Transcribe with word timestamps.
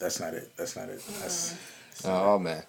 that's 0.00 0.18
that's 0.18 0.20
not 0.20 0.34
it. 0.34 0.50
That's 0.56 0.76
not 0.76 0.88
it. 0.88 1.02
That's, 1.20 1.54
Oh 2.04 2.38
man. 2.38 2.62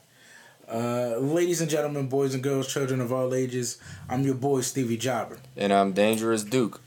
uh, 0.71 1.17
ladies 1.19 1.61
and 1.61 1.69
gentlemen, 1.69 2.07
boys 2.07 2.33
and 2.33 2.41
girls, 2.43 2.71
children 2.71 2.99
of 3.01 3.11
all 3.13 3.33
ages, 3.33 3.77
I'm 4.09 4.23
your 4.23 4.35
boy 4.35 4.61
Stevie 4.61 4.97
Jobber, 4.97 5.37
And 5.55 5.71
I'm 5.71 5.91
Dangerous 5.93 6.43
Duke. 6.43 6.81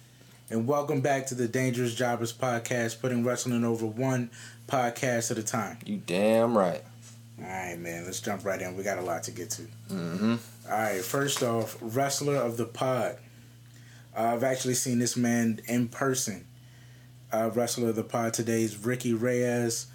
and 0.51 0.67
welcome 0.67 1.01
back 1.01 1.27
to 1.29 1.35
the 1.37 1.47
Dangerous 1.49 1.95
Jobbers 1.95 2.33
podcast, 2.33 3.01
putting 3.01 3.25
wrestling 3.25 3.65
over 3.65 3.87
one 3.87 4.31
podcast 4.67 5.31
at 5.31 5.39
a 5.39 5.43
time. 5.43 5.79
You 5.85 5.99
damn 6.05 6.57
right. 6.59 6.83
All 7.41 7.47
right, 7.49 7.79
man, 7.79 8.05
let's 8.05 8.21
jump 8.21 8.45
right 8.45 8.61
in. 8.61 8.77
We 8.77 8.83
got 8.83 8.99
a 8.99 9.03
lot 9.03 9.23
to 9.25 9.31
get 9.31 9.51
to. 9.51 9.63
Mm-hmm. 9.91 10.37
All 10.71 10.79
right, 10.79 11.01
first 11.03 11.43
off, 11.43 11.77
wrestler 11.81 12.37
of 12.37 12.57
the 12.57 12.67
pod. 12.67 13.17
Uh, 14.17 14.33
I've 14.35 14.45
actually 14.45 14.75
seen 14.75 14.99
this 14.99 15.17
man 15.17 15.61
in 15.67 15.89
person. 15.89 16.47
Uh, 17.33 17.51
wrestler 17.55 17.89
of 17.91 17.97
the 17.97 18.05
pod 18.05 18.35
today 18.35 18.63
is 18.63 18.85
Ricky 18.85 19.15
Reyes, 19.15 19.87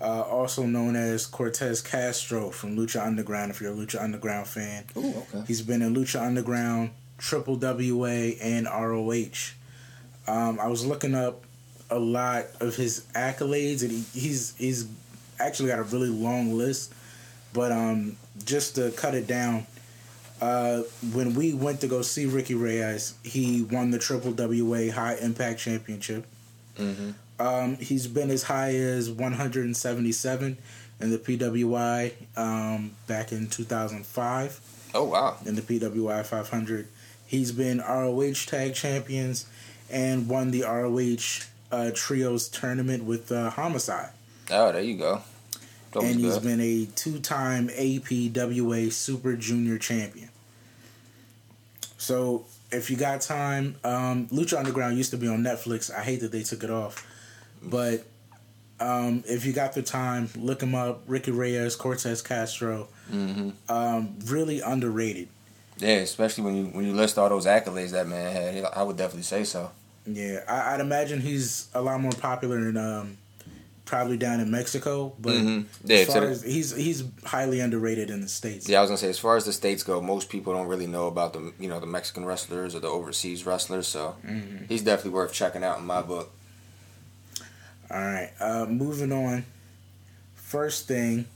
uh, 0.00 0.22
also 0.22 0.64
known 0.64 0.96
as 0.96 1.26
Cortez 1.26 1.82
Castro 1.82 2.50
from 2.50 2.76
Lucha 2.76 3.04
Underground. 3.04 3.50
If 3.50 3.60
you're 3.60 3.72
a 3.72 3.74
Lucha 3.74 4.02
Underground 4.02 4.46
fan, 4.46 4.84
Ooh, 4.96 5.14
okay. 5.34 5.44
he's 5.46 5.62
been 5.62 5.82
in 5.82 5.94
Lucha 5.94 6.22
Underground, 6.22 6.90
Triple 7.18 7.56
WA, 7.56 8.32
and 8.40 8.66
ROH. 8.66 9.52
Um, 10.26 10.58
I 10.60 10.68
was 10.68 10.86
looking 10.86 11.14
up 11.14 11.44
a 11.90 11.98
lot 11.98 12.46
of 12.60 12.76
his 12.76 13.06
accolades, 13.14 13.82
and 13.82 13.90
he, 13.90 14.04
he's 14.18 14.54
he's 14.56 14.86
actually 15.38 15.68
got 15.68 15.78
a 15.78 15.84
really 15.84 16.08
long 16.08 16.56
list. 16.56 16.94
But 17.52 17.72
um, 17.72 18.16
just 18.44 18.76
to 18.76 18.92
cut 18.92 19.14
it 19.14 19.26
down, 19.26 19.66
uh, 20.40 20.82
when 21.12 21.34
we 21.34 21.52
went 21.52 21.80
to 21.82 21.88
go 21.88 22.02
see 22.02 22.26
Ricky 22.26 22.54
Reyes, 22.54 23.14
he 23.22 23.62
won 23.62 23.90
the 23.90 23.98
Triple 23.98 24.32
WA 24.32 24.92
High 24.92 25.16
Impact 25.20 25.58
Championship. 25.58 26.26
Mm-hmm. 26.78 27.10
Um, 27.40 27.76
he's 27.76 28.06
been 28.06 28.30
as 28.30 28.44
high 28.44 28.74
as 28.74 29.10
177 29.10 30.58
in 31.00 31.10
the 31.10 31.18
PWI 31.18 32.12
um, 32.36 32.92
back 33.06 33.32
in 33.32 33.48
2005 33.48 34.60
Oh 34.94 35.04
wow. 35.04 35.36
in 35.46 35.54
the 35.54 35.62
PWI 35.62 36.24
500. 36.26 36.88
He's 37.26 37.52
been 37.52 37.78
ROH 37.78 38.34
Tag 38.46 38.74
Champions 38.74 39.46
and 39.90 40.28
won 40.28 40.50
the 40.50 40.62
ROH 40.62 41.46
uh, 41.72 41.90
Trios 41.94 42.48
tournament 42.48 43.04
with 43.04 43.32
uh, 43.32 43.50
Homicide. 43.50 44.10
Oh, 44.50 44.72
there 44.72 44.82
you 44.82 44.96
go. 44.98 45.22
That 45.92 46.02
and 46.02 46.20
he's 46.20 46.34
good. 46.34 46.42
been 46.42 46.60
a 46.60 46.86
two-time 46.94 47.68
APWA 47.68 48.92
Super 48.92 49.34
Junior 49.36 49.78
Champion. 49.78 50.28
So, 51.98 52.44
if 52.72 52.90
you 52.90 52.96
got 52.96 53.20
time, 53.20 53.76
um, 53.84 54.26
Lucha 54.28 54.58
Underground 54.58 54.96
used 54.96 55.10
to 55.10 55.16
be 55.16 55.28
on 55.28 55.42
Netflix. 55.42 55.92
I 55.92 56.02
hate 56.02 56.20
that 56.20 56.32
they 56.32 56.42
took 56.42 56.62
it 56.64 56.70
off, 56.70 57.04
but 57.62 58.04
um, 58.78 59.22
if 59.28 59.44
you 59.44 59.52
got 59.52 59.74
the 59.74 59.82
time, 59.82 60.28
look 60.36 60.62
him 60.62 60.74
up. 60.74 61.02
Ricky 61.06 61.30
Reyes, 61.30 61.76
Cortez 61.76 62.22
Castro, 62.22 62.88
hmm 63.10 63.50
um, 63.68 64.16
really 64.26 64.60
underrated. 64.60 65.28
Yeah, 65.78 65.96
especially 65.96 66.44
when 66.44 66.56
you 66.56 66.64
when 66.66 66.84
you 66.86 66.92
list 66.94 67.18
all 67.18 67.28
those 67.28 67.46
accolades 67.46 67.90
that 67.92 68.06
man 68.06 68.32
had, 68.32 68.64
I 68.74 68.82
would 68.82 68.96
definitely 68.96 69.22
say 69.22 69.44
so. 69.44 69.70
Yeah, 70.06 70.40
I, 70.48 70.74
I'd 70.74 70.80
imagine 70.80 71.20
he's 71.20 71.68
a 71.74 71.80
lot 71.82 72.00
more 72.00 72.12
popular 72.12 72.68
in 72.68 72.76
um, 72.76 73.18
probably 73.84 74.16
down 74.16 74.40
in 74.40 74.50
Mexico, 74.50 75.12
but 75.18 75.36
Mhm. 75.36 75.66
Yeah, 75.84 75.96
as 75.98 76.06
far 76.06 76.20
the- 76.20 76.26
as, 76.28 76.42
he's 76.42 76.74
he's 76.74 77.04
highly 77.24 77.60
underrated 77.60 78.10
in 78.10 78.20
the 78.20 78.28
states. 78.28 78.68
Yeah, 78.68 78.78
I 78.78 78.80
was 78.82 78.90
gonna 78.90 78.98
say 78.98 79.08
as 79.08 79.18
far 79.18 79.36
as 79.36 79.44
the 79.44 79.52
states 79.52 79.82
go, 79.82 80.00
most 80.00 80.28
people 80.28 80.52
don't 80.52 80.66
really 80.68 80.86
know 80.86 81.06
about 81.06 81.32
the 81.32 81.52
you 81.58 81.68
know 81.68 81.80
the 81.80 81.86
Mexican 81.86 82.24
wrestlers 82.24 82.74
or 82.74 82.80
the 82.80 82.88
overseas 82.88 83.44
wrestlers. 83.46 83.86
So 83.86 84.16
Mhm. 84.26 84.68
he's 84.68 84.82
definitely 84.82 85.12
worth 85.12 85.32
checking 85.32 85.62
out 85.64 85.78
in 85.78 85.86
my 85.86 86.02
book. 86.02 86.30
All 87.90 88.00
right, 88.00 88.30
uh, 88.40 88.66
moving 88.66 89.12
on. 89.12 89.44
First 90.34 90.86
thing, 90.86 91.26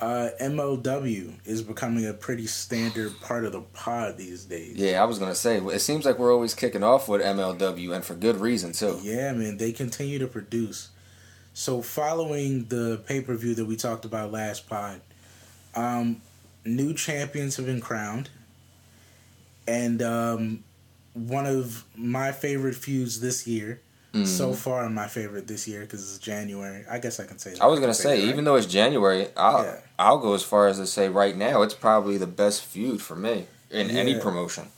uh, 0.00 0.30
MLW 0.40 1.34
is 1.44 1.62
becoming 1.62 2.06
a 2.06 2.12
pretty 2.12 2.46
standard 2.46 3.18
part 3.20 3.44
of 3.44 3.52
the 3.52 3.60
pod 3.60 4.18
these 4.18 4.44
days. 4.44 4.76
Yeah, 4.76 5.02
I 5.02 5.06
was 5.06 5.18
gonna 5.18 5.34
say 5.34 5.58
it 5.58 5.80
seems 5.80 6.04
like 6.04 6.18
we're 6.18 6.32
always 6.32 6.54
kicking 6.54 6.82
off 6.82 7.08
with 7.08 7.22
MLW 7.22 7.94
and 7.94 8.04
for 8.04 8.14
good 8.14 8.36
reason 8.36 8.72
too. 8.72 8.98
Yeah, 9.02 9.32
man, 9.32 9.56
they 9.56 9.72
continue 9.72 10.18
to 10.18 10.26
produce. 10.26 10.90
So, 11.54 11.80
following 11.80 12.66
the 12.66 13.00
pay 13.06 13.22
per 13.22 13.34
view 13.34 13.54
that 13.54 13.64
we 13.64 13.76
talked 13.76 14.04
about 14.04 14.30
last 14.30 14.68
pod, 14.68 15.00
um, 15.74 16.20
new 16.64 16.92
champions 16.92 17.56
have 17.56 17.66
been 17.66 17.80
crowned, 17.80 18.28
and 19.66 20.02
um, 20.02 20.64
one 21.14 21.46
of 21.46 21.84
my 21.96 22.32
favorite 22.32 22.74
feuds 22.74 23.20
this 23.20 23.46
year, 23.46 23.80
Mhm. 24.22 24.26
so 24.26 24.52
far, 24.52 24.88
my 24.90 25.06
favorite 25.08 25.46
this 25.46 25.66
year 25.68 25.80
because 25.82 26.02
it's 26.02 26.18
January. 26.18 26.84
I 26.90 26.98
guess 26.98 27.20
I 27.20 27.24
can 27.24 27.38
say. 27.38 27.50
That. 27.52 27.62
I 27.62 27.66
was 27.66 27.80
gonna 27.80 27.94
say, 27.94 28.22
even 28.22 28.44
though 28.44 28.56
it's 28.56 28.66
January, 28.66 29.28
I'll 29.36 29.64
Yeah. 29.64 29.76
I'll 29.98 30.18
go 30.18 30.34
as 30.34 30.42
far 30.42 30.68
as 30.68 30.78
to 30.78 30.86
say 30.86 31.08
right 31.08 31.36
now 31.36 31.62
it's 31.62 31.74
probably 31.74 32.16
the 32.18 32.26
best 32.26 32.62
feud 32.62 33.00
for 33.02 33.16
me 33.16 33.46
in 33.70 33.90
any 33.90 34.18
promotion. 34.18 34.68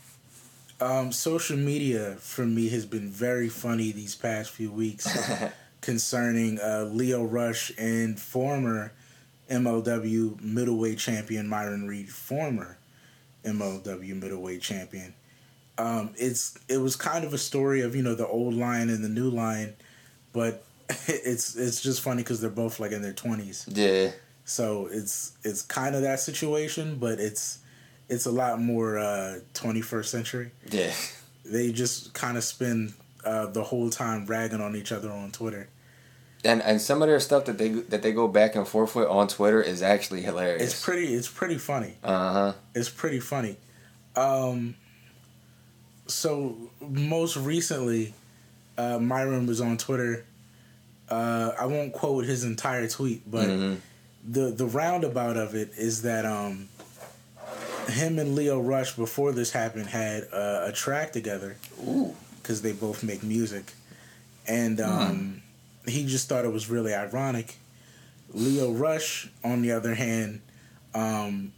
Um, 0.80 1.10
social 1.12 1.56
media 1.56 2.16
for 2.20 2.46
me 2.46 2.68
has 2.68 2.86
been 2.86 3.10
very 3.10 3.48
funny 3.48 3.90
these 3.90 4.14
past 4.14 4.50
few 4.50 4.70
weeks 4.70 5.08
concerning 5.80 6.60
uh, 6.60 6.84
Lio 6.90 7.24
Rush 7.24 7.72
and 7.76 8.18
former 8.20 8.92
MLW 9.50 10.40
middleweight 10.40 10.98
champion 10.98 11.48
Myron 11.48 11.88
Reed, 11.88 12.10
former 12.10 12.78
MLW 13.44 14.20
middleweight 14.20 14.60
champion. 14.62 15.14
Um, 15.78 16.10
it's 16.16 16.58
it 16.68 16.78
was 16.78 16.96
kind 16.96 17.24
of 17.24 17.32
a 17.32 17.38
story 17.38 17.80
of 17.82 17.94
you 17.94 18.02
know 18.02 18.14
the 18.14 18.26
old 18.26 18.54
line 18.54 18.90
and 18.90 19.02
the 19.04 19.08
new 19.08 19.30
line, 19.30 19.74
but 20.32 20.64
it's 21.06 21.56
it's 21.56 21.80
just 21.80 22.00
funny 22.02 22.22
because 22.22 22.40
they're 22.40 22.50
both 22.50 22.80
like 22.80 22.92
in 22.92 23.00
their 23.02 23.12
twenties. 23.12 23.64
yeah, 23.68 24.10
So 24.44 24.88
it's 24.90 25.32
it's 25.44 25.62
kind 25.62 25.94
of 25.94 26.02
that 26.02 26.20
situation, 26.20 26.96
but 26.98 27.20
it's 27.20 27.58
it's 28.08 28.26
a 28.26 28.30
lot 28.32 28.58
more 28.60 28.98
uh, 28.98 29.40
21st 29.52 30.06
century 30.06 30.50
yeah, 30.70 30.92
they 31.44 31.70
just 31.72 32.14
kind 32.14 32.38
of 32.38 32.42
spend 32.44 32.94
uh, 33.22 33.44
the 33.46 33.62
whole 33.62 33.90
time 33.90 34.24
ragging 34.24 34.62
on 34.62 34.74
each 34.74 34.92
other 34.92 35.12
on 35.12 35.30
Twitter. 35.30 35.68
and 36.42 36.62
and 36.62 36.80
some 36.80 37.02
of 37.02 37.08
their 37.08 37.20
stuff 37.20 37.44
that 37.44 37.58
they 37.58 37.68
that 37.68 38.00
they 38.02 38.12
go 38.12 38.26
back 38.26 38.56
and 38.56 38.66
forth 38.66 38.94
with 38.96 39.06
on 39.08 39.28
Twitter 39.28 39.60
is 39.62 39.82
actually 39.82 40.22
hilarious. 40.22 40.62
It's 40.62 40.82
pretty. 40.84 41.14
It's 41.14 41.28
pretty 41.28 41.58
funny. 41.58 41.94
Uh 42.02 42.32
huh. 42.32 42.52
It's 42.74 42.88
pretty 42.88 43.20
funny. 43.20 43.56
Um, 44.16 44.74
so 46.08 46.56
most 46.80 47.36
recently, 47.36 48.14
uh, 48.76 48.98
Myron 48.98 49.46
was 49.46 49.60
on 49.60 49.76
Twitter. 49.76 50.24
Uh, 51.08 51.52
I 51.58 51.66
won't 51.66 51.92
quote 51.92 52.24
his 52.24 52.44
entire 52.44 52.88
tweet, 52.88 53.30
but 53.30 53.46
hmm 53.46 53.74
the 54.28 54.50
the 54.50 54.66
roundabout 54.66 55.36
of 55.36 55.54
it 55.54 55.70
is 55.76 56.02
that 56.02 56.26
um, 56.26 56.68
him 57.88 58.18
and 58.18 58.34
Lio 58.34 58.60
Rush 58.60 58.94
before 58.94 59.32
this 59.32 59.50
happened 59.50 59.86
had 59.86 60.24
uh, 60.32 60.64
a 60.66 60.72
track 60.72 61.12
together 61.12 61.56
Ooh. 61.86 62.14
because 62.40 62.62
they 62.62 62.72
both 62.72 63.02
make 63.02 63.22
music, 63.22 63.72
and 64.46 64.80
um, 64.80 65.42
he 65.86 66.04
just 66.06 66.28
thought 66.28 66.44
it 66.44 66.52
was 66.52 66.68
really 66.68 66.94
ironic. 66.94 67.56
Lio 68.34 68.72
Rush, 68.72 69.30
on 69.42 69.62
the 69.62 69.72
other 69.72 69.94
hand, 69.94 70.42
um, 70.94 71.52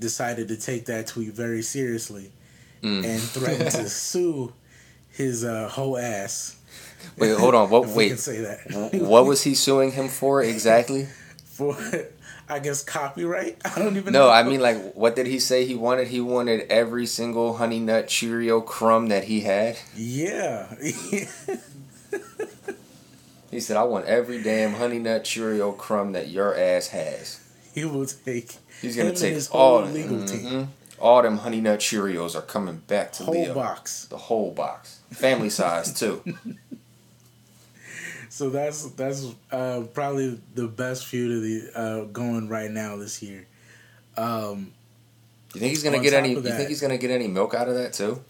decided 0.00 0.48
to 0.48 0.56
take 0.56 0.86
that 0.86 1.06
tweet 1.06 1.32
very 1.32 1.62
seriously 1.62 2.32
Mm. 2.86 3.04
and 3.04 3.20
threatened 3.20 3.70
to 3.72 3.88
sue 4.06 4.52
his 5.10 5.44
uh, 5.44 5.68
whole 5.68 5.98
ass. 5.98 6.56
Wait, 7.16 7.36
hold 7.36 7.54
on. 7.54 7.70
What? 7.70 7.88
Wait. 7.88 8.08
can 8.08 8.18
say 8.18 8.40
that. 8.40 8.94
what 8.94 9.26
was 9.26 9.42
he 9.42 9.54
suing 9.54 9.92
him 9.92 10.08
for 10.08 10.42
exactly? 10.42 11.08
for? 11.44 11.76
I 12.48 12.60
guess 12.60 12.84
copyright. 12.84 13.58
I 13.64 13.78
don't 13.78 13.96
even. 13.96 14.12
No, 14.12 14.26
know. 14.26 14.30
I 14.30 14.42
mean 14.42 14.60
like, 14.60 14.94
what 14.94 15.16
did 15.16 15.26
he 15.26 15.38
say 15.40 15.64
he 15.66 15.74
wanted? 15.74 16.08
He 16.08 16.20
wanted 16.20 16.60
every 16.70 17.06
single 17.06 17.56
Honey 17.56 17.80
Nut 17.80 18.08
Cheerio 18.08 18.60
crumb 18.60 19.08
that 19.08 19.24
he 19.24 19.40
had. 19.40 19.78
yeah. 19.94 20.72
He 23.50 23.60
said, 23.60 23.76
"I 23.76 23.84
want 23.84 24.06
every 24.06 24.42
damn 24.42 24.74
Honey 24.74 24.98
Nut 24.98 25.24
Cheerio 25.24 25.72
crumb 25.72 26.12
that 26.12 26.28
your 26.28 26.56
ass 26.56 26.88
has." 26.88 27.40
he 27.76 27.84
will 27.84 28.06
take. 28.06 28.56
He's 28.80 28.96
gonna 28.96 29.14
take 29.14 29.34
his 29.34 29.48
all 29.48 29.82
legal 29.82 30.24
team, 30.24 30.44
mhm. 30.44 30.68
All 30.98 31.22
them 31.22 31.38
Honey 31.38 31.60
Nut 31.60 31.80
Cheerios 31.80 32.34
are 32.34 32.42
coming 32.42 32.78
back 32.86 33.12
to 33.12 33.18
the 33.20 33.24
whole 33.26 33.34
Leo. 33.34 33.54
box. 33.54 34.06
The 34.06 34.16
whole 34.16 34.50
box, 34.50 35.00
family 35.10 35.50
size 35.50 35.92
too. 35.92 36.22
So 38.36 38.50
that's 38.50 38.90
that's 38.90 39.26
uh, 39.50 39.84
probably 39.94 40.38
the 40.54 40.66
best 40.68 41.06
feud 41.06 41.36
of 41.36 41.42
the 41.42 41.70
uh, 41.74 42.04
going 42.12 42.50
right 42.50 42.70
now 42.70 42.96
this 42.96 43.22
year. 43.22 43.46
Um, 44.18 44.72
You 45.54 45.60
think 45.60 45.70
he's 45.70 45.82
gonna 45.82 46.02
get 46.02 46.10
top 46.10 46.18
any? 46.18 46.34
You 46.34 46.42
think 46.42 46.68
he's 46.68 46.82
gonna 46.82 46.98
get 46.98 47.10
any 47.10 47.28
milk 47.28 47.54
out 47.54 47.66
of 47.66 47.76
that 47.76 47.94
too? 47.94 48.22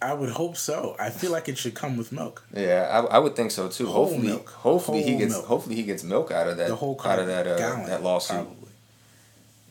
I 0.00 0.14
would 0.14 0.30
hope 0.30 0.56
so. 0.56 0.96
I 0.98 1.10
feel 1.10 1.30
like 1.30 1.48
it 1.48 1.56
should 1.56 1.74
come 1.74 1.96
with 1.96 2.10
milk. 2.10 2.44
Yeah, 2.52 2.88
I, 2.90 3.16
I 3.16 3.18
would 3.20 3.36
think 3.36 3.52
so 3.52 3.68
too. 3.68 3.86
Whole 3.86 4.06
hopefully, 4.06 4.26
milk. 4.26 4.50
hopefully 4.50 5.02
he 5.04 5.16
gets 5.16 5.34
milk. 5.34 5.46
hopefully 5.46 5.76
he 5.76 5.84
gets 5.84 6.02
milk 6.02 6.32
out 6.32 6.48
of 6.48 6.56
that 6.56 6.66
the 6.66 6.74
whole 6.74 7.00
out 7.04 7.20
of 7.20 7.28
that 7.28 7.46
uh, 7.46 7.56
gallon, 7.56 7.86
that 7.86 8.02
lawsuit. 8.02 8.38
Probably. 8.38 8.68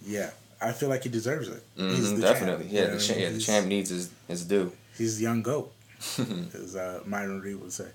Yeah, 0.05 0.29
I 0.61 0.71
feel 0.73 0.89
like 0.89 1.03
he 1.03 1.09
deserves 1.09 1.47
it. 1.47 1.63
He's 1.75 2.11
Mhm, 2.11 2.15
the 2.17 2.21
definitely, 2.21 2.65
champ, 2.65 2.73
yeah. 2.73 2.81
you 2.81 2.97
The, 2.97 2.99
cha- 2.99 3.13
yeah, 3.19 3.29
the 3.31 3.39
champ 3.39 3.67
needs 3.67 3.89
his 3.89 4.09
his 4.27 4.43
due. 4.45 4.71
He's 4.97 5.17
the 5.17 5.23
young 5.23 5.41
goat, 5.41 5.71
as 6.53 6.75
uh, 6.75 7.01
Myron 7.05 7.41
Reed 7.41 7.59
would 7.61 7.73
say. 7.73 7.87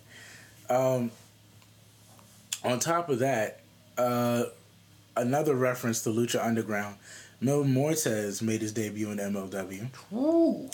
Um, 0.69 1.11
On 2.65 2.79
top 2.81 3.09
of 3.09 3.21
that, 3.21 3.61
uh, 3.97 4.45
another 5.17 5.55
reference 5.55 6.03
to 6.03 6.11
Lucha 6.11 6.45
Underground. 6.45 6.97
Mil 7.41 7.65
Muertes 7.65 8.43
made 8.43 8.63
his 8.63 8.73
debut 8.73 9.11
in 9.11 9.19
MLW. 9.19 9.89
Woo. 10.11 10.69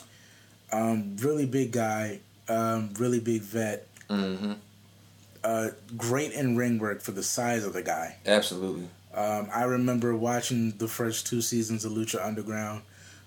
Um, 0.73 1.17
really 1.19 1.45
big 1.45 1.73
guy, 1.73 2.21
um, 2.49 2.95
really 2.99 3.21
big 3.21 3.43
vet. 3.43 3.87
Mm-hmm. 4.09 4.53
Uh, 5.45 5.71
great 5.97 6.33
in 6.33 6.57
ring 6.57 6.79
work 6.79 7.03
for 7.03 7.11
the 7.11 7.23
size 7.23 7.65
of 7.65 7.73
the 7.73 7.83
guy. 7.83 8.17
Absolutely. 8.25 8.89
Um, 9.15 9.49
I 9.55 9.65
remember 9.65 10.15
watching 10.17 10.73
the 10.79 10.89
first 10.89 11.27
two 11.27 11.43
seasons 11.43 11.85
of 11.85 11.93
Lucha 11.93 12.25
Underground, 12.25 12.83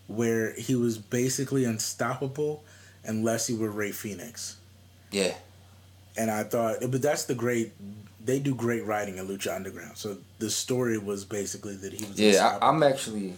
where 0.08 0.54
he 0.54 0.76
was 0.76 0.98
basically 0.98 1.66
unstoppable 1.66 2.64
unless 3.04 3.48
he 3.48 3.56
were 3.56 3.70
Rey 3.70 3.92
Fenix. 3.92 4.58
Yeah. 5.12 5.34
And 6.18 6.32
I 6.32 6.44
thought, 6.44 6.78
but 6.90 7.02
that's 7.02 7.26
the 7.26 7.36
great. 7.36 7.74
They 8.24 8.40
do 8.40 8.56
great 8.56 8.86
writing 8.86 9.18
in 9.18 9.28
Lucha 9.28 9.56
Underground. 9.56 9.98
So 9.98 10.18
the 10.40 10.50
story 10.50 10.98
was 10.98 11.26
basically 11.26 11.76
that 11.76 11.94
he 11.94 12.04
was. 12.04 12.20
Yeah. 12.20 12.58
I, 12.62 12.70
I'm 12.70 12.82
actually. 12.82 13.34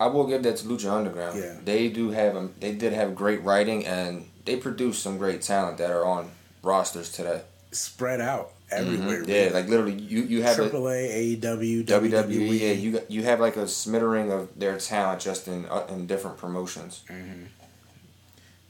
I 0.00 0.06
will 0.06 0.28
give 0.28 0.44
that 0.44 0.56
to 0.58 0.66
Lucha 0.66 0.92
Underground. 0.92 1.38
Yeah. 1.38 1.56
They 1.64 1.88
do 1.88 2.10
have 2.10 2.36
a, 2.36 2.48
They 2.60 2.72
did 2.72 2.92
have 2.92 3.16
great 3.16 3.42
writing, 3.42 3.84
and 3.84 4.28
they 4.44 4.56
produce 4.56 4.98
some 4.98 5.18
great 5.18 5.42
talent 5.42 5.78
that 5.78 5.90
are 5.90 6.04
on 6.04 6.30
rosters 6.62 7.10
today. 7.10 7.42
spread 7.72 8.20
out 8.20 8.52
everywhere. 8.70 9.22
Mhm. 9.22 9.28
Yeah, 9.28 9.50
like 9.52 9.68
literally, 9.68 9.94
you 9.94 10.22
you 10.22 10.42
have 10.42 10.58
a, 10.58 10.68
AAA, 10.70 11.38
AEW, 11.40 11.84
WWE. 11.84 12.10
WWE. 12.10 12.60
Yeah, 12.60 12.72
you 12.72 13.00
you 13.08 13.22
have 13.24 13.40
like 13.40 13.56
a 13.56 13.66
smattering 13.68 14.30
of 14.32 14.48
their 14.58 14.78
talent 14.78 15.20
just 15.20 15.48
in 15.48 15.66
uh, 15.66 15.86
in 15.88 16.06
different 16.06 16.36
promotions. 16.38 17.02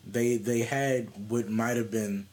they 0.07 0.37
they 0.37 0.61
had 0.61 1.09
what 1.29 1.49
might 1.49 1.77
have 1.77 1.91
been 1.91 2.27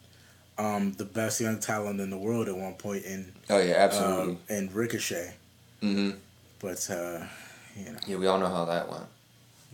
um, 0.58 0.92
the 0.94 1.04
best 1.04 1.40
young 1.40 1.58
talent 1.60 2.00
in 2.00 2.08
the 2.10 2.16
world 2.16 2.48
at 2.48 2.56
one 2.56 2.74
point 2.74 3.04
in 3.04 3.32
Oh 3.50 3.58
yeah, 3.58 3.74
uh, 3.74 3.78
absolutely. 3.78 4.38
in 4.48 4.70
Ricochet, 4.72 5.34
hmm 5.80 6.10
but 6.58 6.88
uh, 6.90 7.24
you 7.76 7.92
know, 7.92 7.98
Yeah, 8.06 8.16
we 8.16 8.26
all 8.26 8.38
know 8.38 8.48
how 8.48 8.64
that 8.64 8.88
went. 8.90 9.04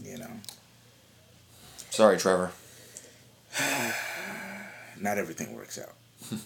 you 0.02 0.18
know, 0.18 0.30
Sorry, 1.90 2.16
Trevor. 2.18 2.50
not 5.00 5.18
everything 5.18 5.54
works 5.54 5.78
out. 5.78 5.94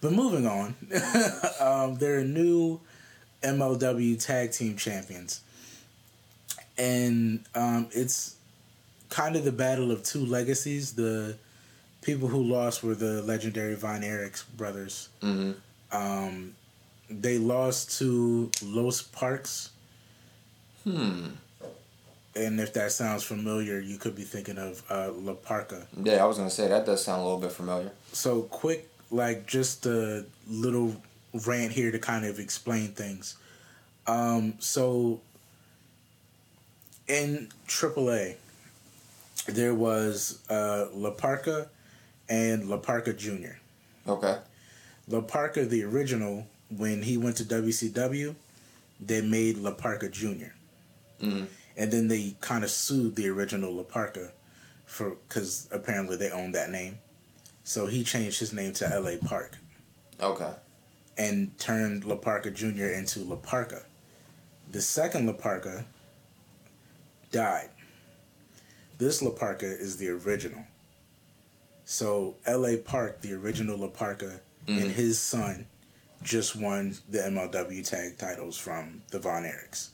but 0.00 0.12
moving 0.12 0.46
on, 0.46 0.74
um, 1.60 1.96
there 1.96 2.18
are 2.18 2.24
new 2.24 2.80
MLW 3.42 4.22
Tag 4.24 4.52
Team 4.52 4.76
Champions, 4.76 5.40
and 6.76 7.44
um, 7.54 7.88
it's 7.92 8.36
kind 9.08 9.36
of 9.36 9.44
the 9.44 9.52
battle 9.52 9.90
of 9.90 10.02
two 10.02 10.24
legacies. 10.24 10.94
The 10.94 11.36
people 12.02 12.28
who 12.28 12.42
lost 12.42 12.82
were 12.82 12.94
the 12.94 13.22
legendary 13.22 13.74
Von 13.74 14.02
Erichs 14.02 14.44
brothers. 14.56 15.08
hmm 15.20 15.52
Um, 15.92 16.54
they 17.10 17.38
lost 17.38 17.98
to 17.98 18.50
Los 18.62 19.00
Parks, 19.02 19.70
Hmm. 20.84 21.28
and 22.36 22.60
if 22.60 22.72
that 22.74 22.92
sounds 22.92 23.24
familiar, 23.24 23.80
you 23.80 23.98
could 23.98 24.14
be 24.14 24.22
thinking 24.22 24.58
of 24.58 24.82
uh, 24.90 25.10
La 25.12 25.32
Parca. 25.34 25.86
Yeah, 26.02 26.22
I 26.22 26.26
was 26.26 26.36
gonna 26.38 26.50
say 26.50 26.68
that 26.68 26.86
does 26.86 27.02
sound 27.04 27.20
a 27.22 27.24
little 27.24 27.40
bit 27.40 27.52
familiar. 27.52 27.90
So 28.12 28.42
quick, 28.42 28.88
like 29.10 29.46
just 29.46 29.86
a 29.86 30.24
little 30.48 30.96
rant 31.46 31.72
here 31.72 31.90
to 31.90 31.98
kind 31.98 32.24
of 32.24 32.38
explain 32.38 32.88
things. 32.88 33.36
Um, 34.06 34.54
so 34.58 35.20
in 37.06 37.48
AAA, 37.66 38.36
there 39.46 39.74
was 39.74 40.40
uh, 40.50 40.86
La 40.92 41.10
Parca 41.10 41.68
and 42.28 42.68
La 42.68 42.78
Parca 42.78 43.16
Jr. 43.16 43.56
Okay. 44.10 44.38
La 45.08 45.20
Parca, 45.20 45.68
the 45.68 45.84
original, 45.84 46.46
when 46.76 47.02
he 47.02 47.16
went 47.16 47.36
to 47.36 47.44
WCW, 47.44 48.34
they 49.00 49.20
made 49.20 49.58
La 49.58 49.72
Parca 49.72 50.10
Jr. 50.10 50.52
hmm 51.20 51.44
and 51.78 51.92
then 51.92 52.08
they 52.08 52.34
kind 52.40 52.64
of 52.64 52.70
sued 52.70 53.14
the 53.14 53.28
original 53.28 53.72
La 53.72 53.84
Parca 53.84 54.32
for 54.84 55.10
because 55.28 55.68
apparently 55.70 56.16
they 56.16 56.28
owned 56.28 56.54
that 56.56 56.70
name. 56.70 56.98
So 57.68 57.84
he 57.84 58.02
changed 58.02 58.40
his 58.40 58.54
name 58.54 58.72
to 58.74 58.88
L.A. 58.90 59.18
Park 59.18 59.58
Okay. 60.22 60.52
and 61.18 61.56
turned 61.58 62.06
La 62.06 62.16
Parca 62.16 62.50
Jr. 62.50 62.86
into 62.98 63.18
La 63.20 63.36
Parca. 63.36 63.82
The 64.72 64.80
second 64.80 65.26
La 65.26 65.34
Parca 65.34 65.84
died. 67.30 67.68
This 68.96 69.20
La 69.20 69.32
Parca 69.32 69.64
is 69.64 69.98
the 69.98 70.08
original. 70.08 70.64
So 71.84 72.36
L.A. 72.46 72.78
Park, 72.78 73.20
the 73.20 73.34
original 73.34 73.76
La 73.76 73.88
Parca, 73.88 74.40
and 74.66 74.90
his 74.90 75.18
son 75.20 75.66
just 76.22 76.56
won 76.56 76.94
the 77.10 77.18
MLW 77.18 77.86
tag 77.86 78.16
titles 78.16 78.56
from 78.56 79.02
the 79.10 79.18
Von 79.18 79.42
Erichs. 79.42 79.88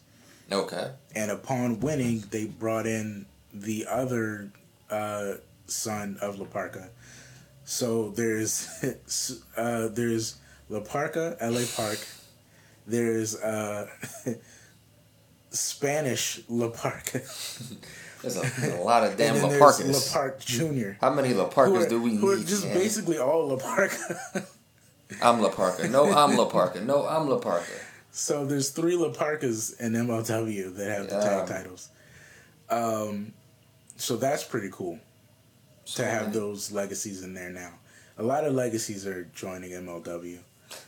Okay. 0.53 0.93
and 1.17 1.33
upon 1.33 1.81
winning, 1.81 2.23
they 2.31 2.45
brought 2.45 2.87
in 2.87 3.27
the 3.53 3.85
other 3.91 4.49
uh, 4.91 5.35
son 5.67 6.19
of 6.21 6.39
La 6.39 6.47
Parca. 6.47 6.91
So 7.65 8.11
there's 8.11 8.69
uh, 9.57 9.89
there's 9.89 10.37
La 10.69 10.81
Parca, 10.81 11.37
L.A. 11.41 11.65
Park. 11.67 11.99
There's 12.87 13.37
uh, 13.37 13.89
Spanish 15.51 16.41
La 16.49 16.69
Parca, 16.69 17.23
There's 18.23 18.37
a, 18.37 18.81
a 18.81 18.83
lot 18.83 19.05
of 19.05 19.17
damn 19.17 19.41
La 19.43 19.59
Parkas. 19.59 20.15
La 20.15 20.21
Park 20.21 20.41
Junior. 20.41 20.97
How 21.01 21.11
many 21.11 21.35
La 21.35 21.45
Who 21.45 21.51
Parkas 21.51 21.87
are, 21.87 21.89
do 21.89 22.03
we 22.03 22.17
who 22.17 22.31
are 22.33 22.37
need? 22.37 22.47
just 22.47 22.65
man? 22.65 22.75
basically 22.75 23.19
all 23.19 23.49
La 23.49 23.57
Parca. 23.57 24.47
I'm 25.23 25.41
La 25.41 25.51
Parka. 25.51 25.89
No, 25.89 26.13
I'm 26.13 26.37
La 26.37 26.47
Parka. 26.47 26.81
No, 26.81 27.07
I'm 27.07 27.29
La 27.29 27.39
Parka. 27.39 27.73
So 28.11 28.47
there's 28.47 28.71
three 28.71 28.97
La 28.97 29.11
Parkas 29.11 29.73
in 29.81 29.93
MLW 29.93 30.75
that 30.77 30.91
have 30.91 31.09
the 31.09 31.21
tag 31.21 31.49
titles. 31.49 31.89
Um, 32.71 33.33
so 33.97 34.17
that's 34.17 34.45
pretty 34.45 34.71
cool. 34.73 34.99
To 35.87 36.05
have 36.05 36.33
those 36.33 36.73
legacies 36.73 37.23
in 37.23 37.35
there 37.35 37.51
now. 37.51 37.73
A 38.19 38.23
lot 38.23 38.45
of 38.45 38.55
legacies 38.55 39.07
are 39.07 39.25
joining 39.35 39.71
MLW. 39.73 40.39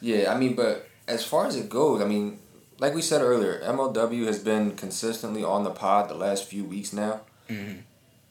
Yeah, 0.00 0.32
I 0.32 0.38
mean, 0.38 0.54
but 0.54 0.88
as 1.08 1.24
far 1.24 1.46
as 1.46 1.56
it 1.56 1.68
goes, 1.68 2.00
I 2.00 2.04
mean, 2.06 2.38
like 2.78 2.94
we 2.94 3.02
said 3.02 3.20
earlier, 3.22 3.60
MLW 3.62 4.26
has 4.26 4.38
been 4.38 4.72
consistently 4.76 5.42
on 5.42 5.64
the 5.64 5.70
pod 5.70 6.08
the 6.08 6.14
last 6.14 6.44
few 6.44 6.64
weeks 6.64 6.92
now. 6.92 7.20
Mhm. 7.48 7.82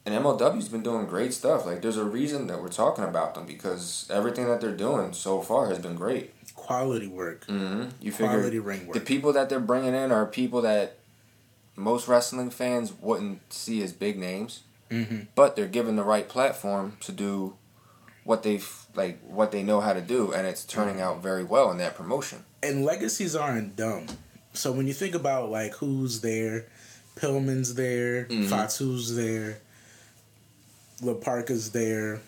And 0.06 0.14
MLW's 0.14 0.70
been 0.70 0.84
doing 0.84 1.08
great 1.08 1.34
stuff. 1.34 1.66
Like, 1.66 1.82
there's 1.82 1.98
a 1.98 2.04
reason 2.04 2.46
that 2.48 2.62
we're 2.62 2.68
talking 2.70 3.04
about 3.04 3.34
them 3.34 3.46
because 3.48 4.06
everything 4.12 4.46
that 4.48 4.62
they're 4.62 4.76
doing 4.76 5.14
so 5.14 5.42
far 5.42 5.68
has 5.70 5.80
been 5.80 5.96
great. 5.96 6.32
Quality 6.56 7.08
work, 7.08 7.46
Mm-hmm. 7.48 7.90
You 8.02 8.12
figure 8.12 8.28
quality 8.28 8.60
ring 8.60 8.90
the 8.92 9.00
people 9.00 9.34
that 9.34 9.50
they're 9.50 9.60
bringing 9.60 9.94
in 9.94 10.12
are 10.12 10.26
people 10.26 10.62
that 10.62 10.98
most 11.76 12.08
wrestling 12.08 12.50
fans 12.50 12.94
wouldn't 13.02 13.52
see 13.52 13.82
as 13.84 13.94
big 13.94 14.18
names, 14.18 14.62
hmm 14.90 15.22
but 15.34 15.56
they're 15.56 15.68
given 15.68 15.96
the 15.96 16.04
right 16.04 16.28
platform 16.30 16.98
to 17.02 17.12
do 17.12 17.56
what 18.24 18.44
they 18.44 18.60
like 18.96 19.20
what 19.24 19.52
they 19.52 19.62
know 19.64 19.82
how 19.82 19.94
to 19.94 20.02
do, 20.02 20.32
and 20.32 20.48
it's 20.48 20.64
turning 20.64 21.02
out 21.02 21.22
very 21.22 21.44
well 21.44 21.70
in 21.72 21.78
that 21.80 21.96
promotion. 21.96 22.44
And 22.64 22.84
legacies 22.86 23.36
aren't 23.36 23.76
dumb. 23.76 24.08
So 24.54 24.72
when 24.72 24.88
you 24.88 24.94
think 24.94 25.16
about 25.16 25.50
like 25.52 25.74
who's 25.76 26.22
there, 26.22 26.66
Pillman's 27.16 27.76
there, 27.76 28.26
Mhm. 28.26 28.48
Fatu's 28.48 29.16
there, 29.16 29.60
La 31.02 31.14
Parca's 31.14 31.72
there, 31.72 32.22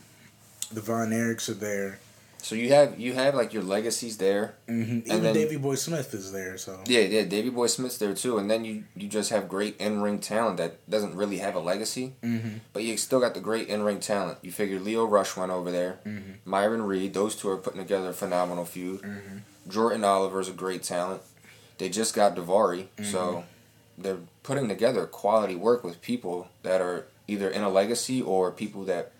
the 0.71 0.81
Von 0.81 1.11
Erichs 1.11 1.49
are 1.49 1.53
there. 1.53 1.99
So 2.41 2.55
you 2.55 2.69
have 2.69 2.99
you 2.99 3.13
have 3.13 3.35
like 3.35 3.51
your 3.53 3.63
legacies 3.63 4.17
there. 4.17 4.53
hmm 4.67 4.99
Even 5.05 5.23
then- 5.23 5.33
Davy 5.33 5.57
Boy 5.57 5.75
Smith 5.75 6.13
is 6.13 6.31
there. 6.31 6.57
So 6.57 6.79
Yeah, 6.85 7.01
yeah, 7.01 7.23
Davy 7.23 7.49
Boy 7.49 7.67
Smith's 7.67 7.97
there 7.97 8.13
too, 8.13 8.37
and 8.37 8.49
then 8.49 8.63
you 8.63 8.83
you 8.95 9.07
just 9.09 9.29
have 9.31 9.49
great 9.49 9.75
in 9.79 10.01
ring 10.01 10.19
talent 10.19 10.57
that 10.57 10.87
doesn't 10.89 11.15
really 11.15 11.39
have 11.39 11.55
a 11.55 11.59
legacy, 11.59 12.13
hmm 12.23 12.57
but 12.73 12.83
you 12.83 12.95
still 12.97 13.19
got 13.19 13.33
the 13.33 13.39
great 13.41 13.67
in 13.67 13.83
ring 13.83 13.99
talent. 13.99 14.37
You 14.41 14.51
figure 14.51 14.79
Lio 14.79 15.05
Rush 15.05 15.35
went 15.35 15.51
over 15.51 15.71
there, 15.71 15.99
Mhm. 16.05 16.35
Myron 16.45 16.83
Reed, 16.83 17.13
those 17.13 17.35
two 17.35 17.49
are 17.49 17.57
putting 17.57 17.81
together 17.81 18.09
a 18.09 18.13
phenomenal 18.13 18.65
feud. 18.65 19.01
Mhm. 19.01 19.41
Jordan 19.67 20.03
Oliver's 20.03 20.47
a 20.47 20.53
great 20.53 20.83
talent. 20.83 21.21
They 21.79 21.89
just 21.89 22.13
got 22.15 22.35
Daivari, 22.35 22.87
so 23.03 23.43
they're 23.97 24.19
putting 24.43 24.67
together 24.69 25.05
quality 25.05 25.55
work 25.55 25.83
with 25.83 26.01
people 26.01 26.47
that 26.63 26.81
are 26.81 27.05
either 27.27 27.49
in 27.49 27.61
a 27.63 27.69
legacy 27.69 28.21
or 28.21 28.51
people 28.51 28.83
that 28.85 29.11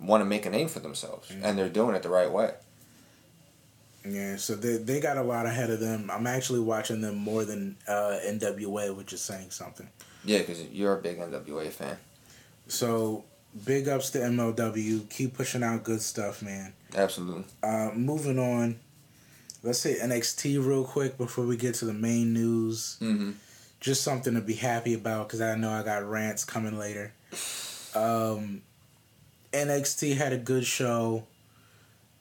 want 0.00 0.20
to 0.20 0.24
make 0.24 0.46
a 0.46 0.50
name 0.50 0.68
for 0.68 0.80
themselves, 0.80 1.30
and 1.42 1.58
they're 1.58 1.68
doing 1.68 1.94
it 1.94 2.02
the 2.02 2.08
right 2.08 2.30
way. 2.30 2.52
yeah. 4.04 4.36
So 4.36 4.54
they 4.54 4.76
they 4.76 5.00
got 5.00 5.16
a 5.16 5.22
lot 5.22 5.46
ahead 5.46 5.70
of 5.70 5.80
them. 5.80 6.10
I'm 6.12 6.26
actually 6.26 6.60
watching 6.60 7.00
them 7.00 7.16
more 7.16 7.44
than 7.44 7.76
uh, 7.88 8.18
NWA, 8.24 8.94
which 8.94 9.12
is 9.12 9.20
saying 9.20 9.50
something. 9.50 9.88
Yeah, 10.24 10.38
because 10.38 10.62
you're 10.64 10.98
a 10.98 11.00
big 11.02 11.18
NWA 11.18 11.70
fan. 11.70 11.96
So 12.68 13.24
big 13.64 13.88
ups 13.88 14.10
to 14.10 14.18
MLW. 14.18 15.08
Keep 15.08 15.34
pushing 15.34 15.62
out 15.62 15.84
good 15.84 16.02
stuff, 16.02 16.42
man. 16.42 16.72
Absolutely. 16.94 17.44
Uh, 17.62 17.90
moving 17.94 18.38
on. 18.38 18.78
Let's 19.62 19.78
say 19.80 19.96
NXT 20.00 20.64
real 20.64 20.84
quick 20.84 21.16
before 21.18 21.44
we 21.44 21.56
get 21.56 21.74
to 21.76 21.84
the 21.86 21.92
main 21.94 22.32
news. 22.32 22.98
Mm-hmm. 23.00 23.32
Just 23.80 24.02
something 24.02 24.34
to 24.34 24.40
be 24.40 24.54
happy 24.54 24.94
about 24.94 25.28
because 25.28 25.40
I 25.40 25.54
know 25.56 25.70
I 25.70 25.82
got 25.82 26.04
rants 26.08 26.44
coming 26.44 26.78
later. 26.78 27.12
Um, 27.94 28.62
NXT 29.56 30.16
had 30.16 30.32
a 30.32 30.38
good 30.38 30.66
show. 30.66 31.24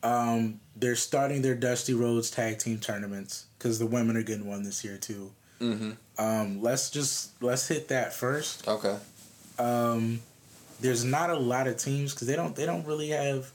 Um, 0.04 0.60
they're 0.76 0.96
starting 0.96 1.42
their 1.42 1.56
Dusty 1.56 1.94
Rhodes 1.94 2.30
tag 2.30 2.60
team 2.60 2.80
tournaments 2.80 3.46
because 3.58 3.80
the 3.80 3.86
women 3.86 4.16
are 4.18 4.24
getting 4.24 4.48
one 4.48 4.64
this 4.64 4.84
year 4.84 4.98
too. 4.98 5.32
Mm-hmm. 5.60 5.92
Um, 6.18 6.62
let's 6.62 6.90
just 6.90 7.42
let's 7.42 7.68
hit 7.68 7.88
that 7.90 8.14
first. 8.14 8.68
Okay. 8.68 8.98
Um, 9.58 10.22
there's 10.82 11.04
not 11.04 11.30
a 11.30 11.36
lot 11.36 11.68
of 11.68 11.78
teams 11.78 12.14
because 12.14 12.28
they 12.28 12.36
don't 12.36 12.56
they 12.56 12.66
don't 12.66 12.86
really 12.86 13.10
have 13.10 13.52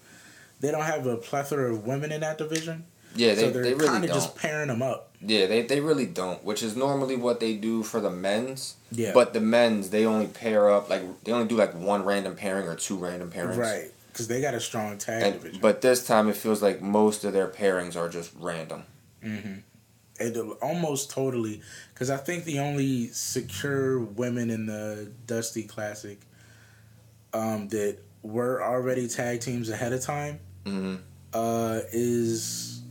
they 0.60 0.70
don't 0.70 0.84
have 0.84 1.06
a 1.06 1.16
plethora 1.16 1.72
of 1.72 1.86
women 1.86 2.12
in 2.12 2.20
that 2.20 2.38
division. 2.38 2.84
Yeah, 3.14 3.34
they, 3.34 3.42
so 3.42 3.50
they're 3.50 3.62
they 3.62 3.74
really 3.74 3.86
kind 3.86 4.04
of 4.04 4.10
just 4.10 4.36
pairing 4.36 4.68
them 4.68 4.82
up. 4.82 5.09
Yeah, 5.22 5.46
they, 5.46 5.62
they 5.62 5.80
really 5.80 6.06
don't, 6.06 6.42
which 6.44 6.62
is 6.62 6.76
normally 6.76 7.14
what 7.16 7.40
they 7.40 7.54
do 7.54 7.82
for 7.82 8.00
the 8.00 8.10
men's. 8.10 8.76
Yeah, 8.90 9.12
But 9.12 9.34
the 9.34 9.40
men's, 9.40 9.90
they 9.90 10.06
only 10.06 10.26
pair 10.26 10.70
up, 10.70 10.88
like, 10.88 11.02
they 11.24 11.32
only 11.32 11.46
do 11.46 11.56
like 11.56 11.74
one 11.74 12.04
random 12.04 12.36
pairing 12.36 12.66
or 12.66 12.74
two 12.74 12.96
random 12.96 13.30
pairings. 13.30 13.56
right 13.58 13.90
because 14.12 14.26
they 14.28 14.40
got 14.40 14.54
a 14.54 14.60
strong 14.60 14.98
tag 14.98 15.22
And, 15.22 15.34
division. 15.34 15.60
but 15.60 15.82
this 15.82 16.04
time 16.06 16.28
it 16.28 16.36
feels 16.36 16.62
like 16.62 16.82
most 16.82 17.22
of 17.24 17.32
their 17.32 17.46
pairings 17.46 17.96
are 17.96 18.08
just 18.08 18.32
random. 18.40 18.82
Mm-hmm. 19.24 19.58
It 20.18 20.36
almost 20.60 21.10
totally 21.10 21.62
because 21.94 22.10
I 22.10 22.16
think 22.16 22.44
the 22.44 22.58
only 22.58 23.08
secure 23.08 24.00
women 24.00 24.50
in 24.50 24.66
the 24.66 25.10
Dusty 25.26 25.62
Classic 25.62 26.18
um, 27.32 27.68
that 27.68 27.98
were 28.22 28.62
already 28.62 29.08
tag 29.08 29.40
teams 29.40 29.68
ahead 29.70 29.92
of 29.92 30.02
time 30.02 30.40
hmm 30.66 30.96
uh, 31.32 31.80
is 31.92 32.82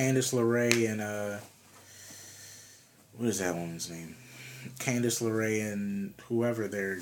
Candice 0.00 0.32
LeRae 0.32 0.90
and 0.90 1.00
uh, 1.02 1.36
what 3.16 3.28
is 3.28 3.38
that 3.40 3.54
woman's 3.54 3.90
name? 3.90 4.16
Candice 4.78 5.20
LeRae 5.22 5.70
and 5.72 6.14
whoever 6.28 6.68
their 6.68 7.00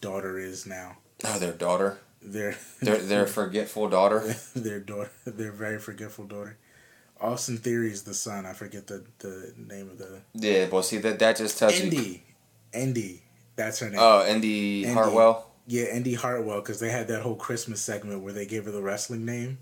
daughter 0.00 0.36
is 0.38 0.66
now. 0.66 0.96
Oh, 1.24 1.38
their 1.38 1.52
daughter. 1.52 1.98
Their 2.20 2.56
Their, 2.82 2.96
their 2.98 3.26
forgetful 3.38 3.88
daughter. 3.90 4.34
their 4.56 4.80
daughter, 4.80 5.10
their 5.24 5.52
very 5.52 5.78
forgetful 5.78 6.24
daughter. 6.24 6.56
Austin 7.20 7.56
Theory 7.58 7.92
is 7.92 8.02
the 8.02 8.14
son. 8.14 8.46
I 8.46 8.52
forget 8.52 8.88
the, 8.88 9.04
the 9.20 9.54
name 9.56 9.88
of 9.88 9.98
the 9.98 10.20
Yeah, 10.34 10.68
well, 10.68 10.82
see, 10.82 10.98
that, 10.98 11.18
that 11.20 11.36
just 11.36 11.56
tells 11.58 11.78
you. 11.78 11.84
Indy. 11.84 12.24
Indy. 12.72 13.22
That's 13.54 13.78
her 13.78 13.88
name. 13.90 13.98
Oh, 14.00 14.26
Indy 14.26 14.82
Indy. 14.82 14.92
Hartwell. 14.94 15.50
yeah, 15.68 15.84
Indy 15.84 16.14
Hartwell, 16.14 16.60
because 16.60 16.80
they 16.80 16.90
had 16.90 17.06
that 17.08 17.22
whole 17.22 17.36
Christmas 17.36 17.80
segment 17.80 18.22
where 18.22 18.32
they 18.32 18.44
gave 18.46 18.64
her 18.64 18.72
the 18.72 18.82
wrestling 18.82 19.24
name, 19.24 19.58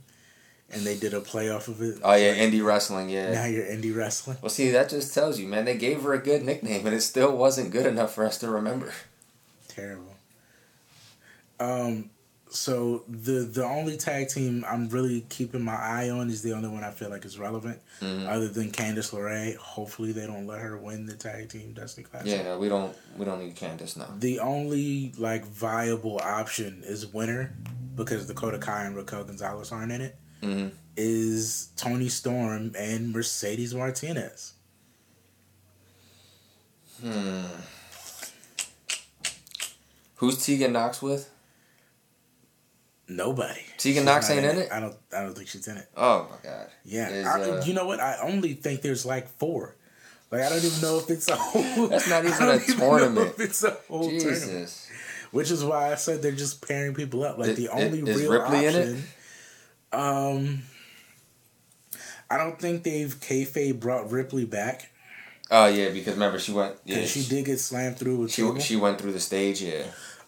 and 0.72 0.82
they 0.82 0.96
did 0.96 1.14
a 1.14 1.20
play 1.20 1.50
off 1.50 1.68
of 1.68 1.80
it. 1.82 1.98
Oh, 2.02 2.14
yeah, 2.14 2.34
Indy 2.34 2.60
Wrestling, 2.62 3.08
yeah. 3.10 3.32
Now 3.32 3.44
you're 3.46 3.66
Indy 3.66 3.90
wrestling. 3.92 4.38
Well, 4.40 4.50
see, 4.50 4.70
that 4.70 4.88
just 4.88 5.12
tells 5.14 5.38
you, 5.38 5.46
man, 5.46 5.64
they 5.64 5.76
gave 5.76 6.02
her 6.02 6.12
a 6.14 6.18
good 6.18 6.42
nickname, 6.44 6.86
and 6.86 6.94
it 6.94 7.02
still 7.02 7.36
wasn't 7.36 7.70
good 7.70 7.86
enough 7.86 8.14
for 8.14 8.24
us 8.24 8.38
to 8.38 8.48
remember. 8.50 8.92
Terrible. 9.68 10.14
Um. 11.60 12.10
So 12.50 13.04
the 13.08 13.44
the 13.50 13.64
only 13.64 13.96
tag 13.96 14.28
team 14.28 14.62
I'm 14.68 14.90
really 14.90 15.22
keeping 15.30 15.62
my 15.62 15.74
eye 15.74 16.10
on 16.10 16.28
is 16.28 16.42
the 16.42 16.52
only 16.52 16.68
one 16.68 16.84
I 16.84 16.90
feel 16.90 17.08
like 17.08 17.24
is 17.24 17.38
relevant, 17.38 17.80
Mhm. 18.02 18.28
other 18.28 18.48
than 18.48 18.70
Candice 18.70 19.10
LeRae. 19.14 19.56
Hopefully 19.56 20.12
they 20.12 20.26
don't 20.26 20.46
let 20.46 20.60
her 20.60 20.76
win 20.76 21.06
the 21.06 21.14
tag 21.14 21.48
team 21.48 21.72
Dusty 21.72 22.02
Classic. 22.02 22.28
Yeah, 22.28 22.42
no, 22.42 22.58
we 22.58 22.68
don't 22.68 22.94
we 23.16 23.24
don't 23.24 23.40
need 23.42 23.56
Candice 23.56 23.96
now. 23.96 24.08
The 24.18 24.40
only 24.40 25.14
like 25.16 25.46
viable 25.46 26.18
option 26.22 26.82
is 26.84 27.06
winner 27.06 27.54
because 27.96 28.26
Dakota 28.26 28.58
Kai 28.58 28.84
and 28.84 28.96
Raquel 28.96 29.24
Gonzalez 29.24 29.72
aren't 29.72 29.92
in 29.92 30.02
it. 30.02 30.16
Hmm 30.42 30.68
Is 30.96 31.68
Toni 31.76 32.08
Storm 32.08 32.72
and 32.78 33.12
Mercedes 33.12 33.74
Martinez. 33.74 34.54
Hmm. 37.00 37.42
Who's 40.16 40.44
Tegan 40.44 40.72
Nox 40.72 41.02
with? 41.02 41.28
Nobody. 43.08 43.60
Tegan 43.76 44.02
She's 44.02 44.04
Nox 44.04 44.30
ain't 44.30 44.44
in 44.44 44.58
it? 44.58 44.72
I 44.72 44.80
don't. 44.80 44.94
I 45.14 45.22
don't 45.22 45.34
think 45.34 45.48
she's 45.48 45.66
in 45.66 45.76
it. 45.76 45.88
Oh 45.96 46.28
my 46.30 46.48
god. 46.48 46.68
Yeah. 46.84 47.08
Is, 47.10 47.26
I, 47.26 47.40
uh, 47.42 47.64
you 47.64 47.74
know 47.74 47.86
what? 47.86 48.00
I 48.00 48.18
only 48.22 48.54
think 48.54 48.82
there's 48.82 49.04
like 49.04 49.28
four. 49.38 49.74
Like 50.30 50.42
I 50.42 50.48
don't 50.48 50.64
even 50.64 50.80
know 50.80 50.98
if 50.98 51.10
it's 51.10 51.28
a 51.28 51.36
whole. 51.36 51.86
That's 51.88 52.08
not 52.08 52.24
even 52.24 52.34
I 52.34 52.46
don't 52.46 52.60
a 52.60 52.62
even 52.64 52.78
know 52.78 52.98
tournament. 52.98 53.28
if 53.34 53.40
it's 53.40 53.64
a 53.64 53.76
whole 53.88 54.08
tournament. 54.10 54.88
Which 55.32 55.50
is 55.50 55.64
why 55.64 55.90
I 55.92 55.96
said 55.96 56.22
they're 56.22 56.32
just 56.32 56.66
pairing 56.66 56.94
people 56.94 57.24
up. 57.24 57.38
Like 57.38 57.50
Is- 57.50 57.56
the 57.56 57.68
only 57.70 58.02
real 58.02 58.30
Ripley 58.30 58.66
in 58.66 58.74
option. 58.76 59.02
Um, 59.92 60.62
I 62.30 62.38
don't 62.38 62.58
think 62.58 62.82
they've 62.82 63.14
kayfabe 63.14 63.78
brought 63.78 64.10
Ripley 64.10 64.44
back 64.46 64.88
Oh 65.54 65.66
yeah, 65.66 65.90
because 65.90 66.14
remember 66.14 66.38
she 66.38 66.52
went. 66.52 66.76
Yeah, 66.86 67.04
she 67.04 67.22
did 67.24 67.44
get 67.44 67.60
slammed 67.60 67.98
through 67.98 68.16
with 68.16 68.32
She 68.32 68.40
table. 68.40 68.58
she 68.58 68.74
went 68.76 68.98
through 68.98 69.12
the 69.12 69.20
stage. 69.20 69.60
Yeah. 69.60 69.84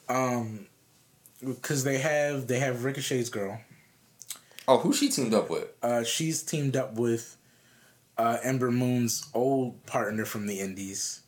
Um, 0.06 0.66
because 1.42 1.83
they 1.83 1.97
have 1.97 2.47
they 2.47 2.59
have 2.59 2.85
Ricochet's 2.85 3.30
girl. 3.30 3.59
Oh, 4.68 4.76
who 4.78 4.92
she 4.92 5.09
teamed 5.09 5.33
up 5.33 5.49
with? 5.49 5.66
Uh, 5.83 6.04
she's 6.04 6.42
teamed 6.42 6.76
up 6.76 6.97
with 6.97 7.38
uh, 8.18 8.37
Ember 8.42 8.71
Moon's 8.71 9.26
old 9.33 9.87
partner 9.87 10.26
from 10.26 10.47
the 10.47 10.61
Indies, 10.61 11.23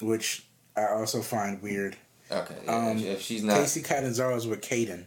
which 0.00 0.46
I 0.74 0.86
also 0.86 1.20
find 1.20 1.60
weird. 1.60 1.94
Okay. 2.30 2.56
Yeah, 2.64 2.74
Um, 2.74 2.98
if, 2.98 3.20
she's 3.20 3.42
not. 3.42 3.58
Kacy 3.58 3.84
Catanzaro's 3.84 4.46
with 4.46 4.62
Kayden. 4.62 5.04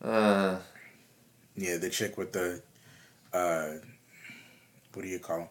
Uh, 0.00 0.58
Yeah, 1.56 1.78
the 1.78 1.88
chick 1.90 2.16
with 2.18 2.32
the, 2.32 2.62
uh, 3.32 3.74
what 4.92 5.02
do 5.02 5.08
you 5.08 5.18
call 5.18 5.38
them? 5.38 5.48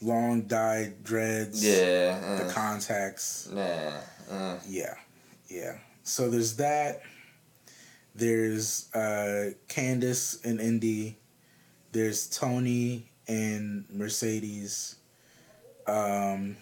Long 0.00 0.42
dyed 0.42 1.02
dreads. 1.04 1.64
yeah. 1.64 2.18
The 2.38 2.44
Uh, 2.46 2.52
contacts. 2.52 3.48
nah. 3.50 3.92
Uh, 4.30 4.58
Yeah, 4.66 4.94
yeah. 5.48 5.78
So 6.02 6.28
there's 6.30 6.56
that. 6.56 7.02
There's 8.14 8.92
uh, 8.94 9.52
Candice 9.68 10.44
and 10.44 10.60
Indy. 10.60 11.18
There's 11.92 12.28
Toni 12.28 13.08
and 13.26 13.84
Mercedes. 13.90 14.96
Um, 15.86 16.56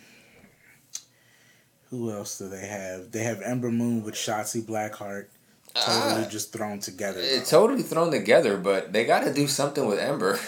who 1.91 2.11
else 2.11 2.38
do 2.38 2.49
they 2.49 2.67
have? 2.67 3.11
They 3.12 3.23
have 3.25 3.43
Ember 3.43 3.71
Moon 3.71 4.02
with 4.02 4.14
Shotzi 4.14 4.62
Blackheart. 4.62 5.26
Totally 5.75 6.25
Ah. 6.25 6.29
just 6.29 6.52
thrown 6.52 6.81
together. 6.81 7.21
it's 7.23 7.49
totally 7.50 7.83
thrown 7.83 8.11
together, 8.11 8.57
but 8.59 8.93
they 8.93 9.05
got 9.05 9.21
to 9.25 9.33
do 9.33 9.47
something 9.49 9.87
with 9.87 9.99
Ember. 9.99 10.38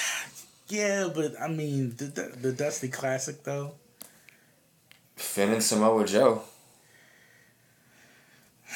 yeah, 0.68 1.08
but 1.14 1.32
I 1.40 1.48
mean 1.48 1.94
the, 1.96 2.04
the 2.04 2.22
the 2.40 2.52
Dusty 2.52 2.88
Classic 2.88 3.42
though. 3.44 3.72
Finn 5.16 5.50
and 5.52 5.62
Samoa 5.62 6.04
Joe. 6.04 6.42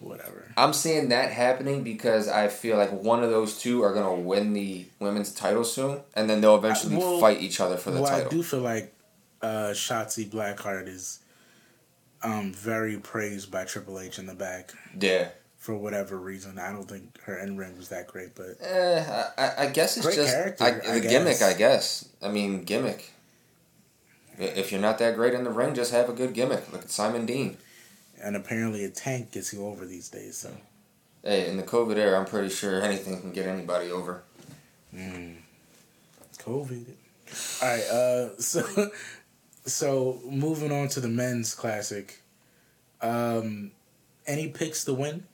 Whatever. 0.00 0.52
I'm 0.56 0.72
seeing 0.72 1.08
that 1.10 1.30
happening 1.30 1.82
because 1.84 2.28
I 2.28 2.48
feel 2.48 2.76
like 2.76 2.90
one 2.92 3.22
of 3.22 3.30
those 3.30 3.58
two 3.58 3.82
are 3.82 3.94
gonna 3.94 4.14
win 4.14 4.52
the 4.52 4.86
women's 4.98 5.32
title 5.32 5.64
soon, 5.64 6.00
and 6.14 6.28
then 6.28 6.40
they'll 6.40 6.56
eventually 6.56 6.96
Uh, 6.96 7.00
well- 7.00 7.20
fight 7.20 7.40
each 7.40 7.60
other 7.60 7.76
for 7.76 7.90
the 7.90 8.00
well, 8.02 8.10
title. 8.10 8.26
I 8.26 8.30
do 8.30 8.42
feel 8.42 8.60
like 8.60 8.92
uh, 9.40 9.70
Shotzi 9.72 10.28
Blackheart 10.28 10.88
is 10.88 11.20
um, 12.22 12.52
very 12.52 12.98
praised 12.98 13.50
by 13.50 13.64
Triple 13.64 13.98
H 14.00 14.18
in 14.18 14.26
the 14.26 14.34
back 14.34 14.72
Yeah. 14.98 15.28
for 15.58 15.76
whatever 15.76 16.16
reason. 16.18 16.58
I 16.58 16.70
don't 16.72 16.88
think 16.88 17.20
her 17.22 17.36
in 17.38 17.56
ring 17.56 17.76
was 17.76 17.88
that 17.88 18.06
great, 18.08 18.34
but 18.34 18.56
Eh, 18.60 19.04
I- 19.38 19.64
I, 19.64 19.66
guess 19.68 19.96
it's 19.96 20.14
just 20.14 20.32
character, 20.34 20.64
I, 20.64 20.68
I 20.96 20.98
the 21.00 21.08
gimmick. 21.08 21.42
I 21.42 21.52
guess. 21.54 22.08
I 22.22 22.28
mean, 22.28 22.64
gimmick. 22.64 23.10
If 24.38 24.72
you're 24.72 24.80
not 24.80 24.98
that 24.98 25.14
great 25.14 25.34
in 25.34 25.44
the 25.44 25.50
ring, 25.50 25.74
just 25.74 25.92
have 25.92 26.08
a 26.08 26.12
good 26.12 26.32
gimmick. 26.34 26.72
Look 26.72 26.82
at 26.82 26.90
Simon 26.90 27.26
Dean. 27.26 27.58
and 28.20 28.34
apparently 28.36 28.84
a 28.84 28.88
tank 28.88 29.32
gets 29.32 29.52
you 29.52 29.66
over 29.66 29.84
these 29.84 30.08
days. 30.08 30.36
So 30.38 30.50
Hey, 31.24 31.48
in 31.48 31.56
the 31.56 31.62
COVID 31.62 31.96
era, 31.96 32.18
I'm 32.18 32.26
pretty 32.26 32.48
sure 32.48 32.82
anything 32.82 33.20
can 33.20 33.32
get 33.32 33.46
anybody 33.46 33.90
over. 33.90 34.22
mm. 34.94 35.36
COVID. 36.38 36.84
All 37.62 37.68
right. 37.68 37.84
Uh, 37.84 38.36
so 38.40 38.90
so 39.64 40.20
moving 40.24 40.72
on 40.72 40.88
to 40.88 41.00
the 41.00 41.08
men's 41.08 41.54
classic. 41.54 42.20
Um, 43.00 43.72
any 44.26 44.48
picks 44.48 44.84
to 44.84 44.94
win 44.94 45.24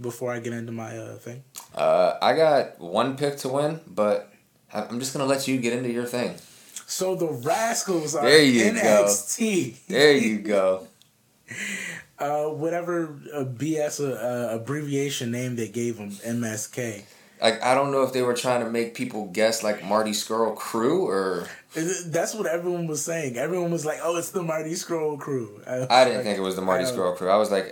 before 0.00 0.32
I 0.32 0.40
get 0.40 0.52
into 0.52 0.72
my 0.72 0.96
uh, 0.96 1.16
thing? 1.16 1.44
Uh, 1.74 2.14
I 2.20 2.34
got 2.34 2.80
one 2.80 3.16
pick 3.16 3.36
to 3.38 3.48
win, 3.48 3.80
but 3.86 4.32
I'm 4.72 4.98
just 4.98 5.12
gonna 5.12 5.26
let 5.26 5.46
you 5.46 5.58
get 5.58 5.72
into 5.72 5.90
your 5.90 6.06
thing. 6.06 6.36
So 6.86 7.14
the 7.14 7.26
Rascals 7.26 8.14
are 8.14 8.24
There 8.24 8.42
you 8.42 8.72
go. 8.72 9.04
NXT. 9.04 9.86
There 9.86 10.16
you 10.16 10.38
go. 10.38 10.86
uh, 12.18 12.44
whatever 12.46 13.18
uh, 13.32 13.44
BS 13.44 14.00
uh, 14.00 14.12
uh, 14.14 14.56
abbreviation 14.56 15.30
name 15.30 15.56
they 15.56 15.68
gave 15.68 15.96
them, 15.96 16.10
MSK. 16.10 17.02
Like 17.40 17.62
I 17.62 17.74
don't 17.74 17.90
know 17.90 18.02
if 18.02 18.12
they 18.12 18.22
were 18.22 18.34
trying 18.34 18.64
to 18.64 18.70
make 18.70 18.94
people 18.94 19.26
guess 19.26 19.62
like 19.62 19.84
Marty 19.84 20.12
Scurll 20.12 20.54
crew 20.56 21.06
or 21.06 21.48
That's 21.74 22.34
what 22.34 22.46
everyone 22.46 22.86
was 22.86 23.04
saying. 23.04 23.36
Everyone 23.36 23.70
was 23.70 23.84
like, 23.84 23.98
"Oh, 24.02 24.16
it's 24.16 24.30
the 24.30 24.42
Marty 24.42 24.72
Scurll 24.72 25.18
crew." 25.18 25.60
was 25.66 25.86
I 25.90 26.04
didn't 26.04 26.18
like, 26.18 26.24
think 26.24 26.38
it 26.38 26.42
was 26.42 26.56
the 26.56 26.62
Marty 26.62 26.84
uh, 26.84 27.12
I 27.12 27.16
crew. 27.16 27.28
I 27.28 27.36
was 27.36 27.50
like, 27.50 27.66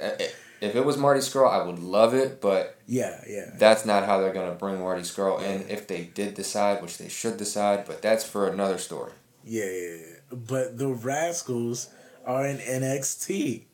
if 0.60 0.74
it 0.76 0.84
was 0.84 0.96
Marty 0.96 1.20
Scurll, 1.20 1.50
I 1.50 1.64
would 1.64 1.78
love 1.80 2.14
it, 2.14 2.40
but 2.40 2.76
Yeah, 2.86 3.20
yeah. 3.28 3.50
that's 3.58 3.84
not 3.84 4.04
how 4.06 4.20
they're 4.20 4.32
gonna 4.32 4.54
bring 4.54 4.80
Marty 4.80 5.02
Scurll 5.02 5.42
in. 5.42 5.68
If 5.68 5.86
they 5.86 6.04
did 6.04 6.34
decide, 6.34 6.82
which 6.82 6.98
they 6.98 7.08
should 7.08 7.36
decide, 7.36 7.84
but 7.86 8.02
that's 8.02 8.24
for 8.24 8.48
another 8.48 8.78
story. 8.78 9.12
Yeah, 9.44 9.64
yeah, 9.64 9.94
yeah. 9.96 10.06
But 10.30 10.78
the 10.78 10.88
Rascals 10.88 11.88
are 12.24 12.46
in 12.46 12.58
NXT. 12.58 13.64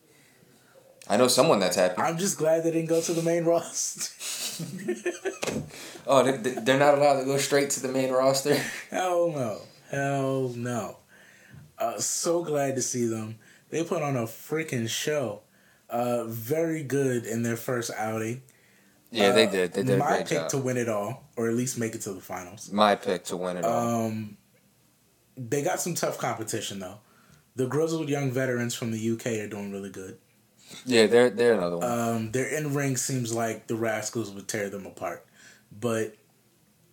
I 1.11 1.17
know 1.17 1.29
someone 1.29 1.59
that's 1.59 1.77
happy. 1.77 2.01
I'm 2.03 2.19
just 2.19 2.37
glad 2.37 2.65
they 2.65 2.71
didn't 2.71 2.89
go 2.89 3.01
to 3.01 3.13
the 3.13 3.23
main 3.23 3.45
roster. 3.53 4.65
oh, 6.07 6.23
they, 6.23 6.37
they're 6.61 6.79
not 6.79 6.95
allowed 6.99 7.21
to 7.21 7.25
go 7.27 7.37
straight 7.39 7.71
to 7.71 7.81
the 7.81 7.89
main 7.89 8.11
roster. 8.11 8.55
Hell 8.91 9.31
no, 9.31 9.61
hell 9.91 10.53
no. 10.55 10.99
Uh, 11.79 11.99
so 11.99 12.43
glad 12.43 12.77
to 12.77 12.83
see 12.83 13.07
them. 13.07 13.39
They 13.71 13.85
put 13.85 14.03
on 14.03 14.17
a 14.17 14.23
freaking 14.23 14.89
show. 14.89 15.43
Uh, 15.89 16.25
very 16.25 16.83
good 16.83 17.25
in 17.25 17.43
their 17.43 17.57
first 17.57 17.91
outing. 17.97 18.43
Yeah, 19.11 19.33
they 19.33 19.47
did. 19.47 19.73
They 19.73 19.83
did. 19.83 19.99
My 19.99 20.19
pick 20.19 20.29
job. 20.29 20.49
to 20.51 20.59
win 20.59 20.77
it 20.77 20.89
all, 20.89 21.25
or 21.37 21.49
at 21.49 21.55
least 21.55 21.79
make 21.79 21.95
it 21.95 22.03
to 22.03 22.13
the 22.13 22.21
finals. 22.21 22.71
My 22.71 22.95
pick 22.95 23.25
to 23.25 23.37
win 23.37 23.57
it 23.57 23.65
all. 23.65 24.07
Um, 24.07 24.37
they 25.37 25.63
got 25.63 25.81
some 25.81 25.95
tough 25.95 26.19
competition 26.19 26.81
though. 26.81 26.99
The 27.57 27.67
grizzled 27.67 28.09
young 28.09 28.31
veterans 28.31 28.75
from 28.75 28.91
the 28.91 29.11
UK 29.11 29.27
are 29.45 29.49
doing 29.49 29.73
really 29.73 29.91
good. 29.91 30.19
yeah, 30.85 31.07
they're 31.07 31.31
they're 31.31 31.55
another 31.55 31.79
one. 31.79 31.91
Um, 31.91 32.33
their 32.33 32.47
in 32.47 32.75
ring 32.75 32.97
seems 32.97 33.33
like 33.33 33.67
the 33.67 33.77
Rascals 33.77 34.31
would 34.31 34.47
tear 34.47 34.69
them 34.69 34.85
apart, 34.85 35.25
but 35.73 36.15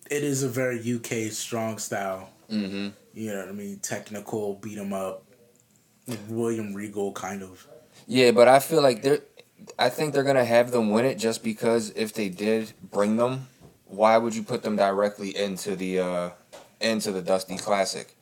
it 0.09 0.23
is 0.23 0.43
a 0.43 0.49
very 0.49 0.79
UK 0.79 1.31
strong 1.31 1.79
style. 1.79 2.29
Mm-hmm. 2.49 2.89
You 3.13 3.33
know 3.33 3.39
what 3.39 3.49
I 3.49 3.51
mean? 3.53 3.79
Technical, 3.79 4.55
beat 4.55 4.77
'em 4.77 4.93
up, 4.93 5.23
William 6.29 6.73
Regal 6.73 7.11
kind 7.13 7.41
of. 7.41 7.67
Yeah, 8.07 8.31
but 8.31 8.47
I 8.47 8.59
feel 8.59 8.81
like 8.81 9.01
they're. 9.01 9.21
I 9.79 9.89
think 9.89 10.13
they're 10.13 10.23
gonna 10.23 10.45
have 10.45 10.71
them 10.71 10.91
win 10.91 11.05
it 11.05 11.17
just 11.17 11.43
because 11.43 11.91
if 11.95 12.13
they 12.13 12.29
did 12.29 12.73
bring 12.91 13.17
them, 13.17 13.47
why 13.85 14.17
would 14.17 14.35
you 14.35 14.43
put 14.43 14.63
them 14.63 14.75
directly 14.75 15.35
into 15.35 15.75
the 15.75 15.99
uh 15.99 16.29
into 16.81 17.11
the 17.11 17.21
Dusty 17.21 17.57
Classic? 17.57 18.15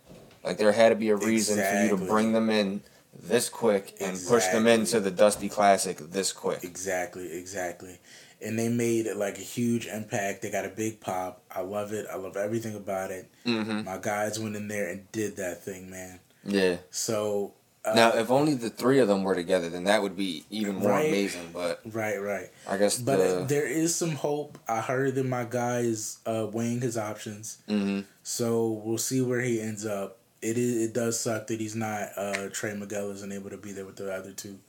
Like 0.43 0.57
there 0.57 0.71
had 0.71 0.89
to 0.89 0.95
be 0.95 1.09
a 1.09 1.15
reason 1.15 1.57
for 1.57 1.83
you 1.83 1.89
to 1.89 1.97
bring 1.97 2.33
them 2.33 2.49
in 2.49 2.81
this 3.21 3.49
quick 3.49 3.95
and 4.01 4.17
push 4.27 4.47
them 4.47 4.67
into 4.67 4.99
the 4.99 5.11
Dusty 5.11 5.49
Classic 5.49 5.97
this 5.97 6.31
quick. 6.33 6.63
Exactly, 6.63 7.31
exactly. 7.31 7.99
And 8.41 8.59
they 8.59 8.67
made 8.67 9.07
like 9.15 9.37
a 9.37 9.41
huge 9.41 9.87
impact. 9.87 10.41
They 10.41 10.51
got 10.51 10.65
a 10.65 10.69
big 10.69 10.99
pop. 10.99 11.41
I 11.49 11.61
love 11.61 11.93
it. 11.93 12.05
I 12.11 12.15
love 12.17 12.35
everything 12.35 12.75
about 12.75 13.11
it. 13.11 13.29
Mm-hmm. 13.45 13.85
My 13.85 13.97
guys 13.97 14.39
went 14.39 14.55
in 14.55 14.67
there 14.67 14.89
and 14.89 15.09
did 15.11 15.37
that 15.37 15.63
thing, 15.63 15.89
man. 15.89 16.19
Yeah. 16.43 16.77
So 16.91 17.53
uh, 17.85 17.93
Now, 17.95 18.09
if 18.17 18.29
only 18.31 18.53
the 18.55 18.69
three 18.69 18.99
of 18.99 19.07
them 19.07 19.23
were 19.23 19.35
together, 19.35 19.69
then 19.69 19.85
that 19.85 20.01
would 20.01 20.17
be 20.17 20.43
even 20.49 20.75
more 20.75 20.91
Right. 20.91 21.07
amazing. 21.07 21.51
But 21.53 21.79
right, 21.85 22.17
right. 22.21 22.49
I 22.67 22.75
guess 22.77 22.97
But 22.97 23.17
the 23.17 23.45
there 23.47 23.65
is 23.67 23.95
some 23.95 24.11
hope. 24.15 24.57
I 24.67 24.81
heard 24.81 25.15
that 25.15 25.25
my 25.25 25.45
guy 25.45 25.79
is 25.79 26.17
uh, 26.25 26.47
weighing 26.51 26.81
his 26.81 26.97
options, 26.97 27.59
hmm 27.67 28.01
so 28.25 28.81
we'll 28.85 28.97
see 28.97 29.19
where 29.21 29.41
he 29.41 29.59
ends 29.61 29.85
up. 29.85 30.17
It 30.43 30.57
is. 30.57 30.89
It 30.89 30.93
does 30.93 31.17
suck 31.17 31.47
that 31.47 31.59
he's 31.61 31.75
not. 31.75 32.09
Uh, 32.17 32.49
Trey 32.51 32.73
Miguel 32.73 33.11
isn't 33.11 33.31
able 33.31 33.49
to 33.49 33.57
be 33.57 33.71
there 33.71 33.85
with 33.85 33.95
the 33.95 34.13
other 34.13 34.33
two, 34.33 34.59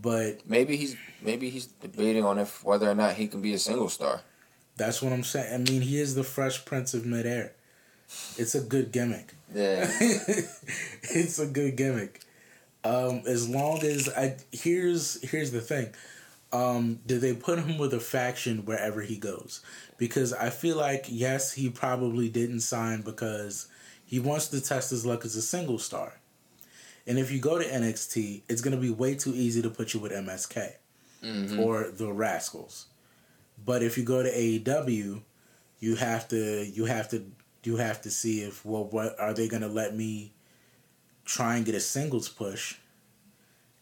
but 0.00 0.48
maybe 0.48 0.76
he's 0.76 0.96
maybe 1.20 1.50
he's 1.50 1.66
debating 1.66 2.24
on 2.24 2.38
if 2.38 2.64
whether 2.64 2.90
or 2.90 2.94
not 2.94 3.14
he 3.14 3.28
can 3.28 3.42
be 3.42 3.52
a 3.52 3.58
single 3.58 3.90
star. 3.90 4.22
that's 4.76 5.02
what 5.02 5.12
I'm 5.12 5.22
saying. 5.22 5.52
I 5.52 5.58
mean, 5.58 5.82
he 5.82 5.98
is 5.98 6.14
the 6.14 6.24
Fresh 6.24 6.64
Prince 6.64 6.94
of 6.94 7.04
Midair. 7.04 7.52
It's 8.38 8.54
a 8.54 8.60
good 8.60 8.90
gimmick. 8.90 9.34
Yeah. 9.54 9.86
it's 10.00 11.38
a 11.38 11.46
good 11.46 11.76
gimmick. 11.76 12.22
Um, 12.82 13.22
as 13.26 13.48
long 13.48 13.84
as 13.84 14.08
I 14.08 14.36
here's 14.50 15.22
here's 15.30 15.52
the 15.52 15.60
thing. 15.60 15.94
Um, 16.54 17.00
do 17.06 17.18
they 17.18 17.34
put 17.34 17.58
him 17.58 17.78
with 17.78 17.92
a 17.94 18.00
faction 18.00 18.64
wherever 18.64 19.02
he 19.02 19.16
goes? 19.16 19.60
Because 19.98 20.32
I 20.32 20.48
feel 20.48 20.76
like 20.78 21.06
yes, 21.08 21.52
he 21.52 21.68
probably 21.68 22.30
didn't 22.30 22.60
sign 22.60 23.02
because 23.02 23.68
he 24.12 24.20
wants 24.20 24.48
to 24.48 24.60
test 24.60 24.90
his 24.90 25.06
luck 25.06 25.24
as 25.24 25.36
a 25.36 25.40
single 25.40 25.78
star. 25.78 26.12
And 27.06 27.18
if 27.18 27.32
you 27.32 27.40
go 27.40 27.58
to 27.58 27.64
NXT, 27.64 28.42
it's 28.46 28.60
gonna 28.60 28.76
be 28.76 28.90
way 28.90 29.14
too 29.14 29.32
easy 29.34 29.62
to 29.62 29.70
put 29.70 29.94
you 29.94 30.00
with 30.00 30.12
MSK 30.12 30.72
hmm 31.22 31.58
or 31.58 31.88
the 31.90 32.12
Rascals. 32.12 32.88
But 33.64 33.82
if 33.82 33.96
you 33.96 34.04
go 34.04 34.22
to 34.22 34.30
AEW, 34.30 35.22
you 35.80 35.96
have 35.96 36.28
to 36.28 36.66
you 36.66 36.84
have 36.84 37.08
to 37.08 37.24
you 37.64 37.76
have 37.76 38.02
to 38.02 38.10
see 38.10 38.42
if 38.42 38.66
well 38.66 38.84
what 38.84 39.18
are 39.18 39.32
they 39.32 39.48
gonna 39.48 39.66
let 39.66 39.96
me 39.96 40.34
try 41.24 41.56
and 41.56 41.64
get 41.64 41.74
a 41.74 41.80
singles 41.80 42.28
push 42.28 42.76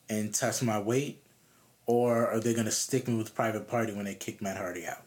and 0.09 0.33
test 0.33 0.63
my 0.63 0.79
weight, 0.79 1.25
or 1.87 2.29
are 2.29 2.39
they 2.39 2.55
gonna 2.55 2.71
stick 2.71 3.09
me 3.09 3.17
with 3.17 3.35
Private 3.35 3.67
Party 3.67 3.93
when 3.93 4.05
they 4.05 4.15
kick 4.15 4.41
Matt 4.41 4.59
Hardy 4.59 4.87
out? 4.87 5.03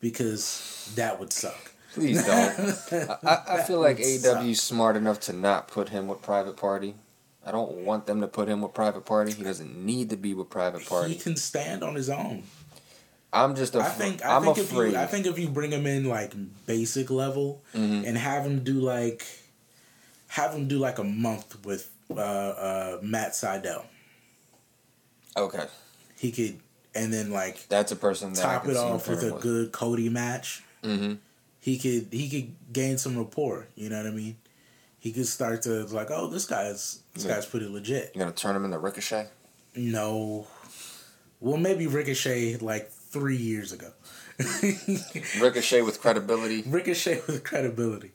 Because 0.00 0.90
that 0.96 1.20
would 1.20 1.32
suck. 1.32 1.73
Please 1.94 2.24
don't. 2.26 2.90
I, 2.92 3.16
I- 3.26 3.44
I 3.58 3.62
feel 3.62 3.80
like 3.80 3.96
That 3.98 4.04
would 4.04 4.20
suck. 4.20 4.42
AEW's 4.42 4.60
smart 4.62 4.96
enough 4.96 5.20
to 5.20 5.32
not 5.32 5.68
put 5.68 5.88
him 5.90 6.06
with 6.08 6.20
Private 6.22 6.56
Party. 6.56 6.94
I 7.46 7.52
don't 7.52 7.72
want 7.84 8.06
them 8.06 8.20
to 8.22 8.26
put 8.26 8.48
him 8.48 8.62
with 8.62 8.74
Private 8.74 9.04
Party. 9.04 9.32
He 9.32 9.42
doesn't 9.44 9.76
need 9.84 10.10
to 10.10 10.16
be 10.16 10.34
with 10.34 10.48
Private 10.50 10.86
Party. 10.86 11.12
He 11.14 11.18
can 11.20 11.36
stand 11.36 11.82
on 11.84 11.94
his 11.94 12.08
own. 12.10 12.42
I'm 13.32 13.54
just 13.54 13.74
I 13.76 13.80
afraid. 13.86 13.96
think 14.08 14.24
I 14.24 14.36
I'm 14.36 14.42
think 14.44 14.58
afraid. 14.58 14.86
if 14.88 14.92
you 14.94 14.98
I 14.98 15.06
think 15.06 15.26
if 15.26 15.38
you 15.38 15.48
bring 15.48 15.72
him 15.72 15.86
in 15.86 16.04
like 16.08 16.32
basic 16.66 17.10
level 17.10 17.62
Mhm. 17.74 18.06
and 18.06 18.16
have 18.16 18.44
him 18.46 18.62
do 18.64 18.74
like 18.74 19.26
have 20.28 20.52
him 20.54 20.68
do 20.68 20.78
like 20.78 20.98
a 20.98 21.04
month 21.04 21.64
with 21.64 21.90
uh, 22.10 22.20
uh, 22.20 22.98
Matt 23.02 23.32
Sydal, 23.32 23.84
Okay, 25.36 25.66
he 26.16 26.30
could 26.30 26.60
and 26.94 27.12
then 27.12 27.32
like 27.32 27.66
that's 27.68 27.90
a 27.92 27.96
person 27.96 28.32
that 28.34 28.42
top 28.42 28.64
I 28.66 28.70
it 28.70 28.74
see 28.74 28.80
off 28.80 29.08
with 29.08 29.22
a 29.24 29.32
good 29.32 29.72
Cody 29.72 30.08
match. 30.08 30.62
Mm-hmm. 30.84 31.14
He 31.64 31.78
could 31.78 32.08
he 32.12 32.28
could 32.28 32.54
gain 32.74 32.98
some 32.98 33.16
rapport. 33.16 33.68
You 33.74 33.88
know 33.88 33.96
what 33.96 34.06
I 34.06 34.10
mean? 34.10 34.36
He 34.98 35.12
could 35.12 35.26
start 35.26 35.62
to 35.62 35.84
like, 35.86 36.10
oh, 36.10 36.26
this 36.26 36.44
guy's 36.44 36.98
this 37.14 37.24
Yeah. 37.24 37.36
guy's 37.36 37.46
pretty 37.46 37.66
legit. 37.68 38.10
You 38.14 38.18
gonna 38.18 38.32
turn 38.32 38.54
him 38.54 38.66
into 38.66 38.78
Ricochet? 38.78 39.28
No, 39.74 40.46
well 41.40 41.56
maybe 41.56 41.86
Ricochet 41.86 42.58
like 42.58 42.90
three 42.90 43.38
years 43.38 43.72
ago. 43.72 43.90
Ricochet 45.40 45.80
with 45.80 46.02
credibility. 46.02 46.64
Ricochet 46.66 47.22
with 47.26 47.42
credibility. 47.44 48.12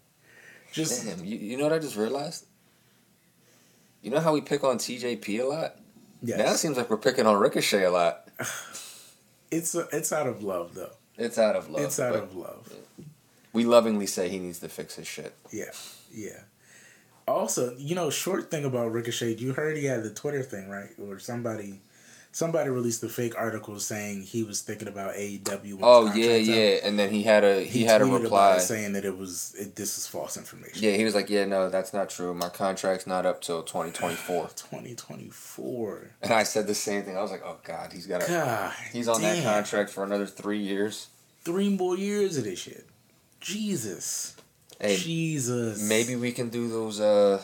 Just 0.71 1.07
Damn, 1.07 1.25
you, 1.25 1.35
you 1.35 1.57
know 1.57 1.63
what 1.63 1.73
I 1.73 1.79
just 1.79 1.95
realized? 1.97 2.45
You 4.03 4.11
know 4.11 4.19
how 4.19 4.31
we 4.31 4.41
pick 4.41 4.63
on 4.63 4.77
TJP 4.77 5.39
a 5.41 5.45
lot? 5.45 5.75
Yeah. 6.21 6.37
Now 6.37 6.51
it 6.51 6.57
seems 6.57 6.77
like 6.77 6.87
we're 6.91 6.97
picking 6.97 7.25
on 7.25 7.35
Ricochet 7.37 7.83
a 7.83 7.89
lot. 7.89 8.27
It's 9.51 9.73
it's 9.73 10.13
out 10.13 10.27
of 10.27 10.43
love 10.43 10.75
though. 10.75 10.91
It's 11.17 11.39
out 11.39 11.55
of 11.55 11.67
love. 11.71 11.81
it's 11.81 11.99
out 11.99 12.15
of 12.15 12.35
love. 12.35 12.71
We 13.53 13.65
lovingly 13.65 14.05
say 14.05 14.29
he 14.29 14.39
needs 14.39 14.59
to 14.59 14.69
fix 14.69 14.95
his 14.95 15.07
shit. 15.07 15.33
Yeah, 15.51 15.71
yeah. 16.11 16.41
Also, 17.27 17.75
you 17.77 17.95
know, 17.95 18.09
short 18.09 18.49
thing 18.49 18.65
about 18.65 18.91
Ricochet. 18.91 19.35
You 19.35 19.53
heard 19.53 19.77
he 19.77 19.85
had 19.85 20.03
the 20.03 20.09
Twitter 20.09 20.41
thing, 20.43 20.69
right? 20.69 20.89
Or 20.99 21.19
somebody, 21.19 21.81
somebody 22.31 22.69
released 22.69 23.03
a 23.03 23.09
fake 23.09 23.33
article 23.37 23.79
saying 23.79 24.23
he 24.23 24.43
was 24.43 24.61
thinking 24.61 24.87
about 24.87 25.13
AEW. 25.13 25.79
Oh 25.81 26.11
yeah, 26.13 26.35
yeah. 26.35 26.79
And 26.83 26.97
then 26.97 27.11
he 27.11 27.23
had 27.23 27.43
a 27.43 27.63
he, 27.63 27.83
had 27.83 28.01
a 28.01 28.05
reply. 28.05 28.57
saying 28.57 28.93
that 28.93 29.05
it 29.05 29.15
was 29.15 29.55
it, 29.59 29.75
this 29.75 29.97
is 29.97 30.07
false 30.07 30.37
information. 30.37 30.83
Yeah, 30.83 30.93
he 30.93 31.03
was 31.03 31.13
like, 31.13 31.29
"Yeah, 31.29 31.45
no, 31.45 31.69
that's 31.69 31.93
not 31.93 32.09
true. 32.09 32.33
My 32.33 32.49
contract's 32.49 33.05
not 33.05 33.25
up 33.25 33.41
till 33.41 33.61
2024." 33.61 34.49
Twenty 34.55 34.95
twenty 34.95 35.29
four. 35.29 36.11
And 36.21 36.33
I 36.33 36.43
said 36.43 36.65
the 36.65 36.75
same 36.75 37.03
thing. 37.03 37.15
I 37.15 37.21
was 37.21 37.31
like, 37.31 37.43
"Oh 37.45 37.57
God, 37.63 37.93
he's 37.93 38.07
got 38.07 38.23
a 38.23 38.27
God, 38.27 38.73
he's 38.91 39.07
on 39.07 39.21
damn. 39.21 39.35
that 39.35 39.43
contract 39.43 39.91
for 39.91 40.03
another 40.03 40.25
three 40.25 40.59
years." 40.59 41.07
Three 41.41 41.69
more 41.69 41.95
years 41.97 42.37
of 42.37 42.43
this 42.43 42.59
shit. 42.59 42.88
Jesus. 43.39 44.35
Hey, 44.79 44.95
Jesus. 44.97 45.81
maybe 45.81 46.15
we 46.15 46.31
can 46.31 46.49
do 46.49 46.69
those. 46.69 46.99
uh 46.99 47.41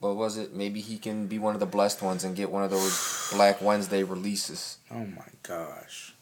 What 0.00 0.16
was 0.16 0.36
it? 0.38 0.54
Maybe 0.54 0.80
he 0.80 0.98
can 0.98 1.26
be 1.26 1.38
one 1.38 1.54
of 1.54 1.60
the 1.60 1.66
blessed 1.66 2.02
ones 2.02 2.24
and 2.24 2.34
get 2.36 2.50
one 2.50 2.64
of 2.64 2.70
those 2.70 3.30
Black 3.32 3.60
Wednesday 3.60 4.02
releases. 4.02 4.78
Oh 4.90 5.04
my 5.06 5.28
gosh. 5.42 6.14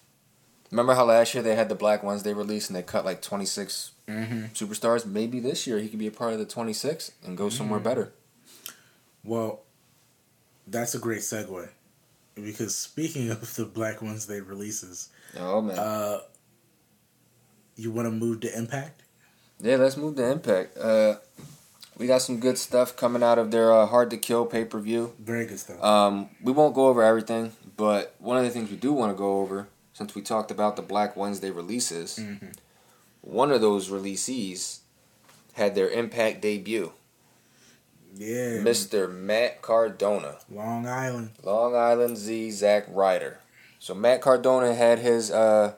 Remember 0.71 0.95
how 0.95 1.05
last 1.07 1.33
year 1.35 1.43
they 1.43 1.55
had 1.55 1.69
the 1.71 1.75
Black 1.75 2.03
Wednesday 2.03 2.35
release 2.35 2.69
and 2.69 2.77
they 2.77 2.83
cut 2.83 3.05
like 3.05 3.23
26 3.23 3.93
Mm-hmm. 4.09 4.45
superstars? 4.55 5.05
Maybe 5.07 5.39
this 5.41 5.67
year 5.67 5.79
he 5.79 5.89
could 5.89 5.99
be 5.99 6.07
a 6.07 6.11
part 6.11 6.33
of 6.33 6.39
the 6.39 6.45
26 6.47 7.13
and 7.25 7.37
go 7.37 7.49
somewhere 7.49 7.79
Mm-hmm. 7.79 7.89
better. 7.89 8.13
Well, 9.25 9.61
that's 10.67 10.95
a 10.95 10.99
great 10.99 11.21
segue. 11.21 11.69
Because 12.35 12.77
speaking 12.77 13.31
of 13.37 13.55
the 13.55 13.65
Black 13.65 14.03
Wednesday 14.03 14.41
releases, 14.41 15.09
Oh 15.39 15.61
man. 15.63 15.79
uh, 15.79 16.21
you 17.79 17.91
want 17.91 18.07
to 18.07 18.11
move 18.13 18.41
to 18.41 18.57
Impact? 18.59 19.03
Yeah, 19.61 19.77
let's 19.77 19.97
move 19.97 20.17
to 20.17 20.31
Impact. 20.31 20.77
Uh, 20.77 21.17
we 21.97 22.07
got 22.07 22.23
some 22.23 22.39
good 22.41 22.59
stuff 22.59 22.97
coming 22.97 23.23
out 23.23 23.39
of 23.39 23.51
their 23.51 23.73
uh, 23.73 23.87
Hard 23.87 24.11
to 24.11 24.17
Kill 24.17 24.47
pay 24.47 24.65
per 24.65 24.79
view. 24.79 25.13
Very 25.19 25.47
good 25.47 25.59
stuff. 25.59 25.83
Um, 25.83 26.29
we 26.43 26.53
won't 26.53 26.75
go 26.75 26.89
over 26.89 27.03
everything, 27.03 27.53
but 27.77 28.15
one 28.19 28.37
of 28.37 28.45
the 28.45 28.51
things 28.51 28.71
we 28.71 28.77
do 28.77 28.93
want 28.93 29.13
to 29.13 29.17
go 29.19 29.41
over, 29.41 29.67
since 29.95 30.15
we 30.15 30.23
talked 30.23 30.51
about 30.51 30.77
the 30.77 30.83
Black 30.83 31.17
Wednesday 31.17 31.51
releases, 31.51 32.19
Mhm. 32.19 32.53
one 33.21 33.51
of 33.51 33.61
those 33.61 33.89
releasees 33.89 34.79
had 35.55 35.75
their 35.75 35.89
Impact 35.91 36.41
debut. 36.41 36.93
Yeah, 38.15 38.63
Mr. 38.63 39.11
Matt 39.13 39.61
Cardona, 39.63 40.37
Long 40.51 40.87
Island. 40.87 41.31
Long 41.43 41.75
Island 41.77 42.17
Z, 42.17 42.51
Zack 42.53 42.85
Ryder. 42.89 43.39
So 43.79 43.95
Matt 43.95 44.21
Cardona 44.23 44.75
had 44.75 44.99
his 44.99 45.31
uh, 45.31 45.75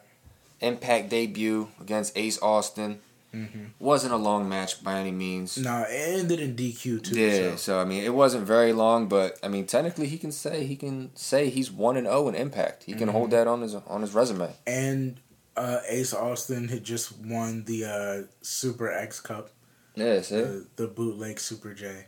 Impact 0.60 1.08
debut 1.08 1.68
against 1.80 2.16
Ace 2.16 2.40
Austin. 2.42 3.00
Mm-hmm. 3.34 3.64
Wasn't 3.78 4.12
a 4.12 4.16
long 4.16 4.48
match 4.48 4.82
by 4.82 4.98
any 4.98 5.12
means. 5.12 5.56
No, 5.56 5.84
it 5.88 6.18
ended 6.20 6.40
in 6.40 6.56
DQ 6.56 7.04
too. 7.04 7.14
Yeah, 7.20 7.50
so. 7.52 7.56
so 7.56 7.80
I 7.80 7.84
mean, 7.84 8.02
it 8.02 8.12
wasn't 8.12 8.44
very 8.44 8.72
long, 8.72 9.08
but 9.08 9.38
I 9.42 9.48
mean, 9.48 9.66
technically, 9.66 10.08
he 10.08 10.18
can 10.18 10.32
say 10.32 10.64
he 10.64 10.74
can 10.74 11.14
say 11.14 11.48
he's 11.48 11.70
one 11.70 11.96
and 11.96 12.06
zero 12.08 12.28
in 12.28 12.34
Impact. 12.34 12.82
He 12.84 12.92
can 12.92 13.02
Mm-hmm. 13.08 13.10
hold 13.16 13.30
that 13.30 13.46
on 13.46 13.60
his 13.62 13.74
on 13.76 14.00
his 14.00 14.12
resume. 14.14 14.52
And 14.66 15.20
Uh, 15.56 15.80
Ace 15.88 16.14
Austin 16.14 16.68
had 16.68 16.82
just 16.84 17.12
won 17.18 17.64
the 17.64 17.84
uh, 17.84 18.26
Super 18.42 18.90
X 18.90 19.20
Cup. 19.20 19.50
Yeah, 19.94 20.14
that's. 20.14 20.30
The, 20.30 20.66
the 20.76 20.86
bootleg 20.88 21.38
Super 21.38 21.74
J. 21.74 22.06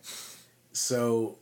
So, 0.73 1.39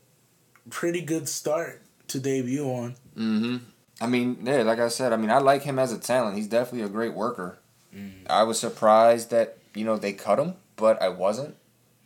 pretty 0.70 1.02
good 1.02 1.28
start 1.28 1.82
to 2.08 2.18
debut 2.18 2.64
on. 2.64 2.96
Mm-hmm. 3.16 3.56
I 4.00 4.06
mean, 4.06 4.38
yeah, 4.44 4.62
like 4.62 4.78
I 4.80 4.88
said, 4.88 5.12
I 5.12 5.16
mean, 5.16 5.30
I 5.30 5.38
like 5.38 5.62
him 5.62 5.78
as 5.78 5.92
a 5.92 5.98
talent. 5.98 6.36
He's 6.36 6.46
definitely 6.48 6.86
a 6.86 6.88
great 6.88 7.12
worker. 7.14 7.58
Mm. 7.94 8.12
I 8.30 8.44
was 8.44 8.58
surprised 8.58 9.30
that 9.30 9.58
you 9.74 9.84
know 9.84 9.96
they 9.96 10.12
cut 10.12 10.38
him, 10.38 10.54
but 10.76 11.00
I 11.02 11.08
wasn't 11.08 11.56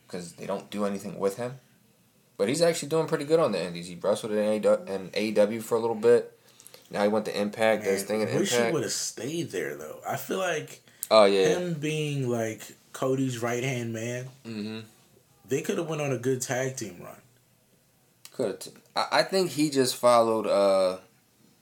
because 0.06 0.32
they 0.32 0.46
don't 0.46 0.70
do 0.70 0.84
anything 0.86 1.18
with 1.18 1.36
him. 1.36 1.54
But 2.36 2.48
he's 2.48 2.62
actually 2.62 2.88
doing 2.88 3.06
pretty 3.06 3.24
good 3.24 3.38
on 3.38 3.52
the 3.52 3.62
Indies. 3.64 3.86
He 3.86 3.94
wrestled 3.94 4.32
in 4.32 4.38
AEW 4.60 5.62
for 5.62 5.76
a 5.76 5.80
little 5.80 5.94
bit. 5.94 6.36
Now 6.90 7.02
he 7.02 7.08
went 7.08 7.26
to 7.26 7.40
Impact. 7.40 7.84
Man, 7.84 7.96
thing 7.98 8.20
in 8.22 8.34
wish 8.38 8.52
he 8.52 8.70
would 8.72 8.82
have 8.82 8.92
stayed 8.92 9.50
there 9.50 9.76
though. 9.76 10.00
I 10.06 10.16
feel 10.16 10.38
like 10.38 10.82
Oh 11.10 11.24
yeah. 11.26 11.58
him 11.58 11.74
being 11.74 12.28
like 12.28 12.60
Cody's 12.92 13.40
right 13.40 13.62
hand 13.62 13.92
man, 13.92 14.28
Mm-hmm. 14.44 14.80
they 15.48 15.60
could 15.62 15.78
have 15.78 15.88
went 15.88 16.02
on 16.02 16.10
a 16.12 16.18
good 16.18 16.42
tag 16.42 16.76
team 16.76 16.98
run. 17.02 17.16
Could 18.32 18.66
I, 18.96 19.06
I 19.12 19.22
think 19.22 19.50
he 19.52 19.70
just 19.70 19.94
followed 19.96 20.46
uh 20.46 20.98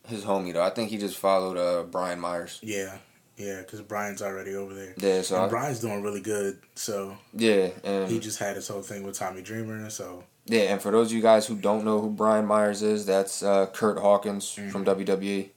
his 0.09 0.25
homie 0.25 0.53
though. 0.53 0.63
I 0.63 0.71
think 0.71 0.91
he 0.91 0.99
just 0.99 1.17
followed 1.17 1.57
uh 1.57 1.85
Brian 1.85 2.21
Myers. 2.21 2.59
Yeah, 2.63 2.99
yeah, 3.37 3.61
because 3.61 3.81
Brian's 3.83 4.23
already 4.23 4.55
over 4.55 4.75
there. 4.75 4.95
Yeah. 4.97 5.23
So 5.23 5.45
I, 5.45 5.49
Brian's 5.49 5.81
doing 5.81 6.03
really 6.03 6.21
good. 6.21 6.59
So 6.75 7.17
yeah, 7.35 7.69
and 7.85 8.11
he 8.11 8.19
just 8.21 8.39
had 8.39 8.57
his 8.57 8.69
whole 8.69 8.83
thing 8.83 9.05
with 9.05 9.19
Tommy 9.19 9.43
Dreamer. 9.43 9.89
So 9.91 10.25
Yeah, 10.47 10.73
and 10.73 10.83
for 10.83 10.91
those 10.91 11.09
of 11.09 11.13
you 11.17 11.23
guys 11.23 11.47
who 11.47 11.55
don't 11.57 11.85
know 11.85 12.01
who 12.01 12.11
Brian 12.11 12.47
Myers 12.47 12.83
is, 12.83 13.07
that's 13.07 13.43
uh, 13.43 13.67
Kurt 13.67 13.99
Hawkins 13.99 14.47
Mm-hmm. 14.57 14.71
from 14.71 14.85
WWE. 14.85 15.51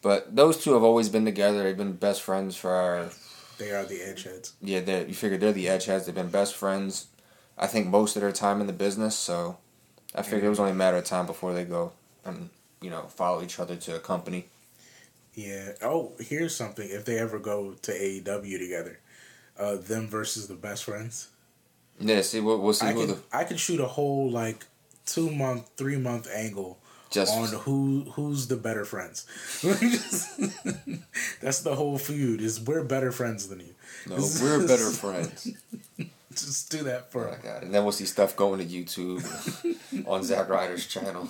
But 0.00 0.34
those 0.36 0.62
two 0.62 0.74
have 0.74 0.84
always 0.84 1.08
been 1.08 1.24
together. 1.24 1.62
They've 1.64 1.76
been 1.76 1.94
best 1.94 2.22
friends 2.22 2.54
for 2.56 3.10
they 3.58 3.72
are 3.72 3.84
the 3.84 3.96
Edgeheads. 3.98 4.52
yeah. 4.60 4.80
They 4.80 5.06
you 5.06 5.14
figure 5.14 5.36
they're 5.38 5.52
the 5.52 5.66
Edgeheads. 5.66 6.06
They've 6.06 6.14
been 6.14 6.28
best 6.28 6.54
friends. 6.54 7.06
I 7.58 7.66
think 7.66 7.88
most 7.88 8.14
of 8.14 8.22
their 8.22 8.30
time 8.30 8.60
in 8.60 8.68
the 8.68 8.72
business. 8.72 9.16
So 9.16 9.58
I 10.14 10.22
figured 10.22 10.44
it 10.44 10.48
was 10.48 10.60
only 10.60 10.70
a 10.72 10.76
matter 10.76 10.96
of 10.96 11.04
time 11.04 11.26
before 11.26 11.52
they 11.52 11.64
go 11.64 11.92
and 12.24 12.50
you 12.80 12.90
know 12.90 13.02
follow 13.02 13.42
each 13.42 13.58
other 13.58 13.76
to 13.76 13.96
a 13.96 14.00
company. 14.00 14.46
Yeah. 15.34 15.72
Oh, 15.82 16.12
here's 16.18 16.54
something. 16.54 16.88
If 16.88 17.04
they 17.04 17.18
ever 17.18 17.38
go 17.38 17.74
to 17.82 17.92
AEW 17.92 18.58
together, 18.58 18.98
uh, 19.58 19.76
them 19.76 20.08
versus 20.08 20.48
the 20.48 20.54
best 20.54 20.84
friends. 20.84 21.28
Yeah, 22.00 22.20
see, 22.22 22.40
we'll, 22.40 22.60
we'll 22.60 22.74
see 22.74 22.86
I 22.86 22.92
who 22.92 23.06
could 23.06 23.16
the 23.16 23.36
I 23.36 23.44
could 23.44 23.58
shoot 23.58 23.80
a 23.80 23.86
whole 23.86 24.30
like 24.30 24.66
two 25.06 25.30
month, 25.30 25.70
three 25.76 25.96
month 25.96 26.28
angle 26.32 26.78
just 27.10 27.34
on 27.34 27.48
who 27.60 28.10
who's 28.12 28.48
the 28.48 28.56
better 28.56 28.84
friends. 28.84 29.26
That's 31.40 31.60
the 31.60 31.74
whole 31.74 31.98
feud. 31.98 32.40
Is 32.40 32.60
we're 32.60 32.84
better 32.84 33.12
friends 33.12 33.48
than 33.48 33.60
you. 33.60 33.74
no, 34.08 34.16
we're 34.42 34.66
better 34.66 34.90
friends. 34.90 35.52
Just 36.30 36.70
do 36.70 36.84
that 36.84 37.10
for 37.10 37.26
Oh 37.26 37.32
my 37.32 37.38
god! 37.42 37.64
And 37.64 37.74
then 37.74 37.82
we'll 37.82 37.90
see 37.90 38.04
stuff 38.04 38.36
going 38.36 38.60
to 38.60 38.64
YouTube 38.64 39.24
on 40.06 40.22
Zack 40.22 40.48
Ryder's 40.48 40.86
channel. 40.86 41.28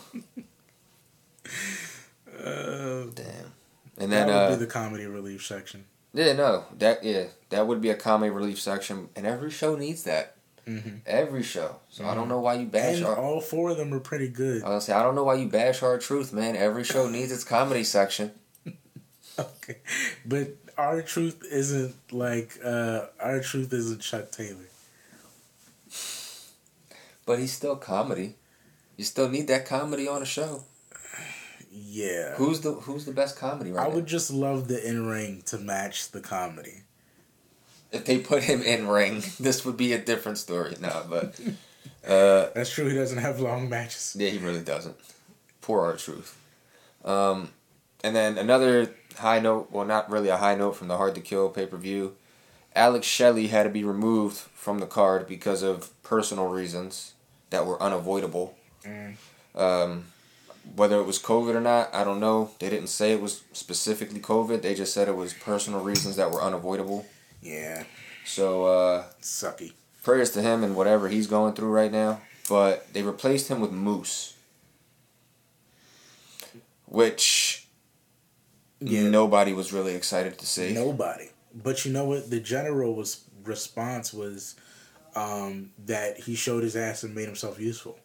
Uh, 2.38 3.04
Damn. 3.14 3.52
And 4.00 4.12
that 4.12 4.26
then 4.26 4.26
would 4.28 4.34
uh, 4.34 4.48
be 4.50 4.56
the 4.56 4.66
comedy 4.66 5.06
relief 5.06 5.44
section. 5.44 5.84
Yeah, 6.14 6.32
no, 6.32 6.64
that 6.78 7.02
yeah, 7.04 7.24
that 7.50 7.66
would 7.66 7.80
be 7.80 7.90
a 7.90 7.94
comedy 7.94 8.30
relief 8.30 8.60
section, 8.60 9.08
and 9.16 9.26
every 9.26 9.50
show 9.50 9.76
needs 9.76 10.04
that. 10.04 10.36
Mhm. 10.66 11.00
Every 11.06 11.42
show. 11.42 11.76
So 11.90 12.06
I 12.06 12.14
don't 12.14 12.28
know 12.28 12.40
why 12.40 12.54
you 12.54 12.66
bash 12.66 12.96
And 12.98 13.06
our. 13.06 13.16
all 13.16 13.40
four 13.40 13.70
of 13.70 13.76
them 13.78 13.92
are 13.94 14.00
pretty 14.00 14.28
good. 14.28 14.62
I 14.62 14.66
was 14.66 14.70
gonna 14.70 14.80
say 14.82 14.92
I 14.92 15.02
don't 15.02 15.14
know 15.14 15.24
why 15.24 15.34
you 15.36 15.48
bash 15.48 15.82
R-Truth, 15.82 16.32
man. 16.32 16.56
Every 16.56 16.84
show 16.84 17.08
needs 17.08 17.32
its 17.32 17.44
comedy 17.44 17.84
section. 17.84 18.32
Okay, 19.38 19.76
but 20.26 20.48
R-Truth 20.76 21.44
isn't 21.48 21.94
like 22.12 22.58
uh 22.64 23.06
R-Truth 23.20 23.72
isn't 23.72 24.00
Chuck 24.00 24.32
Taylor. 24.32 24.66
But 27.24 27.38
he's 27.38 27.52
still 27.52 27.76
comedy. 27.76 28.34
You 28.96 29.04
still 29.04 29.28
need 29.28 29.46
that 29.48 29.64
comedy 29.66 30.08
on 30.08 30.22
a 30.22 30.26
show. 30.26 30.64
Yeah, 31.70 32.34
Who's 32.36 32.60
the 32.60 32.72
Who's 32.72 33.04
the 33.04 33.12
best 33.12 33.38
comedy 33.38 33.72
right 33.72 33.84
I 33.84 33.88
now? 33.88 33.94
would 33.94 34.06
just 34.06 34.30
love 34.30 34.68
the 34.68 34.86
in 34.86 35.06
ring 35.06 35.42
to 35.46 35.58
match 35.58 36.10
the 36.10 36.20
comedy. 36.20 36.82
If 37.92 38.04
they 38.04 38.18
put 38.18 38.42
him 38.44 38.62
in 38.62 38.88
ring, 38.88 39.22
this 39.40 39.64
would 39.64 39.76
be 39.76 39.92
a 39.92 39.98
different 39.98 40.38
story. 40.38 40.76
No, 40.80 41.04
but 41.08 41.38
uh, 42.06 42.50
That's 42.54 42.70
true. 42.70 42.88
He 42.88 42.94
doesn't 42.94 43.18
have 43.18 43.40
long 43.40 43.68
matches. 43.68 44.16
Yeah, 44.18 44.30
he 44.30 44.38
really 44.38 44.62
doesn't. 44.62 44.96
Poor 45.60 45.82
R-Truth. 45.84 46.38
Um, 47.04 47.50
and 48.02 48.14
then 48.14 48.38
another 48.38 48.94
high 49.16 49.40
note, 49.40 49.68
well, 49.70 49.84
not 49.86 50.10
really 50.10 50.28
a 50.28 50.36
high 50.36 50.54
note 50.54 50.72
from 50.76 50.88
the 50.88 50.96
Hard 50.96 51.14
to 51.16 51.20
Kill 51.20 51.48
pay 51.48 51.66
per 51.66 51.76
view. 51.76 52.14
Alex 52.74 53.06
Shelley 53.06 53.48
had 53.48 53.64
to 53.64 53.70
be 53.70 53.84
removed 53.84 54.36
from 54.36 54.78
the 54.78 54.86
card 54.86 55.26
because 55.26 55.62
of 55.62 55.90
personal 56.02 56.46
reasons 56.48 57.12
that 57.50 57.66
were 57.66 57.82
unavoidable. 57.82 58.56
Mm. 58.84 59.16
Um, 59.54 60.04
whether 60.76 60.98
it 61.00 61.04
was 61.04 61.18
COVID 61.18 61.54
or 61.54 61.60
not, 61.60 61.94
I 61.94 62.04
don't 62.04 62.20
know. 62.20 62.50
They 62.58 62.68
didn't 62.70 62.88
say 62.88 63.12
it 63.12 63.20
was 63.20 63.42
specifically 63.52 64.20
COVID. 64.20 64.62
They 64.62 64.74
just 64.74 64.92
said 64.94 65.08
it 65.08 65.16
was 65.16 65.32
personal 65.34 65.80
reasons 65.80 66.16
that 66.16 66.30
were 66.30 66.42
unavoidable. 66.42 67.06
Yeah, 67.42 67.84
So 68.24 68.64
uh, 68.66 69.04
sucky. 69.22 69.72
prayers 70.02 70.30
to 70.32 70.42
him 70.42 70.64
and 70.64 70.74
whatever 70.76 71.08
he's 71.08 71.26
going 71.26 71.54
through 71.54 71.70
right 71.70 71.92
now. 71.92 72.20
But 72.48 72.92
they 72.92 73.02
replaced 73.02 73.48
him 73.48 73.60
with 73.60 73.70
Moose, 73.72 74.34
which 76.86 77.66
Yeah. 78.80 79.08
nobody 79.08 79.52
was 79.52 79.72
really 79.72 79.94
excited 79.94 80.38
to 80.38 80.46
see. 80.46 80.72
Nobody. 80.72 81.30
But 81.54 81.84
you 81.84 81.92
know 81.92 82.04
what? 82.04 82.30
The 82.30 82.40
general 82.40 82.94
was 82.94 83.20
response 83.44 84.12
was 84.12 84.54
um, 85.14 85.70
that 85.86 86.20
he 86.20 86.34
showed 86.34 86.62
his 86.62 86.76
ass 86.76 87.02
and 87.02 87.14
made 87.14 87.26
himself 87.26 87.58
useful. 87.58 87.98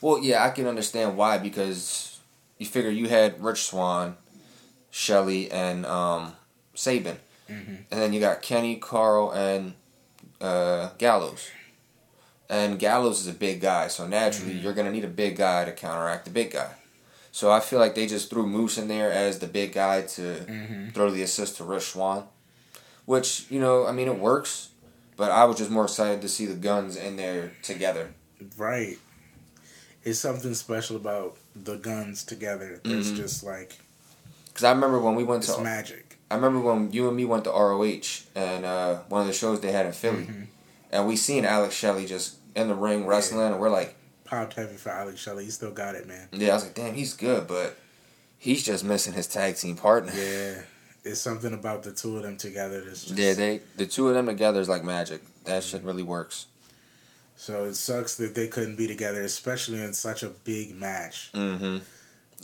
Well, 0.00 0.18
yeah, 0.22 0.44
I 0.44 0.50
can 0.50 0.66
understand 0.66 1.16
why 1.16 1.38
because 1.38 2.18
you 2.58 2.66
figure 2.66 2.90
you 2.90 3.08
had 3.08 3.42
Rich 3.42 3.62
Swann, 3.64 4.16
Shelley, 4.90 5.50
and 5.50 5.84
um, 5.86 6.34
Sabin, 6.74 7.18
Mhm. 7.48 7.84
and 7.90 8.00
then 8.00 8.12
you 8.12 8.20
got 8.20 8.42
Kenny, 8.42 8.76
Carl, 8.76 9.30
and 9.32 9.74
uh, 10.40 10.90
Gallows. 10.98 11.48
And 12.48 12.78
Gallows 12.78 13.20
is 13.20 13.26
a 13.28 13.32
big 13.32 13.60
guy, 13.60 13.88
so 13.88 14.06
naturally 14.06 14.52
you're 14.54 14.74
gonna 14.74 14.90
need 14.92 15.04
a 15.04 15.08
big 15.08 15.36
guy 15.36 15.64
to 15.64 15.72
counteract 15.72 16.24
the 16.26 16.30
big 16.30 16.50
guy. 16.52 16.70
So 17.30 17.50
I 17.50 17.60
feel 17.60 17.78
like 17.78 17.94
they 17.94 18.06
just 18.06 18.28
threw 18.28 18.46
Moose 18.46 18.76
in 18.76 18.88
there 18.88 19.10
as 19.10 19.38
the 19.38 19.46
big 19.46 19.72
guy 19.72 20.02
to 20.02 20.22
Mm-hmm. 20.22 20.90
throw 20.90 21.10
the 21.10 21.22
assist 21.22 21.56
to 21.56 21.64
Rich 21.64 21.84
Swann, 21.84 22.24
which 23.06 23.46
you 23.50 23.58
know, 23.60 23.86
I 23.86 23.92
mean, 23.92 24.08
it 24.08 24.18
works. 24.18 24.68
But 25.16 25.30
I 25.30 25.44
was 25.44 25.56
just 25.58 25.70
more 25.70 25.84
excited 25.84 26.20
to 26.22 26.28
see 26.28 26.46
the 26.46 26.54
guns 26.54 26.96
in 26.96 27.16
there 27.16 27.52
together. 27.62 28.12
Right. 28.56 28.98
It's 30.04 30.18
something 30.18 30.54
special 30.54 30.96
about 30.96 31.36
the 31.54 31.76
guns 31.76 32.24
together. 32.24 32.80
There's 32.82 33.12
Mhm. 33.12 33.16
just 33.16 33.44
like 33.44 33.78
Because 34.46 34.64
I 34.64 34.72
remember 34.72 34.98
when 35.00 35.14
we 35.14 35.24
went 35.24 35.44
it's 35.44 35.54
to 35.54 35.62
magic. 35.62 36.18
I 36.30 36.34
remember 36.34 36.60
when 36.60 36.92
you 36.92 37.08
and 37.08 37.16
me 37.16 37.24
went 37.24 37.44
to 37.44 37.50
ROH 37.52 38.24
and 38.34 38.64
uh, 38.66 38.98
one 39.08 39.22
of 39.22 39.26
the 39.26 39.32
shows 39.32 39.60
they 39.60 39.72
had 39.72 39.86
in 39.86 39.92
Philly, 39.92 40.24
Mhm. 40.24 40.46
and 40.90 41.06
we 41.06 41.16
seen 41.16 41.44
Alex 41.44 41.74
Shelley 41.74 42.04
just 42.06 42.34
in 42.54 42.68
the 42.68 42.74
ring 42.74 43.06
wrestling, 43.06 43.40
and 43.40 43.58
we're 43.60 43.70
like, 43.70 43.94
Popped 44.24 44.54
heavy 44.54 44.76
for 44.76 44.88
Alex 44.90 45.20
Shelley. 45.20 45.44
He 45.44 45.50
still 45.50 45.70
got 45.72 45.94
it, 45.94 46.06
man. 46.08 46.28
yeah, 46.32 46.50
I 46.50 46.54
was 46.54 46.64
like, 46.64 46.74
damn, 46.74 46.94
he's 46.94 47.12
good, 47.14 47.46
but 47.46 47.76
he's 48.38 48.62
just 48.62 48.82
missing 48.84 49.12
his 49.14 49.26
tag 49.26 49.56
team 49.56 49.76
partner. 49.76 50.12
Yeah. 50.14 50.62
It's 51.04 51.20
something 51.20 51.52
about 51.52 51.82
the 51.82 51.92
two 51.92 52.16
of 52.16 52.22
them 52.22 52.36
together 52.36 52.80
that's 52.82 53.04
just 53.04 53.18
Yeah, 53.18 53.34
they 53.34 53.60
the 53.76 53.86
two 53.86 54.08
of 54.08 54.14
them 54.14 54.26
together 54.26 54.60
is 54.60 54.68
like 54.68 54.84
magic. 54.84 55.20
That 55.44 55.64
shit 55.64 55.82
really 55.82 56.02
works. 56.04 56.46
So 57.42 57.64
it 57.64 57.74
sucks 57.74 58.14
that 58.16 58.36
they 58.36 58.46
couldn't 58.46 58.76
be 58.76 58.86
together, 58.86 59.20
especially 59.22 59.80
in 59.82 59.92
such 59.92 60.22
a 60.22 60.28
big 60.28 60.76
match. 60.76 61.30
Mm-hmm. 61.34 61.78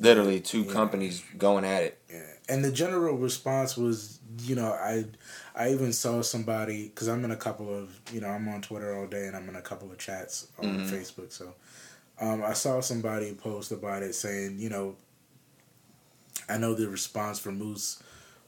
Literally, 0.01 0.41
two 0.41 0.63
Yeah. 0.63 0.73
companies 0.73 1.23
going 1.37 1.65
at 1.65 1.83
it. 1.85 1.99
Yeah. 2.11 2.23
And 2.49 2.65
the 2.65 2.73
general 2.73 3.17
response 3.17 3.77
was, 3.77 4.19
you 4.43 4.57
know, 4.57 4.73
I 4.73 5.05
I 5.55 5.71
even 5.73 5.93
saw 5.93 6.23
somebody 6.23 6.89
because 6.89 7.09
I'm 7.09 7.25
in 7.25 7.31
a 7.31 7.37
couple 7.37 7.73
of, 7.73 7.91
you 8.13 8.21
know, 8.21 8.29
I'm 8.29 8.49
on 8.49 8.61
Twitter 8.63 8.97
all 8.97 9.07
day 9.07 9.27
and 9.29 9.37
I'm 9.37 9.49
in 9.49 9.55
a 9.57 9.63
couple 9.63 9.91
of 9.93 9.99
chats 9.99 10.49
on 10.59 10.65
Mhm. 10.81 10.91
Facebook. 10.91 11.33
So 11.33 11.55
um, 12.21 12.43
I 12.43 12.53
saw 12.55 12.81
somebody 12.81 13.33
post 13.35 13.71
about 13.71 14.03
it 14.03 14.15
saying, 14.17 14.59
you 14.59 14.69
know, 14.69 14.97
I 16.49 16.59
know 16.59 16.75
the 16.75 16.89
response 16.89 17.39
for 17.39 17.53
Moose 17.53 18.03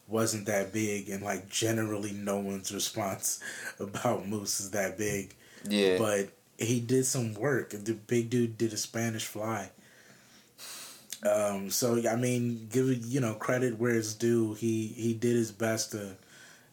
wasn't 0.07 0.45
that 0.47 0.73
big, 0.73 1.09
and 1.09 1.23
like 1.23 1.47
generally 1.49 2.11
no 2.11 2.37
one's 2.39 2.73
response 2.81 3.39
about 3.79 4.27
Moose 4.27 4.59
is 4.59 4.71
that 4.71 4.97
big, 4.97 5.33
Yeah, 5.69 5.97
but 5.97 6.29
he 6.61 6.79
did 6.79 7.05
some 7.05 7.33
work. 7.33 7.71
The 7.71 7.93
big 7.93 8.29
dude 8.29 8.57
did 8.57 8.73
a 8.73 8.77
Spanish 8.77 9.25
fly. 9.25 9.71
Um, 11.23 11.69
so 11.69 12.01
I 12.09 12.15
mean, 12.15 12.67
give 12.71 12.89
it 12.89 12.99
you 13.03 13.19
know 13.19 13.33
credit 13.35 13.77
where 13.77 13.95
it's 13.95 14.13
due. 14.13 14.53
He 14.55 14.87
he 14.87 15.13
did 15.13 15.35
his 15.35 15.51
best 15.51 15.91
to 15.91 16.15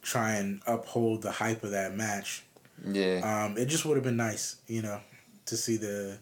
try 0.03 0.33
and 0.35 0.61
uphold 0.67 1.23
the 1.23 1.33
hype 1.33 1.63
of 1.65 1.73
that 1.73 1.95
match. 1.95 2.45
yeah, 2.87 3.21
Um, 3.45 3.59
it 3.59 3.67
just 3.67 3.85
would 3.85 3.97
have 3.97 4.05
been 4.05 4.17
nice, 4.17 4.57
you 4.67 4.81
know, 4.81 5.01
to 5.47 5.57
see 5.57 5.77
the 5.77 6.19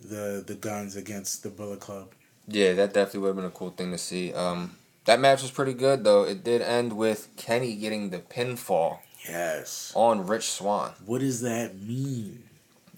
the 0.00 0.44
the 0.46 0.54
guns 0.54 0.94
against 0.96 1.42
the 1.42 1.48
Bullet 1.50 1.80
Club. 1.80 2.12
yeah. 2.46 2.72
That 2.74 2.94
definitely 2.94 3.20
would 3.20 3.28
have 3.28 3.36
been 3.36 3.44
a 3.46 3.50
cool 3.50 3.70
thing 3.70 3.90
to 3.92 3.98
see. 3.98 4.32
Um, 4.32 4.76
That 5.06 5.18
match 5.18 5.42
was 5.42 5.50
pretty 5.50 5.74
good 5.74 6.04
though. 6.04 6.22
It 6.24 6.44
did 6.44 6.62
end 6.62 6.92
with 6.92 7.28
Kenny 7.36 7.74
getting 7.74 8.10
the 8.10 8.18
pinfall 8.20 8.98
Yes. 9.28 9.92
on 9.96 10.26
Rich 10.26 10.48
Swann. 10.50 10.92
What 11.04 11.20
does 11.20 11.40
that 11.40 11.80
mean? 11.80 12.44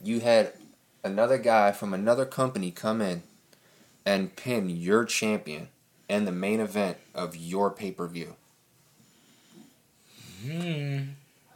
You 0.03 0.21
had 0.21 0.53
another 1.05 1.39
guy 1.39 1.73
from 1.73 1.95
another 1.95 2.25
company 2.25 2.71
come 2.71 3.01
in 3.01 3.23
and 4.05 4.35
pin 4.35 4.69
your 4.69 5.05
champion 5.05 5.69
in 6.09 6.25
the 6.25 6.33
main 6.33 6.61
event 6.61 6.99
of 7.15 7.37
your 7.37 7.71
pay 7.71 7.93
per 7.93 8.07
view. 8.07 8.35
Hmm. 10.45 10.99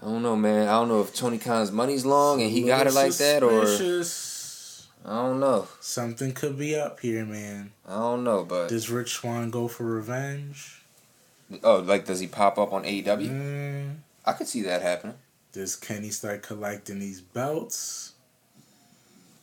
I 0.01 0.05
don't 0.05 0.23
know, 0.23 0.37
man. 0.37 0.69
I 0.69 0.73
don't 0.73 0.89
know 0.89 1.01
if 1.01 1.15
Tony 1.15 1.39
Khan's 1.39 1.73
money's 1.73 2.05
long 2.05 2.43
and 2.43 2.51
he 2.51 2.63
got 2.63 2.87
it 2.87 2.93
like 2.93 3.15
that, 3.15 3.43
or 3.43 3.63
I 5.05 5.23
don't 5.23 5.41
know. 5.41 5.69
Something 5.81 6.33
could 6.33 6.59
be 6.59 6.77
up 6.77 7.01
here, 7.01 7.25
man. 7.25 7.73
I 7.87 7.95
don't 7.95 8.23
know, 8.23 8.45
but 8.45 8.69
Does 8.69 8.91
Rich 8.91 9.15
Swann 9.15 9.51
go 9.51 9.69
for 9.69 9.85
revenge? 9.85 10.83
oh, 11.63 11.79
like 11.79 12.05
does 12.07 12.21
he 12.21 12.27
pop 12.27 12.59
up 12.59 12.73
on 12.73 12.85
AEW? 12.85 13.29
Mm. 13.29 13.95
I 14.25 14.33
could 14.33 14.49
see 14.49 14.63
that 14.63 14.83
happening. 14.83 15.17
Does 15.53 15.77
Kenny 15.77 16.11
start 16.11 16.43
collecting 16.43 16.99
these 16.99 17.21
belts? 17.21 18.13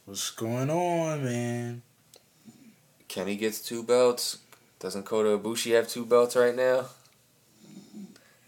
What's 0.05 0.31
going 0.31 0.69
on, 0.69 1.23
man? 1.23 1.81
Kenny 3.07 3.35
gets 3.35 3.61
two 3.61 3.83
belts. 3.83 4.39
Doesn't 4.79 5.03
Kota 5.05 5.37
Ibushi 5.37 5.73
have 5.75 5.87
two 5.87 6.05
belts 6.05 6.35
right 6.35 6.55
now? 6.55 6.85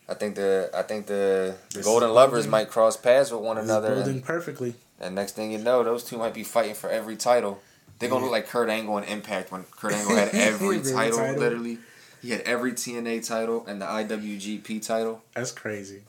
I 0.07 0.13
think 0.13 0.35
the 0.35 0.69
I 0.73 0.81
think 0.83 1.07
the 1.07 1.55
Golden 1.83 2.11
Lovers 2.11 2.39
building- 2.45 2.51
might 2.51 2.69
cross 2.69 2.97
paths 2.97 3.31
with 3.31 3.41
one 3.41 3.57
another, 3.57 3.95
building 3.95 4.15
and, 4.15 4.23
perfectly. 4.23 4.75
and 4.99 5.15
next 5.15 5.35
thing 5.35 5.51
you 5.51 5.57
know, 5.57 5.83
those 5.83 6.03
two 6.03 6.17
might 6.17 6.33
be 6.33 6.43
fighting 6.43 6.75
for 6.75 6.89
every 6.89 7.15
title. 7.15 7.61
They're 7.97 8.09
gonna 8.09 8.23
look 8.25 8.31
like 8.31 8.47
Kurt 8.49 8.69
Angle 8.69 8.97
and 8.97 9.07
Impact 9.07 9.51
when 9.51 9.63
Kurt 9.63 9.93
Angle 9.99 10.15
had 10.15 10.29
every 10.35 10.77
Every 10.77 10.91
title, 10.93 11.17
title. 11.19 11.39
literally. 11.39 11.77
He 12.21 12.31
had 12.31 12.41
every 12.41 12.73
TNA 12.73 13.21
title 13.25 13.65
and 13.67 13.81
the 13.81 13.85
IWGP 13.85 14.79
title. 14.85 15.23
That's 15.33 15.51
crazy. 15.51 16.03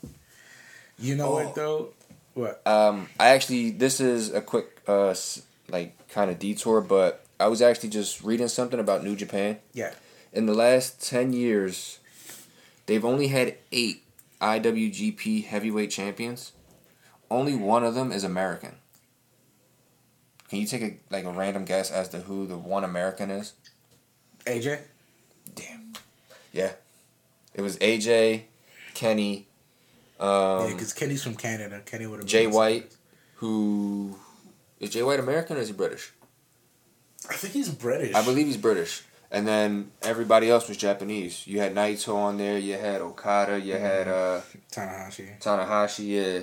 You 0.98 1.14
know 1.14 1.28
Oh. 1.28 1.44
what 1.44 1.54
though? 1.54 1.90
What? 2.36 2.64
Um, 2.66 3.08
I 3.18 3.28
actually 3.28 3.70
this 3.70 3.98
is 3.98 4.30
a 4.30 4.42
quick 4.42 4.82
uh 4.86 5.14
like 5.68 5.96
kind 6.10 6.30
of 6.30 6.38
detour, 6.38 6.82
but 6.82 7.24
I 7.40 7.48
was 7.48 7.62
actually 7.62 7.88
just 7.88 8.22
reading 8.22 8.48
something 8.48 8.78
about 8.78 9.02
New 9.02 9.16
Japan. 9.16 9.56
Yeah. 9.72 9.94
In 10.34 10.44
the 10.44 10.52
last 10.52 11.02
ten 11.02 11.32
years, 11.32 11.98
they've 12.84 13.06
only 13.06 13.28
had 13.28 13.56
eight 13.72 14.04
IWGP 14.42 15.46
Heavyweight 15.46 15.90
Champions. 15.90 16.52
Only 17.30 17.54
one 17.54 17.84
of 17.84 17.94
them 17.94 18.12
is 18.12 18.22
American. 18.22 18.74
Can 20.50 20.58
you 20.58 20.66
take 20.66 20.82
a 20.82 20.96
like 21.10 21.24
a 21.24 21.30
random 21.30 21.64
guess 21.64 21.90
as 21.90 22.10
to 22.10 22.18
who 22.18 22.46
the 22.46 22.58
one 22.58 22.84
American 22.84 23.30
is? 23.30 23.54
AJ. 24.44 24.80
Damn. 25.54 25.94
Yeah. 26.52 26.72
It 27.54 27.62
was 27.62 27.78
AJ, 27.78 28.42
Kenny, 28.92 29.45
yeah, 30.20 30.58
um, 30.64 30.72
because 30.72 30.92
Kenny's 30.92 31.22
from 31.22 31.34
Canada. 31.34 31.82
Kenny 31.84 32.06
would 32.06 32.20
have. 32.20 32.28
Jay 32.28 32.46
White, 32.46 32.94
who 33.36 34.16
is 34.80 34.90
Jay 34.90 35.02
White 35.02 35.20
American 35.20 35.56
or 35.56 35.60
is 35.60 35.68
he 35.68 35.74
British? 35.74 36.12
I 37.28 37.34
think 37.34 37.54
he's 37.54 37.68
British. 37.68 38.14
I 38.14 38.24
believe 38.24 38.46
he's 38.46 38.56
British. 38.56 39.02
And 39.30 39.46
then 39.46 39.90
everybody 40.02 40.48
else 40.48 40.68
was 40.68 40.76
Japanese. 40.76 41.46
You 41.46 41.58
had 41.58 41.74
Naito 41.74 42.14
on 42.14 42.38
there. 42.38 42.58
You 42.58 42.74
had 42.74 43.00
Okada. 43.00 43.58
You 43.60 43.74
had 43.74 44.06
uh, 44.06 44.40
Tanahashi. 44.70 45.40
Tanahashi. 45.40 46.06
Yeah. 46.08 46.40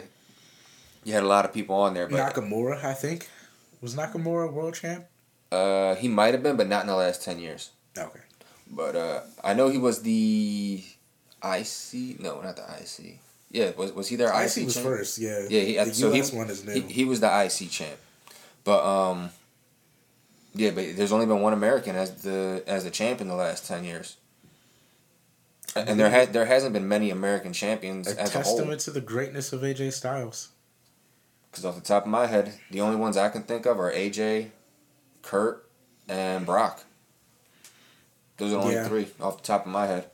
You 1.05 1.13
had 1.13 1.23
a 1.23 1.27
lot 1.27 1.45
of 1.45 1.53
people 1.53 1.75
on 1.75 1.93
there, 1.93 2.07
but 2.07 2.19
Nakamura, 2.33 2.83
I 2.83 2.93
think. 2.93 3.29
Was 3.81 3.95
Nakamura 3.95 4.51
world 4.51 4.75
champ? 4.75 5.05
uh, 5.51 5.95
he 5.95 6.07
might 6.07 6.33
have 6.33 6.41
been, 6.41 6.55
but 6.57 6.67
not 6.67 6.81
in 6.81 6.87
the 6.87 6.95
last 6.95 7.23
ten 7.23 7.39
years. 7.39 7.71
Okay. 7.97 8.19
But 8.69 8.95
uh, 8.95 9.21
I 9.43 9.53
know 9.53 9.69
he 9.69 9.77
was 9.77 10.01
the 10.01 10.83
IC. 11.43 12.19
No, 12.19 12.41
not 12.41 12.55
the 12.55 12.63
IC. 12.63 13.19
Yeah, 13.53 13.71
was 13.77 13.93
was 13.93 14.07
he 14.09 14.15
their 14.17 14.29
IC? 14.29 14.57
IC 14.57 14.65
was 14.65 14.73
champ? 14.73 14.85
first, 14.85 15.17
yeah. 15.19 15.45
Yeah, 15.47 15.61
he, 15.61 15.75
the 15.75 15.93
so 15.93 16.11
US 16.13 16.31
he, 16.31 16.37
one 16.37 16.49
is 16.49 16.65
new. 16.65 16.73
He, 16.73 16.81
he 16.81 17.05
was 17.05 17.19
the 17.19 17.27
IC 17.27 17.69
champ, 17.69 17.97
but 18.63 18.83
um, 18.83 19.29
yeah, 20.55 20.71
but 20.71 20.97
there's 20.97 21.11
only 21.11 21.27
been 21.27 21.39
one 21.39 21.53
American 21.53 21.95
as 21.95 22.23
the 22.23 22.63
as 22.67 22.83
the 22.83 22.89
champ 22.89 23.21
in 23.21 23.27
the 23.27 23.35
last 23.35 23.67
ten 23.67 23.83
years, 23.83 24.17
and 25.75 25.99
there 25.99 26.09
had 26.09 26.33
there 26.33 26.45
hasn't 26.45 26.73
been 26.73 26.87
many 26.87 27.11
American 27.11 27.53
champions 27.53 28.07
a 28.07 28.19
as 28.19 28.33
a 28.33 28.41
whole. 28.41 28.55
testament 28.57 28.81
to 28.81 28.91
the 28.91 29.01
greatness 29.01 29.53
of 29.53 29.61
AJ 29.61 29.93
Styles. 29.93 30.49
Because 31.51 31.65
off 31.65 31.75
the 31.75 31.81
top 31.81 32.05
of 32.05 32.09
my 32.09 32.25
head, 32.25 32.53
the 32.71 32.81
only 32.81 32.95
ones 32.95 33.15
I 33.15 33.29
can 33.29 33.43
think 33.43 33.67
of 33.67 33.79
are 33.79 33.91
AJ, 33.93 34.49
Kurt, 35.21 35.69
and 36.09 36.43
Brock. 36.47 36.83
Those 38.37 38.47
are 38.53 38.55
the 38.55 38.61
only 38.61 38.73
Yeah. 38.73 38.87
three 38.87 39.07
off 39.21 39.37
the 39.37 39.43
top 39.43 39.67
of 39.67 39.71
my 39.71 39.85
head. 39.85 40.09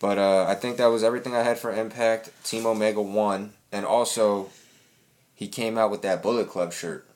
But 0.00 0.18
uh, 0.18 0.46
I 0.48 0.54
think 0.54 0.76
that 0.76 0.86
was 0.86 1.02
everything 1.02 1.34
I 1.34 1.42
had 1.42 1.58
for 1.58 1.72
Impact. 1.72 2.30
Team 2.44 2.66
Omega 2.66 3.02
won, 3.02 3.52
and 3.72 3.84
also 3.84 4.50
he 5.34 5.48
came 5.48 5.76
out 5.76 5.90
with 5.90 6.02
that 6.02 6.22
Bullet 6.22 6.48
Club 6.48 6.72
shirt. 6.72 7.06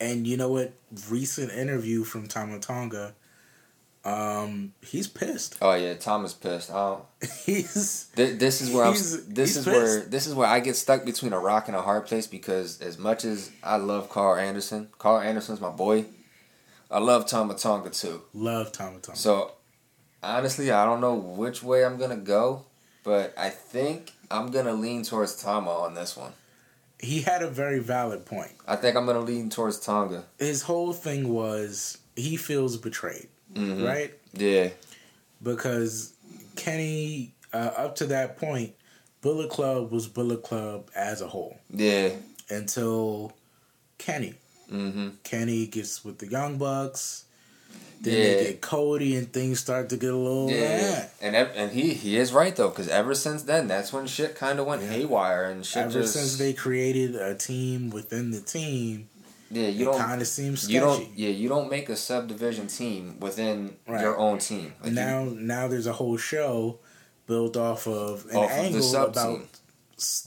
And 0.00 0.26
you 0.26 0.36
know 0.36 0.48
what? 0.48 0.72
Recent 1.08 1.52
interview 1.52 2.04
from 2.04 2.26
Tama 2.26 2.60
Tonga. 2.60 3.14
Um, 4.04 4.72
he's 4.80 5.06
pissed. 5.06 5.56
Oh 5.60 5.74
yeah, 5.74 5.94
Tama's 5.94 6.32
pissed. 6.32 6.70
Oh, 6.72 7.06
He's 7.44 8.08
Th- 8.14 8.38
this 8.38 8.60
is 8.60 8.72
where 8.72 8.84
I'm. 8.84 8.92
This 8.92 9.56
is 9.56 9.66
where 9.66 10.00
this 10.00 10.26
is 10.26 10.34
where 10.34 10.46
I 10.46 10.60
get 10.60 10.76
stuck 10.76 11.04
between 11.04 11.32
a 11.32 11.38
rock 11.38 11.66
and 11.66 11.76
a 11.76 11.82
hard 11.82 12.06
place 12.06 12.26
because 12.26 12.80
as 12.80 12.96
much 12.96 13.24
as 13.24 13.50
I 13.62 13.76
love 13.76 14.08
Carl 14.08 14.36
Anderson, 14.36 14.88
Carl 14.98 15.20
Anderson's 15.20 15.60
my 15.60 15.70
boy. 15.70 16.06
I 16.90 17.00
love 17.00 17.26
Tama 17.26 17.54
Tonga 17.54 17.90
too. 17.90 18.22
love 18.32 18.72
Tama 18.72 19.00
Tonga. 19.00 19.18
So 19.18 19.52
honestly, 20.22 20.70
I 20.70 20.84
don't 20.84 21.00
know 21.00 21.14
which 21.14 21.62
way 21.62 21.84
I'm 21.84 21.96
gonna 21.98 22.16
go, 22.16 22.64
but 23.04 23.34
I 23.36 23.50
think 23.50 24.12
I'm 24.30 24.50
gonna 24.50 24.72
lean 24.74 25.02
towards 25.02 25.40
Tama 25.42 25.70
on 25.70 25.94
this 25.94 26.16
one. 26.16 26.32
he 27.00 27.20
had 27.22 27.42
a 27.42 27.48
very 27.48 27.78
valid 27.78 28.26
point. 28.26 28.50
I 28.66 28.74
think 28.74 28.96
I'm 28.96 29.06
gonna 29.06 29.20
lean 29.20 29.50
towards 29.50 29.78
Tonga. 29.78 30.24
His 30.38 30.62
whole 30.62 30.92
thing 30.92 31.28
was 31.28 31.98
he 32.16 32.36
feels 32.36 32.76
betrayed, 32.76 33.28
Mhm. 33.54 33.86
right? 33.86 34.12
Yeah, 34.34 34.70
Because 35.40 36.12
Kenny, 36.56 37.32
uh, 37.52 37.56
up 37.76 37.94
to 37.96 38.06
that 38.06 38.36
point, 38.38 38.74
Bullet 39.20 39.48
Club 39.50 39.92
was 39.92 40.08
Bullet 40.08 40.42
Club 40.42 40.90
as 40.96 41.20
a 41.20 41.28
whole 41.28 41.58
yeah. 41.70 42.10
until 42.50 43.32
Kenny. 43.98 44.34
Mm-hmm. 44.70 45.10
Kenny 45.22 45.66
gets 45.68 46.04
with 46.04 46.18
the 46.18 46.26
Young 46.26 46.58
Bucks. 46.58 47.24
Then 48.00 48.14
Yeah. 48.14 48.22
they 48.36 48.44
get 48.44 48.60
Cody, 48.60 49.16
and 49.16 49.32
things 49.32 49.58
start 49.58 49.88
to 49.88 49.96
get 49.96 50.12
a 50.12 50.16
little. 50.16 50.50
Yeah, 50.50 51.08
and 51.20 51.34
and 51.34 51.72
he 51.72 51.94
he 51.94 52.16
is 52.16 52.32
right 52.32 52.54
though, 52.54 52.68
because 52.68 52.88
ever 52.88 53.14
since 53.14 53.42
then, 53.42 53.66
that's 53.66 53.92
when 53.92 54.06
shit 54.06 54.34
kind 54.36 54.60
of 54.60 54.66
went 54.66 54.82
Yeah. 54.82 54.90
haywire 54.90 55.44
and 55.50 55.66
shit 55.66 55.82
Ever 55.84 55.90
just 55.92 56.12
since 56.12 56.38
they 56.38 56.52
created 56.52 57.16
a 57.16 57.34
team 57.34 57.90
within 57.90 58.30
the 58.30 58.40
team, 58.40 59.08
yeah 59.50 59.66
you 59.66 59.82
it 59.82 59.92
don't 59.92 60.00
kind 60.00 60.20
of 60.22 60.28
seems 60.28 60.60
sketchy. 60.62 60.74
you 60.74 60.80
don't 60.80 61.08
yeah 61.16 61.30
you 61.30 61.48
don't 61.48 61.68
make 61.70 61.88
a 61.88 61.96
subdivision 61.96 62.68
team 62.68 63.16
within 63.18 63.74
Right. 63.88 64.00
your 64.00 64.16
own 64.16 64.38
team. 64.38 64.74
Like, 64.80 64.90
you- 64.90 64.94
now, 64.94 65.24
now 65.24 65.66
there's 65.66 65.86
a 65.88 65.94
whole 65.94 66.16
show 66.18 66.78
built 67.26 67.56
off 67.56 67.86
of 67.88 68.26
an 68.30 68.36
Off 68.36 68.50
of 68.52 68.56
angle 68.64 68.82
sub 68.82 69.08
about 69.10 69.38
team. 69.38 69.48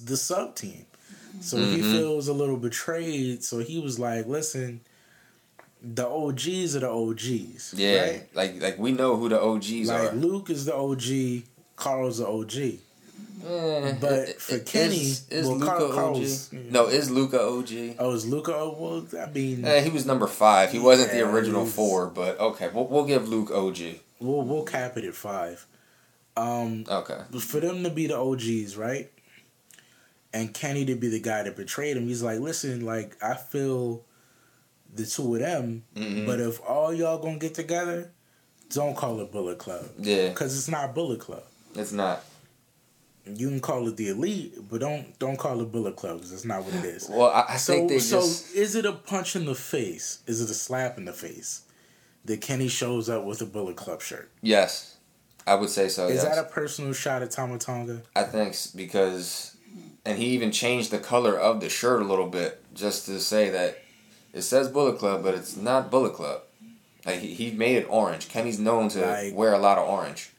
the 0.03 0.17
sub 0.17 0.55
team. 0.55 0.85
So 1.39 1.55
he 1.57 1.77
Mhm. 1.77 1.91
feels 1.93 2.27
a 2.27 2.33
little 2.33 2.57
betrayed. 2.57 3.43
So 3.45 3.59
he 3.59 3.79
was 3.79 3.97
like, 3.97 4.27
"Listen, 4.27 4.81
the 5.81 6.07
OGs 6.07 6.75
are 6.75 6.79
the 6.81 6.89
OGs, 6.89 7.73
yeah, 7.77 8.01
right? 8.01 8.27
like 8.35 8.61
like 8.61 8.77
we 8.79 8.91
know 8.91 9.15
who 9.15 9.29
the 9.29 9.41
OGs 9.41 9.87
Like 9.89 10.11
are. 10.11 10.15
Luke 10.15 10.49
is 10.49 10.65
the 10.65 10.75
OG, 10.75 11.43
Carl's 11.75 12.19
the 12.19 12.27
OG. 12.27 12.79
Eh, 13.43 13.93
But 13.99 14.39
for 14.39 14.55
i- 14.57 14.59
Kenny, 14.59 14.97
is, 14.97 15.27
is 15.29 15.47
well, 15.47 15.57
Luca 15.57 15.89
Carl- 15.93 16.15
OG? 16.15 16.21
Yeah. 16.51 16.59
No, 16.69 16.85
is 16.87 17.09
Luca 17.09 17.41
OG? 17.41 17.95
Oh, 17.97 18.11
is 18.13 18.27
Luca? 18.27 18.53
Oh, 18.55 18.75
well, 19.09 19.23
I 19.25 19.31
mean, 19.31 19.65
Eh, 19.65 19.81
he 19.81 19.89
was 19.89 20.05
number 20.05 20.27
five. 20.27 20.71
He 20.71 20.77
wasn't 20.77 21.11
the 21.11 21.21
original 21.27 21.63
he's- 21.63 21.73
four, 21.75 22.05
but 22.07 22.39
okay, 22.39 22.69
we'll, 22.71 22.85
we'll 22.85 23.05
give 23.05 23.27
Luke 23.27 23.49
OG. 23.49 23.99
we'll 24.19 24.43
we'll 24.43 24.63
cap 24.63 24.95
it 24.97 25.05
at 25.05 25.15
five. 25.15 25.65
Um, 26.37 26.85
Okay. 26.87 27.17
for 27.39 27.59
them 27.59 27.81
to 27.83 27.89
be 27.89 28.05
the 28.07 28.15
OGs, 28.17 28.77
right? 28.77 29.11
And 30.33 30.53
Kenny 30.53 30.85
to 30.85 30.95
be 30.95 31.09
the 31.09 31.19
guy 31.19 31.41
that 31.43 31.57
betrayed 31.57 31.97
him, 31.97 32.07
he's 32.07 32.21
like, 32.21 32.39
listen, 32.39 32.85
like 32.85 33.17
I 33.23 33.33
feel 33.33 34.03
the 34.95 35.05
two 35.05 35.35
of 35.35 35.41
them, 35.41 35.83
Mhm. 35.95 36.25
but 36.25 36.39
if 36.39 36.59
all 36.67 36.93
y'all 36.93 37.17
gonna 37.19 37.37
get 37.37 37.53
together, 37.55 38.11
don't 38.73 38.95
call 38.95 39.19
it 39.21 39.31
Bullet 39.31 39.57
Club 39.57 39.85
Yeah, 39.99 40.29
because 40.29 40.57
it's 40.57 40.67
not 40.67 40.93
Bullet 40.93 41.19
Club. 41.19 41.43
it's 41.75 41.91
not. 41.91 42.23
You 43.25 43.49
can 43.49 43.59
call 43.59 43.87
it 43.87 43.97
the 43.97 44.09
Elite, 44.09 44.67
but 44.69 44.79
don't 44.81 45.17
don't 45.19 45.37
call 45.37 45.61
it 45.61 45.71
Bullet 45.71 45.95
Club 45.95 46.17
because 46.17 46.31
that's 46.31 46.45
not 46.45 46.63
what 46.65 46.73
it 46.73 46.85
is. 46.85 47.07
Well, 47.07 47.29
I, 47.29 47.45
I 47.53 47.57
So, 47.57 47.73
think 47.73 47.89
they 47.89 47.99
so 47.99 48.19
just. 48.21 48.53
is 48.55 48.75
it 48.75 48.85
a 48.85 48.93
punch 48.93 49.35
in 49.35 49.45
the 49.45 49.53
face? 49.55 50.19
Is 50.25 50.41
it 50.41 50.49
a 50.49 50.53
slap 50.55 50.97
in 50.97 51.05
the 51.05 51.13
face 51.13 51.61
that 52.25 52.41
Kenny 52.41 52.67
shows 52.67 53.09
up 53.09 53.23
with 53.23 53.41
a 53.41 53.45
Bullet 53.45 53.75
Club 53.75 54.01
shirt? 54.01 54.31
Yes, 54.41 54.95
I 55.45 55.55
would 55.55 55.69
say 55.69 55.87
so. 55.87 56.07
Is 56.07 56.15
yes. 56.15 56.23
that 56.35 56.37
a 56.39 56.49
personal 56.49 56.93
shot 56.93 57.21
at 57.21 57.29
Tama 57.31 57.59
Tonga? 57.59 58.01
I 58.15 58.23
think 58.23 58.55
because, 58.75 59.55
and 60.03 60.17
he 60.17 60.25
even 60.27 60.51
changed 60.51 60.89
the 60.91 60.99
color 60.99 61.37
of 61.39 61.61
the 61.61 61.69
shirt 61.69 62.01
a 62.01 62.05
little 62.05 62.27
bit 62.27 62.59
just 62.73 63.05
to 63.05 63.19
say 63.19 63.49
that 63.51 63.77
it 64.33 64.41
says 64.43 64.67
Bullet 64.69 64.97
Club, 64.99 65.23
but 65.23 65.33
it's 65.35 65.55
not 65.55 65.91
Bullet 65.91 66.13
Club. 66.13 66.41
Like 67.05 67.19
he, 67.19 67.33
he 67.33 67.51
made 67.51 67.77
it 67.77 67.87
orange. 67.89 68.29
Kenny's 68.29 68.59
known 68.59 68.89
to 68.89 69.01
Like- 69.01 69.35
wear 69.35 69.53
a 69.53 69.57
lot 69.59 69.77
of 69.77 69.87
orange. 69.89 70.29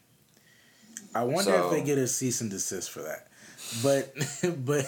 I 1.15 1.25
wonder 1.25 1.43
So- 1.51 1.67
if 1.67 1.73
they 1.73 1.83
get 1.83 1.99
a 1.99 2.07
cease 2.09 2.41
and 2.41 2.51
desist 2.51 2.91
for 2.91 3.03
that. 3.03 3.29
But 3.83 4.15
but 4.65 4.87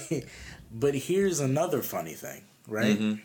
but 0.72 0.94
here's 0.94 1.40
another 1.40 1.82
funny 1.82 2.14
thing, 2.14 2.42
right? 2.68 2.98
Mhm. 2.98 3.20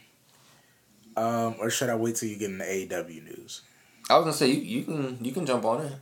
Um, 1.18 1.56
or 1.60 1.70
should 1.70 1.89
I 1.89 1.96
wait 1.96 2.15
till 2.15 2.30
you 2.30 2.38
get 2.38 2.50
into 2.52 2.63
AEW 2.65 3.24
news? 3.24 3.62
I 4.10 4.15
was 4.15 4.24
gonna 4.24 4.34
say 4.36 4.48
you, 4.52 4.62
you 4.62 4.84
can 4.84 5.18
you 5.24 5.32
can 5.32 5.46
jump 5.46 5.65
on 5.65 5.86
it. 5.86 5.94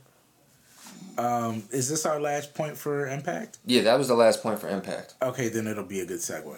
Um, 1.18 1.64
is 1.72 1.88
this 1.88 2.06
our 2.06 2.20
last 2.20 2.54
point 2.54 2.76
for 2.76 3.08
Impact? 3.08 3.58
Yeah, 3.66 3.82
that 3.82 3.98
was 3.98 4.06
the 4.08 4.14
last 4.14 4.42
point 4.42 4.60
for 4.60 4.68
Impact. 4.68 5.14
Okay, 5.20 5.48
then 5.48 5.66
it'll 5.66 5.84
be 5.84 6.00
a 6.00 6.06
good 6.06 6.20
segue. 6.20 6.56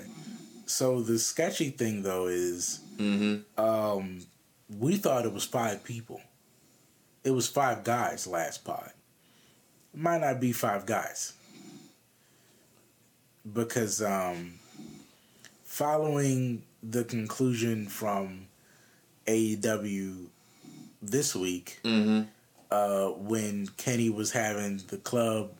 So 0.66 1.00
the 1.00 1.18
sketchy 1.18 1.70
thing 1.70 2.02
though 2.02 2.26
is 2.26 2.80
Mm-hmm. 3.00 3.60
um, 3.64 4.20
we 4.78 4.96
thought 4.96 5.24
it 5.24 5.32
was 5.32 5.44
five 5.44 5.82
people. 5.82 6.20
It 7.24 7.30
was 7.30 7.48
five 7.48 7.82
guys 7.84 8.26
last 8.26 8.64
pod. 8.64 8.90
It 9.94 10.00
might 10.00 10.20
not 10.20 10.40
be 10.40 10.52
five 10.52 10.86
guys. 10.86 11.32
Because 13.52 14.02
um, 14.02 14.54
following 15.64 16.62
the 16.82 17.04
conclusion 17.04 17.86
from 17.86 18.46
AEW 19.26 20.26
this 21.02 21.34
week, 21.34 21.80
Mm-hmm. 21.84 22.28
uh, 22.70 23.06
when 23.18 23.66
Kenny 23.76 24.10
was 24.10 24.30
having 24.32 24.78
the 24.88 24.98
club 24.98 25.50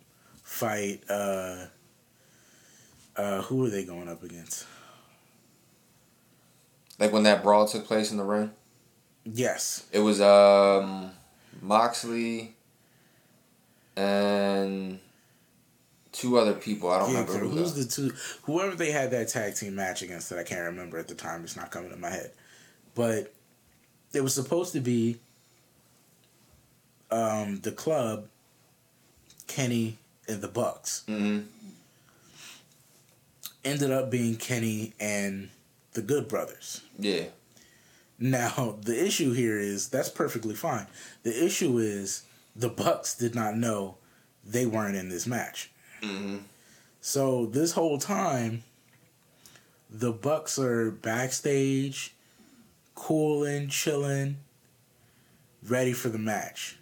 fight, 0.45 1.03
uh, 1.09 1.67
uh, 3.17 3.43
who 3.43 3.57
were 3.57 3.71
they 3.71 3.85
going 3.85 4.09
up 4.09 4.23
against? 4.23 4.67
Like 7.01 7.13
when 7.13 7.23
that 7.25 7.43
brawl 7.43 7.67
took 7.67 7.87
place 7.87 8.11
in 8.13 8.19
the 8.19 8.23
ring, 8.25 8.53
Yes. 9.25 9.87
it 9.91 10.01
was 10.01 10.21
um 10.21 11.11
Moxley 11.63 12.55
and 13.97 15.01
two 16.13 16.39
other 16.39 16.53
people. 16.55 16.91
I 16.91 16.99
don't 16.99 17.13
Yeah, 17.13 17.21
remember 17.25 17.39
who. 17.49 17.49
who's 17.59 17.75
the 17.75 17.85
two? 17.87 18.15
Whoever 18.43 18.75
they 18.77 18.91
had 18.93 19.11
that 19.13 19.29
tag 19.29 19.57
team 19.57 19.75
match 19.75 20.03
against 20.03 20.29
that 20.31 20.39
I 20.39 20.43
can't 20.45 20.61
remember 20.67 20.99
at 20.99 21.09
the 21.09 21.15
time. 21.15 21.43
It's 21.43 21.57
not 21.57 21.71
coming 21.71 21.91
to 21.91 21.97
my 21.97 22.11
head, 22.11 22.33
but 22.95 23.33
it 24.13 24.21
was 24.23 24.35
supposed 24.35 24.73
to 24.75 24.81
be 24.81 25.19
um, 27.11 27.61
the 27.61 27.73
club, 27.73 28.27
Kenny 29.47 29.99
and 30.29 30.41
the 30.43 30.49
Bucks. 30.49 31.05
Mm-hmm. 31.09 31.47
Ended 33.65 33.91
up 33.91 34.11
being 34.11 34.37
Kenny 34.37 34.95
and 34.99 35.51
the 35.93 36.03
Good 36.03 36.29
Brothers. 36.29 36.83
Yeah. 36.99 37.25
Now 38.19 38.77
the 38.83 39.05
issue 39.05 39.33
here 39.33 39.59
is 39.59 39.89
that's 39.89 40.09
perfectly 40.09 40.55
fine. 40.55 40.87
The 41.23 41.45
issue 41.45 41.79
is 41.79 42.25
the 42.55 42.69
Bucks 42.69 43.17
did 43.17 43.35
not 43.35 43.57
know 43.57 43.97
they 44.45 44.67
weren't 44.67 44.97
in 44.97 45.09
this 45.09 45.27
match. 45.27 45.71
Mm-hmm. 46.03 46.39
So 47.01 47.47
this 47.47 47.73
whole 47.73 47.99
time, 47.99 48.63
the 49.89 50.13
Bucks 50.13 50.59
are 50.59 50.91
backstage, 50.91 52.15
cooling, 52.95 53.69
chilling, 53.69 54.37
ready 55.67 55.93
for 55.93 56.11
the 56.11 56.19
match, 56.19 56.77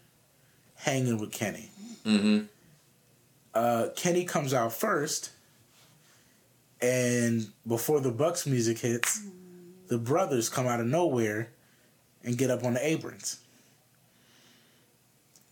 hanging 0.75 1.19
with 1.19 1.33
Kenny. 1.33 1.71
Mm-hmm. 2.05 2.47
Uh, 3.55 3.89
Kenny 3.97 4.25
comes 4.25 4.53
out 4.53 4.73
first, 4.73 5.31
and 6.81 7.49
before 7.67 8.01
the 8.01 8.11
Bucks 8.11 8.47
music 8.47 8.79
hits, 8.79 9.23
the 9.89 9.99
brothers 9.99 10.49
come 10.49 10.67
out 10.67 10.81
of 10.81 10.87
nowhere 10.87 11.51
and 12.25 12.37
get 12.37 12.51
up 12.51 12.65
on 12.65 12.75
the 12.75 12.87
aprons. 12.87 13.41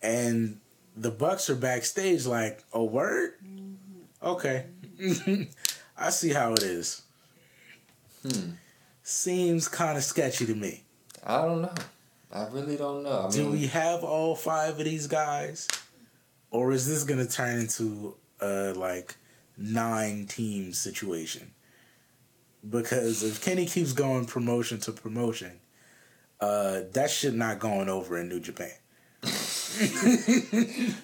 And 0.01 0.59
the 0.95 1.11
Bucks 1.11 1.49
are 1.49 1.55
backstage 1.55 2.25
like, 2.25 2.63
"Oh, 2.73 2.83
word? 2.83 3.33
Okay, 4.21 4.65
I 5.97 6.09
see 6.09 6.29
how 6.29 6.53
it 6.53 6.63
is." 6.63 7.01
Hmm. 8.23 8.51
Seems 9.03 9.67
kind 9.67 9.97
of 9.97 10.03
sketchy 10.03 10.45
to 10.45 10.55
me. 10.55 10.83
I 11.25 11.41
don't 11.43 11.61
know. 11.61 11.73
I 12.31 12.47
really 12.47 12.75
don't 12.77 13.03
know. 13.03 13.27
I 13.27 13.31
Do 13.31 13.43
mean, 13.43 13.51
we 13.53 13.67
have 13.67 14.03
all 14.03 14.35
five 14.35 14.79
of 14.79 14.85
these 14.85 15.07
guys, 15.07 15.67
or 16.51 16.71
is 16.73 16.87
this 16.87 17.03
gonna 17.03 17.25
turn 17.25 17.59
into 17.59 18.15
a 18.41 18.73
like 18.73 19.15
nine 19.57 20.25
team 20.27 20.73
situation? 20.73 21.51
Because 22.67 23.23
if 23.23 23.43
Kenny 23.43 23.65
keeps 23.65 23.93
going 23.93 24.25
promotion 24.25 24.79
to 24.81 24.91
promotion, 24.91 25.59
uh, 26.41 26.81
that 26.93 27.09
shit 27.09 27.33
not 27.33 27.59
going 27.59 27.89
over 27.89 28.17
in 28.19 28.27
New 28.29 28.39
Japan. 28.39 28.71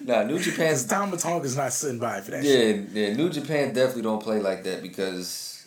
nah, 0.04 0.22
New 0.24 0.38
Japan's 0.38 0.84
Tama 0.86 1.16
Tonga 1.16 1.44
is 1.44 1.56
not 1.56 1.72
sitting 1.72 1.98
by 1.98 2.20
for 2.20 2.32
that 2.32 2.44
shit. 2.44 2.88
yeah, 2.92 3.06
yeah. 3.08 3.14
New 3.14 3.30
Japan 3.30 3.72
definitely 3.72 4.02
don't 4.02 4.22
play 4.22 4.40
like 4.40 4.64
that 4.64 4.82
because 4.82 5.66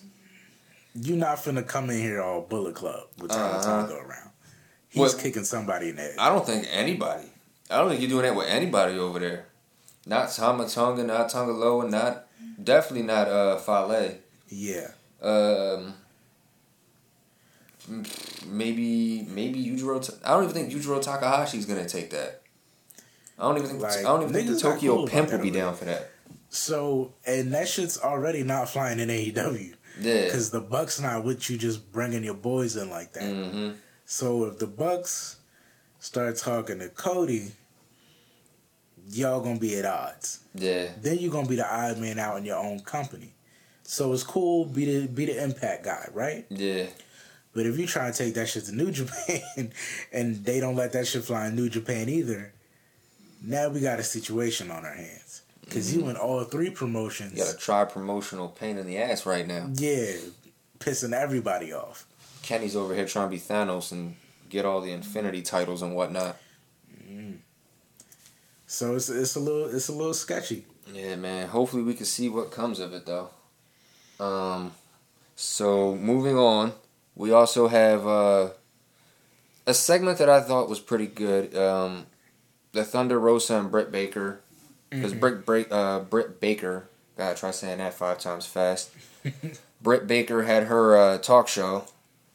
you're 0.93 1.17
not 1.17 1.37
finna 1.37 1.65
come 1.67 1.89
in 1.89 1.97
here 1.99 2.21
all 2.21 2.41
Bullet 2.41 2.75
Club 2.75 3.07
with 3.19 3.31
Tom 3.31 3.39
Uh-huh. 3.55 3.63
Tonga 3.63 3.95
around. 3.95 4.31
He's 4.89 5.13
kicking 5.15 5.43
somebody 5.43 5.89
in 5.89 5.95
the 5.97 6.01
head. 6.01 6.15
I 6.17 6.29
don't 6.29 6.45
think 6.45 6.65
anybody. 6.71 7.27
I 7.69 7.77
don't 7.77 7.89
think 7.89 8.01
you're 8.01 8.09
doing 8.09 8.23
that 8.23 8.35
with 8.35 8.47
anybody 8.47 8.97
over 8.97 9.19
there. 9.19 9.45
Not 10.05 10.31
Tama 10.31 10.67
Tonga, 10.67 11.03
not 11.03 11.29
Tonga 11.29 11.51
Loa, 11.51 11.89
not 11.89 12.26
definitely 12.67 13.07
not 13.07 13.27
uh 13.27 13.57
Fale. 13.57 14.17
Yeah. 14.49 14.89
Um, 15.21 15.95
maybe 18.45 19.23
maybe 19.27 19.65
Yujiro. 19.65 20.05
Ta- 20.05 20.17
I 20.23 20.35
don't 20.35 20.43
even 20.43 20.53
think 20.53 20.71
Yujiro 20.71 21.03
Takahashi's 21.03 21.65
gonna 21.65 21.89
take 21.89 22.11
that. 22.11 22.43
I 23.39 23.43
don't 23.43 23.57
even 23.57 23.69
think. 23.69 23.81
Like, 23.81 23.97
I 23.97 24.03
don't 24.03 24.21
even 24.21 24.33
think 24.33 24.49
the 24.49 24.59
Tokyo 24.59 24.95
cool 24.97 25.07
Pimp 25.07 25.31
will 25.31 25.39
be 25.39 25.49
down 25.49 25.75
for 25.75 25.85
that. 25.85 26.11
So, 26.49 27.13
and 27.25 27.53
that 27.53 27.67
shit's 27.67 27.99
already 27.99 28.43
not 28.43 28.69
flying 28.69 28.99
in 28.99 29.09
AEW. 29.09 29.73
Yeah. 29.99 30.25
Because 30.25 30.51
the 30.51 30.61
Bucks 30.61 30.99
not 30.99 31.23
with 31.23 31.49
you 31.49 31.57
just 31.57 31.91
bringing 31.91 32.23
your 32.23 32.35
boys 32.35 32.75
in 32.77 32.89
like 32.89 33.13
that. 33.13 33.23
Mm-hmm. 33.23 33.71
So 34.05 34.45
if 34.45 34.59
the 34.59 34.67
Bucks 34.67 35.37
start 35.99 36.37
talking 36.37 36.79
to 36.79 36.89
Cody, 36.89 37.51
y'all 39.11 39.41
gonna 39.41 39.59
be 39.59 39.77
at 39.77 39.85
odds. 39.85 40.39
Yeah. 40.53 40.89
Then 41.01 41.19
you're 41.19 41.31
gonna 41.31 41.47
be 41.47 41.55
the 41.55 41.71
odd 41.71 41.97
man 41.97 42.19
out 42.19 42.37
in 42.37 42.45
your 42.45 42.57
own 42.57 42.79
company. 42.81 43.33
So 43.83 44.11
it's 44.13 44.23
cool, 44.23 44.65
be 44.65 44.85
the 44.85 45.07
be 45.07 45.25
the 45.25 45.41
impact 45.43 45.85
guy, 45.85 46.09
right? 46.13 46.45
Yeah. 46.49 46.87
But 47.53 47.65
if 47.65 47.79
you 47.79 47.87
try 47.87 48.11
to 48.11 48.17
take 48.17 48.35
that 48.35 48.47
shit 48.49 48.65
to 48.65 48.75
New 48.75 48.91
Japan 48.99 49.71
and 50.11 50.43
they 50.45 50.59
don't 50.59 50.75
let 50.75 50.93
that 50.93 51.07
shit 51.07 51.23
fly 51.23 51.47
in 51.47 51.55
New 51.55 51.69
Japan 51.69 52.09
either, 52.09 52.53
now 53.41 53.69
we 53.69 53.79
got 53.79 53.99
a 53.99 54.03
situation 54.03 54.69
on 54.71 54.85
our 54.85 54.93
hands. 54.93 55.41
because 55.61 55.93
you 55.93 56.01
mm-hmm. 56.01 56.11
in 56.11 56.15
all 56.17 56.43
three 56.43 56.69
promotions. 56.69 57.33
You 57.33 57.43
got 57.43 57.53
a 57.53 57.57
tri 57.57 57.85
promotional 57.85 58.49
pain 58.49 58.77
in 58.77 58.85
the 58.85 58.97
ass 58.97 59.25
right 59.25 59.47
now. 59.47 59.69
Yeah, 59.73 60.13
pissing 60.79 61.13
everybody 61.13 61.73
off. 61.73 62.05
Kenny's 62.41 62.75
over 62.75 62.93
here 62.93 63.05
trying 63.05 63.27
to 63.27 63.31
be 63.31 63.39
Thanos 63.39 63.91
and 63.91 64.15
get 64.49 64.65
all 64.65 64.81
the 64.81 64.91
Infinity 64.91 65.41
titles 65.41 65.81
and 65.81 65.95
whatnot. 65.95 66.37
Mm. 67.09 67.39
So 68.67 68.95
it's 68.95 69.09
it's 69.09 69.35
a 69.35 69.39
little 69.39 69.73
it's 69.73 69.87
a 69.87 69.93
little 69.93 70.13
sketchy. 70.13 70.65
Yeah, 70.93 71.15
man. 71.15 71.47
Hopefully 71.47 71.83
we 71.83 71.93
can 71.93 72.05
see 72.05 72.29
what 72.29 72.51
comes 72.51 72.79
of 72.79 72.93
it 72.93 73.05
though. 73.05 73.29
Um 74.19 74.73
so 75.35 75.95
moving 75.95 76.37
on, 76.37 76.73
we 77.15 77.31
also 77.31 77.67
have 77.67 78.05
uh 78.05 78.49
a 79.65 79.73
segment 79.73 80.17
that 80.19 80.29
I 80.29 80.41
thought 80.41 80.69
was 80.69 80.79
pretty 80.79 81.07
good. 81.07 81.55
Um 81.55 82.05
the 82.73 82.83
Thunder 82.83 83.19
Rosa 83.19 83.59
and 83.59 83.71
Britt 83.71 83.91
Baker 83.91 84.41
because 84.89 85.13
Britt 85.13 85.45
Break 85.45 85.71
uh 85.71 86.01
Britt 86.01 86.39
Baker 86.39 86.87
gotta 87.17 87.35
try 87.39 87.51
saying 87.51 87.79
that 87.79 87.93
five 87.93 88.19
times 88.19 88.45
fast. 88.45 88.91
Britt 89.81 90.07
Baker 90.07 90.43
had 90.43 90.63
her 90.63 90.97
uh, 90.97 91.17
talk 91.17 91.47
show, 91.47 91.85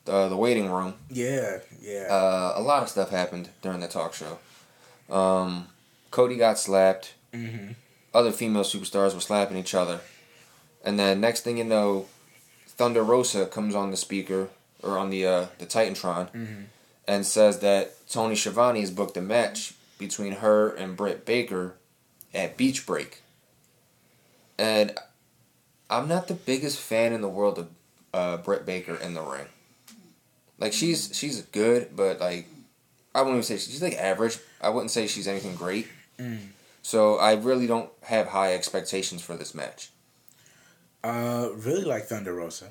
uh, 0.07 0.29
the 0.29 0.37
waiting 0.37 0.71
room. 0.71 0.95
Yeah, 1.11 1.59
yeah. 1.81 2.07
Uh, 2.11 2.53
a 2.57 2.63
lot 2.63 2.83
of 2.83 2.89
stuff 2.89 3.11
happened 3.11 3.49
during 3.63 3.81
the 3.81 3.89
talk 3.89 4.15
show. 4.15 4.39
Um, 5.11 5.69
Cody 6.13 6.37
got 6.37 6.59
slapped. 6.59 7.15
mm-hmm. 7.35 7.73
Other 8.15 8.31
female 8.31 8.63
superstars 8.63 9.15
were 9.15 9.21
slapping 9.21 9.57
each 9.57 9.75
other. 9.75 10.01
And 10.85 10.99
then 10.99 11.21
next 11.21 11.41
thing 11.41 11.57
you 11.59 11.65
know, 11.65 12.07
Thunder 12.69 13.03
Rosa 13.03 13.47
comes 13.47 13.75
on 13.75 13.91
the 13.91 13.97
speaker 13.97 14.49
or 14.83 14.99
on 14.99 15.11
the 15.11 15.27
uh, 15.27 15.47
the 15.59 15.67
Titantron 15.67 16.31
Mhm. 16.33 16.65
and 17.09 17.25
says 17.27 17.59
that 17.61 18.07
Tony 18.09 18.37
Schiavone 18.37 18.81
has 18.81 18.91
booked 18.91 19.17
a 19.17 19.21
match 19.23 19.75
between 19.99 20.33
her 20.35 20.69
and 20.69 20.97
Britt 20.97 21.25
Baker 21.25 21.77
at 22.35 22.57
Beach 22.57 22.85
Break. 22.87 23.23
And 24.59 24.97
I'm 25.89 26.09
not 26.09 26.29
the 26.29 26.35
biggest 26.35 26.79
fan 26.79 27.13
in 27.13 27.21
the 27.23 27.29
world 27.29 27.59
of 27.59 27.69
uh, 28.13 28.37
Britt 28.39 28.67
Baker 28.67 28.95
in 28.97 29.15
the 29.15 29.23
ring. 29.23 29.47
Like 30.59 30.73
she's 30.73 31.11
she's 31.15 31.41
good, 31.43 31.97
but 31.97 32.21
like 32.21 32.47
I 33.15 33.21
wouldn't 33.23 33.37
even 33.37 33.43
say 33.45 33.57
she's 33.57 33.83
like 33.83 33.95
average. 33.97 34.39
I 34.61 34.69
wouldn't 34.69 34.91
say 34.91 35.07
she's 35.07 35.27
anything 35.29 35.55
great. 35.57 35.89
Mm. 36.23 36.39
So 36.83 37.17
I 37.17 37.35
really 37.35 37.67
don't 37.67 37.91
have 38.03 38.29
high 38.29 38.55
expectations 38.55 39.23
for 39.23 39.37
this 39.37 39.55
match. 39.55 39.91
Uh, 41.05 41.49
really 41.57 41.85
like 41.85 42.05
Thunder 42.05 42.35
Rosa. 42.35 42.71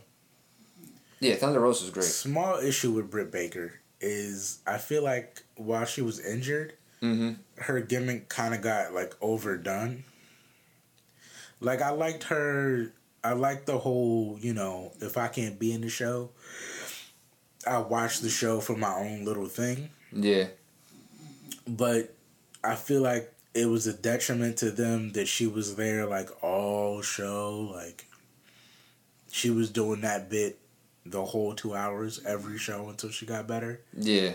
Yeah, 1.20 1.36
Thunder 1.36 1.60
Rosa 1.60 1.86
is 1.86 1.90
great. 1.92 2.06
Small 2.06 2.58
issue 2.58 2.92
with 2.92 3.10
Britt 3.12 3.32
Baker 3.32 3.74
is 4.00 4.60
I 4.66 4.78
feel 4.78 5.04
like 5.04 5.44
while 5.56 5.86
she 5.86 6.02
was 6.02 6.20
injured, 6.20 6.74
Mm-hmm. 7.02 7.32
her 7.64 7.80
gimmick 7.82 8.30
kind 8.30 8.54
of 8.54 8.62
got 8.62 8.94
like 8.94 9.16
overdone. 9.22 10.04
Like 11.60 11.82
I 11.82 11.90
liked 11.90 12.26
her. 12.26 12.92
I 13.24 13.34
liked 13.34 13.66
the 13.66 13.80
whole, 13.80 14.38
you 14.40 14.54
know, 14.54 14.92
if 15.02 15.18
I 15.18 15.28
can't 15.28 15.58
be 15.58 15.72
in 15.74 15.82
the 15.82 15.90
show, 15.90 16.30
I 17.68 17.80
watch 17.80 18.20
the 18.20 18.30
show 18.30 18.60
for 18.60 18.76
my 18.78 18.94
own 18.94 19.26
little 19.26 19.48
thing. 19.48 19.90
Yeah. 20.12 20.48
But 21.68 22.14
I 22.64 22.76
feel 22.76 23.02
like 23.02 23.34
it 23.54 23.66
was 23.66 23.88
a 23.88 23.94
detriment 23.94 24.58
to 24.58 24.72
them 24.72 25.12
that 25.14 25.28
she 25.28 25.46
was 25.48 25.76
there 25.76 26.06
like 26.06 26.30
all 26.44 27.02
show. 27.02 27.72
Like 27.74 28.08
she 29.32 29.50
was 29.50 29.70
doing 29.70 30.02
that 30.02 30.30
bit 30.30 30.58
the 31.06 31.24
whole 31.26 31.54
two 31.54 31.74
hours 31.74 32.22
every 32.26 32.58
show 32.58 32.88
until 32.90 33.10
she 33.10 33.26
got 33.26 33.48
better. 33.48 33.82
Yeah. 33.98 34.34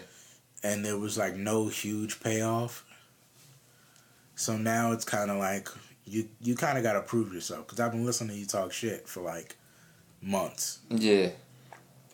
and 0.65 0.85
there 0.85 0.99
was 0.99 1.17
like 1.17 1.37
no 1.37 1.69
huge 1.69 2.21
payoff. 2.21 2.85
So 4.35 4.57
now 4.57 4.93
it's 4.93 5.05
kind 5.05 5.31
of 5.31 5.39
like 5.39 5.69
you 6.05 6.29
you 6.43 6.55
kind 6.57 6.77
of 6.77 6.85
got 6.85 6.93
to 6.95 7.01
prove 7.01 7.33
yourself 7.33 7.67
because 7.67 7.81
I've 7.81 7.93
been 7.93 8.05
listening 8.05 8.31
to 8.31 8.41
you 8.41 8.47
talk 8.47 8.73
shit 8.73 9.09
for 9.09 9.23
like 9.23 9.57
months, 10.21 10.81
Yeah. 10.91 11.31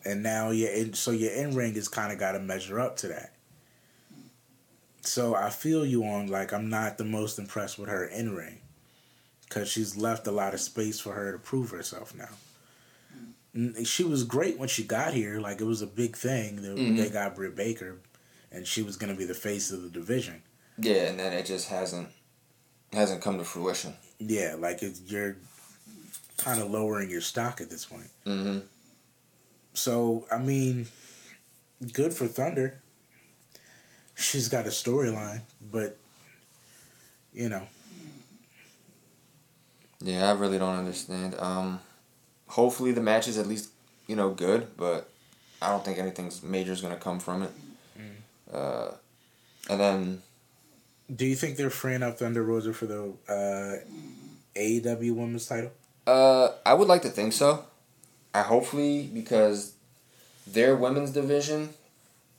and 0.05 0.23
now 0.23 0.51
in, 0.51 0.93
so 0.93 1.11
your 1.11 1.31
in 1.33 1.53
ring 1.55 1.75
is 1.75 1.87
kind 1.87 2.13
of 2.13 2.19
got 2.19 2.33
to 2.33 2.39
measure 2.39 2.79
up 2.79 2.95
to 2.97 3.07
that. 3.09 3.32
So 5.03 5.35
I 5.35 5.49
feel 5.49 5.85
you 5.85 6.03
on 6.05 6.27
like 6.27 6.53
I'm 6.53 6.69
not 6.69 6.97
the 6.97 7.03
most 7.03 7.37
impressed 7.39 7.77
with 7.77 7.89
her 7.89 8.05
in 8.05 8.33
ring 8.35 8.59
because 9.47 9.69
she's 9.69 9.97
left 9.97 10.27
a 10.27 10.31
lot 10.31 10.53
of 10.53 10.61
space 10.61 10.99
for 10.99 11.13
her 11.13 11.31
to 11.33 11.37
prove 11.37 11.71
herself 11.71 12.15
now. 12.15 12.29
N- 13.55 13.83
She 13.83 14.03
was 14.03 14.23
great 14.23 14.57
when 14.57 14.69
she 14.69 14.83
got 14.83 15.13
here. 15.13 15.39
Like 15.39 15.59
it 15.61 15.65
was 15.65 15.81
a 15.81 15.87
big 15.87 16.15
thing. 16.15 16.61
that 16.61 16.75
Mhm. 16.77 16.97
They 16.97 17.09
got 17.09 17.35
Britt 17.35 17.55
Baker, 17.55 17.97
and 18.51 18.65
she 18.65 18.81
was 18.81 18.95
gonna 18.97 19.13
be 19.15 19.25
the 19.25 19.33
face 19.35 19.71
of 19.71 19.83
the 19.83 19.89
division. 19.89 20.41
Yeah, 20.77 21.03
and 21.09 21.19
then 21.19 21.33
it 21.33 21.45
just 21.45 21.67
hasn't 21.67 22.09
hasn't 22.93 23.21
come 23.21 23.37
to 23.39 23.43
fruition. 23.43 23.95
Yeah, 24.19 24.55
like 24.57 24.81
it, 24.83 24.97
you're 25.05 25.35
kind 26.37 26.61
of 26.61 26.71
lowering 26.71 27.09
your 27.09 27.21
stock 27.21 27.59
at 27.61 27.69
this 27.69 27.85
point. 27.85 28.09
Mm-hmm. 28.25 28.59
So 29.73 30.25
I 30.31 30.37
mean, 30.37 30.87
good 31.91 32.13
for 32.13 32.27
Thunder. 32.27 32.79
She's 34.15 34.47
got 34.47 34.65
a 34.65 34.69
storyline, 34.69 35.41
but 35.71 35.97
you 37.33 37.49
know, 37.49 37.67
Yeah, 40.01 40.29
I 40.29 40.33
really 40.33 40.59
don't 40.59 40.77
understand. 40.77 41.35
Um, 41.39 41.79
hopefully 42.47 42.91
the 42.91 43.01
match 43.01 43.27
is 43.27 43.37
at 43.37 43.47
least 43.47 43.69
you 44.07 44.15
know 44.15 44.29
good, 44.31 44.75
but 44.77 45.09
I 45.61 45.69
don't 45.69 45.83
think 45.83 45.97
anything's 45.97 46.43
major 46.43 46.71
is 46.73 46.81
gonna 46.81 46.97
come 46.97 47.19
from 47.19 47.43
it. 47.43 47.51
Uh, 48.53 48.91
and 49.69 49.79
then 49.79 50.21
do 51.13 51.25
you 51.25 51.35
think 51.35 51.57
they're 51.57 51.69
freeing 51.69 52.03
up 52.03 52.19
Thunder 52.19 52.43
Rosa 52.43 52.73
for 52.73 52.85
the 52.85 53.13
uh, 53.27 54.59
AEW 54.59 55.15
Women's 55.15 55.47
Title? 55.47 55.71
uh, 56.05 56.49
I 56.65 56.73
would 56.73 56.87
like 56.87 57.01
to 57.03 57.09
think 57.09 57.33
so. 57.33 57.65
I 58.33 58.41
hopefully 58.41 59.09
because 59.13 59.73
their 60.45 60.75
women's 60.75 61.11
division 61.11 61.69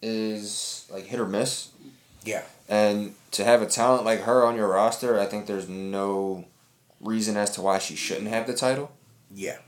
is 0.04 0.86
like 0.92 1.06
hit 1.06 1.18
or 1.18 1.26
miss. 1.26 1.70
Yeah. 2.24 2.42
And 2.68 3.14
to 3.32 3.44
have 3.44 3.60
a 3.62 3.66
talent 3.66 4.04
like 4.04 4.20
her 4.22 4.44
on 4.44 4.56
your 4.56 4.68
roster, 4.68 5.18
I 5.18 5.26
think 5.26 5.46
there's 5.46 5.68
no 5.68 6.44
reason 7.00 7.36
as 7.36 7.50
to 7.52 7.62
why 7.62 7.78
she 7.78 7.96
shouldn't 7.96 8.28
have 8.28 8.46
the 8.46 8.54
title. 8.54 8.92
Yeah, 9.34 9.58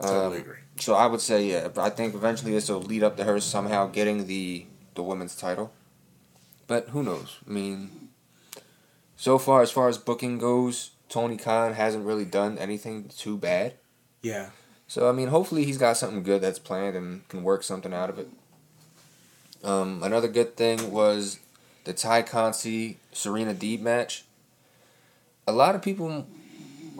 totally 0.00 0.36
Um, 0.38 0.42
agree. 0.42 0.56
So 0.78 0.94
I 0.94 1.06
would 1.06 1.20
say 1.20 1.46
yeah, 1.50 1.68
but 1.68 1.82
I 1.82 1.90
think 1.90 2.14
eventually 2.14 2.52
this 2.52 2.68
will 2.68 2.82
lead 2.82 3.02
up 3.02 3.16
to 3.18 3.24
her 3.24 3.38
somehow 3.40 3.86
getting 3.86 4.26
the 4.26 4.66
the 4.94 5.02
women's 5.02 5.36
title. 5.36 5.72
But 6.66 6.88
who 6.88 7.02
knows? 7.02 7.38
I 7.46 7.50
mean, 7.50 8.08
so 9.16 9.38
far 9.38 9.62
as 9.62 9.70
far 9.70 9.88
as 9.88 9.98
booking 9.98 10.38
goes, 10.38 10.90
Tony 11.08 11.36
Khan 11.36 11.74
hasn't 11.74 12.04
really 12.06 12.24
done 12.24 12.58
anything 12.58 13.08
too 13.16 13.36
bad. 13.36 13.74
Yeah, 14.22 14.50
So 14.86 15.08
I 15.08 15.12
mean, 15.12 15.28
hopefully 15.28 15.64
he's 15.64 15.76
got 15.78 15.96
something 15.98 16.22
good 16.22 16.40
that's 16.40 16.58
planned 16.58 16.96
and 16.96 17.28
can 17.28 17.42
work 17.42 17.62
something 17.62 17.92
out 17.92 18.08
of 18.10 18.18
it. 18.18 18.28
Um, 19.64 20.02
another 20.02 20.28
good 20.28 20.56
thing 20.56 20.92
was 20.92 21.38
the 21.84 21.92
Tay 21.92 22.22
Conti 22.22 22.98
Serena 23.12 23.54
Deeb 23.54 23.80
match. 23.80 24.24
A 25.46 25.52
lot 25.52 25.74
of 25.74 25.82
people 25.82 26.26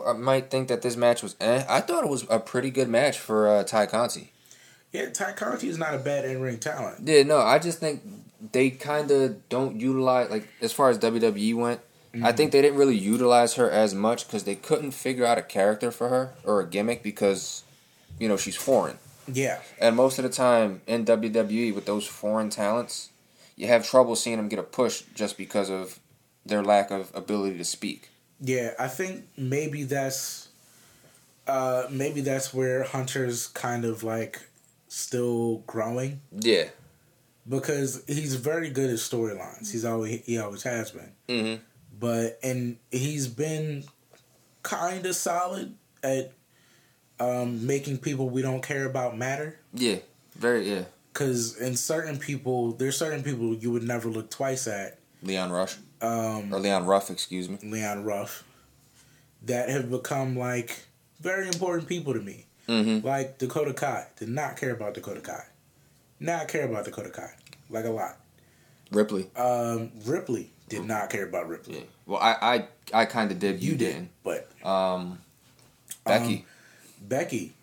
uh, 0.05 0.13
might 0.13 0.49
think 0.49 0.67
that 0.67 0.81
this 0.81 0.95
match 0.95 1.23
was 1.23 1.35
eh. 1.39 1.63
I 1.67 1.81
thought 1.81 2.03
it 2.03 2.09
was 2.09 2.25
a 2.29 2.39
pretty 2.39 2.71
good 2.71 2.89
match 2.89 3.17
for 3.17 3.47
uh, 3.47 3.63
Tay 3.63 3.87
Conti. 3.87 4.31
yeah. 4.91 5.09
Tay 5.09 5.33
Conti 5.35 5.67
is 5.67 5.77
not 5.77 5.93
a 5.93 5.99
bad 5.99 6.25
in 6.25 6.41
ring 6.41 6.57
talent. 6.57 7.07
Yeah, 7.07 7.23
no, 7.23 7.39
I 7.39 7.59
just 7.59 7.79
think 7.79 8.01
they 8.51 8.69
kind 8.69 9.09
of 9.11 9.47
don't 9.49 9.79
utilize 9.79 10.29
like 10.29 10.47
as 10.61 10.71
far 10.73 10.89
as 10.89 10.99
WWE 10.99 11.55
went. 11.55 11.81
I 12.23 12.31
think 12.31 12.53
they 12.53 12.61
didn't 12.61 12.77
really 12.77 12.97
utilize 12.97 13.55
her 13.55 13.69
as 13.69 13.93
much 13.93 14.25
because 14.25 14.45
they 14.45 14.55
couldn't 14.55 14.91
figure 14.91 15.25
out 15.25 15.37
a 15.37 15.41
character 15.41 15.91
for 15.91 16.07
her 16.07 16.31
or 16.45 16.61
a 16.61 16.65
gimmick 16.65 17.03
because, 17.03 17.63
you 18.17 18.29
know, 18.29 18.37
she's 18.37 18.55
foreign. 18.55 18.97
Yeah, 19.31 19.59
And 19.79 19.95
most 19.95 20.19
of 20.19 20.23
the 20.23 20.29
time 20.29 20.81
in 20.87 21.05
WWE 21.05 21.73
with 21.73 21.85
those 21.85 22.05
foreign 22.05 22.49
talents, 22.49 23.09
you 23.55 23.67
have 23.67 23.83
trouble 23.87 24.15
seeing 24.15 24.37
them 24.37 24.49
get 24.49 24.59
a 24.59 24.63
push 24.63 25.01
just 25.15 25.37
because 25.37 25.69
of 25.69 25.99
their 26.45 26.63
lack 26.63 26.91
of 26.91 27.11
ability 27.15 27.57
to 27.57 27.63
speak. 27.63 28.09
Yeah, 28.39 28.73
I 28.77 28.87
think 28.87 29.25
maybe 29.37 29.83
that's 29.83 30.49
uh 31.47 31.87
maybe 31.89 32.21
that's 32.21 32.53
where 32.53 32.83
Hunter's 32.83 33.47
kind 33.47 33.85
of 33.85 34.03
like 34.03 34.41
still 34.87 35.63
growing 35.67 36.21
Yeah. 36.31 36.65
because 37.47 38.03
he's 38.07 38.35
very 38.35 38.69
good 38.69 38.89
at 38.89 38.97
storylines. 38.97 39.71
He's 39.71 39.85
always 39.85 40.23
he 40.25 40.37
always 40.37 40.63
has 40.63 40.91
been. 40.91 41.11
Mm-hmm. 41.29 41.63
But 41.99 42.39
and 42.43 42.77
he's 42.91 43.27
been 43.27 43.85
kind 44.63 45.05
of 45.05 45.15
solid 45.15 45.75
at 46.03 46.31
um 47.19 47.65
making 47.65 47.97
people 47.97 48.29
we 48.29 48.41
don't 48.41 48.61
care 48.61 48.85
about 48.85 49.17
matter 49.17 49.57
Yeah. 49.73 49.97
Very 50.35 50.69
yeah. 50.69 50.83
cuz 51.13 51.57
in 51.57 51.75
certain 51.77 52.17
people 52.17 52.73
there's 52.73 52.97
certain 52.97 53.23
people 53.23 53.55
you 53.55 53.71
would 53.71 53.83
never 53.83 54.09
look 54.09 54.29
twice 54.29 54.67
at 54.67 54.99
Leon 55.23 55.51
Rush 55.51 55.77
um 56.01 56.53
or 56.53 56.59
Leon 56.59 56.85
Ruff, 56.85 57.09
excuse 57.09 57.47
me. 57.49 57.57
Leon 57.63 58.03
Ruff 58.03 58.43
that 59.43 59.69
have 59.69 59.89
become 59.89 60.35
like 60.37 60.85
very 61.21 61.47
important 61.47 61.87
people 61.87 62.13
to 62.13 62.19
me. 62.19 62.45
Mm-hmm. 62.67 63.05
Like 63.05 63.37
Dakota 63.37 63.73
Kai. 63.73 64.07
Did 64.17 64.29
not 64.29 64.57
care 64.57 64.71
about 64.71 64.93
Dakota 64.95 65.21
Kai. 65.21 65.45
Not 66.19 66.47
care 66.47 66.65
about 66.65 66.85
Dakota 66.85 67.09
Kai. 67.09 67.31
Like 67.69 67.85
a 67.85 67.89
lot. 67.89 68.17
Ripley. 68.91 69.29
Um, 69.35 69.91
Ripley 70.05 70.49
did 70.67 70.83
not 70.85 71.09
care 71.09 71.25
about 71.25 71.47
Ripley. 71.47 71.75
Yeah. 71.75 71.83
Well, 72.05 72.19
I 72.19 72.67
I, 72.93 73.01
I 73.01 73.05
kind 73.05 73.31
of 73.31 73.39
did. 73.39 73.63
You, 73.63 73.75
didn't. 73.75 74.09
But 74.23 74.49
Um, 74.63 75.19
Becky. 76.05 76.45
Becky, 77.07 77.53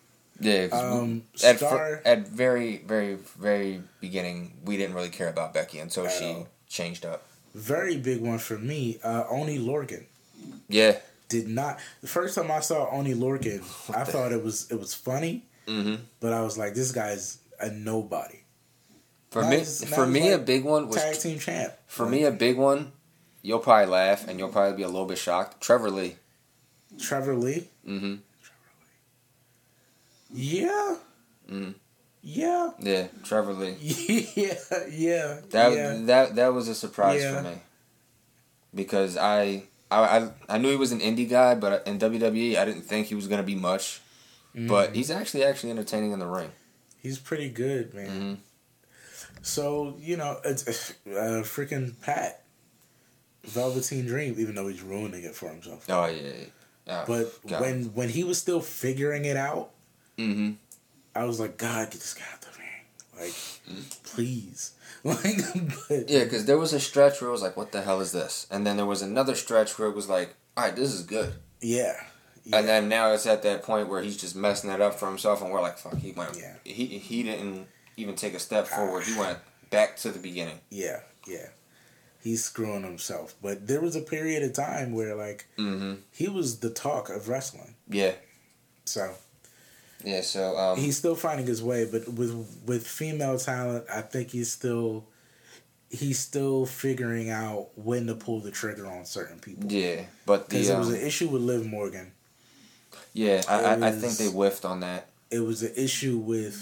yeah. 0.40 0.68
um, 0.72 1.22
at, 1.44 1.56
Star 1.58 1.70
fir- 1.70 2.02
at 2.04 2.28
very 2.28 2.78
very 2.78 3.14
very 3.38 3.82
beginning, 4.00 4.52
we 4.64 4.76
didn't 4.76 4.94
really 4.94 5.08
care 5.10 5.28
about 5.28 5.52
Becky 5.54 5.78
until 5.78 6.08
she 6.08 6.24
all. 6.26 6.48
changed 6.68 7.04
up. 7.04 7.22
very 7.54 7.96
big 7.96 8.20
one 8.20 8.38
for 8.38 8.58
me. 8.58 8.98
Uh, 9.02 9.24
Oney 9.30 9.58
Lorcan. 9.58 10.04
Yeah. 10.68 10.96
did 11.28 11.48
not. 11.48 11.78
The 12.00 12.08
first 12.08 12.34
time 12.34 12.50
I 12.50 12.60
saw 12.60 12.88
Oney 12.90 13.14
Lorcan, 13.14 13.60
I 13.96 14.04
thought 14.04 14.32
it 14.32 14.42
was 14.42 14.70
it 14.70 14.78
was 14.78 14.94
funny, 14.94 15.44
Mm-hmm. 15.66 15.96
but 16.20 16.32
I 16.32 16.40
was 16.42 16.58
like, 16.58 16.74
this 16.74 16.90
guy's 16.92 17.38
a 17.60 17.70
nobody. 17.70 18.38
For 19.30 19.42
Now 19.42 19.50
me, 19.50 19.64
for 19.64 20.06
me, 20.06 20.32
a 20.32 20.38
big 20.38 20.64
one 20.64 20.88
was 20.88 20.96
Tag 20.96 21.18
team 21.18 21.38
champ. 21.38 21.72
For 21.86 22.04
me, 22.04 22.24
a 22.24 22.30
big 22.32 22.58
one, 22.58 22.92
you'll 23.42 23.60
probably 23.60 23.86
laugh 23.86 24.26
and 24.28 24.38
you'll 24.38 24.50
probably 24.50 24.76
be 24.76 24.82
a 24.82 24.88
little 24.88 25.06
bit 25.06 25.16
shocked. 25.18 25.60
Trevor 25.62 25.90
Lee. 25.90 26.16
Trevor 27.00 27.34
Lee. 27.36 27.68
Mm-hmm. 27.88 28.16
Yeah. 30.32 30.96
Mhm. 31.50 31.74
Yeah. 32.22 32.70
Yeah, 32.78 33.06
Trevor 33.24 33.52
Lee. 33.54 33.76
Yeah. 34.36 34.54
Yeah. 34.90 35.40
That 35.50 35.72
yeah. 35.72 35.98
that 36.06 36.34
that 36.36 36.48
was 36.54 36.68
a 36.68 36.74
surprise 36.74 37.20
Yeah. 37.22 37.36
for 37.38 37.42
me 37.48 37.54
because 38.74 39.16
I, 39.16 39.64
I 39.90 39.98
I 40.18 40.30
I 40.48 40.58
knew 40.58 40.70
he 40.70 40.76
was 40.76 40.92
an 40.92 41.00
indie 41.00 41.28
guy, 41.28 41.54
but 41.54 41.86
in 41.86 41.98
WWE, 41.98 42.56
I 42.56 42.64
didn't 42.64 42.82
think 42.82 43.08
he 43.08 43.14
was 43.14 43.26
gonna 43.28 43.42
be 43.42 43.54
much. 43.56 44.00
But 44.54 44.90
Mhm. 44.92 44.94
he's 44.96 45.10
actually 45.10 45.44
actually 45.44 45.70
entertaining 45.70 46.12
in 46.12 46.18
the 46.18 46.26
ring. 46.26 46.52
he's 47.02 47.18
pretty 47.18 47.48
good, 47.48 47.92
man. 47.94 48.08
Mm-hmm. 48.08 48.34
So 49.42 49.96
you 49.98 50.16
know, 50.16 50.38
it's 50.44 50.68
uh, 51.06 51.42
freaking 51.44 52.00
Pat, 52.00 52.44
Velveteen 53.44 54.06
Dream, 54.06 54.36
even 54.38 54.54
though 54.54 54.68
he's 54.68 54.82
ruining 54.82 55.24
it 55.24 55.34
for 55.34 55.48
himself. 55.48 55.86
Oh 55.88 56.06
yeah. 56.06 56.22
yeah. 56.22 56.44
Oh, 56.86 57.04
But 57.06 57.48
God. 57.48 57.60
when 57.60 57.84
when 57.94 58.08
he 58.10 58.22
was 58.24 58.38
still 58.38 58.60
figuring 58.60 59.24
it 59.24 59.36
out, 59.36 59.70
mm-hmm. 60.22 60.50
I 61.14 61.24
was 61.24 61.38
like, 61.40 61.58
God, 61.58 61.90
get 61.90 62.00
this 62.00 62.14
guy 62.14 62.24
out 62.32 62.40
the 62.40 62.48
ring, 62.58 63.24
like, 63.26 63.34
please, 64.04 64.72
like, 65.04 65.36
but 65.88 66.08
Yeah, 66.08 66.24
because 66.24 66.46
there 66.46 66.58
was 66.58 66.72
a 66.72 66.80
stretch 66.80 67.20
where 67.20 67.28
it 67.28 67.32
was 67.32 67.42
like, 67.42 67.56
"What 67.56 67.72
the 67.72 67.82
hell 67.82 68.00
is 68.00 68.12
this?" 68.12 68.46
And 68.50 68.66
then 68.66 68.76
there 68.76 68.86
was 68.86 69.02
another 69.02 69.34
stretch 69.34 69.78
where 69.78 69.88
it 69.88 69.94
was 69.96 70.08
like, 70.08 70.34
"All 70.56 70.64
right, 70.64 70.74
this 70.76 70.92
is 70.92 71.02
good." 71.02 71.34
yeah, 71.60 71.94
yeah. 72.44 72.58
And 72.58 72.66
then 72.68 72.88
now 72.88 73.12
it's 73.12 73.26
at 73.26 73.42
that 73.42 73.62
point 73.62 73.88
where 73.88 74.02
he's 74.02 74.16
just 74.16 74.34
messing 74.36 74.70
it 74.70 74.80
up 74.80 74.94
for 74.94 75.06
himself, 75.08 75.42
and 75.42 75.50
we're 75.50 75.60
like, 75.60 75.78
"Fuck!" 75.78 75.98
He 75.98 76.12
went. 76.12 76.36
Yeah. 76.38 76.54
He 76.64 76.86
he 76.98 77.22
didn't 77.22 77.66
even 77.96 78.14
take 78.16 78.34
a 78.34 78.38
step 78.38 78.66
forward. 78.66 79.02
He 79.04 79.18
went 79.18 79.38
back 79.70 79.96
to 79.98 80.10
the 80.10 80.18
beginning. 80.18 80.60
Yeah, 80.70 81.00
yeah. 81.26 81.48
He's 82.22 82.44
screwing 82.44 82.84
himself. 82.84 83.34
But 83.42 83.66
there 83.66 83.80
was 83.80 83.96
a 83.96 84.00
period 84.00 84.42
of 84.44 84.52
time 84.52 84.92
where 84.92 85.14
like 85.16 85.46
Mm-hmm. 85.58 85.94
he 86.12 86.28
was 86.28 86.60
the 86.60 86.70
talk 86.70 87.10
of 87.10 87.28
wrestling. 87.28 87.74
Yeah. 87.88 88.12
So 88.84 89.14
Yeah. 90.04 90.20
So 90.22 90.56
um, 90.56 90.78
he's 90.78 90.96
still 90.96 91.14
finding 91.14 91.46
his 91.46 91.62
way, 91.62 91.84
but 91.90 92.08
with 92.08 92.62
with 92.66 92.86
female 92.86 93.38
talent, 93.38 93.84
I 93.92 94.00
think 94.02 94.30
he's 94.30 94.50
still 94.50 95.06
he's 95.90 96.18
still 96.18 96.66
figuring 96.66 97.30
out 97.30 97.68
when 97.76 98.06
to 98.06 98.14
pull 98.14 98.40
the 98.40 98.50
trigger 98.50 98.86
on 98.86 99.04
certain 99.04 99.38
people. 99.38 99.70
yeah, 99.70 100.02
but 100.26 100.48
Because 100.48 100.68
the 100.68 100.74
it 100.74 100.78
was 100.78 100.88
um, 100.88 100.94
an 100.94 101.00
issue 101.00 101.28
with 101.28 101.42
Liv 101.42 101.66
Morgan. 101.66 102.12
yeah, 103.12 103.42
I, 103.48 103.60
I, 103.60 103.88
I 103.88 103.90
think 103.92 104.16
they 104.16 104.28
whiffed 104.28 104.64
on 104.64 104.80
that. 104.80 105.08
It 105.30 105.40
was 105.40 105.62
an 105.62 105.72
issue 105.76 106.18
with 106.18 106.60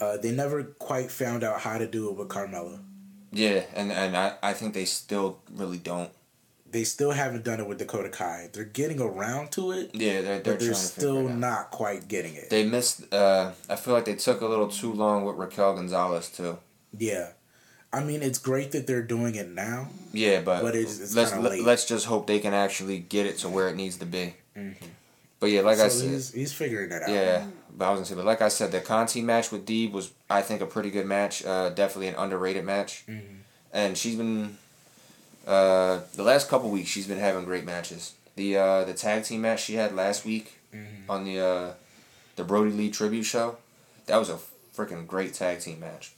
uh, 0.00 0.16
they 0.16 0.30
never 0.30 0.62
quite 0.64 1.10
found 1.10 1.42
out 1.42 1.60
how 1.60 1.78
to 1.78 1.86
do 1.86 2.08
it 2.10 2.16
with 2.16 2.28
Carmella. 2.28 2.80
Yeah, 3.32 3.62
and 3.74 3.92
and 3.92 4.16
I, 4.16 4.34
I 4.42 4.52
think 4.52 4.72
they 4.74 4.84
still 4.84 5.40
really 5.52 5.78
don't. 5.78 6.10
They 6.70 6.84
still 6.84 7.12
haven't 7.12 7.44
done 7.44 7.60
it 7.60 7.66
with 7.66 7.78
Dakota 7.78 8.10
Kai. 8.10 8.50
They're 8.52 8.64
getting 8.64 9.00
around 9.00 9.52
to 9.52 9.72
it, 9.72 9.90
Yeah, 9.94 10.20
they're 10.20 10.40
they're 10.40 10.54
but 10.54 10.60
they're 10.60 10.74
still 10.74 11.16
figure 11.16 11.30
it 11.30 11.32
out. 11.32 11.38
not 11.38 11.70
quite 11.70 12.08
getting 12.08 12.34
it. 12.34 12.50
They 12.50 12.64
missed. 12.66 13.12
Uh, 13.12 13.52
I 13.70 13.76
feel 13.76 13.94
like 13.94 14.04
they 14.04 14.16
took 14.16 14.42
a 14.42 14.46
little 14.46 14.68
too 14.68 14.92
long 14.92 15.24
with 15.24 15.36
Raquel 15.36 15.74
Gonzalez 15.76 16.28
too. 16.30 16.58
yeah. 16.96 17.30
I 17.90 18.04
mean, 18.04 18.22
it's 18.22 18.38
great 18.38 18.72
that 18.72 18.86
they're 18.86 19.00
doing 19.02 19.34
it 19.34 19.48
now. 19.48 19.88
Yeah, 20.12 20.42
but, 20.42 20.60
But 20.62 20.74
it's- 20.76 21.00
it's 21.00 21.14
let's 21.16 21.34
let, 21.34 21.58
let's 21.62 21.86
just 21.86 22.04
hope 22.04 22.26
they 22.26 22.38
can 22.38 22.52
actually 22.52 22.98
get 22.98 23.24
it 23.24 23.38
to 23.38 23.48
where 23.48 23.70
it 23.70 23.76
needs 23.76 23.96
to 23.96 24.04
be. 24.04 24.34
But 25.40 25.46
yeah, 25.50 25.62
like 25.62 25.78
I 25.78 25.88
said, 25.88 26.10
he's, 26.10 26.32
he's 26.32 26.52
figuring 26.52 26.90
it 26.92 27.02
out. 27.02 27.08
yeah. 27.08 27.46
But 27.74 27.86
I 27.86 27.90
was 27.92 27.98
gonna 28.00 28.06
say, 28.06 28.14
but 28.16 28.26
like 28.26 28.42
I 28.42 28.48
said, 28.48 28.72
the 28.72 28.80
Conti 28.80 29.22
match 29.22 29.50
with 29.52 29.64
Deeb 29.64 29.92
was, 29.92 30.10
I 30.28 30.42
think, 30.42 30.60
a 30.60 30.66
pretty 30.66 30.90
good 30.90 31.06
match. 31.06 31.42
Uh, 31.46 31.70
definitely 31.70 32.08
an 32.08 32.16
underrated 32.16 32.64
match. 32.64 33.04
Mm-hmm. 33.08 33.36
And 33.72 33.96
she's 33.96 34.16
been, 34.16 34.58
uh, 35.48 36.00
the 36.14 36.22
last 36.22 36.48
couple 36.48 36.70
weeks, 36.70 36.88
she's 36.90 37.06
been 37.08 37.18
having 37.18 37.44
great 37.44 37.64
matches. 37.64 38.14
The 38.36 38.56
uh, 38.56 38.84
the 38.84 38.94
tag 38.94 39.24
team 39.24 39.40
match 39.40 39.62
she 39.64 39.74
had 39.74 39.94
last 39.94 40.24
week 40.24 40.54
Mm-hmm. 40.74 41.10
on 41.10 41.24
the 41.24 41.40
uh, 41.40 41.72
the 42.36 42.44
Brodie 42.44 42.72
Lee 42.72 42.90
tribute 42.90 43.24
show, 43.24 43.56
that 44.04 44.18
was 44.18 44.28
a 44.28 44.38
freaking 44.76 45.06
great 45.06 45.32
tag 45.32 45.60
team 45.60 45.80
match. 45.80 46.12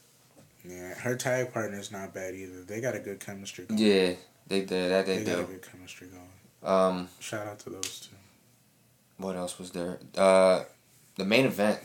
Yeah, 0.68 0.93
her 0.95 1.14
tag 1.14 1.53
partner's 1.55 1.93
not 1.93 2.12
bad 2.12 2.35
either. 2.35 2.62
They 2.64 2.81
got 2.81 2.97
a 2.97 2.99
good 2.99 3.20
chemistry 3.20 3.64
going. 3.66 3.78
Yeah, 3.81 4.14
they 4.49 4.62
did 4.62 4.91
that. 4.91 5.07
They, 5.07 5.18
they 5.18 5.24
got 5.37 5.41
a 5.41 5.45
good 5.45 5.62
chemistry 5.62 6.09
going. 6.09 6.74
Um, 6.74 7.09
Shout 7.20 7.47
out 7.47 7.61
to 7.61 7.70
those 7.70 8.01
two. 8.11 8.16
what 9.18 9.37
else 9.37 9.57
was 9.59 9.70
there? 9.70 10.01
Uh, 10.18 10.64
the 11.16 11.24
main 11.24 11.47
event 11.47 11.78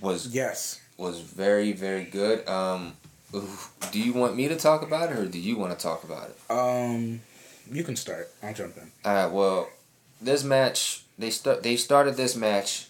was 0.00 0.28
Yes. 0.34 0.80
was 0.96 1.20
very 1.20 1.72
very 1.72 2.04
good. 2.04 2.48
Um, 2.48 2.94
do 3.32 4.00
you 4.00 4.12
want 4.12 4.36
me 4.36 4.48
to 4.48 4.56
talk 4.56 4.82
about 4.82 5.10
it 5.10 5.18
or 5.18 5.26
do 5.26 5.38
you 5.38 5.56
want 5.56 5.76
to 5.76 5.82
talk 5.82 6.04
about 6.04 6.30
it? 6.30 6.38
Um, 6.50 7.20
you 7.70 7.84
can 7.84 7.96
start. 7.96 8.30
I'll 8.42 8.54
jump 8.54 8.76
in. 8.76 8.90
All 9.04 9.14
right. 9.14 9.30
Well, 9.30 9.68
this 10.20 10.44
match 10.44 11.04
they 11.18 11.30
start 11.30 11.62
they 11.62 11.76
started 11.76 12.16
this 12.16 12.36
match 12.36 12.88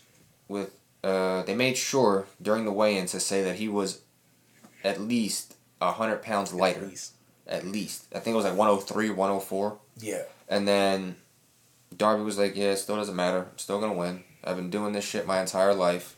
with 0.49 0.71
uh 1.05 1.43
they 1.43 1.55
made 1.55 1.77
sure 1.77 2.27
during 2.41 2.65
the 2.65 2.73
weigh-in 2.73 3.07
to 3.07 3.21
say 3.21 3.43
that 3.43 3.57
he 3.57 3.69
was 3.69 4.01
at 4.85 5.01
least 5.01 5.55
hundred 5.81 6.23
pounds 6.23 6.53
lighter. 6.53 6.81
At 6.81 6.89
least. 6.89 7.13
At 7.47 7.67
least 7.67 8.07
I 8.15 8.21
think 8.21 8.35
it 8.35 8.37
was 8.37 8.45
like 8.45 8.57
103, 8.57 9.11
104. 9.11 9.79
Yeah. 9.99 10.23
And 10.49 10.67
then 10.67 11.17
Darby 11.97 12.23
was 12.23 12.39
like, 12.39 12.57
"Yeah, 12.57 12.73
it 12.73 12.77
still 12.77 12.97
doesn't 12.97 13.17
matter. 13.17 13.47
I'm 13.51 13.59
still 13.59 13.81
gonna 13.81 13.95
win. 13.95 14.25
I've 14.45 14.57
been 14.57 14.71
doing 14.71 14.93
this 14.93 15.05
shit 15.05 15.27
my 15.27 15.41
entire 15.41 15.75
life, 15.75 16.17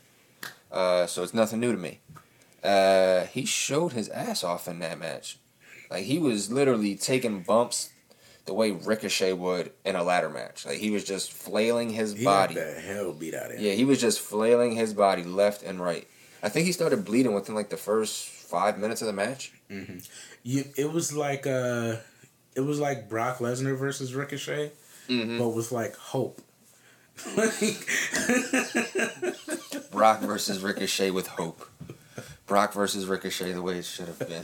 uh, 0.71 1.07
so 1.07 1.23
it's 1.23 1.33
nothing 1.33 1.59
new 1.59 1.71
to 1.71 1.77
me." 1.77 1.99
Uh, 2.63 3.25
he 3.25 3.45
showed 3.45 3.93
his 3.93 4.09
ass 4.09 4.43
off 4.43 4.67
in 4.67 4.79
that 4.79 4.99
match. 4.99 5.37
Like 5.91 6.03
he 6.03 6.17
was 6.19 6.51
literally 6.51 6.95
taking 6.95 7.43
bumps 7.43 7.89
the 8.45 8.53
way 8.53 8.71
Ricochet 8.71 9.33
would 9.33 9.71
in 9.85 9.95
a 9.95 10.03
ladder 10.03 10.29
match. 10.29 10.65
Like 10.65 10.77
he 10.79 10.91
was 10.91 11.03
just 11.03 11.31
flailing 11.31 11.91
his 11.91 12.13
He 12.13 12.23
body. 12.23 12.55
the 12.55 12.73
hell 12.73 13.13
beat 13.13 13.33
out 13.33 13.51
of 13.51 13.57
him. 13.57 13.63
Yeah, 13.63 13.73
he 13.73 13.85
was 13.85 14.01
just 14.01 14.19
flailing 14.19 14.75
his 14.75 14.93
body 14.93 15.23
left 15.23 15.63
and 15.63 15.79
right. 15.79 16.07
I 16.41 16.49
think 16.49 16.65
he 16.65 16.71
started 16.73 17.05
bleeding 17.05 17.33
within 17.33 17.55
like 17.55 17.69
the 17.69 17.77
first 17.77 18.27
five 18.27 18.77
minutes 18.77 19.01
of 19.01 19.07
the 19.07 19.13
match. 19.13 19.53
You, 20.43 20.65
it 20.77 20.91
was 20.91 21.15
like 21.15 21.47
uh, 21.47 21.95
it 22.55 22.61
was 22.61 22.79
like 22.79 23.09
Brock 23.09 23.37
Lesnar 23.39 23.77
versus 23.77 24.13
Ricochet, 24.13 24.71
Mm-hmm. 25.09 25.37
but 25.37 25.49
with 25.49 25.71
like 25.71 25.95
hope. 25.95 26.41
Brock 29.91 30.21
versus 30.21 30.61
Ricochet 30.61 31.11
with 31.11 31.27
hope. 31.27 31.67
Brock 32.45 32.73
versus 32.73 33.05
Ricochet 33.05 33.53
the 33.53 33.61
way 33.61 33.79
it 33.79 33.85
should 33.85 34.07
have 34.07 34.19
been. 34.19 34.43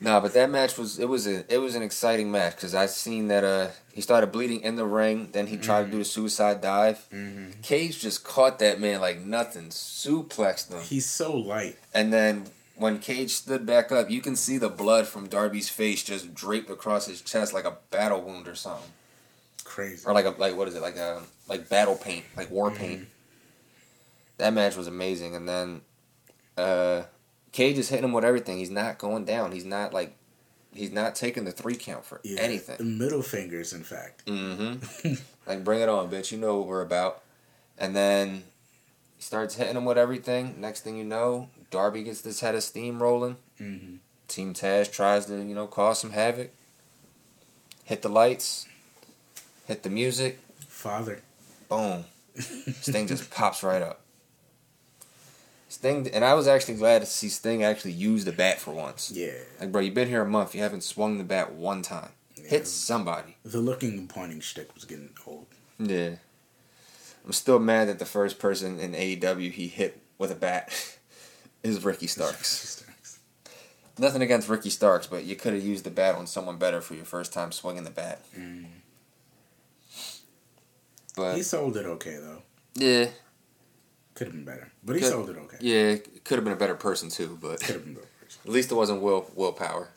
no, 0.00 0.20
but 0.20 0.34
that 0.34 0.50
match 0.50 0.78
was 0.78 0.98
it 0.98 1.08
was 1.08 1.26
a 1.26 1.44
it 1.52 1.58
was 1.58 1.74
an 1.74 1.82
exciting 1.82 2.30
match 2.30 2.56
because 2.56 2.74
I 2.74 2.86
seen 2.86 3.28
that 3.28 3.44
uh 3.44 3.68
he 3.92 4.00
started 4.00 4.32
bleeding 4.32 4.60
in 4.60 4.76
the 4.76 4.84
ring, 4.86 5.30
then 5.32 5.46
he 5.46 5.56
tried 5.56 5.84
to 5.84 5.86
do 5.86 5.92
mm-hmm. 5.92 5.98
the 6.00 6.04
suicide 6.04 6.60
dive. 6.60 7.06
Mm-hmm. 7.12 7.60
Cage 7.62 8.00
just 8.00 8.24
caught 8.24 8.58
that 8.60 8.80
man 8.80 9.00
like 9.00 9.20
nothing, 9.20 9.68
suplexed 9.70 10.72
him, 10.72 10.80
He's 10.82 11.06
so 11.06 11.36
light. 11.36 11.76
and 11.94 12.12
then 12.12 12.46
when 12.76 12.98
Cage 12.98 13.30
stood 13.30 13.64
back 13.64 13.90
up, 13.90 14.10
you 14.10 14.20
can 14.20 14.36
see 14.36 14.58
the 14.58 14.68
blood 14.68 15.06
from 15.06 15.28
Darby's 15.28 15.70
face 15.70 16.02
just 16.04 16.34
draped 16.34 16.68
across 16.70 17.06
his 17.06 17.22
chest 17.22 17.54
like 17.54 17.64
a 17.64 17.78
battle 17.90 18.20
wound 18.20 18.46
or 18.46 18.54
something 18.54 18.90
Crazy. 19.64 20.06
or 20.06 20.12
like 20.12 20.26
a 20.26 20.30
like 20.30 20.56
what 20.56 20.68
is 20.68 20.74
it 20.74 20.82
like 20.82 20.96
a 20.96 21.22
like 21.48 21.68
battle 21.68 21.96
paint 21.96 22.24
like 22.36 22.50
war 22.50 22.70
mm-hmm. 22.70 22.78
paint. 22.78 23.08
That 24.38 24.52
match 24.52 24.76
was 24.76 24.86
amazing, 24.86 25.34
and 25.34 25.48
then 25.48 25.80
uh, 26.56 27.02
Cage 27.52 27.78
is 27.78 27.88
hitting 27.88 28.04
him 28.04 28.12
with 28.12 28.24
everything. 28.24 28.58
He's 28.58 28.70
not 28.70 28.98
going 28.98 29.24
down. 29.24 29.52
He's 29.52 29.64
not 29.64 29.92
like 29.92 30.16
he's 30.74 30.92
not 30.92 31.14
taking 31.14 31.44
the 31.44 31.52
three 31.52 31.74
count 31.76 32.04
for 32.04 32.20
Yeah, 32.24 32.40
anything. 32.40 32.98
Middle 32.98 33.22
fingers, 33.22 33.72
in 33.72 33.82
fact. 33.82 34.26
Mm-hmm. 34.26 35.14
like 35.46 35.64
bring 35.64 35.80
it 35.80 35.88
on, 35.88 36.10
bitch. 36.10 36.32
You 36.32 36.38
know 36.38 36.58
what 36.58 36.66
we're 36.66 36.82
about. 36.82 37.22
And 37.78 37.94
then 37.96 38.44
he 39.16 39.22
starts 39.22 39.54
hitting 39.56 39.76
him 39.76 39.84
with 39.84 39.98
everything. 39.98 40.56
Next 40.60 40.80
thing 40.82 40.96
you 40.96 41.04
know, 41.04 41.48
Darby 41.70 42.02
gets 42.02 42.20
this 42.20 42.40
head 42.40 42.54
of 42.54 42.62
steam 42.62 43.02
rolling. 43.02 43.36
hmm 43.58 43.96
Team 44.28 44.54
Taz 44.54 44.90
tries 44.92 45.26
to 45.26 45.36
you 45.36 45.54
know 45.54 45.66
cause 45.66 46.00
some 46.00 46.10
havoc. 46.10 46.50
Hit 47.84 48.02
the 48.02 48.08
lights. 48.08 48.66
Hit 49.66 49.82
the 49.84 49.90
music. 49.90 50.40
Father. 50.66 51.22
Boom. 51.68 52.04
Sting 52.38 53.06
just 53.06 53.30
pops 53.34 53.62
right 53.62 53.82
up. 53.82 54.00
Sting, 55.76 56.08
and 56.08 56.24
I 56.24 56.32
was 56.32 56.48
actually 56.48 56.76
glad 56.76 57.00
to 57.00 57.06
see 57.06 57.28
Sting 57.28 57.62
actually 57.62 57.92
use 57.92 58.24
the 58.24 58.32
bat 58.32 58.58
for 58.58 58.72
once. 58.72 59.12
Yeah. 59.14 59.32
Like, 59.60 59.70
bro, 59.70 59.82
you've 59.82 59.92
been 59.94 60.08
here 60.08 60.22
a 60.22 60.28
month. 60.28 60.54
You 60.54 60.62
haven't 60.62 60.82
swung 60.82 61.18
the 61.18 61.24
bat 61.24 61.52
one 61.52 61.82
time. 61.82 62.08
Hit 62.42 62.66
somebody. 62.66 63.36
The 63.44 63.58
looking 63.60 63.98
and 63.98 64.08
pointing 64.08 64.40
shtick 64.40 64.74
was 64.74 64.84
getting 64.86 65.10
old. 65.26 65.46
Yeah. 65.78 66.12
I'm 67.26 67.32
still 67.32 67.58
mad 67.58 67.88
that 67.88 67.98
the 67.98 68.06
first 68.06 68.38
person 68.38 68.78
in 68.80 68.92
AEW 68.92 69.50
he 69.52 69.68
hit 69.68 70.00
with 70.16 70.30
a 70.30 70.34
bat 70.34 70.72
is 71.62 71.84
Ricky 71.84 72.06
Starks. 72.16 72.84
Nothing 73.98 74.22
against 74.22 74.48
Ricky 74.48 74.70
Starks, 74.70 75.06
but 75.06 75.24
you 75.24 75.36
could 75.36 75.52
have 75.54 75.62
used 75.64 75.84
the 75.84 75.90
bat 75.90 76.14
on 76.14 76.26
someone 76.26 76.56
better 76.56 76.80
for 76.80 76.94
your 76.94 77.04
first 77.04 77.32
time 77.34 77.52
swinging 77.52 77.84
the 77.84 77.90
bat. 77.90 78.20
Mm. 78.38 78.66
But 81.16 81.34
He 81.36 81.42
sold 81.42 81.76
it 81.76 81.86
okay 81.86 82.16
though. 82.16 82.42
yeah, 82.74 83.06
Could 84.16 84.26
have 84.28 84.34
been 84.34 84.44
better, 84.44 84.72
but 84.82 84.96
he 84.96 85.02
Could- 85.02 85.10
sold 85.10 85.30
it 85.30 85.36
okay. 85.36 85.56
yeah, 85.60 85.96
could 86.24 86.36
have 86.38 86.44
been 86.44 86.52
a 86.52 86.56
better 86.56 86.74
person 86.74 87.08
too. 87.10 87.38
But 87.40 87.60
Could 87.60 87.74
have 87.76 87.84
been 87.84 87.94
better. 87.94 88.08
At 88.44 88.50
least 88.50 88.72
it 88.72 88.74
wasn't 88.74 89.00
will 89.02 89.30
willpower. 89.36 89.90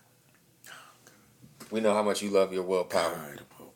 We 1.72 1.80
know 1.82 1.94
how 1.94 2.04
much 2.04 2.22
you 2.22 2.30
love 2.30 2.52
your 2.54 2.64
willpower. 2.64 3.16
God, 3.16 3.42
willpower. 3.58 3.74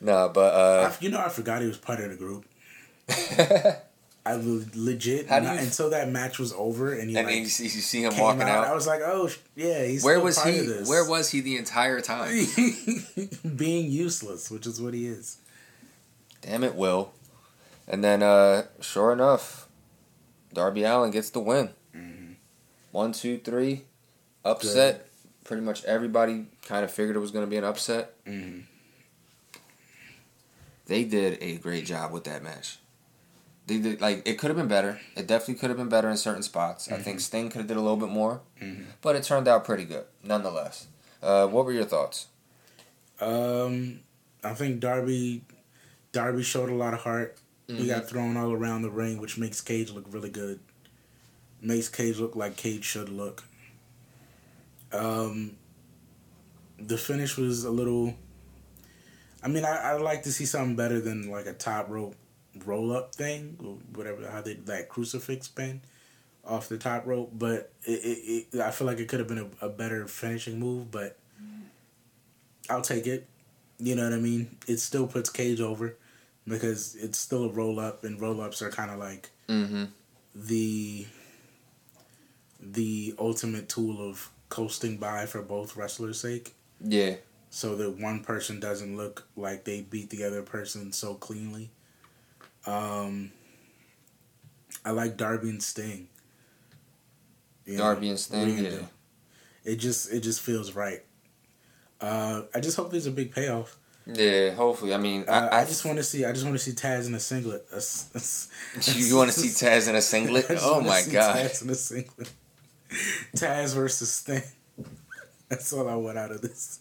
Nah, 0.00 0.28
but 0.28 0.54
uh, 0.54 0.90
I, 0.90 0.96
you 1.04 1.10
know, 1.10 1.20
I 1.20 1.28
forgot 1.28 1.60
he 1.60 1.68
was 1.68 1.76
part 1.78 2.00
of 2.00 2.10
the 2.10 2.16
group. 2.16 2.44
I 4.26 4.34
le- 4.34 4.64
legit 4.74 5.28
not- 5.30 5.42
you- 5.42 5.48
until 5.60 5.90
that 5.90 6.08
match 6.10 6.38
was 6.38 6.52
over 6.52 6.92
and 6.92 7.08
he 7.10 7.16
and 7.16 7.26
like, 7.26 7.34
then 7.34 7.42
you 7.44 7.48
see, 7.48 7.64
you 7.64 7.68
see 7.70 8.02
him 8.02 8.16
walking 8.18 8.42
out, 8.42 8.48
out. 8.48 8.66
I 8.68 8.74
was 8.74 8.86
like, 8.86 9.00
oh 9.04 9.28
yeah, 9.56 9.84
he's 9.84 10.04
Where 10.04 10.20
was 10.20 10.36
part 10.38 10.54
he? 10.54 10.60
Of 10.60 10.66
this. 10.66 10.88
Where 10.88 11.04
was 11.08 11.30
he 11.30 11.40
the 11.40 11.56
entire 11.56 12.00
time? 12.00 12.34
being 13.56 13.90
useless, 13.90 14.50
which 14.50 14.66
is 14.66 14.80
what 14.80 14.94
he 14.94 15.06
is. 15.06 15.38
Damn 16.42 16.62
it, 16.64 16.74
Will. 16.74 17.12
And 17.88 18.04
then, 18.04 18.22
uh, 18.22 18.66
sure 18.80 19.12
enough, 19.12 19.66
Darby 20.52 20.84
Allin 20.84 21.10
gets 21.10 21.30
the 21.30 21.40
win. 21.40 21.70
Mhm. 21.94 22.34
One, 22.92 23.12
two, 23.12 23.38
three, 23.38 23.86
upset. 24.44 25.06
Pretty 25.44 25.62
much 25.62 25.82
everybody 25.84 26.46
kind 26.66 26.84
of 26.84 26.90
figured 26.92 27.16
it 27.16 27.20
was 27.20 27.30
going 27.30 27.46
to 27.46 27.50
be 27.50 27.56
an 27.56 27.64
upset. 27.64 28.22
Mhm. 28.26 28.64
They 30.86 31.04
did 31.04 31.38
a 31.42 31.56
great 31.56 31.86
job 31.86 32.12
with 32.12 32.24
that 32.24 32.42
match. 32.42 32.78
They 33.66 33.78
did 33.78 34.00
like 34.00 34.22
it 34.26 34.38
could 34.38 34.48
have 34.48 34.56
been 34.56 34.68
better. 34.68 35.00
It 35.16 35.26
definitely 35.26 35.56
could 35.56 35.68
have 35.70 35.76
been 35.76 35.88
better 35.90 36.08
in 36.08 36.16
certain 36.16 36.42
spots. 36.42 36.90
I 36.90 36.98
think 36.98 37.20
Sting 37.20 37.50
could 37.50 37.58
have 37.58 37.66
did 37.66 37.76
a 37.76 37.80
little 37.80 37.98
bit 37.98 38.08
more, 38.08 38.40
Mhm. 38.60 38.86
but 39.02 39.14
it 39.16 39.22
turned 39.24 39.46
out 39.48 39.64
pretty 39.64 39.84
good 39.84 40.06
nonetheless. 40.22 40.86
Uh, 41.22 41.46
what 41.46 41.66
were 41.66 41.72
your 41.72 41.84
thoughts? 41.84 42.26
Um, 43.20 44.00
I 44.42 44.54
think 44.54 44.80
Darby, 44.80 45.44
Darby 46.12 46.42
showed 46.42 46.70
a 46.70 46.74
lot 46.74 46.94
of 46.94 47.00
heart. 47.00 47.36
He 47.68 47.74
Mm-hmm. 47.74 47.86
got 47.86 48.08
thrown 48.08 48.36
all 48.38 48.52
around 48.52 48.82
the 48.82 48.90
ring, 48.90 49.18
which 49.20 49.36
makes 49.36 49.60
Cage 49.60 49.90
look 49.90 50.06
really 50.10 50.30
good. 50.30 50.58
makes 51.60 51.88
Cage 51.88 52.18
look 52.18 52.34
like 52.34 52.56
Cage 52.56 52.84
should 52.84 53.10
look. 53.10 53.44
Um, 54.92 55.56
the 56.78 56.96
finish 56.96 57.36
was 57.36 57.64
a 57.64 57.70
little. 57.70 58.14
I 59.42 59.48
mean, 59.48 59.64
I 59.64 59.92
I 59.92 59.96
like 59.98 60.22
to 60.24 60.32
see 60.32 60.46
something 60.46 60.76
better 60.76 61.00
than 61.00 61.30
like 61.30 61.46
a 61.46 61.52
top 61.52 61.90
rope 61.90 62.16
roll 62.64 62.90
up 62.92 63.14
thing, 63.14 63.56
or 63.62 63.76
whatever 63.96 64.28
how 64.30 64.40
they 64.40 64.54
that 64.54 64.88
crucifix 64.88 65.46
pin 65.48 65.82
off 66.44 66.68
the 66.68 66.78
top 66.78 67.06
rope. 67.06 67.30
But 67.34 67.70
it, 67.84 67.90
it, 67.92 68.46
it 68.56 68.60
I 68.60 68.70
feel 68.70 68.86
like 68.86 68.98
it 68.98 69.08
could 69.08 69.18
have 69.20 69.28
been 69.28 69.50
a, 69.60 69.66
a 69.66 69.68
better 69.68 70.06
finishing 70.08 70.58
move, 70.58 70.90
but 70.90 71.18
I'll 72.70 72.82
take 72.82 73.06
it. 73.06 73.26
You 73.78 73.94
know 73.94 74.04
what 74.04 74.12
I 74.12 74.18
mean? 74.18 74.56
It 74.66 74.78
still 74.78 75.06
puts 75.06 75.30
Cage 75.30 75.60
over 75.60 75.96
because 76.48 76.94
it's 76.96 77.18
still 77.18 77.44
a 77.44 77.48
roll 77.48 77.78
up, 77.78 78.04
and 78.04 78.20
roll 78.20 78.40
ups 78.40 78.62
are 78.62 78.70
kind 78.70 78.90
of 78.90 78.98
like 78.98 79.30
Mm-hmm. 79.48 79.84
the 80.34 81.06
the 82.60 83.14
ultimate 83.18 83.68
tool 83.68 84.06
of 84.08 84.30
coasting 84.48 84.96
by 84.96 85.26
for 85.26 85.42
both 85.42 85.76
wrestlers' 85.76 86.20
sake. 86.20 86.54
Yeah. 86.80 87.14
So 87.50 87.76
that 87.76 87.98
one 87.98 88.22
person 88.22 88.60
doesn't 88.60 88.96
look 88.96 89.26
like 89.36 89.64
they 89.64 89.80
beat 89.80 90.10
the 90.10 90.24
other 90.24 90.42
person 90.42 90.92
so 90.92 91.14
cleanly. 91.14 91.70
Um, 92.66 93.32
I 94.84 94.90
like 94.90 95.16
Darby 95.16 95.48
and 95.50 95.62
Sting. 95.62 96.08
You 97.64 97.74
know, 97.78 97.84
Darby 97.84 98.10
and 98.10 98.18
Sting. 98.18 98.58
Yeah. 98.58 98.78
It 99.64 99.76
just 99.76 100.12
it 100.12 100.20
just 100.20 100.40
feels 100.40 100.74
right. 100.74 101.02
Uh, 102.00 102.42
I 102.54 102.60
just 102.60 102.76
hope 102.76 102.90
there's 102.90 103.06
a 103.06 103.10
big 103.10 103.32
payoff. 103.32 103.78
Yeah. 104.12 104.50
Hopefully. 104.54 104.94
I 104.94 104.96
mean, 104.96 105.24
Uh, 105.28 105.48
I, 105.52 105.60
I, 105.60 105.64
just 105.64 105.84
want 105.84 105.98
to 105.98 106.02
see. 106.02 106.24
I 106.24 106.32
just 106.32 106.44
want 106.44 106.56
to 106.56 106.62
see 106.62 106.72
Taz 106.72 107.06
in 107.06 107.14
a 107.14 107.20
singlet. 107.20 107.66
A 107.72 107.76
s- 107.76 108.08
a 108.14 108.18
s- 108.18 108.48
You 108.96 109.16
want 109.16 109.30
to 109.30 109.38
see 109.38 109.48
Taz 109.48 109.88
in 109.88 109.94
a 109.96 110.00
singlet? 110.02 110.46
Oh 110.62 110.80
my 110.80 111.02
god. 111.10 111.36
Taz 111.36 111.62
in 111.62 111.70
a 111.70 111.74
singlet. 111.74 112.30
Taz 113.36 113.74
versus 113.74 114.10
Sting. 114.12 114.42
That's 115.50 115.72
all 115.72 115.88
I 115.88 115.94
want 115.94 116.16
out 116.18 116.30
of 116.30 116.40
this. 116.40 116.80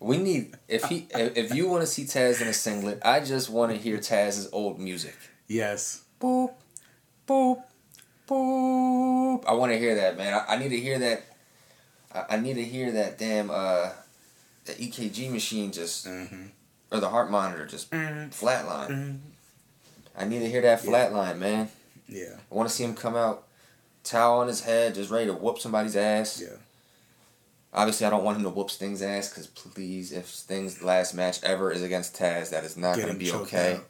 We 0.00 0.16
need 0.16 0.54
if 0.68 0.84
he 0.84 1.08
if 1.10 1.36
if 1.36 1.54
you 1.54 1.68
want 1.68 1.82
to 1.82 1.86
see 1.86 2.04
Taz 2.04 2.40
in 2.40 2.48
a 2.48 2.52
singlet, 2.54 3.00
I 3.04 3.20
just 3.20 3.50
want 3.50 3.72
to 3.72 3.78
hear 3.78 3.98
Taz's 3.98 4.48
old 4.52 4.78
music. 4.78 5.16
Yes. 5.48 6.02
Boop, 6.20 6.52
boop, 7.26 7.62
boop. 8.28 9.44
I 9.46 9.52
want 9.52 9.72
to 9.72 9.78
hear 9.78 9.96
that, 9.96 10.16
man. 10.16 10.34
I, 10.34 10.54
I 10.54 10.58
need 10.58 10.68
to 10.70 10.78
hear 10.80 10.98
that. 11.00 11.24
I, 12.14 12.36
I 12.36 12.36
need 12.38 12.54
to 12.54 12.64
hear 12.64 12.92
that 12.92 13.18
damn 13.18 13.50
uh, 13.50 13.90
the 14.68 14.74
EKG 14.74 15.30
machine 15.30 15.72
just 15.72 16.06
Mm-hmm. 16.06 16.46
or 16.92 17.00
the 17.00 17.08
heart 17.08 17.30
monitor 17.30 17.66
just 17.66 17.90
Mm-hmm. 17.90 18.30
flatline. 18.30 19.18
I 20.16 20.24
need 20.24 20.40
to 20.40 20.48
hear 20.50 20.62
that 20.62 20.84
Yeah. 20.84 20.90
flatline, 20.90 21.38
man. 21.38 21.68
Yeah. 22.08 22.36
I 22.50 22.54
want 22.54 22.68
to 22.68 22.74
see 22.74 22.84
him 22.84 22.94
come 22.94 23.14
out, 23.16 23.44
towel 24.04 24.40
on 24.40 24.48
his 24.48 24.62
head, 24.62 24.94
just 24.94 25.10
ready 25.10 25.26
to 25.26 25.34
whoop 25.34 25.58
somebody's 25.58 25.96
ass. 25.96 26.40
Yeah. 26.40 26.56
Obviously, 27.72 28.06
I 28.06 28.10
don't 28.10 28.24
want 28.24 28.38
him 28.38 28.44
to 28.44 28.50
whoop 28.50 28.70
Sting's 28.70 29.02
ass 29.02 29.28
because 29.28 29.46
please, 29.46 30.10
if 30.12 30.26
Sting's 30.28 30.82
last 30.82 31.14
match 31.14 31.42
ever 31.44 31.70
is 31.70 31.82
against 31.82 32.16
Taz, 32.16 32.50
that 32.50 32.64
is 32.64 32.76
not 32.78 32.96
going 32.96 33.08
to 33.12 33.14
be 33.14 33.30
okay. 33.30 33.74
out. 33.74 33.84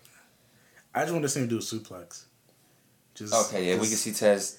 I 0.94 1.02
just 1.02 1.12
want 1.12 1.22
to 1.22 1.28
see 1.28 1.40
him 1.40 1.48
do 1.48 1.58
a 1.58 1.60
suplex. 1.60 2.24
Just 3.14 3.32
Okay, 3.32 3.68
yeah, 3.68 3.74
we 3.74 3.86
can 3.86 3.96
see 3.96 4.10
Taz. 4.10 4.56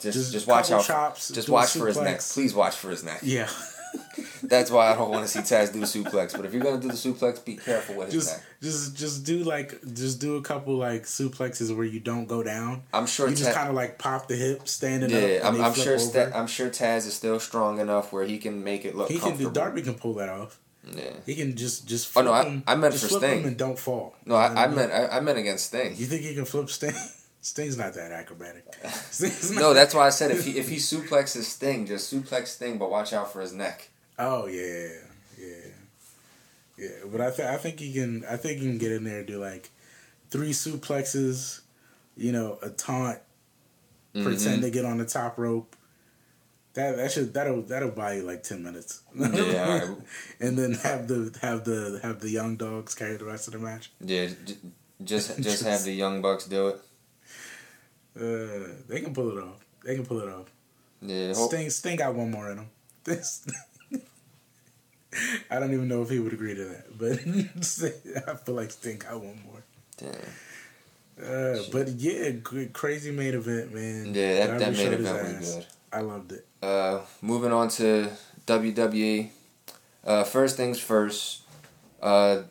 Just, 0.00 0.18
just 0.18 0.32
just, 0.32 0.46
watch 0.48 0.70
out. 0.70 0.84
chops, 0.84 1.28
just 1.28 1.48
watch 1.48 1.70
for 1.74 1.86
his 1.86 2.00
neck. 2.00 2.20
Please 2.20 2.54
watch 2.54 2.74
for 2.74 2.90
his 2.90 3.04
neck. 3.04 3.20
Yeah. 3.22 3.48
That's 4.42 4.70
why 4.70 4.90
I 4.90 4.94
don't 4.96 5.10
want 5.10 5.26
to 5.26 5.28
see 5.30 5.38
Taz 5.40 5.72
do 5.72 5.80
the 5.80 5.86
suplex. 5.86 6.36
But 6.36 6.44
if 6.44 6.52
you're 6.52 6.62
gonna 6.62 6.80
do 6.80 6.88
the 6.88 6.94
suplex, 6.94 7.44
be 7.44 7.56
careful 7.56 7.94
with 7.96 8.12
his 8.12 8.24
just 8.24 8.36
neck. 8.36 8.46
just 8.60 8.96
just 8.96 9.24
do 9.24 9.38
like 9.44 9.80
just 9.94 10.20
do 10.20 10.36
a 10.36 10.42
couple 10.42 10.76
like 10.76 11.04
suplexes 11.04 11.74
where 11.74 11.86
you 11.86 12.00
don't 12.00 12.26
go 12.26 12.42
down. 12.42 12.82
I'm 12.92 13.06
sure. 13.06 13.28
You 13.28 13.36
just 13.36 13.52
kind 13.52 13.68
of 13.68 13.74
like 13.74 13.98
pop 13.98 14.28
the 14.28 14.36
hip, 14.36 14.68
standing 14.68 15.14
up. 15.14 15.20
yeah, 15.22 15.48
I'm, 15.48 15.60
I'm 15.60 15.74
sure. 15.74 15.98
Sta- 15.98 16.32
I'm 16.34 16.46
sure 16.46 16.68
Taz 16.68 17.06
is 17.06 17.14
still 17.14 17.38
strong 17.40 17.78
enough 17.80 18.12
where 18.12 18.24
he 18.24 18.38
can 18.38 18.62
make 18.64 18.84
it 18.84 18.94
look 18.96 19.08
he 19.08 19.18
can 19.18 19.36
do. 19.36 19.50
Darby 19.50 19.82
can 19.82 19.94
pull 19.94 20.14
that 20.14 20.28
off. 20.28 20.58
Yeah. 20.92 21.12
He 21.24 21.36
can 21.36 21.54
just 21.56 21.86
just. 21.86 22.14
Oh, 22.16 22.22
no, 22.22 22.32
I- 22.32 22.44
him, 22.44 22.64
I 22.66 22.74
meant 22.74 22.94
for 22.94 23.06
flip 23.06 23.22
Sting. 23.22 23.44
and 23.44 23.56
don't 23.56 23.78
fall. 23.78 24.16
No, 24.26 24.34
I, 24.34 24.64
I 24.64 24.66
mean? 24.66 24.76
meant 24.76 24.92
I, 24.92 25.06
I 25.08 25.20
meant 25.20 25.38
against 25.38 25.66
Sting. 25.66 25.94
You 25.96 26.06
think 26.06 26.22
he 26.22 26.34
can 26.34 26.44
flip 26.44 26.68
Sting? 26.68 26.94
Sting's 27.44 27.76
not 27.76 27.94
that 27.94 28.12
acrobatic. 28.12 28.64
Not- 28.84 29.50
No, 29.54 29.74
that's 29.74 29.94
why 29.94 30.06
I 30.06 30.10
said 30.10 30.30
if 30.30 30.44
he 30.46 30.58
if 30.58 30.68
he 30.68 30.76
suplexes 30.76 31.42
Sting, 31.42 31.86
just 31.86 32.12
suplex 32.12 32.46
Sting, 32.48 32.78
but 32.78 32.90
watch 32.90 33.12
out 33.12 33.32
for 33.32 33.40
his 33.40 33.52
neck. 33.52 33.90
Oh 34.18 34.46
yeah, 34.46 34.88
yeah, 35.38 35.66
yeah. 36.78 36.88
But 37.10 37.20
I 37.20 37.30
think 37.32 37.48
I 37.48 37.56
think 37.56 37.80
he 37.80 37.92
can. 37.92 38.24
I 38.30 38.36
think 38.36 38.60
he 38.60 38.66
can 38.66 38.78
get 38.78 38.92
in 38.92 39.04
there 39.04 39.18
and 39.18 39.26
do 39.26 39.38
like 39.38 39.70
three 40.30 40.52
suplexes. 40.52 41.60
You 42.16 42.30
know, 42.30 42.58
a 42.62 42.70
taunt, 42.70 43.18
Mhm. 44.14 44.22
pretend 44.24 44.62
to 44.62 44.70
get 44.70 44.84
on 44.84 44.98
the 44.98 45.04
top 45.06 45.36
rope. 45.38 45.74
That 46.74 46.96
that 46.96 47.10
should 47.10 47.34
that'll 47.34 47.62
that'll 47.62 47.90
buy 47.90 48.14
you 48.14 48.22
like 48.22 48.42
ten 48.44 48.62
minutes. 48.62 49.00
Yeah, 49.16 49.78
right. 49.80 49.96
and 50.40 50.56
then 50.56 50.74
have 50.74 51.08
the 51.08 51.36
have 51.42 51.64
the 51.64 51.98
have 52.02 52.20
the 52.20 52.30
young 52.30 52.56
dogs 52.56 52.94
carry 52.94 53.16
the 53.16 53.24
rest 53.24 53.48
of 53.48 53.54
the 53.54 53.58
match. 53.58 53.90
Yeah, 54.00 54.28
j- 54.44 54.56
just 55.02 55.40
just 55.40 55.64
have 55.64 55.82
the 55.84 55.92
young 55.92 56.22
bucks 56.22 56.44
do 56.46 56.68
it. 56.68 56.80
Uh, 58.16 58.68
they 58.88 59.00
can 59.00 59.14
pull 59.14 59.36
it 59.36 59.42
off. 59.42 59.64
They 59.84 59.94
can 59.94 60.04
pull 60.04 60.20
it 60.20 60.28
off. 60.28 60.46
Yeah, 61.00 61.34
hope, 61.34 61.50
Sting 61.50 61.70
Sting 61.70 61.96
got 61.96 62.14
one 62.14 62.30
more 62.30 62.50
in 62.50 62.58
him. 62.58 62.66
This. 63.04 63.44
I 65.50 65.58
don't 65.58 65.72
even 65.74 65.88
know 65.88 66.02
if 66.02 66.08
he 66.08 66.20
would 66.20 66.32
agree 66.32 66.54
to 66.54 66.64
that, 66.64 66.98
but 66.98 67.18
I 68.28 68.34
feel 68.36 68.54
like 68.54 68.70
Sting 68.70 68.98
got 68.98 69.20
one 69.20 69.42
more. 69.44 69.62
damn. 69.96 70.12
Uh, 71.22 71.62
but 71.70 71.88
yeah, 71.88 72.30
crazy 72.72 73.10
main 73.10 73.34
event, 73.34 73.74
man. 73.74 74.14
Yeah, 74.14 74.46
that, 74.46 74.58
that 74.58 74.72
main 74.72 74.92
event 74.92 75.38
was 75.38 75.48
ass. 75.48 75.54
good. 75.56 75.66
I 75.92 76.00
loved 76.00 76.32
it. 76.32 76.46
Uh, 76.62 77.00
moving 77.20 77.52
on 77.52 77.68
to 77.70 78.08
WWE. 78.46 79.28
Uh, 80.04 80.24
first 80.24 80.56
things 80.56 80.78
first. 80.78 81.42
Uh, 82.00 82.42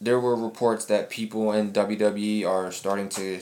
there 0.00 0.18
were 0.18 0.34
reports 0.34 0.86
that 0.86 1.10
people 1.10 1.52
in 1.52 1.72
WWE 1.72 2.46
are 2.48 2.72
starting 2.72 3.08
to 3.10 3.40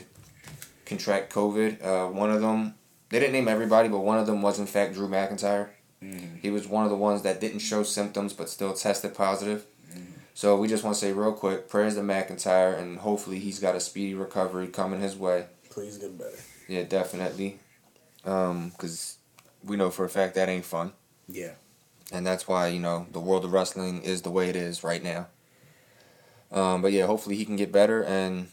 contract 0.88 1.32
COVID. 1.32 1.84
Uh, 1.84 2.08
one 2.10 2.30
of 2.30 2.40
them, 2.40 2.74
they 3.10 3.20
didn't 3.20 3.34
name 3.34 3.46
everybody, 3.48 3.88
but 3.88 4.00
one 4.00 4.18
of 4.18 4.26
them 4.26 4.42
was 4.42 4.58
in 4.58 4.66
fact 4.66 4.94
Drew 4.94 5.08
McIntyre. 5.08 5.68
He 6.40 6.50
was 6.50 6.68
one 6.68 6.84
of 6.84 6.90
the 6.90 6.96
ones 6.96 7.22
that 7.22 7.40
didn't 7.40 7.58
show 7.58 7.82
symptoms 7.82 8.32
but 8.32 8.48
still 8.48 8.72
tested 8.72 9.14
positive. 9.14 9.66
So 10.34 10.56
we 10.56 10.68
just 10.68 10.84
want 10.84 10.94
to 10.94 11.00
say 11.00 11.12
real 11.12 11.32
quick, 11.32 11.68
prayers 11.68 11.96
to 11.96 12.00
McIntyre, 12.02 12.78
and 12.78 12.98
hopefully 12.98 13.40
he's 13.40 13.58
got 13.58 13.74
a 13.74 13.80
speedy 13.80 14.14
recovery 14.14 14.68
coming 14.68 15.00
his 15.00 15.16
way. 15.16 15.46
Please 15.68 15.98
get 15.98 16.16
better. 16.16 16.38
Yeah, 16.68 16.84
definitely. 16.84 17.58
Because 18.22 19.18
we 19.64 19.76
know 19.76 19.90
for 19.90 20.04
a 20.04 20.08
fact 20.08 20.36
that 20.36 20.48
ain't 20.48 20.64
fun. 20.64 20.92
Yeah. 21.28 21.54
And 22.12 22.24
that's 22.24 22.46
why, 22.46 22.68
you 22.68 22.78
know, 22.78 23.08
the 23.10 23.18
world 23.18 23.44
of 23.44 23.52
wrestling 23.52 24.02
is 24.02 24.22
the 24.22 24.30
way 24.30 24.48
it 24.48 24.54
is 24.54 24.84
right 24.84 25.02
now. 25.02 25.26
Um, 26.52 26.82
but 26.82 26.92
yeah, 26.92 27.06
hopefully 27.06 27.34
he 27.34 27.44
can 27.44 27.56
get 27.56 27.72
better 27.72 28.04
and 28.04 28.46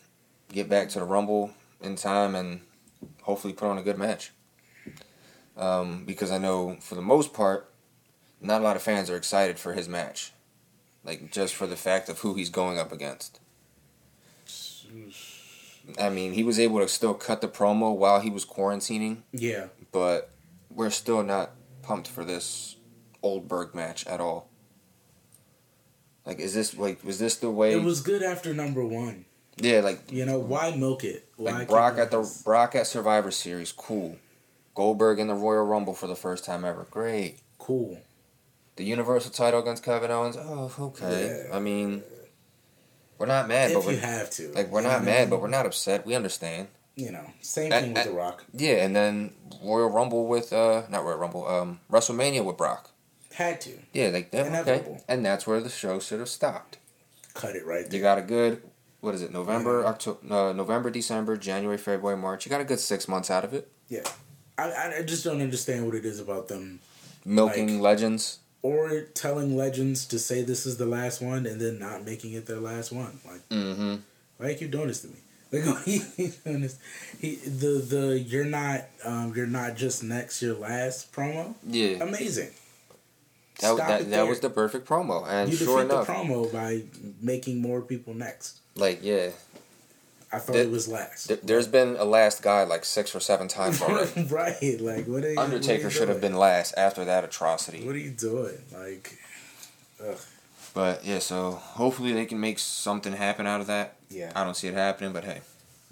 get 0.51 0.67
back 0.67 0.89
to 0.89 0.99
the 0.99 1.05
Rumble 1.05 1.51
in 1.86 1.95
time 1.95 2.36
and 2.36 2.61
hopefully 3.23 3.53
put 3.53 3.67
on 3.69 3.77
a 3.77 3.83
good 3.83 3.97
match. 3.97 4.31
Um, 5.57 6.03
because 6.05 6.31
I 6.31 6.38
know 6.38 6.77
for 6.81 6.95
the 6.95 7.01
most 7.01 7.33
part, 7.33 7.71
not 8.41 8.61
a 8.61 8.63
lot 8.63 8.75
of 8.75 8.81
fans 8.81 9.09
are 9.09 9.15
excited 9.15 9.57
for 9.57 9.73
his 9.73 9.88
match. 9.88 10.31
Like, 11.03 11.31
just 11.31 11.53
for 11.55 11.67
the 11.67 11.75
fact 11.75 12.09
of 12.09 12.19
who 12.19 12.33
he's 12.33 12.49
going 12.49 12.77
up 12.79 12.91
against. 12.91 13.39
I 15.99 16.09
mean, 16.09 16.33
he 16.33 16.43
was 16.43 16.59
able 16.59 16.79
to 16.79 16.88
still 16.88 17.13
cut 17.13 17.41
the 17.41 17.47
promo 17.47 17.95
while 17.95 18.19
he 18.19 18.29
was 18.29 18.43
quarantining, 18.45 19.17
Yeah. 19.31 19.67
but 19.91 20.31
we're 20.69 20.89
still 20.89 21.21
not 21.23 21.51
pumped 21.83 22.07
for 22.07 22.25
this 22.25 22.75
Oldberg 23.21 23.75
match 23.75 24.05
at 24.07 24.19
all. 24.19 24.49
Like, 26.25 26.39
is 26.39 26.55
this 26.55 26.75
like 26.75 27.03
was 27.03 27.19
this 27.19 27.36
the 27.38 27.51
way? 27.51 27.73
It 27.73 27.83
was 27.83 28.01
good 28.01 28.23
after 28.23 28.51
number 28.53 28.83
one. 28.83 29.25
Yeah, 29.58 29.80
like 29.82 30.12
You 30.12 30.26
know 30.26 30.39
why 30.39 30.76
milk 30.76 31.03
it? 31.03 31.28
Why 31.38 31.51
like 31.51 31.68
Brock 31.70 31.97
at 31.97 32.12
the 32.12 32.20
this? 32.22 32.41
Brock 32.43 32.76
at 32.76 32.88
Survivor 32.88 33.32
Series, 33.32 33.72
cool. 33.72 34.18
Goldberg 34.74 35.20
in 35.20 35.28
the 35.28 35.34
Royal 35.36 35.66
Rumble 35.66 35.93
for 35.93 36.08
the 36.08 36.16
first 36.16 36.43
time 36.45 36.66
ever, 36.66 36.86
great. 36.91 37.39
cool. 37.60 37.97
The 38.76 38.84
Universal 38.84 39.32
title 39.32 39.62
against 39.62 39.84
Kevin 39.84 40.12
Owens, 40.12 40.36
oh 40.38 40.72
okay. 40.80 41.45
Yeah. 41.49 41.56
I 41.56 41.60
mean, 41.60 42.03
we're 43.18 43.26
not 43.26 43.47
mad, 43.47 43.72
but 43.74 43.80
If 43.80 43.86
you 43.86 43.91
we're 43.91 43.99
have 44.01 44.30
to, 44.32 44.51
like 44.51 44.70
we're 44.70 44.82
not 44.82 44.99
know? 45.01 45.06
mad, 45.06 45.30
but 45.30 45.41
we're 45.41 45.47
not 45.47 45.66
upset. 45.66 46.06
We 46.06 46.14
understand. 46.16 46.68
you 46.97 47.12
know 47.12 47.26
same 47.41 47.72
And- 47.72 47.84
thing 47.86 47.93
with 47.93 48.06
and- 48.06 48.10
the 48.12 48.18
Rock. 48.18 48.43
Yeah, 48.53 48.84
and 48.84 48.93
then 48.95 49.34
Royal 49.64 49.89
Rumble 49.89 50.28
with 50.28 50.51
uh 50.51 50.84
not 50.89 51.03
Royal 51.06 51.18
Rumble, 51.18 51.47
um 51.47 51.80
WrestleMania 51.91 52.43
with 52.43 52.58
Brock. 52.58 52.91
Had 53.34 53.60
to 53.62 53.80
Yeah, 53.93 54.10
like 54.10 54.32
that. 54.32 54.68
Okay, 54.68 55.01
and 55.08 55.26
that's 55.26 55.45
where 55.47 55.60
the 55.62 55.70
show 55.70 55.99
should 55.99 56.20
have 56.20 56.30
stopped. 56.30 56.78
cut 57.34 57.56
it 57.56 57.66
right 57.66 57.91
You 57.91 58.01
got 58.01 58.18
a 58.18 58.22
good, 58.22 58.62
what 59.06 59.16
is 59.16 59.22
it? 59.22 59.32
November, 59.32 59.82
Yeah. 59.82 59.88
October, 59.89 60.34
uh, 60.34 60.53
November, 60.53 60.89
December, 60.89 61.38
January, 61.38 61.78
February, 61.78 62.18
March. 62.18 62.45
You 62.45 62.49
got 62.49 62.62
a 62.62 62.66
good 62.66 62.80
six 62.80 63.08
months 63.08 63.30
out 63.32 63.43
of 63.45 63.53
it. 63.53 63.72
Yeah, 63.88 64.01
I 64.58 64.95
I 64.99 65.01
just 65.03 65.24
don't 65.24 65.41
understand 65.41 65.86
what 65.86 65.95
it 65.95 66.06
is 66.06 66.20
about 66.20 66.47
them 66.47 66.80
Milking 67.24 67.76
Like- 67.76 67.82
legends. 67.97 68.39
or 68.62 69.01
telling 69.14 69.56
legends 69.56 70.06
to 70.08 70.18
say 70.18 70.41
this 70.41 70.66
is 70.66 70.78
the 70.78 70.88
last 70.88 71.22
one 71.22 71.45
and 71.45 71.62
then 71.62 71.78
not 71.78 72.03
making 72.03 72.34
it 72.34 72.47
their 72.47 72.60
last 72.60 72.91
one. 72.91 73.20
Like 73.26 73.47
Mm-hmm. 73.49 73.95
why 74.38 74.49
you 74.49 74.56
keep 74.58 74.72
doing 74.72 74.88
this 74.88 75.01
to 75.01 75.08
me? 75.10 75.20
Like 75.56 75.84
he, 75.86 75.99
he 77.22 77.36
the 77.64 77.72
the 77.93 78.20
you're 78.20 78.43
not 78.62 78.86
um 79.06 79.34
you're 79.36 79.45
not 79.62 79.76
just 79.78 80.03
next 80.03 80.41
your 80.41 80.56
last 80.56 81.14
promo. 81.14 81.53
Yeah, 81.64 82.03
Amazing. 82.03 82.49
That 83.62 83.78
that, 83.78 84.10
that 84.10 84.28
was 84.28 84.39
the 84.39 84.49
perfect 84.49 84.88
promo, 84.88 85.28
and 85.28 85.49
you 85.49 85.56
sure 85.58 85.82
enough, 85.82 86.08
the 86.08 86.14
promo 86.14 86.51
by 86.51 86.84
making 87.22 87.62
more 87.62 87.82
people 87.82 88.14
next. 88.14 88.60
like 88.76 88.99
yeah, 89.03 89.30
I 90.32 90.39
thought 90.39 90.53
Th- 90.53 90.66
it 90.68 90.72
was 90.72 90.88
last. 90.88 91.28
th- 91.28 91.39
there's 91.43 91.68
been 91.68 91.95
a 91.97 92.06
last 92.06 92.41
guy 92.41 92.64
like 92.64 92.84
six 92.86 93.16
or 93.16 93.20
seven 93.20 93.47
times 93.47 93.82
already. 93.82 94.24
right, 94.30 94.78
like 94.82 95.06
what 95.08 95.24
are 95.24 95.32
you, 95.34 95.39
Undertaker 95.39 95.86
what 95.86 95.93
should 95.93 96.10
have 96.10 96.22
been 96.22 96.36
last 96.36 96.74
after 96.78 97.06
that 97.06 97.24
atrocity. 97.24 97.86
What 97.86 97.95
are 97.95 97.99
you 97.99 98.12
doing? 98.12 98.58
Like, 98.74 99.18
ugh. 100.06 100.18
But 100.74 101.06
yeah, 101.06 101.20
so 101.20 101.51
hopefully 101.51 102.12
they 102.12 102.26
can 102.26 102.39
make 102.41 102.60
something 102.60 103.14
happen 103.14 103.47
out 103.47 103.62
of 103.62 103.68
that. 103.68 103.95
Yeah, 104.10 104.32
I 104.36 104.43
don't 104.43 104.56
see 104.58 104.68
it 104.68 104.74
happening, 104.74 105.14
but 105.14 105.24
hey, 105.24 105.39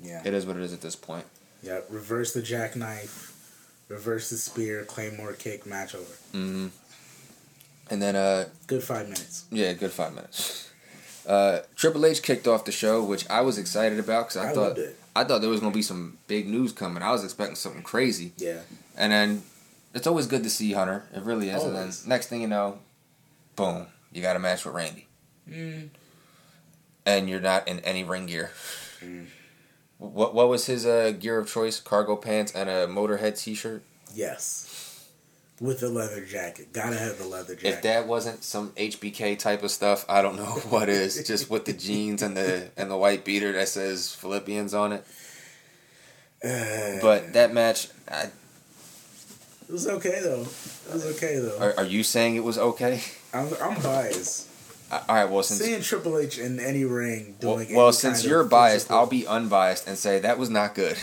yeah, 0.01 0.21
it 0.25 0.33
is 0.33 0.45
what 0.45 0.57
it 0.57 0.63
is 0.63 0.73
at 0.73 0.81
this 0.81 0.95
point. 0.97 1.25
yeah. 1.61 1.79
Reverse 1.89 2.33
the 2.33 2.41
jackknife, 2.41 3.31
reverse 3.87 4.29
the 4.29 4.35
spear, 4.35 4.83
claymore 4.83 5.33
kick, 5.33 5.65
match 5.65 5.95
over. 5.95 6.13
hmm 6.33 6.67
And 7.93 8.01
then 8.01 8.15
uh 8.15 8.45
Good 8.65 8.83
five 8.83 9.05
minutes. 9.05 9.45
yeah, 9.51 9.73
good 9.73 9.91
five 9.91 10.15
minutes. 10.15 10.71
Uh, 11.27 11.59
Triple 11.75 12.07
H 12.07 12.23
kicked 12.23 12.47
off 12.47 12.65
the 12.65 12.71
show, 12.71 13.03
which 13.03 13.29
I 13.29 13.41
was 13.41 13.59
excited 13.59 13.99
about 13.99 14.29
because 14.29 14.37
I, 14.37 14.49
I, 14.49 14.53
thought 14.53 14.61
loved 14.69 14.79
it. 14.79 14.99
I 15.15 15.23
thought 15.23 15.41
there 15.41 15.49
was 15.51 15.59
gonna 15.59 15.75
be 15.75 15.83
some 15.83 16.17
big 16.25 16.47
news 16.47 16.71
coming. 16.71 17.03
I 17.03 17.11
was 17.11 17.23
expecting 17.23 17.55
something 17.55 17.83
crazy, 17.83 18.33
Yeah, 18.37 18.61
and 18.97 19.11
then 19.11 19.43
it's 19.93 20.07
always 20.07 20.25
good 20.25 20.41
to 20.41 20.49
see 20.49 20.73
Hunter. 20.73 21.03
It 21.13 21.21
really 21.21 21.49
is. 21.49 21.63
And 21.63 21.75
then 21.75 21.91
next 22.07 22.27
thing 22.29 22.41
you 22.41 22.47
know, 22.47 22.79
boom, 23.55 23.85
you 24.11 24.23
got 24.23 24.35
a 24.35 24.39
match 24.39 24.65
with 24.65 24.73
Randy, 24.73 25.07
mm, 25.47 25.89
and 27.05 27.29
you're 27.29 27.39
not 27.39 27.67
in 27.67 27.79
any 27.81 28.03
ring 28.03 28.25
gear. 28.25 28.49
Mm. 29.01 29.27
What 29.99 30.33
what 30.33 30.49
was 30.49 30.65
his 30.65 30.87
uh, 30.87 31.11
gear 31.11 31.37
of 31.37 31.47
choice? 31.47 31.79
Cargo 31.79 32.15
pants 32.15 32.53
and 32.55 32.69
a 32.71 32.87
Motorhead 32.87 33.39
T-shirt. 33.39 33.83
yes. 34.15 34.67
With 35.63 35.79
the 35.79 35.87
leather 35.87 36.25
jacket, 36.25 36.73
gotta 36.73 36.97
have 36.97 37.17
the 37.17 37.25
leather 37.25 37.55
jacket. 37.55 37.69
If 37.69 37.81
that 37.83 38.05
wasn't 38.05 38.43
some 38.43 38.71
HBK 38.71 39.39
type 39.39 39.63
of 39.63 39.71
stuff, 39.71 40.03
I 40.09 40.21
don't 40.21 40.35
know 40.35 40.43
what 40.69 40.89
is. 40.89 41.25
Just 41.25 41.49
with 41.49 41.63
the 41.63 41.71
jeans 41.71 42.21
and 42.21 42.35
the 42.35 42.69
and 42.75 42.91
the 42.91 42.97
white 42.97 43.23
beater 43.23 43.53
that 43.53 43.69
says 43.69 44.13
Philippians 44.13 44.73
on 44.73 44.91
it. 44.91 45.05
Uh, 46.43 46.99
But 47.01 47.31
that 47.31 47.53
match, 47.53 47.87
I, 48.11 48.23
it 48.23 49.71
was 49.71 49.87
okay 49.87 50.19
though. 50.21 50.41
It 50.41 50.93
was 50.93 51.05
okay 51.15 51.39
though. 51.39 51.57
are, 51.59 51.73
are 51.77 51.85
you 51.85 52.03
saying 52.03 52.35
it 52.35 52.43
was 52.43 52.57
okay? 52.57 53.01
I'm 53.33 53.47
I'm 53.61 53.81
biased. 53.81 54.49
All 54.91 54.99
right, 55.07 55.29
well 55.29 55.43
since 55.43 55.61
Seeing 55.61 55.81
Triple 55.81 56.17
H 56.17 56.39
in 56.39 56.59
any 56.59 56.83
ring 56.83 57.37
well, 57.41 57.55
doing 57.55 57.73
well 57.73 57.87
any 57.87 57.93
since 57.95 58.25
you're 58.25 58.43
biased, 58.43 58.87
physical- 58.87 58.97
I'll 58.97 59.07
be 59.07 59.25
unbiased 59.25 59.87
and 59.87 59.97
say 59.97 60.19
that 60.19 60.37
was 60.37 60.49
not 60.49 60.75
good. 60.75 60.97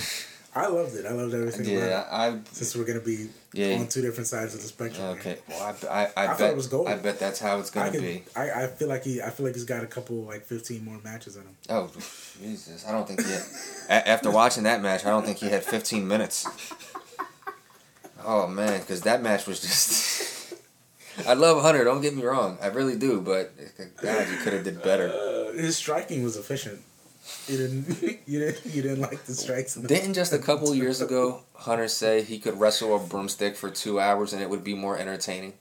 I 0.54 0.66
loved 0.66 0.94
it. 0.96 1.06
I 1.06 1.12
loved 1.12 1.32
everything 1.32 1.62
about 1.78 1.88
yeah. 1.88 2.04
I 2.12 2.38
Since 2.52 2.76
we're 2.76 2.84
gonna 2.84 3.00
be 3.00 3.30
Yeah. 3.52 3.78
on 3.80 3.88
two 3.88 4.00
different 4.00 4.28
sides 4.28 4.54
of 4.54 4.62
the 4.62 4.68
spectrum. 4.68 5.06
okay. 5.18 5.38
Well, 5.48 5.60
I, 5.60 5.86
I, 5.88 6.02
I, 6.04 6.04
I 6.04 6.26
thought 6.28 6.38
bet 6.38 6.50
it 6.50 6.56
was 6.56 6.68
gold. 6.68 6.86
I 6.88 6.94
bet 6.96 7.18
that's 7.18 7.40
how 7.40 7.58
it's 7.58 7.70
gonna 7.70 7.90
can, 7.90 8.00
be. 8.00 8.22
I, 8.36 8.64
I 8.64 8.66
feel 8.68 8.86
like 8.86 9.02
he 9.02 9.20
I 9.20 9.30
feel 9.30 9.44
like 9.44 9.56
he's 9.56 9.64
got 9.64 9.82
a 9.82 9.88
couple 9.88 10.16
like 10.22 10.44
fifteen 10.46 10.84
more 10.84 11.00
matches 11.02 11.34
in 11.36 11.42
him. 11.42 11.56
Oh 11.68 11.90
Jesus! 12.40 12.86
I 12.86 12.92
don't 12.92 13.08
think 13.08 13.24
he. 13.24 13.32
Had, 13.32 13.42
a- 13.88 14.08
after 14.08 14.30
watching 14.30 14.62
that 14.64 14.80
match, 14.80 15.04
I 15.04 15.10
don't 15.10 15.24
think 15.24 15.38
he 15.38 15.48
had 15.48 15.64
15 15.64 16.06
minutes. 16.06 16.46
Oh 18.24 18.46
man, 18.46 18.80
because 18.80 19.02
that 19.02 19.22
match 19.22 19.46
was 19.46 19.60
just. 19.60 20.54
I 21.26 21.34
love 21.34 21.60
Hunter. 21.62 21.82
Don't 21.84 22.00
get 22.00 22.14
me 22.14 22.22
wrong, 22.22 22.56
I 22.62 22.68
really 22.68 22.96
do. 22.96 23.20
But 23.20 23.52
God, 24.00 24.28
you 24.28 24.36
could 24.38 24.52
have 24.52 24.64
did 24.64 24.82
better. 24.82 25.08
Uh, 25.08 25.52
his 25.52 25.76
striking 25.76 26.22
was 26.22 26.36
efficient. 26.36 26.82
You 27.50 27.56
didn't 27.58 28.20
you 28.26 28.38
didn't 28.38 28.66
you 28.66 28.82
didn't 28.82 29.00
like 29.00 29.24
the 29.24 29.34
strikes 29.34 29.76
in 29.76 29.82
the 29.82 29.88
Didn't 29.88 30.14
just 30.14 30.32
a 30.32 30.38
couple 30.38 30.74
years 30.74 31.00
ago 31.00 31.42
Hunter 31.54 31.88
say 31.88 32.22
he 32.22 32.38
could 32.38 32.58
wrestle 32.60 32.94
a 32.94 32.98
broomstick 32.98 33.56
for 33.56 33.70
two 33.70 33.98
hours 33.98 34.32
and 34.32 34.40
it 34.42 34.48
would 34.48 34.62
be 34.64 34.74
more 34.74 34.96
entertaining? 34.96 35.54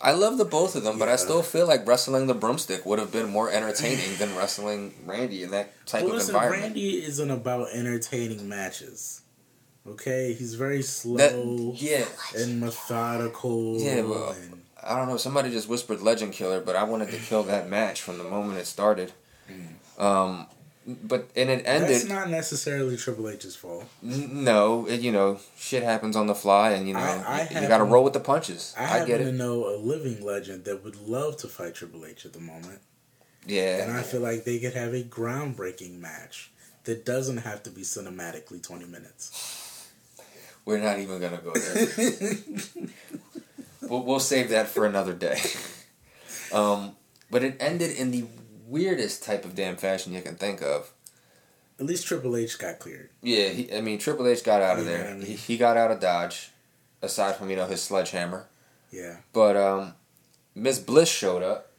I 0.00 0.12
love 0.12 0.38
the 0.38 0.44
both 0.44 0.76
of 0.76 0.84
them, 0.84 0.96
but 0.96 1.08
I 1.08 1.16
still 1.16 1.42
feel 1.42 1.66
like 1.66 1.84
wrestling 1.86 2.28
the 2.28 2.34
broomstick 2.34 2.86
would 2.86 3.00
have 3.00 3.10
been 3.10 3.28
more 3.28 3.50
entertaining 3.50 4.16
than 4.18 4.36
wrestling 4.36 4.94
Randy 5.04 5.42
in 5.42 5.50
that 5.50 5.72
type 5.86 6.02
Well, 6.02 6.12
of 6.12 6.18
listen, 6.18 6.34
environment. 6.36 6.62
Randy 6.62 7.04
isn't 7.04 7.30
about 7.30 7.70
entertaining 7.72 8.48
matches. 8.48 9.22
Okay, 9.88 10.34
he's 10.34 10.54
very 10.54 10.82
That- 10.82 10.84
slow 11.32 11.72
yeah, 11.76 12.04
and 12.36 12.60
methodical. 12.60 13.80
Yeah, 13.80 14.02
well, 14.02 14.30
and, 14.40 14.62
I 14.80 14.96
don't 14.96 15.08
know. 15.08 15.16
Somebody 15.16 15.50
just 15.50 15.68
whispered 15.68 16.00
"Legend 16.00 16.32
Killer," 16.32 16.60
but 16.60 16.76
I 16.76 16.84
wanted 16.84 17.10
to 17.10 17.16
kill 17.18 17.42
that 17.44 17.68
match 17.68 18.00
from 18.00 18.18
the 18.18 18.24
moment 18.24 18.60
it 18.60 18.66
started. 18.66 19.12
Um, 19.98 20.46
but 21.04 21.28
and 21.36 21.50
it 21.50 21.62
ended. 21.66 21.90
that's 21.90 22.04
not 22.08 22.30
necessarily 22.30 22.96
Triple 22.96 23.28
H's 23.28 23.54
fault. 23.56 23.84
N- 24.02 24.44
No, 24.44 24.86
it, 24.88 25.00
you 25.00 25.12
know, 25.12 25.38
shit 25.58 25.82
happens 25.82 26.16
on 26.16 26.26
the 26.26 26.34
fly, 26.34 26.70
and 26.70 26.88
you 26.88 26.94
know, 26.94 27.00
I- 27.00 27.48
I 27.52 27.60
you, 27.62 27.68
got 27.68 27.78
to 27.78 27.84
roll 27.84 28.04
with 28.04 28.14
the 28.14 28.20
punches. 28.20 28.74
I 28.76 28.82
I, 28.84 28.86
happen 28.86 29.06
get 29.06 29.18
to 29.18 29.32
know 29.32 29.68
a 29.68 29.76
living 29.76 30.24
legend 30.24 30.64
that 30.64 30.82
would 30.84 30.96
love 30.96 31.36
to 31.38 31.48
fight 31.48 31.74
Triple 31.74 32.06
H 32.06 32.24
at 32.24 32.32
the 32.32 32.40
moment, 32.40 32.80
Yeah, 33.46 33.82
and 33.82 33.92
I 33.92 34.02
feel 34.02 34.20
like 34.20 34.44
they 34.44 34.58
could 34.58 34.74
have 34.74 34.94
a 34.94 35.02
groundbreaking 35.02 35.98
match 36.00 36.50
that 36.84 37.04
doesn't 37.04 37.38
have 37.38 37.62
to 37.64 37.70
be 37.70 37.82
cinematically 37.82 38.62
twenty 38.62 38.86
minutes. 38.86 39.86
we're 40.64 40.78
not 40.78 40.98
even 40.98 41.20
gonna 41.20 41.40
go 41.44 41.52
there. 41.52 41.88
we'll, 43.88 44.04
we'll 44.04 44.20
save 44.20 44.48
that 44.50 44.68
for 44.68 44.86
another 44.86 45.12
day. 45.14 45.38
Um, 46.50 46.96
but 47.30 47.44
it 47.44 47.56
ended 47.60 47.94
in 47.98 48.10
the 48.10 48.24
weirdest 48.68 49.22
type 49.24 49.44
of 49.44 49.54
damn 49.54 49.76
fashion 49.76 50.12
you 50.12 50.22
can 50.22 50.34
think 50.36 50.62
of. 50.62 50.90
At 51.80 51.86
least 51.86 52.06
Triple 52.06 52.36
H 52.36 52.58
got 52.58 52.78
cleared. 52.80 53.10
Yeah, 53.22 53.48
he, 53.48 53.72
I 53.72 53.80
mean 53.80 53.98
Triple 53.98 54.26
H 54.26 54.42
got 54.44 54.62
out 54.62 54.78
of 54.78 54.84
Yeah, 54.86 54.92
there. 54.96 55.08
I 55.08 55.12
mean- 55.14 55.26
he, 55.26 55.34
he 55.34 55.56
got 55.56 55.76
out 55.76 55.90
of 55.90 56.00
Dodge, 56.00 56.50
aside 57.02 57.36
from 57.36 57.50
you 57.50 57.56
know 57.56 57.66
his 57.66 57.82
sledgehammer. 57.82 58.46
Yeah, 58.90 59.16
But 59.34 59.56
um, 59.56 59.94
Miss 60.54 60.78
Bliss 60.78 61.10
showed 61.10 61.42
up 61.42 61.70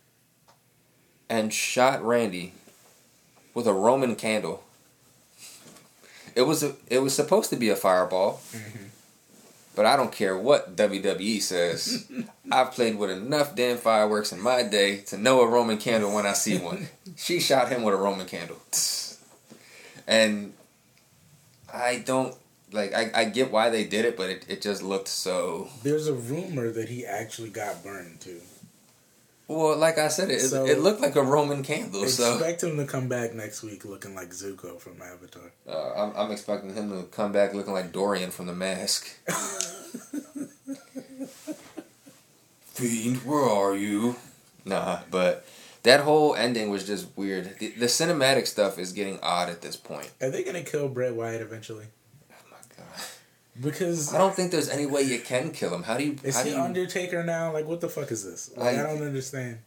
and 1.28 1.52
shot 1.52 2.04
Randy 2.06 2.54
with 3.56 3.66
a 3.68 3.74
Roman 3.74 4.16
candle. 4.16 4.64
It 6.36 6.44
was 6.44 6.62
a, 6.64 6.76
it 6.88 7.00
was 7.00 7.14
supposed 7.16 7.50
to 7.50 7.56
be 7.56 7.70
a 7.70 7.76
fireball, 7.76 8.42
but 9.80 9.86
I 9.86 9.96
don't 9.96 10.12
care 10.12 10.38
what 10.38 10.76
WWE 10.76 11.42
says. 11.42 12.12
I've 12.52 12.74
played 12.74 12.98
with 12.98 13.12
enough 13.12 13.56
damn 13.56 13.78
fireworks 13.78 14.34
in 14.34 14.42
my 14.42 14.62
day 14.62 14.98
to 15.04 15.18
know 15.18 15.40
a 15.40 15.48
Roman 15.48 15.78
candle 15.78 16.14
when 16.14 16.26
I 16.26 16.34
see 16.34 16.58
one. 16.58 16.90
she 17.16 17.40
shot 17.40 17.70
him 17.70 17.84
with 17.84 17.94
a 17.94 17.98
Roman 17.98 18.26
candle, 18.28 18.58
and 20.06 20.52
I 21.74 22.04
don't 22.06 22.36
like. 22.74 22.94
I, 22.94 23.10
I 23.16 23.24
get 23.24 23.54
why 23.54 23.70
they 23.70 23.86
did 23.86 24.04
it, 24.04 24.18
but 24.18 24.30
it, 24.30 24.46
it 24.50 24.62
just 24.62 24.84
looked 24.84 25.08
so. 25.08 25.70
there's 25.82 26.10
a 26.10 26.14
rumor 26.14 26.72
that 26.72 26.90
he 26.90 27.06
actually 27.06 27.50
got 27.50 27.82
burned 27.82 28.20
too. 28.20 28.42
Well, 29.50 29.78
like 29.78 29.98
I 29.98 30.10
said, 30.10 30.30
it, 30.30 30.42
So- 30.42 30.66
it 30.68 30.78
looked 30.80 31.02
like 31.02 31.16
a 31.16 31.24
Roman 31.24 31.64
candle. 31.64 32.06
So 32.06 32.34
Expect 32.34 32.64
him 32.64 32.78
to 32.78 32.86
come 32.86 33.10
back 33.10 33.34
next 33.34 33.64
week 33.64 33.84
looking 33.84 34.14
like 34.14 34.30
Zuko 34.30 34.80
from 34.80 35.02
Avatar. 35.02 35.52
uh, 35.68 35.94
I'm, 36.04 36.16
I'm 36.16 36.32
expecting 36.32 36.72
him 36.76 36.92
to 36.92 37.04
come 37.08 37.32
back 37.32 37.56
looking 37.56 37.74
like 37.74 37.92
Dorian 37.92 38.30
from 38.30 38.46
The 38.46 38.54
Mask. 38.54 39.08
Fiend, 42.62 43.18
where 43.26 43.44
are 43.44 43.76
you? 43.76 44.16
Nah, 44.66 45.00
but 45.10 45.46
that 45.84 46.02
whole 46.02 46.36
ending 46.36 46.70
was 46.70 46.86
just 46.86 47.08
weird. 47.18 47.58
The, 47.60 47.70
the 47.72 47.88
cinematic 47.88 48.46
stuff 48.48 48.78
is 48.78 48.92
getting 48.94 49.20
odd 49.24 49.50
at 49.50 49.62
this 49.62 49.76
point. 49.76 50.12
Are 50.22 50.30
they 50.30 50.44
gonna 50.44 50.62
kill 50.64 50.88
Bray 50.90 51.12
Wyatt 51.12 51.42
eventually? 51.42 51.86
Because 53.62 54.14
I 54.14 54.18
don't 54.18 54.34
think 54.34 54.52
there's 54.52 54.70
any 54.70 54.86
way 54.86 55.02
you 55.02 55.20
can 55.20 55.52
kill 55.52 55.74
him. 55.74 55.84
How 55.84 55.98
do 55.98 56.04
you? 56.06 56.16
is 56.24 56.38
how 56.38 56.44
he 56.44 56.52
do 56.52 56.56
you? 56.56 56.62
Undertaker 56.62 57.24
now? 57.24 57.52
Like, 57.52 57.66
what 57.66 57.82
the 57.82 57.90
fuck 57.90 58.12
is 58.12 58.24
this? 58.24 58.52
Like, 58.56 58.78
I, 58.78 58.80
I- 58.82 58.84
don't 58.84 59.04
understand. 59.04 59.60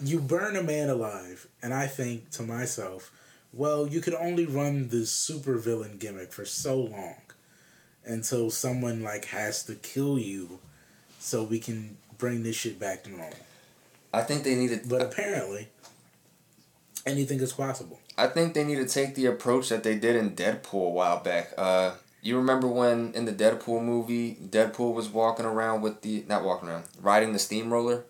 You 0.00 0.20
burn 0.20 0.56
a 0.56 0.62
man 0.62 0.90
alive, 0.90 1.46
and 1.62 1.72
I 1.72 1.86
think 1.86 2.30
to 2.32 2.42
myself, 2.42 3.10
well, 3.52 3.86
you 3.86 4.00
could 4.00 4.14
only 4.14 4.44
run 4.44 4.88
the 4.88 4.98
supervillain 4.98 5.98
gimmick 5.98 6.32
for 6.32 6.44
so 6.44 6.78
long 6.78 7.16
until 8.04 8.50
someone 8.50 9.02
like 9.02 9.26
has 9.26 9.62
to 9.64 9.74
kill 9.76 10.18
you, 10.18 10.58
so 11.18 11.42
we 11.44 11.58
can 11.58 11.96
bring 12.18 12.42
this 12.42 12.56
shit 12.56 12.78
back 12.78 13.04
to 13.04 13.10
normal. 13.10 13.32
I 14.12 14.22
think 14.22 14.44
they 14.44 14.54
need 14.54 14.68
to. 14.82 14.88
But 14.88 15.00
apparently, 15.00 15.68
anything 17.06 17.40
is 17.40 17.52
possible. 17.52 18.00
I 18.18 18.26
think 18.26 18.54
they 18.54 18.64
need 18.64 18.76
to 18.76 18.86
take 18.86 19.14
the 19.14 19.26
approach 19.26 19.68
that 19.70 19.82
they 19.82 19.96
did 19.96 20.16
in 20.16 20.30
Deadpool 20.36 20.86
a 20.88 20.90
while 20.90 21.20
back. 21.20 21.52
Uh, 21.56 21.92
you 22.26 22.36
remember 22.36 22.66
when 22.66 23.12
in 23.14 23.24
the 23.24 23.32
Deadpool 23.32 23.82
movie, 23.82 24.34
Deadpool 24.34 24.94
was 24.94 25.08
walking 25.08 25.46
around 25.46 25.82
with 25.82 26.02
the 26.02 26.24
not 26.28 26.44
walking 26.44 26.68
around, 26.68 26.84
riding 27.00 27.32
the 27.32 27.38
steamroller, 27.38 28.04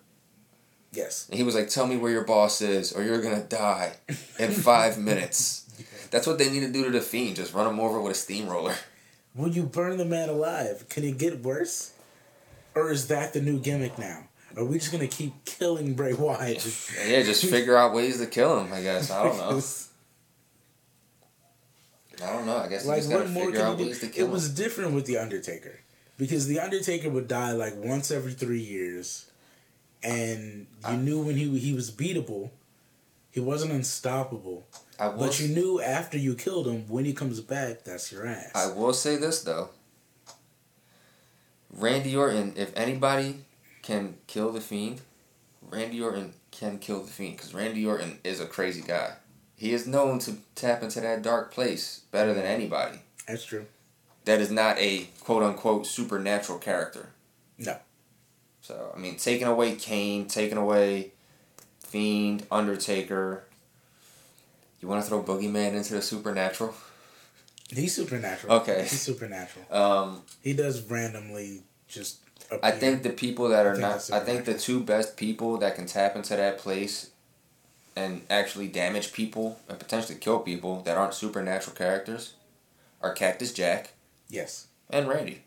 Yes. 0.91 1.27
and 1.29 1.37
he 1.37 1.43
was 1.43 1.55
like, 1.55 1.69
"Tell 1.69 1.85
me 1.85 1.97
where 1.97 2.11
your 2.11 2.23
boss 2.23 2.61
is, 2.61 2.91
or 2.93 3.03
you're 3.03 3.21
gonna 3.21 3.43
die 3.43 3.93
in 4.39 4.51
five 4.51 4.97
minutes." 5.09 5.63
That's 6.09 6.25
what 6.25 6.37
they 6.37 6.49
need 6.49 6.61
to 6.61 6.71
do 6.71 6.85
to 6.85 6.89
the 6.89 7.01
fiend. 7.01 7.35
Just 7.35 7.53
run 7.53 7.67
him 7.67 7.79
over 7.79 7.99
with 8.01 8.13
a 8.13 8.15
steamroller. 8.15 8.75
Will 9.35 9.49
you 9.49 9.63
burn 9.63 9.97
the 9.97 10.05
man 10.05 10.29
alive, 10.29 10.85
can 10.89 11.03
it 11.03 11.17
get 11.17 11.43
worse? 11.43 11.91
Or 12.73 12.91
is 12.91 13.07
that 13.07 13.33
the 13.33 13.41
new 13.41 13.59
gimmick 13.59 13.99
now? 13.99 14.23
Are 14.55 14.63
we 14.65 14.79
just 14.79 14.91
gonna 14.91 15.07
keep 15.07 15.45
killing 15.45 15.93
Bray 15.93 16.13
Wyatt? 16.13 16.65
Yeah, 17.07 17.21
just 17.21 17.45
figure 17.45 17.77
out 17.77 17.93
ways 17.93 18.19
to 18.19 18.25
kill 18.25 18.59
him. 18.59 18.73
I 18.73 18.81
guess 18.81 19.11
I 19.11 19.23
don't 19.23 19.37
know. 19.37 19.61
I 22.23 22.33
don't 22.33 22.45
know. 22.45 22.57
I 22.57 22.67
guess 22.67 22.83
you 22.83 22.89
Like 22.89 23.01
just 23.01 23.11
what 23.11 23.29
more 23.29 23.51
can 23.51 23.77
you 23.79 23.93
do? 23.93 24.07
It 24.15 24.29
was 24.29 24.49
different 24.49 24.93
with 24.93 25.05
the 25.05 25.17
Undertaker 25.17 25.79
because 26.17 26.47
the 26.47 26.59
Undertaker 26.59 27.09
would 27.09 27.27
die 27.27 27.51
like 27.51 27.73
once 27.75 28.09
every 28.11 28.33
three 28.33 28.61
years, 28.61 29.29
and 30.01 30.67
you 30.81 30.93
I- 30.93 30.95
knew 30.95 31.21
when 31.21 31.35
he 31.35 31.57
he 31.59 31.73
was 31.73 31.91
beatable. 31.91 32.49
He 33.29 33.39
wasn't 33.39 33.71
unstoppable, 33.71 34.65
I 34.99 35.09
will. 35.09 35.19
but 35.19 35.39
you 35.39 35.49
knew 35.49 35.79
after 35.79 36.17
you 36.17 36.33
killed 36.33 36.65
him, 36.67 36.87
when 36.87 37.05
he 37.05 37.13
comes 37.13 37.39
back, 37.39 37.83
that's 37.83 38.11
your 38.11 38.25
ass. 38.25 38.51
I 38.55 38.71
will 38.73 38.93
say 38.93 39.15
this 39.15 39.43
though. 39.43 39.69
Randy 41.71 42.15
Orton, 42.15 42.53
if 42.55 42.75
anybody 42.75 43.43
can 43.83 44.15
kill 44.25 44.51
the 44.51 44.61
Fiend, 44.61 45.01
Randy 45.61 46.01
Orton 46.01 46.33
can 46.49 46.79
kill 46.79 47.01
the 47.03 47.11
Fiend 47.11 47.37
because 47.37 47.53
Randy 47.53 47.85
Orton 47.85 48.17
is 48.23 48.39
a 48.39 48.45
crazy 48.47 48.81
guy. 48.81 49.11
He 49.57 49.73
is 49.73 49.87
known 49.87 50.19
to 50.19 50.37
tap 50.55 50.83
into 50.83 51.01
that 51.01 51.23
dark 51.23 51.51
place 51.51 52.01
better 52.11 52.33
than 52.33 52.45
anybody. 52.45 52.99
that's 53.27 53.43
true. 53.43 53.65
That 54.25 54.39
is 54.39 54.51
not 54.51 54.77
a 54.77 55.09
quote 55.21 55.41
unquote 55.43 55.87
supernatural 55.87 56.59
character. 56.59 57.09
No. 57.57 57.77
So 58.61 58.91
I 58.95 58.99
mean, 58.99 59.17
taking 59.17 59.47
away 59.47 59.75
Kane, 59.75 60.27
taking 60.27 60.57
away 60.57 61.11
Fiend, 61.79 62.45
Undertaker. 62.51 63.43
You 64.81 64.87
want 64.87 65.03
to 65.03 65.09
throw 65.09 65.23
Boogeyman 65.23 65.73
into 65.73 65.95
the 65.95 66.01
supernatural? 66.01 66.75
He's 67.69 67.95
supernatural. 67.95 68.53
Okay. 68.57 68.81
He's 68.83 69.01
supernatural. 69.01 69.65
Um, 69.75 70.21
He 70.41 70.53
does 70.53 70.81
randomly 70.83 71.63
just. 71.87 72.19
I 72.63 72.71
think 72.71 73.03
the 73.03 73.09
people 73.09 73.49
that 73.49 73.65
are 73.65 73.75
think 73.75 73.81
not. 73.81 74.11
I 74.11 74.19
think 74.19 74.45
the 74.45 74.57
two 74.57 74.81
best 74.81 75.17
people 75.17 75.57
that 75.57 75.75
can 75.75 75.85
tap 75.85 76.15
into 76.15 76.35
that 76.35 76.59
place 76.59 77.09
and 77.97 78.21
actually 78.29 78.67
damage 78.67 79.11
people 79.11 79.59
and 79.67 79.79
potentially 79.79 80.17
kill 80.17 80.39
people 80.39 80.81
that 80.83 80.97
aren't 80.97 81.13
supernatural 81.15 81.75
characters 81.75 82.33
are 83.01 83.13
Cactus 83.13 83.51
Jack 83.53 83.93
Yes. 84.29 84.67
and 84.89 85.07
Randy. 85.07 85.43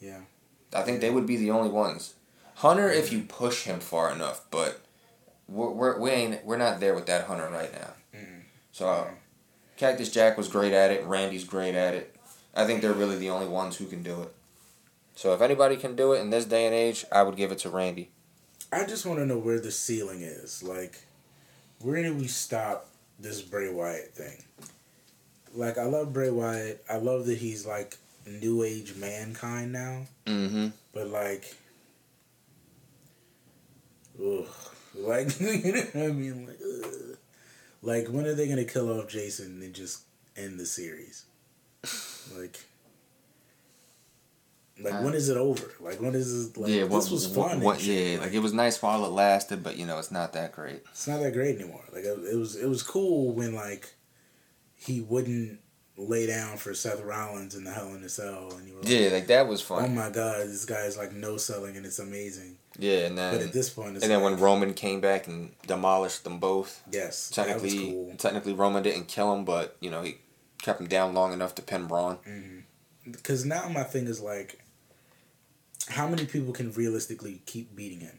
Yeah. 0.00 0.20
I 0.72 0.82
think 0.82 1.00
they 1.00 1.10
would 1.10 1.26
be 1.26 1.36
the 1.36 1.50
only 1.50 1.70
ones. 1.70 2.14
Hunter, 2.56 2.90
if 2.90 3.12
you 3.12 3.22
push 3.22 3.64
him 3.64 3.80
far 3.80 4.12
enough, 4.12 4.42
but 4.50 4.80
we're, 5.48 5.70
we're 5.70 5.98
we 5.98 6.10
ain't 6.10 6.44
we're 6.44 6.56
not 6.56 6.80
there 6.80 6.94
with 6.94 7.06
that 7.06 7.26
Hunter 7.26 7.48
right 7.50 7.72
now. 7.72 7.90
Mm. 8.14 8.42
So, 8.72 8.88
uh, 8.88 9.08
Cactus 9.76 10.10
Jack 10.10 10.36
was 10.38 10.48
great 10.48 10.72
at 10.72 10.90
it. 10.90 11.04
Randy's 11.04 11.44
great 11.44 11.74
at 11.74 11.94
it. 11.94 12.16
I 12.54 12.64
think 12.64 12.80
they're 12.80 12.92
really 12.92 13.18
the 13.18 13.30
only 13.30 13.46
ones 13.46 13.76
who 13.76 13.86
can 13.86 14.02
do 14.02 14.22
it. 14.22 14.32
So 15.14 15.34
if 15.34 15.40
anybody 15.40 15.76
can 15.76 15.96
do 15.96 16.12
it 16.12 16.20
in 16.20 16.30
this 16.30 16.44
day 16.46 16.66
and 16.66 16.74
age, 16.74 17.04
I 17.12 17.22
would 17.22 17.36
give 17.36 17.52
it 17.52 17.58
to 17.60 17.70
Randy. 17.70 18.10
I 18.72 18.84
just 18.84 19.06
want 19.06 19.18
to 19.20 19.26
know 19.26 19.38
where 19.38 19.60
the 19.60 19.70
ceiling 19.70 20.22
is. 20.22 20.62
Like, 20.62 21.05
where 21.80 22.02
do 22.02 22.14
we 22.14 22.26
stop 22.26 22.88
this 23.18 23.42
Bray 23.42 23.70
Wyatt 23.70 24.14
thing? 24.14 24.42
Like, 25.54 25.78
I 25.78 25.84
love 25.84 26.12
Bray 26.12 26.30
Wyatt. 26.30 26.84
I 26.88 26.96
love 26.96 27.26
that 27.26 27.38
he's 27.38 27.66
like 27.66 27.96
new 28.26 28.62
age 28.62 28.94
mankind 28.96 29.72
now. 29.72 30.02
Mm-hmm. 30.26 30.68
But 30.92 31.08
like, 31.08 31.54
ugh, 34.20 34.46
like 34.94 35.40
you 35.40 35.72
know 35.72 35.80
what 35.92 36.04
I 36.04 36.08
mean? 36.08 36.46
Like, 36.46 36.58
ugh. 36.60 37.16
like 37.82 38.08
when 38.08 38.26
are 38.26 38.34
they 38.34 38.48
gonna 38.48 38.64
kill 38.64 38.98
off 38.98 39.08
Jason 39.08 39.62
and 39.62 39.74
just 39.74 40.02
end 40.36 40.58
the 40.58 40.66
series? 40.66 41.24
Like. 42.36 42.65
Like 44.78 44.94
uh, 44.94 44.98
when 45.02 45.14
is 45.14 45.28
it 45.28 45.36
over? 45.36 45.70
Like 45.80 46.00
when 46.00 46.14
is 46.14 46.48
it? 46.48 46.56
Like 46.56 46.70
yeah, 46.70 46.84
what, 46.84 47.00
this 47.00 47.10
was 47.10 47.26
fun. 47.26 47.60
what- 47.60 47.82
yeah, 47.82 48.18
like 48.20 48.32
it 48.32 48.40
was 48.40 48.52
nice 48.52 48.80
while 48.82 49.04
it 49.06 49.10
lasted, 49.10 49.62
but 49.62 49.76
you 49.76 49.86
know 49.86 49.98
it's 49.98 50.10
not 50.10 50.32
that 50.34 50.52
great. 50.52 50.82
it's 50.90 51.08
not 51.08 51.20
that 51.20 51.32
great 51.32 51.56
anymore. 51.56 51.84
Like 51.92 52.04
it, 52.04 52.18
it 52.32 52.36
was, 52.36 52.56
it 52.56 52.68
was 52.68 52.82
cool 52.82 53.32
when 53.32 53.54
like 53.54 53.94
he 54.74 55.00
wouldn't 55.00 55.60
lay 55.96 56.26
down 56.26 56.58
for 56.58 56.74
Seth 56.74 57.00
Rollins 57.00 57.54
in 57.54 57.64
the 57.64 57.70
Hell 57.70 57.94
in 57.94 58.02
a 58.04 58.08
Cell, 58.08 58.52
and 58.58 58.68
you 58.68 58.74
were 58.74 58.82
like, 58.82 58.90
Yeah, 58.90 59.08
like 59.08 59.26
that 59.28 59.48
was 59.48 59.62
fun. 59.62 59.84
"Oh 59.84 59.88
my 59.88 60.10
god, 60.10 60.46
this 60.46 60.66
guy's 60.66 60.98
like 60.98 61.12
no 61.12 61.38
selling, 61.38 61.76
and 61.78 61.86
it's 61.86 61.98
amazing." 61.98 62.58
Yeah, 62.78 63.06
and 63.06 63.16
But 63.16 63.32
then 63.38 63.48
at 63.48 63.52
this 63.54 63.70
point, 63.70 63.96
it's 63.96 64.04
and 64.04 64.12
then 64.12 64.22
like, 64.22 64.32
when 64.32 64.40
Roman 64.40 64.74
came 64.74 65.00
back 65.00 65.26
and 65.26 65.52
demolished 65.66 66.24
them 66.24 66.38
both, 66.38 66.82
yes, 66.92 67.30
technically 67.30 67.92
cool. 67.92 68.14
technically 68.18 68.52
Roman 68.52 68.82
didn't 68.82 69.08
kill 69.08 69.32
him, 69.34 69.46
but 69.46 69.78
you 69.80 69.90
know 69.90 70.02
he 70.02 70.18
kept 70.60 70.80
him 70.82 70.86
down 70.86 71.14
long 71.14 71.32
enough 71.32 71.54
to 71.54 71.62
pin 71.62 71.86
Braun. 71.86 72.18
Mm-hmm. 72.28 73.10
Because 73.10 73.46
now 73.46 73.68
my 73.68 73.84
thing 73.84 74.06
is 74.08 74.20
like, 74.20 74.60
how 75.88 76.08
many 76.08 76.26
people 76.26 76.52
can 76.52 76.72
realistically 76.72 77.42
keep 77.46 77.74
beating 77.74 78.00
him? 78.00 78.18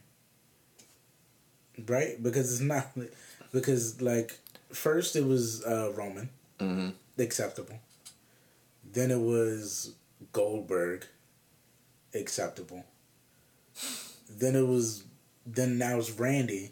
Right? 1.85 2.21
Because 2.21 2.51
it's 2.51 2.61
not 2.61 2.87
because 3.51 4.01
like 4.01 4.39
first 4.71 5.15
it 5.15 5.25
was 5.25 5.63
uh, 5.63 5.91
Roman. 5.95 6.29
Mm-hmm. 6.59 7.21
acceptable. 7.21 7.79
Then 8.91 9.11
it 9.11 9.19
was 9.19 9.93
Goldberg, 10.31 11.05
acceptable. 12.15 12.83
Then 14.29 14.55
it 14.55 14.65
was, 14.65 15.03
then 15.45 15.77
now 15.77 15.97
it's 15.97 16.11
Randy. 16.11 16.71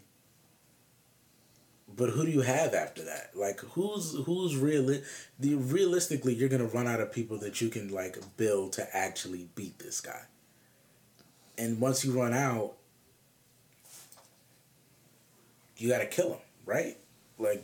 But 1.96 2.10
who 2.10 2.26
do 2.26 2.32
you 2.32 2.42
have 2.42 2.74
after 2.74 3.04
that? 3.06 3.32
Like 3.36 3.60
who's 3.60 4.18
who's 4.26 4.58
real? 4.58 4.98
The 5.40 5.56
realistically, 5.56 6.34
you're 6.34 6.50
gonna 6.50 6.66
run 6.66 6.88
out 6.88 7.00
of 7.00 7.12
people 7.14 7.38
that 7.40 7.62
you 7.62 7.70
can 7.70 7.90
like 7.90 8.18
build 8.36 8.74
to 8.74 8.96
actually 8.96 9.48
beat 9.56 9.80
this 9.80 10.02
guy. 10.02 10.24
And 11.58 11.80
once 11.80 12.04
you 12.04 12.12
run 12.20 12.34
out, 12.34 12.74
you 15.78 15.90
got 15.90 16.00
to 16.00 16.06
kill 16.08 16.34
him, 16.34 16.40
right? 16.66 16.98
Like 17.38 17.64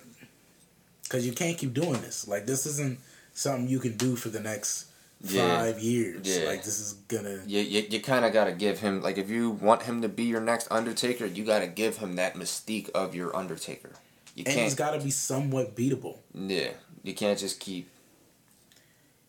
because 1.03 1.25
you 1.25 1.33
can't 1.33 1.57
keep 1.57 1.73
doing 1.73 2.01
this. 2.01 2.27
Like 2.27 2.45
this 2.45 2.65
isn't 2.65 2.99
something 3.33 3.67
you 3.67 3.79
can 3.79 3.97
do 3.97 4.15
for 4.15 4.29
the 4.29 4.39
next 4.39 4.87
Yeah. 5.21 5.57
five 5.59 5.79
years. 5.79 6.25
Yeah. 6.27 6.47
Like 6.47 6.63
this 6.63 6.79
is 6.79 6.93
gonna. 7.07 7.41
You, 7.45 7.59
you, 7.61 7.85
you 7.89 7.99
kind 8.01 8.25
of 8.25 8.33
got 8.33 8.45
to 8.45 8.51
give 8.53 8.79
him 8.79 9.01
like 9.01 9.17
if 9.17 9.29
you 9.29 9.49
want 9.51 9.83
him 9.83 10.01
to 10.01 10.09
be 10.09 10.23
your 10.23 10.41
next 10.41 10.67
Undertaker, 10.71 11.25
you 11.25 11.43
got 11.45 11.59
to 11.59 11.67
give 11.67 11.97
him 11.97 12.15
that 12.15 12.35
mystique 12.35 12.89
of 12.91 13.15
your 13.15 13.35
Undertaker. 13.35 13.91
You 14.35 14.43
And 14.45 14.53
he's 14.57 14.73
can't. 14.73 14.77
got 14.77 14.91
to 14.97 15.03
be 15.03 15.11
somewhat 15.11 15.75
beatable. 15.75 16.17
yeah, 16.33 16.69
you 17.03 17.13
can't 17.13 17.37
just 17.39 17.59
keep. 17.59 17.89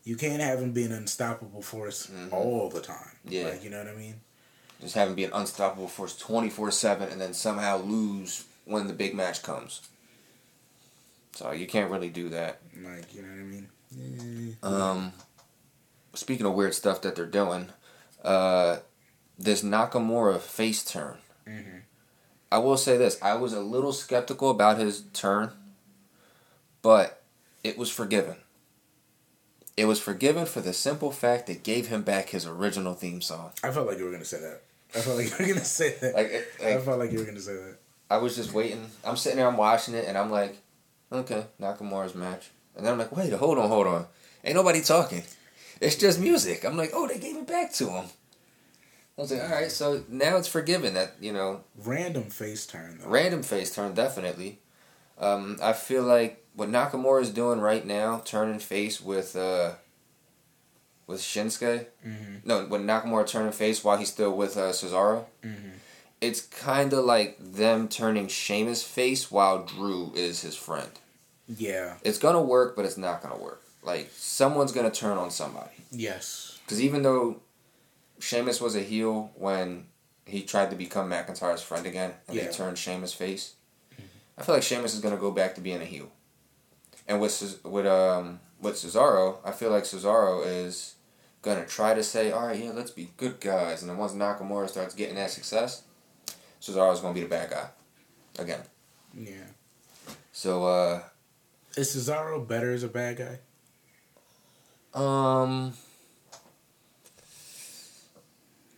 You 0.05 0.17
can't 0.17 0.41
have 0.41 0.59
him 0.59 0.73
be 0.73 0.83
an 0.83 0.91
unstoppable 0.91 1.61
force 1.61 2.07
Mhm. 2.07 2.33
all 2.33 2.69
the 2.69 2.81
time. 2.81 3.11
Yeah. 3.25 3.45
Like, 3.45 3.63
you 3.63 3.69
know 3.69 3.77
what 3.79 3.87
I 3.87 3.95
mean? 3.95 4.15
Just 4.83 4.95
have 4.95 5.07
him 5.07 5.15
be 5.15 5.23
an 5.23 5.31
unstoppable 5.33 5.87
force 5.87 6.15
twenty 6.17 6.49
four 6.49 6.69
seven, 6.69 7.09
and 7.09 7.19
then 7.19 7.33
somehow 7.33 7.77
lose 7.77 8.43
when 8.65 8.87
the 8.87 8.93
big 8.93 9.15
match 9.15 9.41
comes. 9.41 9.81
So 11.31 11.51
you 11.51 11.65
can't 11.65 11.89
really 11.89 12.09
do 12.09 12.29
that. 12.29 12.59
Like, 12.83 13.15
you 13.15 13.21
know 13.21 13.29
what 13.29 13.39
I 13.39 13.43
mean? 13.43 14.57
Um, 14.61 15.13
speaking 16.13 16.45
of 16.45 16.53
weird 16.53 16.73
stuff 16.73 17.01
that 17.01 17.15
they're 17.15 17.25
doing, 17.25 17.69
uh, 18.23 18.77
this 19.39 19.63
Nakamura 19.63 20.39
face 20.39 20.83
turn. 20.83 21.17
Mhm. 21.47 21.81
I 22.51 22.57
will 22.59 22.77
say 22.77 22.97
this: 22.97 23.17
I 23.21 23.33
was 23.35 23.53
a 23.53 23.61
little 23.61 23.93
skeptical 23.93 24.49
about 24.49 24.77
his 24.77 25.03
turn, 25.13 25.51
but 26.81 27.23
it 27.63 27.77
was 27.77 27.89
forgiven. 27.89 28.35
It 29.75 29.85
was 29.85 29.99
forgiven 29.99 30.45
for 30.45 30.61
the 30.61 30.73
simple 30.73 31.11
fact 31.11 31.47
that 31.47 31.63
gave 31.63 31.87
him 31.87 32.03
back 32.03 32.29
his 32.29 32.45
original 32.45 32.93
theme 32.93 33.21
song. 33.21 33.53
I 33.63 33.71
felt 33.71 33.87
like 33.87 33.97
you 33.97 34.05
were 34.05 34.11
gonna 34.11 34.25
say 34.25 34.39
that. 34.39 34.61
I 34.95 34.99
felt 34.99 35.17
like 35.17 35.27
you 35.27 35.45
were 35.45 35.53
gonna 35.53 35.65
say 35.65 35.95
that. 36.01 36.15
Like, 36.15 36.31
it, 36.31 36.47
I 36.63 36.77
felt 36.77 36.99
like 36.99 37.11
you 37.11 37.19
were 37.19 37.25
gonna 37.25 37.39
say 37.39 37.53
that. 37.55 37.77
I 38.09 38.17
was 38.17 38.35
just 38.35 38.53
waiting. 38.53 38.85
I'm 39.03 39.17
sitting 39.17 39.37
there, 39.37 39.47
I'm 39.47 39.57
watching 39.57 39.95
it, 39.95 40.05
and 40.07 40.17
I'm 40.17 40.29
like, 40.29 40.57
okay, 41.11 41.45
Nakamura's 41.59 42.15
match. 42.15 42.51
And 42.75 42.85
then 42.85 42.93
I'm 42.93 42.99
like, 42.99 43.15
wait, 43.15 43.33
hold 43.33 43.57
on, 43.57 43.69
hold 43.69 43.87
on. 43.87 44.05
Ain't 44.43 44.55
nobody 44.55 44.81
talking. 44.81 45.23
It's 45.81 45.95
just 45.95 46.19
music. 46.19 46.63
I'm 46.65 46.77
like, 46.77 46.91
oh, 46.93 47.07
they 47.07 47.17
gave 47.19 47.37
it 47.37 47.47
back 47.47 47.73
to 47.73 47.89
him. 47.89 48.05
I 49.17 49.21
was 49.21 49.31
like, 49.31 49.43
all 49.43 49.49
right, 49.49 49.71
so 49.71 50.03
now 50.09 50.37
it's 50.37 50.47
forgiven 50.47 50.95
that, 50.95 51.13
you 51.19 51.31
know, 51.33 51.61
Random 51.83 52.23
face 52.23 52.65
turn 52.65 52.99
though. 52.99 53.09
random 53.09 53.43
face 53.43 53.73
turn, 53.73 53.93
definitely. 53.93 54.59
Um, 55.19 55.57
I 55.61 55.73
feel 55.73 56.03
like 56.03 56.43
what 56.55 56.69
Nakamura 56.69 57.21
is 57.21 57.29
doing 57.29 57.59
right 57.59 57.85
now, 57.85 58.21
turning 58.25 58.59
face 58.59 58.99
with, 58.99 59.35
uh, 59.35 59.73
with 61.07 61.19
Shinsuke. 61.21 61.87
hmm 62.03 62.35
No, 62.45 62.65
when 62.65 62.85
Nakamura 62.85 63.27
turning 63.27 63.51
face 63.51 63.83
while 63.83 63.97
he's 63.97 64.09
still 64.09 64.35
with 64.35 64.57
uh, 64.57 64.71
Cesaro. 64.71 65.25
hmm 65.43 65.69
It's 66.21 66.41
kind 66.41 66.93
of 66.93 67.03
like 67.05 67.37
them 67.39 67.87
turning 67.89 68.27
Sheamus 68.29 68.83
face 68.83 69.29
while 69.31 69.65
Drew 69.65 70.11
is 70.15 70.41
his 70.41 70.55
friend. 70.55 70.91
Yeah. 71.47 71.97
It's 72.03 72.17
gonna 72.17 72.41
work, 72.41 72.75
but 72.75 72.85
it's 72.85 72.97
not 72.97 73.21
gonna 73.21 73.37
work. 73.41 73.61
Like 73.83 74.09
someone's 74.15 74.71
gonna 74.71 74.91
turn 74.91 75.17
on 75.17 75.29
somebody. 75.31 75.75
Yes. 75.91 76.57
Because 76.63 76.81
even 76.81 77.03
though 77.03 77.41
Sheamus 78.19 78.61
was 78.61 78.75
a 78.75 78.79
heel 78.81 79.31
when 79.35 79.87
he 80.25 80.43
tried 80.43 80.69
to 80.69 80.77
become 80.77 81.09
McIntyre's 81.09 81.61
friend 81.61 81.85
again, 81.85 82.13
and 82.27 82.37
Yeah. 82.37 82.45
they 82.47 82.51
turned 82.53 82.77
Sheamus 82.77 83.13
face, 83.13 83.55
I 84.37 84.41
feel 84.43 84.55
like 84.55 84.63
Sheamus 84.63 84.93
is 84.93 85.01
gonna 85.01 85.17
go 85.17 85.31
back 85.31 85.55
to 85.55 85.61
being 85.61 85.81
a 85.81 85.85
heel. 85.85 86.09
And 87.07 87.19
with 87.19 87.59
with 87.65 87.85
um 87.85 88.39
with 88.63 88.75
Cesaro, 88.75 89.37
I 89.45 89.51
feel 89.51 89.69
like 89.69 89.83
Cesaro 89.83 90.45
is 90.45 90.95
gonna 91.41 91.65
try 91.65 91.93
to 91.93 92.03
say, 92.03 92.31
"All 92.31 92.47
right, 92.47 92.57
yeah, 92.57 92.71
let's 92.71 92.91
be 92.91 93.11
good 93.17 93.39
guys," 93.39 93.81
and 93.81 93.89
then 93.89 93.97
once 93.97 94.13
Nakamura 94.13 94.69
starts 94.69 94.95
getting 94.95 95.15
that 95.15 95.29
success, 95.29 95.83
Cesaro's 96.61 97.01
gonna 97.01 97.13
be 97.13 97.21
the 97.21 97.27
bad 97.27 97.49
guy 97.49 97.67
again. 98.39 98.63
Yeah. 99.13 99.47
So 100.31 100.65
uh 100.65 101.03
Is 101.75 101.95
Cesaro 101.95 102.47
better 102.47 102.71
as 102.71 102.83
a 102.83 102.87
bad 102.87 103.17
guy? 103.17 103.39
Um, 104.93 105.73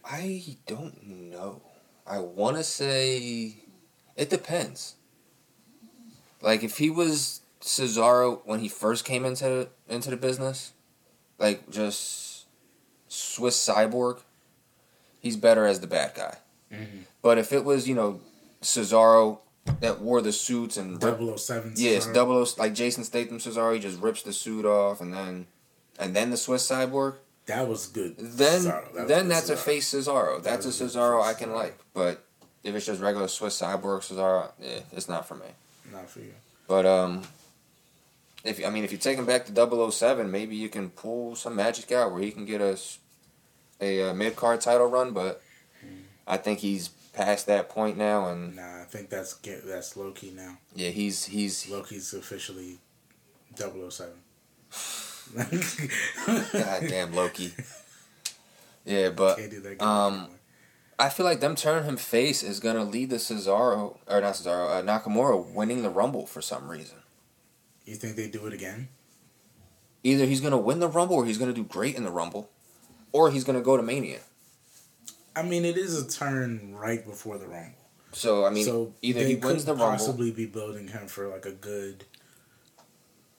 I 0.03 0.57
don't 0.65 1.03
know. 1.05 1.61
I 2.07 2.19
want 2.19 2.55
to 2.57 2.63
say 2.63 3.57
it 4.15 4.29
depends. 4.29 4.95
Like 6.41 6.63
if 6.63 6.77
he 6.77 6.89
was 6.89 7.41
Cesaro 7.61 8.41
when 8.45 8.59
he 8.59 8.69
first 8.69 9.05
came 9.05 9.25
into 9.25 9.69
into 9.89 10.09
the 10.09 10.17
business, 10.17 10.73
like 11.39 11.69
just 11.69 12.45
Swiss 13.07 13.57
cyborg, 13.57 14.19
he's 15.19 15.37
better 15.37 15.65
as 15.65 15.79
the 15.79 15.87
bad 15.87 16.13
guy. 16.15 16.37
Mm-hmm. 16.71 16.99
But 17.21 17.37
if 17.37 17.53
it 17.53 17.63
was 17.63 17.87
you 17.87 17.95
know 17.95 18.19
Cesaro 18.61 19.39
that 19.79 19.99
wore 19.99 20.21
the 20.21 20.31
suits 20.31 20.77
and 20.77 21.01
ripped 21.03 21.39
007. 21.39 21.73
Yes, 21.77 22.05
double 22.07 22.35
O 22.35 22.45
like 22.57 22.73
Jason 22.73 23.03
Statham 23.03 23.39
Cesaro, 23.39 23.73
he 23.73 23.79
just 23.79 23.99
rips 23.99 24.21
the 24.21 24.33
suit 24.33 24.65
off 24.65 25.01
and 25.01 25.13
then 25.13 25.47
and 25.99 26.15
then 26.15 26.29
the 26.29 26.37
Swiss 26.37 26.69
cyborg. 26.69 27.15
That 27.47 27.67
was 27.67 27.87
good. 27.87 28.15
Then 28.17 28.61
Cesaro. 28.61 28.93
That 28.93 29.07
then 29.07 29.23
good 29.23 29.31
that's 29.31 29.49
a 29.49 29.57
face 29.57 29.91
Cesaro. 29.93 30.41
That's 30.41 30.65
a 30.65 30.69
a 30.69 30.71
Cesaro 30.71 31.23
I 31.23 31.33
can 31.33 31.49
Cesaro. 31.49 31.55
like. 31.55 31.79
But 31.93 32.23
if 32.63 32.75
it's 32.75 32.85
just 32.85 33.01
regular 33.01 33.27
Swiss 33.27 33.59
cyborg 33.59 34.01
Cesaro, 34.01 34.51
yeah, 34.61 34.79
it's 34.91 35.09
not 35.09 35.27
for 35.27 35.35
me. 35.35 35.47
Not 35.91 36.09
for 36.09 36.19
you. 36.19 36.33
But 36.67 36.85
um 36.85 37.23
if 38.45 38.63
I 38.65 38.69
mean 38.69 38.83
if 38.85 38.91
you 38.91 38.97
take 38.97 39.17
him 39.17 39.25
back 39.25 39.45
to 39.47 39.91
007, 39.91 40.29
maybe 40.31 40.55
you 40.55 40.69
can 40.69 40.89
pull 40.89 41.35
some 41.35 41.55
magic 41.55 41.91
out 41.91 42.11
where 42.13 42.21
he 42.21 42.31
can 42.31 42.45
get 42.45 42.61
us 42.61 42.99
a, 43.81 44.09
uh 44.09 44.13
mid 44.13 44.35
card 44.35 44.61
title 44.61 44.87
run, 44.87 45.11
but 45.11 45.41
I 46.27 46.37
think 46.37 46.59
he's 46.59 46.87
past 47.13 47.47
that 47.47 47.69
point 47.69 47.97
now 47.97 48.27
and 48.29 48.55
Nah, 48.55 48.81
I 48.81 48.85
think 48.85 49.09
that's 49.09 49.33
get, 49.35 49.65
that's 49.65 49.95
low 49.97 50.11
key 50.11 50.31
now. 50.35 50.57
yeah, 50.75 50.89
he's 50.89 51.25
he's 51.25 51.69
Loki's 51.69 52.13
officially 52.13 52.79
007. 53.57 54.13
goddamn 56.53 57.13
Loki. 57.15 57.53
Yeah, 58.85 59.09
but 59.09 59.37
Can't 59.37 59.51
do 59.51 59.61
that. 59.61 59.81
um. 59.83 60.27
I 60.97 61.09
feel 61.09 61.25
like 61.25 61.41
them 61.41 61.55
turning 61.55 61.83
him 61.83 61.97
face 61.97 62.41
is 62.41 62.61
gonna 62.61 62.85
lead 62.85 63.09
to 63.09 63.17
Cesaro 63.17 63.97
or 64.07 64.21
not 64.21 64.33
Cesaro, 64.35 64.69
uh, 64.69 64.81
Nakamura 64.81 65.45
winning 65.53 65.81
the 65.83 65.89
Rumble 65.89 66.25
for 66.25 66.41
some 66.41 66.69
reason. 66.71 66.99
You 67.85 67.95
think 67.95 68.15
they 68.15 68.27
do 68.27 68.45
it 68.47 68.53
again? 68.53 68.89
Either 70.03 70.25
he's 70.25 70.41
gonna 70.41 70.57
win 70.57 70.79
the 70.79 70.87
Rumble 70.87 71.15
or 71.15 71.25
he's 71.25 71.37
gonna 71.37 71.53
do 71.53 71.63
great 71.63 71.95
in 71.95 72.03
the 72.03 72.11
Rumble, 72.11 72.49
or 73.11 73.31
he's 73.31 73.43
gonna 73.43 73.61
go 73.61 73.77
to 73.77 73.83
Mania. 73.83 74.19
I 75.35 75.43
mean, 75.43 75.65
it 75.65 75.77
is 75.77 75.99
a 75.99 76.07
turn 76.07 76.75
right 76.75 77.05
before 77.05 77.37
the 77.37 77.47
Rumble. 77.47 77.77
So 78.11 78.45
I 78.45 78.49
mean, 78.49 78.65
so 78.65 78.93
either 79.01 79.21
he 79.21 79.35
wins 79.35 79.65
the 79.65 79.73
Rumble, 79.73 79.87
possibly 79.87 80.31
be 80.31 80.45
building 80.45 80.87
him 80.87 81.07
for 81.07 81.27
like 81.27 81.45
a 81.45 81.51
good, 81.51 82.05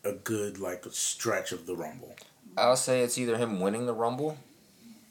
a 0.04 0.12
good 0.12 0.58
like 0.58 0.84
stretch 0.90 1.52
of 1.52 1.66
the 1.66 1.74
Rumble. 1.74 2.14
I'll 2.58 2.76
say 2.76 3.00
it's 3.00 3.16
either 3.16 3.38
him 3.38 3.60
winning 3.60 3.86
the 3.86 3.94
Rumble, 3.94 4.38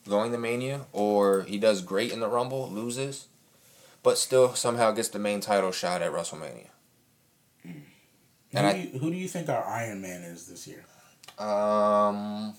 going 0.07 0.31
to 0.31 0.37
Mania, 0.37 0.81
or 0.93 1.43
he 1.43 1.57
does 1.57 1.81
great 1.81 2.11
in 2.11 2.19
the 2.19 2.27
Rumble, 2.27 2.69
loses, 2.69 3.27
but 4.03 4.17
still 4.17 4.53
somehow 4.53 4.91
gets 4.91 5.09
the 5.09 5.19
main 5.19 5.41
title 5.41 5.71
shot 5.71 6.01
at 6.01 6.11
WrestleMania. 6.11 6.67
Who, 8.55 8.59
And 8.59 8.67
I- 8.67 8.73
do 8.73 8.79
you, 8.79 8.99
who 8.99 9.11
do 9.11 9.17
you 9.17 9.27
think 9.27 9.49
our 9.49 9.63
Iron 9.65 10.01
Man 10.01 10.21
is 10.21 10.47
this 10.47 10.65
year? 10.65 10.85
Um, 11.37 12.53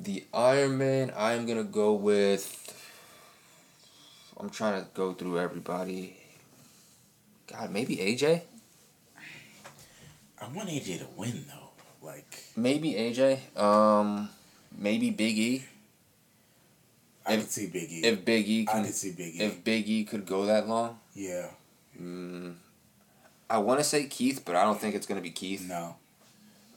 the 0.00 0.24
Iron 0.32 0.78
Man, 0.78 1.12
I'm 1.14 1.44
gonna 1.46 1.62
go 1.64 1.92
with. 1.92 2.60
I'm 4.40 4.48
trying 4.48 4.82
to 4.82 4.88
go 4.94 5.12
through 5.12 5.38
everybody. 5.38 6.16
God, 7.46 7.70
maybe 7.70 7.96
AJ. 7.96 8.42
I 10.40 10.48
want 10.48 10.68
AJ 10.70 10.98
to 11.00 11.06
win 11.16 11.44
though. 11.46 12.06
Like 12.06 12.44
Maybe 12.56 12.94
AJ. 12.94 13.40
Um, 13.58 14.30
maybe 14.76 15.10
Big 15.10 15.38
E. 15.38 15.64
I 17.26 17.34
If- 17.34 17.40
could 17.42 17.50
see 17.50 17.66
Big 17.66 17.92
E. 17.92 18.00
If 18.04 18.24
Big 18.24 18.48
E 18.48 18.66
I 18.68 18.72
can, 18.72 18.84
could 18.84 18.94
see 18.94 19.12
Big 19.12 19.34
E. 19.36 19.40
if 19.40 19.62
Big 19.64 19.88
E 19.88 20.04
could 20.04 20.24
go 20.26 20.46
that 20.46 20.66
long. 20.66 20.98
yeah. 21.14 21.48
Mm, 22.00 22.56
I 23.50 23.58
want 23.58 23.80
to 23.80 23.84
say 23.84 24.04
Keith, 24.06 24.42
but 24.44 24.56
I 24.56 24.62
don't 24.64 24.80
think 24.80 24.94
it's 24.94 25.06
gonna 25.06 25.20
be 25.20 25.30
Keith. 25.30 25.62
No, 25.68 25.96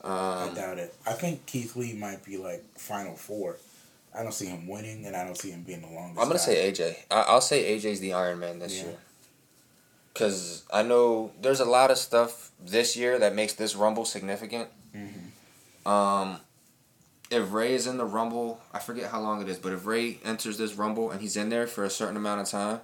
I 0.04 0.44
Um, 0.48 0.54
doubt 0.54 0.78
it. 0.78 0.94
I 1.06 1.12
think 1.14 1.46
Keith 1.46 1.74
Lee 1.76 1.92
might 1.94 2.24
be 2.24 2.36
like 2.36 2.64
final 2.78 3.16
four. 3.16 3.56
I 4.14 4.22
don't 4.22 4.32
see 4.32 4.46
him 4.46 4.66
winning, 4.66 5.04
and 5.06 5.14
I 5.16 5.24
don't 5.24 5.36
see 5.38 5.50
him 5.50 5.62
being 5.62 5.80
the 5.82 5.88
longest. 5.88 6.20
I'm 6.20 6.28
gonna 6.28 6.38
guy. 6.38 6.44
say 6.44 6.68
AJ. 6.72 6.96
I- 7.10 7.22
I'll 7.22 7.40
say 7.40 7.64
AJ's 7.76 8.00
the 8.00 8.12
Iron 8.14 8.38
Man 8.38 8.58
this 8.58 8.76
Yeah. 8.76 8.84
year. 8.84 8.96
Cause 10.14 10.62
I 10.72 10.82
know 10.82 11.30
there's 11.40 11.60
a 11.60 11.64
lot 11.64 11.90
of 11.92 11.98
stuff 11.98 12.50
this 12.60 12.96
year 12.96 13.18
that 13.20 13.34
makes 13.34 13.52
this 13.52 13.76
Rumble 13.76 14.04
significant. 14.04 14.68
Mhm. 14.94 15.88
Um, 15.88 16.40
if 17.30 17.52
Ray 17.52 17.74
is 17.74 17.86
in 17.86 17.98
the 17.98 18.04
Rumble, 18.04 18.60
I 18.72 18.80
forget 18.80 19.10
how 19.12 19.20
long 19.20 19.40
it 19.42 19.48
is, 19.48 19.58
but 19.58 19.72
if 19.72 19.86
Ray 19.86 20.18
enters 20.24 20.58
this 20.58 20.74
Rumble 20.74 21.10
and 21.12 21.20
he's 21.20 21.36
in 21.36 21.50
there 21.50 21.68
for 21.68 21.84
a 21.84 21.90
certain 21.90 22.16
amount 22.16 22.40
of 22.40 22.48
time, 22.48 22.80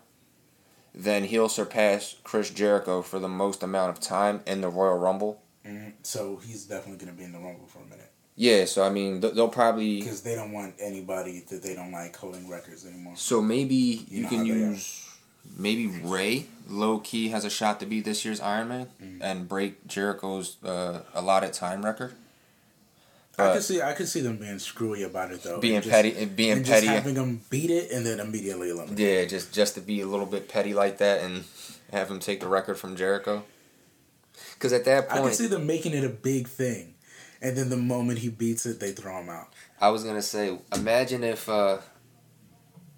then 0.95 1.25
he'll 1.25 1.49
surpass 1.49 2.17
Chris 2.25 2.51
Jericho 2.51 3.03
for 3.03 3.19
the 3.19 3.29
most 3.29 3.63
amount 3.63 3.91
of 3.91 4.01
time 4.01 4.41
in 4.47 4.61
the 4.61 4.69
Royal 4.69 4.97
Rumble. 4.99 5.41
Mhm. 5.67 5.93
So 6.03 6.37
he's 6.37 6.65
definitely 6.65 7.05
gonna 7.05 7.17
be 7.17 7.25
in 7.25 7.33
the 7.33 7.39
Rumble 7.39 7.67
for 7.67 7.81
a 7.81 7.85
minute 7.87 8.11
Yeah, 8.37 8.65
so 8.65 8.83
I 8.85 8.91
mean, 8.91 9.21
th- 9.21 9.35
they'll 9.35 9.49
probably. 9.49 10.01
because 10.01 10.23
they 10.23 10.35
don't 10.35 10.53
want 10.53 10.75
anybody 10.79 11.45
that 11.49 11.63
they 11.63 11.75
don't 11.75 11.93
like 11.93 12.15
holding 12.17 12.49
records 12.49 12.85
anymore. 12.87 13.15
So 13.17 13.41
maybe 13.41 14.05
you, 14.09 14.23
know 14.25 14.29
can 14.29 14.39
how 14.39 14.45
they 14.45 14.51
are. 14.51 14.55
use 14.71 15.09
maybe 15.57 15.87
Ray 15.87 16.47
low 16.69 16.99
key 16.99 17.29
has 17.29 17.45
a 17.45 17.51
shot 17.51 17.79
to 17.81 17.87
be 17.87 18.01
this 18.01 18.25
year's 18.25 18.41
Iron 18.41 18.69
Man 18.69 18.89
Mm. 19.03 19.19
and 19.21 19.49
break 19.49 19.87
Jericho's 19.87 20.57
uh, 20.65 21.01
allotted 21.15 21.53
time 21.53 21.85
record. 21.85 22.15
I 23.39 23.53
could 23.55 23.63
see 23.65 23.83
I 23.83 23.93
could 23.95 24.09
see 24.09 24.21
them 24.21 24.37
being 24.37 24.59
screwy 24.59 25.03
about 25.03 25.33
it 25.33 25.43
though, 25.43 25.59
being 25.61 25.77
and 25.77 25.85
just- 25.85 25.93
petty, 25.93 26.25
being 26.27 26.53
and 26.53 26.65
petty. 26.67 26.87
just 26.87 26.95
having 26.97 27.15
them 27.15 27.41
beat 27.51 27.71
it 27.71 27.91
and 27.91 28.05
then 28.07 28.21
immediately 28.21 28.71
eliminate. 28.71 28.99
yeah, 28.99 29.25
just 29.25 29.53
just 29.53 29.75
to 29.75 29.81
be 29.81 30.01
a 30.01 30.07
little 30.07 30.27
bit 30.27 30.49
petty 30.49 30.73
like 30.75 30.99
that 30.99 31.23
and 31.23 31.45
have 31.93 32.11
him 32.11 32.21
take 32.21 32.41
the 32.41 32.49
record 32.49 32.79
from 32.79 32.97
Jericho. 32.97 33.45
Because 34.55 34.73
at 34.73 34.85
that 34.85 35.09
point, 35.09 35.21
I 35.21 35.25
could 35.29 35.35
see 35.35 35.47
them 35.47 35.67
making 35.67 35.93
it 35.95 36.05
a 36.05 36.09
big 36.09 36.49
thing, 36.49 36.95
and 37.43 37.57
then 37.57 37.71
the 37.71 37.77
moment 37.77 38.21
he 38.21 38.29
beats 38.29 38.67
it, 38.67 38.81
they 38.81 38.93
throw 38.93 39.21
him 39.21 39.29
out. 39.29 39.49
I 39.81 39.91
was 39.91 40.05
gonna 40.05 40.23
say, 40.23 40.57
imagine 40.75 41.23
if, 41.25 41.49
uh, 41.49 41.79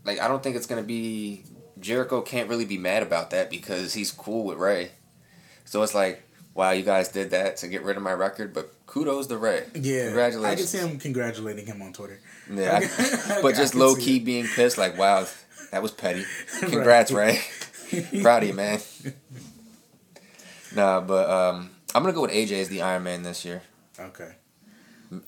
like, 0.05 0.20
I 0.20 0.28
don't 0.28 0.43
think 0.43 0.57
it's 0.57 0.66
gonna 0.66 0.82
be 0.82 1.45
Jericho. 1.80 2.20
Can't 2.20 2.49
really 2.49 2.64
be 2.64 2.78
mad 2.78 3.03
about 3.03 3.30
that 3.30 3.51
because 3.51 3.95
he's 3.95 4.11
cool 4.12 4.45
with 4.45 4.59
Ray. 4.59 4.91
So 5.64 5.82
it's 5.82 5.95
like, 5.95 6.22
wow, 6.55 6.70
you 6.70 6.82
guys 6.84 7.09
did 7.09 7.30
that 7.30 7.57
to 7.59 7.68
get 7.68 7.82
rid 7.82 7.97
of 7.97 8.03
my 8.03 8.12
record, 8.12 8.55
but 8.55 8.72
kudos 8.87 9.26
to 9.28 9.39
Ray. 9.39 9.64
Yeah, 9.74 10.05
congratulations. 10.07 10.45
I 10.45 10.55
can 10.57 10.66
see 10.66 10.78
him 10.78 10.99
congratulating 10.99 11.66
him 11.66 11.82
on 11.82 11.93
Twitter. 11.93 12.20
Yeah, 12.53 12.80
I- 12.82 13.39
but 13.43 13.55
just 13.55 13.74
low 13.74 13.95
key 13.95 14.16
it. 14.16 14.24
being 14.24 14.47
pissed, 14.47 14.78
like, 14.78 14.97
wow, 14.99 15.26
that 15.72 15.82
was 15.82 15.93
petty. 15.93 16.24
Congrats, 16.61 17.11
Ray. 17.11 17.41
Proud 18.22 18.43
of 18.43 18.49
you, 18.49 18.55
man. 18.55 18.80
Nah, 20.74 21.01
but 21.01 21.28
um, 21.30 21.70
I'm 21.95 22.03
gonna 22.03 22.12
go 22.14 22.22
with 22.22 22.32
AJ 22.32 22.61
as 22.61 22.68
the 22.68 22.82
Iron 22.82 23.03
Man 23.05 23.22
this 23.22 23.45
year. 23.45 23.62
Okay. 23.99 24.32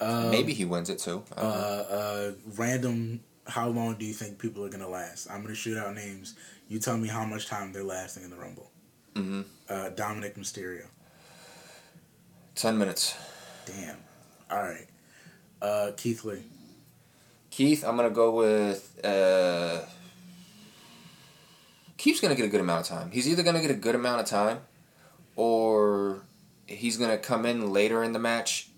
Maybe 0.01 0.53
he 0.55 0.65
wins 0.65 0.91
it 0.91 0.99
too. 0.99 1.23
Uh, 1.37 1.41
uh, 1.41 2.33
random. 2.57 3.21
How 3.47 3.69
long 3.69 3.95
do 3.95 4.05
you 4.05 4.13
think 4.13 4.39
people 4.39 4.65
are 4.65 4.69
gonna 4.69 4.89
last? 4.89 5.31
I'm 5.31 5.41
gonna 5.43 5.55
shoot 5.55 5.79
out 5.79 5.95
names. 5.95 6.35
You 6.69 6.79
tell 6.81 6.99
me 6.99 7.09
how 7.09 7.25
much 7.25 7.47
time 7.47 7.73
they're 7.73 7.85
lasting 7.85 8.25
in 8.25 8.31
the 8.31 8.37
Rumble. 8.37 8.71
Mhm. 9.15 9.45
Uh, 9.69 9.91
Dominik 9.95 10.37
Mysterio. 10.37 10.87
Ten 12.55 12.77
minutes. 12.77 13.15
Damn. 13.69 13.97
All 14.51 14.63
right. 14.63 14.87
Uh, 15.61 15.93
Keith 15.97 16.25
Lee. 16.25 16.43
Keith, 17.51 17.85
I'm 17.85 17.97
gonna 17.97 18.11
go 18.11 18.31
with. 18.31 18.99
Uh, 19.05 19.81
Keith's 21.97 22.21
gonna 22.21 22.35
get 22.35 22.45
a 22.45 22.49
good 22.49 22.61
amount 22.61 22.83
of 22.83 22.87
time. 22.87 23.11
He's 23.11 23.29
either 23.29 23.43
gonna 23.43 23.61
get 23.61 23.71
a 23.71 23.75
good 23.75 23.95
amount 23.95 24.21
of 24.21 24.27
time, 24.27 24.61
or 25.37 26.23
he's 26.67 26.97
gonna 26.97 27.19
come 27.19 27.45
in 27.45 27.73
later 27.73 28.05
in 28.05 28.13
the 28.13 28.19
match, 28.19 28.69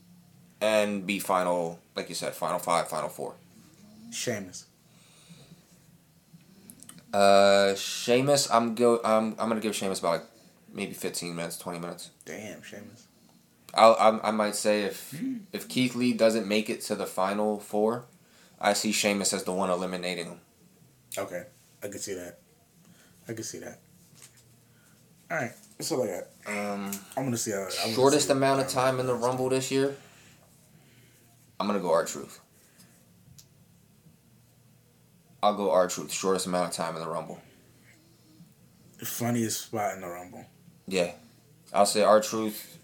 and 0.60 1.06
be 1.06 1.18
final, 1.18 1.78
like 1.94 2.08
you 2.08 2.14
said, 2.14 2.34
final 2.34 2.58
five, 2.58 2.88
final 2.88 3.08
four. 3.08 3.34
Sheamus. 4.10 4.66
Uh, 7.12 7.74
Sheamus, 7.74 8.50
I'm 8.50 8.74
go. 8.74 9.00
I'm 9.04 9.32
I'm 9.38 9.48
gonna 9.48 9.60
give 9.60 9.74
Sheamus 9.76 9.98
about 9.98 10.10
like 10.12 10.24
maybe 10.72 10.94
15 10.94 11.34
minutes, 11.34 11.58
20 11.58 11.78
minutes. 11.78 12.10
Damn, 12.24 12.62
Sheamus. 12.62 13.06
I'll, 13.74 13.94
I 13.94 14.28
I 14.28 14.30
might 14.30 14.56
say 14.56 14.82
if 14.82 15.14
if 15.52 15.68
Keith 15.68 15.94
Lee 15.94 16.12
doesn't 16.12 16.46
make 16.46 16.68
it 16.68 16.80
to 16.82 16.94
the 16.94 17.06
final 17.06 17.58
four, 17.60 18.04
I 18.60 18.72
see 18.72 18.92
Sheamus 18.92 19.32
as 19.32 19.44
the 19.44 19.52
one 19.52 19.70
eliminating 19.70 20.26
him. 20.26 20.40
Okay, 21.16 21.44
I 21.82 21.88
can 21.88 21.98
see 21.98 22.14
that. 22.14 22.38
I 23.28 23.32
can 23.32 23.44
see 23.44 23.58
that. 23.58 23.78
All 25.30 25.36
right, 25.36 25.52
that's 25.78 25.92
all 25.92 26.02
I 26.02 26.06
got. 26.06 26.24
Um. 26.46 26.90
I'm 27.16 27.24
gonna 27.24 27.36
see 27.36 27.52
how. 27.52 27.58
I 27.58 27.60
wanna 27.62 27.94
shortest 27.94 28.26
see 28.26 28.32
amount 28.32 28.60
of 28.60 28.68
time 28.68 28.98
in 28.98 29.06
the 29.06 29.14
Rumble 29.14 29.48
this 29.48 29.70
year, 29.70 29.96
I'm 31.60 31.66
gonna 31.66 31.78
go 31.78 31.92
R-Truth. 31.92 32.40
I'll 35.42 35.54
go 35.54 35.70
R-Truth. 35.70 36.12
Shortest 36.12 36.46
amount 36.46 36.70
of 36.70 36.74
time 36.74 36.96
in 36.96 37.02
the 37.02 37.08
Rumble. 37.08 37.40
Funniest 39.04 39.66
spot 39.66 39.94
in 39.94 40.00
the 40.00 40.08
Rumble. 40.08 40.44
Yeah, 40.86 41.12
I'll 41.72 41.86
say 41.86 42.02
R-Truth. 42.02 42.78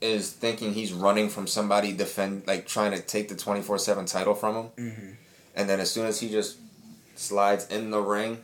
Is 0.00 0.32
thinking 0.32 0.72
he's 0.72 0.92
running 0.94 1.28
from 1.28 1.46
somebody 1.46 1.92
defend 1.92 2.44
like 2.46 2.66
trying 2.66 2.92
to 2.92 3.00
take 3.00 3.28
the 3.28 3.34
24/7 3.34 4.10
title 4.10 4.34
from 4.34 4.54
him. 4.56 4.68
Mm-hmm. 4.78 5.10
And 5.56 5.68
then 5.68 5.78
as 5.80 5.90
soon 5.90 6.06
as 6.06 6.20
he 6.20 6.30
just 6.30 6.56
slides 7.16 7.66
in 7.68 7.90
the 7.90 8.00
ring, 8.00 8.38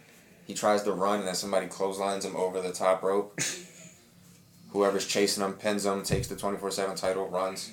he 0.47 0.53
tries 0.53 0.83
to 0.83 0.93
run 0.93 1.21
and 1.21 1.29
then 1.29 1.35
somebody 1.35 1.67
clotheslines 1.67 2.27
him 2.27 2.37
over 2.37 2.61
the 2.61 2.73
top 2.73 3.03
rope. 3.03 3.41
Whoever's 4.73 5.07
chasing 5.07 5.43
him 5.43 5.55
pins 5.55 5.87
him, 5.87 6.03
takes 6.03 6.29
the 6.29 6.35
24/7 6.37 6.97
title, 6.97 7.27
runs. 7.29 7.71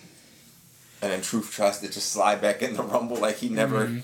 And 1.02 1.12
then 1.12 1.22
Truth 1.22 1.52
tries 1.52 1.80
to 1.80 1.88
just 1.90 2.12
slide 2.14 2.40
back 2.40 2.62
in 2.62 2.76
the 2.76 2.84
Rumble 2.84 3.18
like 3.18 3.38
he 3.38 3.50
never 3.50 3.88
Mhm. 3.88 4.04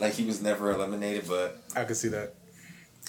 like 0.00 0.12
he 0.12 0.26
was 0.26 0.42
never 0.42 0.70
eliminated, 0.72 1.26
but 1.26 1.62
I 1.74 1.84
can 1.84 1.94
see 1.94 2.08
that. 2.08 2.34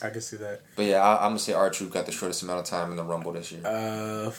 I 0.02 0.10
can 0.10 0.22
see 0.22 0.38
that. 0.38 0.62
but 0.76 0.86
yeah, 0.86 1.02
I, 1.02 1.16
I'm 1.26 1.32
gonna 1.32 1.40
say 1.40 1.54
R-Truth 1.54 1.92
got 1.92 2.06
the 2.06 2.12
shortest 2.14 2.44
amount 2.44 2.60
of 2.60 2.66
time 2.66 2.92
in 2.92 2.98
the 2.98 3.04
Rumble 3.04 3.32
this 3.34 3.52
year. 3.52 3.66
Uh, 3.66 4.30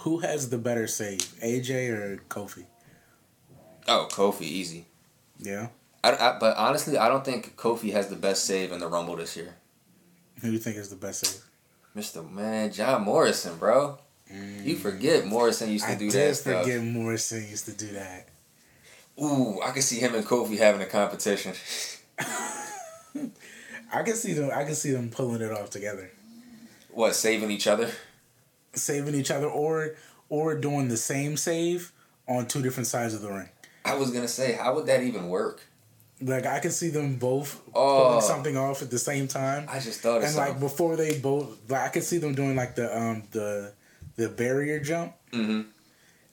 who 0.00 0.18
has 0.18 0.48
the 0.50 0.58
better 0.58 0.86
save, 0.86 1.20
AJ 1.42 1.90
or 1.90 2.22
Kofi? 2.28 2.64
Oh, 3.86 4.08
Kofi, 4.10 4.42
easy. 4.42 4.86
Yeah. 5.38 5.68
I, 6.02 6.12
I, 6.12 6.38
but 6.38 6.56
honestly, 6.56 6.96
I 6.96 7.08
don't 7.08 7.24
think 7.24 7.56
Kofi 7.56 7.92
has 7.92 8.08
the 8.08 8.16
best 8.16 8.44
save 8.44 8.72
in 8.72 8.80
the 8.80 8.88
Rumble 8.88 9.16
this 9.16 9.36
year. 9.36 9.56
Who 10.40 10.48
do 10.48 10.52
you 10.52 10.58
think 10.58 10.76
is 10.76 10.88
the 10.88 10.96
best 10.96 11.26
save? 11.26 11.42
Mister 11.94 12.22
Man, 12.22 12.72
John 12.72 13.02
Morrison, 13.02 13.56
bro. 13.58 13.98
You 14.30 14.76
mm. 14.76 14.78
forget 14.78 15.26
Morrison 15.26 15.70
used 15.70 15.84
to 15.86 15.92
I 15.92 15.96
do 15.96 16.10
that 16.10 16.36
stuff. 16.36 16.64
forget 16.64 16.82
Morrison 16.82 17.46
used 17.48 17.66
to 17.66 17.72
do 17.72 17.88
that. 17.88 18.28
Ooh, 19.20 19.60
I 19.60 19.72
can 19.72 19.82
see 19.82 19.98
him 19.98 20.14
and 20.14 20.24
Kofi 20.24 20.56
having 20.56 20.80
a 20.80 20.86
competition. 20.86 21.52
I 23.92 24.02
can 24.02 24.14
see 24.14 24.32
them. 24.34 24.50
I 24.54 24.64
can 24.64 24.74
see 24.74 24.92
them 24.92 25.10
pulling 25.10 25.42
it 25.42 25.50
off 25.50 25.70
together, 25.70 26.10
What, 26.90 27.14
saving 27.16 27.50
each 27.50 27.66
other? 27.66 27.90
Saving 28.74 29.14
each 29.14 29.30
other, 29.30 29.46
or 29.46 29.94
or 30.28 30.54
doing 30.54 30.88
the 30.88 30.96
same 30.96 31.36
save 31.36 31.92
on 32.28 32.46
two 32.46 32.62
different 32.62 32.86
sides 32.86 33.14
of 33.14 33.22
the 33.22 33.30
ring. 33.30 33.48
I 33.84 33.94
was 33.94 34.10
gonna 34.10 34.28
say, 34.28 34.52
how 34.52 34.74
would 34.74 34.86
that 34.86 35.02
even 35.02 35.28
work? 35.28 35.62
Like 36.22 36.46
I 36.46 36.60
can 36.60 36.70
see 36.70 36.90
them 36.90 37.16
both 37.16 37.60
Oh. 37.74 38.04
pulling 38.08 38.20
something 38.20 38.56
off 38.56 38.82
at 38.82 38.90
the 38.90 38.98
same 38.98 39.26
time, 39.26 39.66
I 39.68 39.80
just 39.80 40.00
thought 40.00 40.22
and 40.22 40.36
like 40.36 40.60
before 40.60 40.96
they 40.96 41.18
both. 41.18 41.58
Like 41.68 41.80
I 41.82 41.88
could 41.88 42.04
see 42.04 42.18
them 42.18 42.34
doing 42.34 42.56
like 42.56 42.74
the 42.74 42.96
um 42.96 43.22
the 43.30 43.72
the 44.16 44.28
barrier 44.28 44.80
jump 44.80 45.14
mm-hmm. 45.32 45.62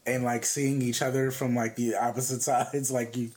and 0.06 0.24
like 0.24 0.46
seeing 0.46 0.82
each 0.82 1.02
other 1.02 1.32
from 1.32 1.56
like 1.56 1.76
the 1.76 1.96
opposite 1.96 2.42
sides. 2.50 2.92
Like 2.92 3.16
you, 3.16 3.32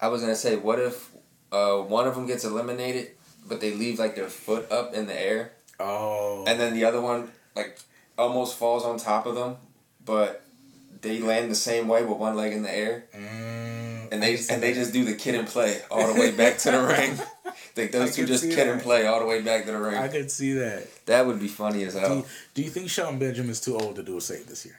I 0.00 0.08
was 0.08 0.20
gonna 0.20 0.34
say, 0.34 0.56
what 0.56 0.80
if 0.80 1.10
uh, 1.52 1.76
one 1.76 2.06
of 2.08 2.14
them 2.16 2.26
gets 2.26 2.44
eliminated, 2.44 3.12
but 3.46 3.60
they 3.60 3.72
leave 3.72 3.98
like 4.00 4.16
their 4.16 4.28
foot 4.28 4.70
up 4.72 4.94
in 4.94 5.06
the 5.06 5.18
air, 5.18 5.52
oh, 5.78 6.44
and 6.46 6.58
then 6.58 6.74
the 6.74 6.84
other 6.84 7.00
one 7.00 7.30
like 7.54 7.78
almost 8.18 8.58
falls 8.58 8.84
on 8.84 8.98
top 8.98 9.24
of 9.26 9.34
them, 9.34 9.56
but 10.04 10.42
they 11.00 11.20
land 11.20 11.50
the 11.50 11.54
same 11.54 11.86
way 11.88 12.02
with 12.04 12.18
one 12.18 12.34
leg 12.36 12.52
in 12.52 12.62
the 12.62 12.74
air, 12.74 13.04
Mm, 13.14 14.12
and 14.12 14.22
they 14.22 14.34
and 14.50 14.62
they 14.62 14.74
just 14.74 14.92
do 14.92 15.04
the 15.04 15.14
kid 15.14 15.34
and 15.36 15.46
play 15.46 15.80
all 15.90 16.12
the 16.12 16.18
way 16.20 16.30
back 16.32 16.58
to 16.58 16.70
the 16.70 16.82
ring. 16.98 17.18
Like 17.76 17.92
those 17.92 18.16
two 18.16 18.26
just 18.26 18.44
kid 18.44 18.66
and 18.68 18.80
play 18.82 19.06
all 19.06 19.20
the 19.20 19.26
way 19.26 19.40
back 19.40 19.64
to 19.66 19.72
the 19.72 19.78
ring. 19.78 19.94
I 19.96 20.08
could 20.08 20.30
see 20.30 20.52
that. 20.54 20.86
that 21.06 21.26
would 21.26 21.38
be 21.38 21.46
funny 21.48 21.84
as 21.84 21.94
Do 21.94 22.00
hell. 22.00 22.16
you, 22.16 22.24
do 22.54 22.62
you 22.62 22.70
think 22.70 22.90
Shelton 22.90 23.18
Benjamin's 23.20 23.60
too 23.60 23.76
old 23.78 23.94
to 23.96 24.02
do 24.02 24.16
a 24.16 24.20
save 24.20 24.46
this 24.46 24.66
year? 24.66 24.78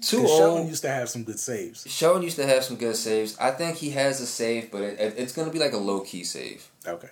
Too 0.00 0.26
old. 0.26 0.68
used 0.68 0.82
to 0.82 0.90
have 0.90 1.08
some 1.08 1.24
good 1.24 1.40
saves. 1.40 1.86
Shelton 1.90 2.22
used 2.22 2.36
to 2.36 2.46
have 2.46 2.62
some 2.62 2.76
good 2.76 2.94
saves. 2.94 3.36
I 3.38 3.50
think 3.52 3.78
he 3.78 3.90
has 3.90 4.20
a 4.20 4.26
save, 4.26 4.70
but 4.70 4.82
it, 4.82 5.00
it- 5.00 5.14
it's 5.16 5.32
gonna 5.32 5.50
be 5.50 5.58
like 5.58 5.72
a 5.72 5.78
low 5.78 6.00
key 6.00 6.22
save 6.24 6.68
Okay. 6.86 7.08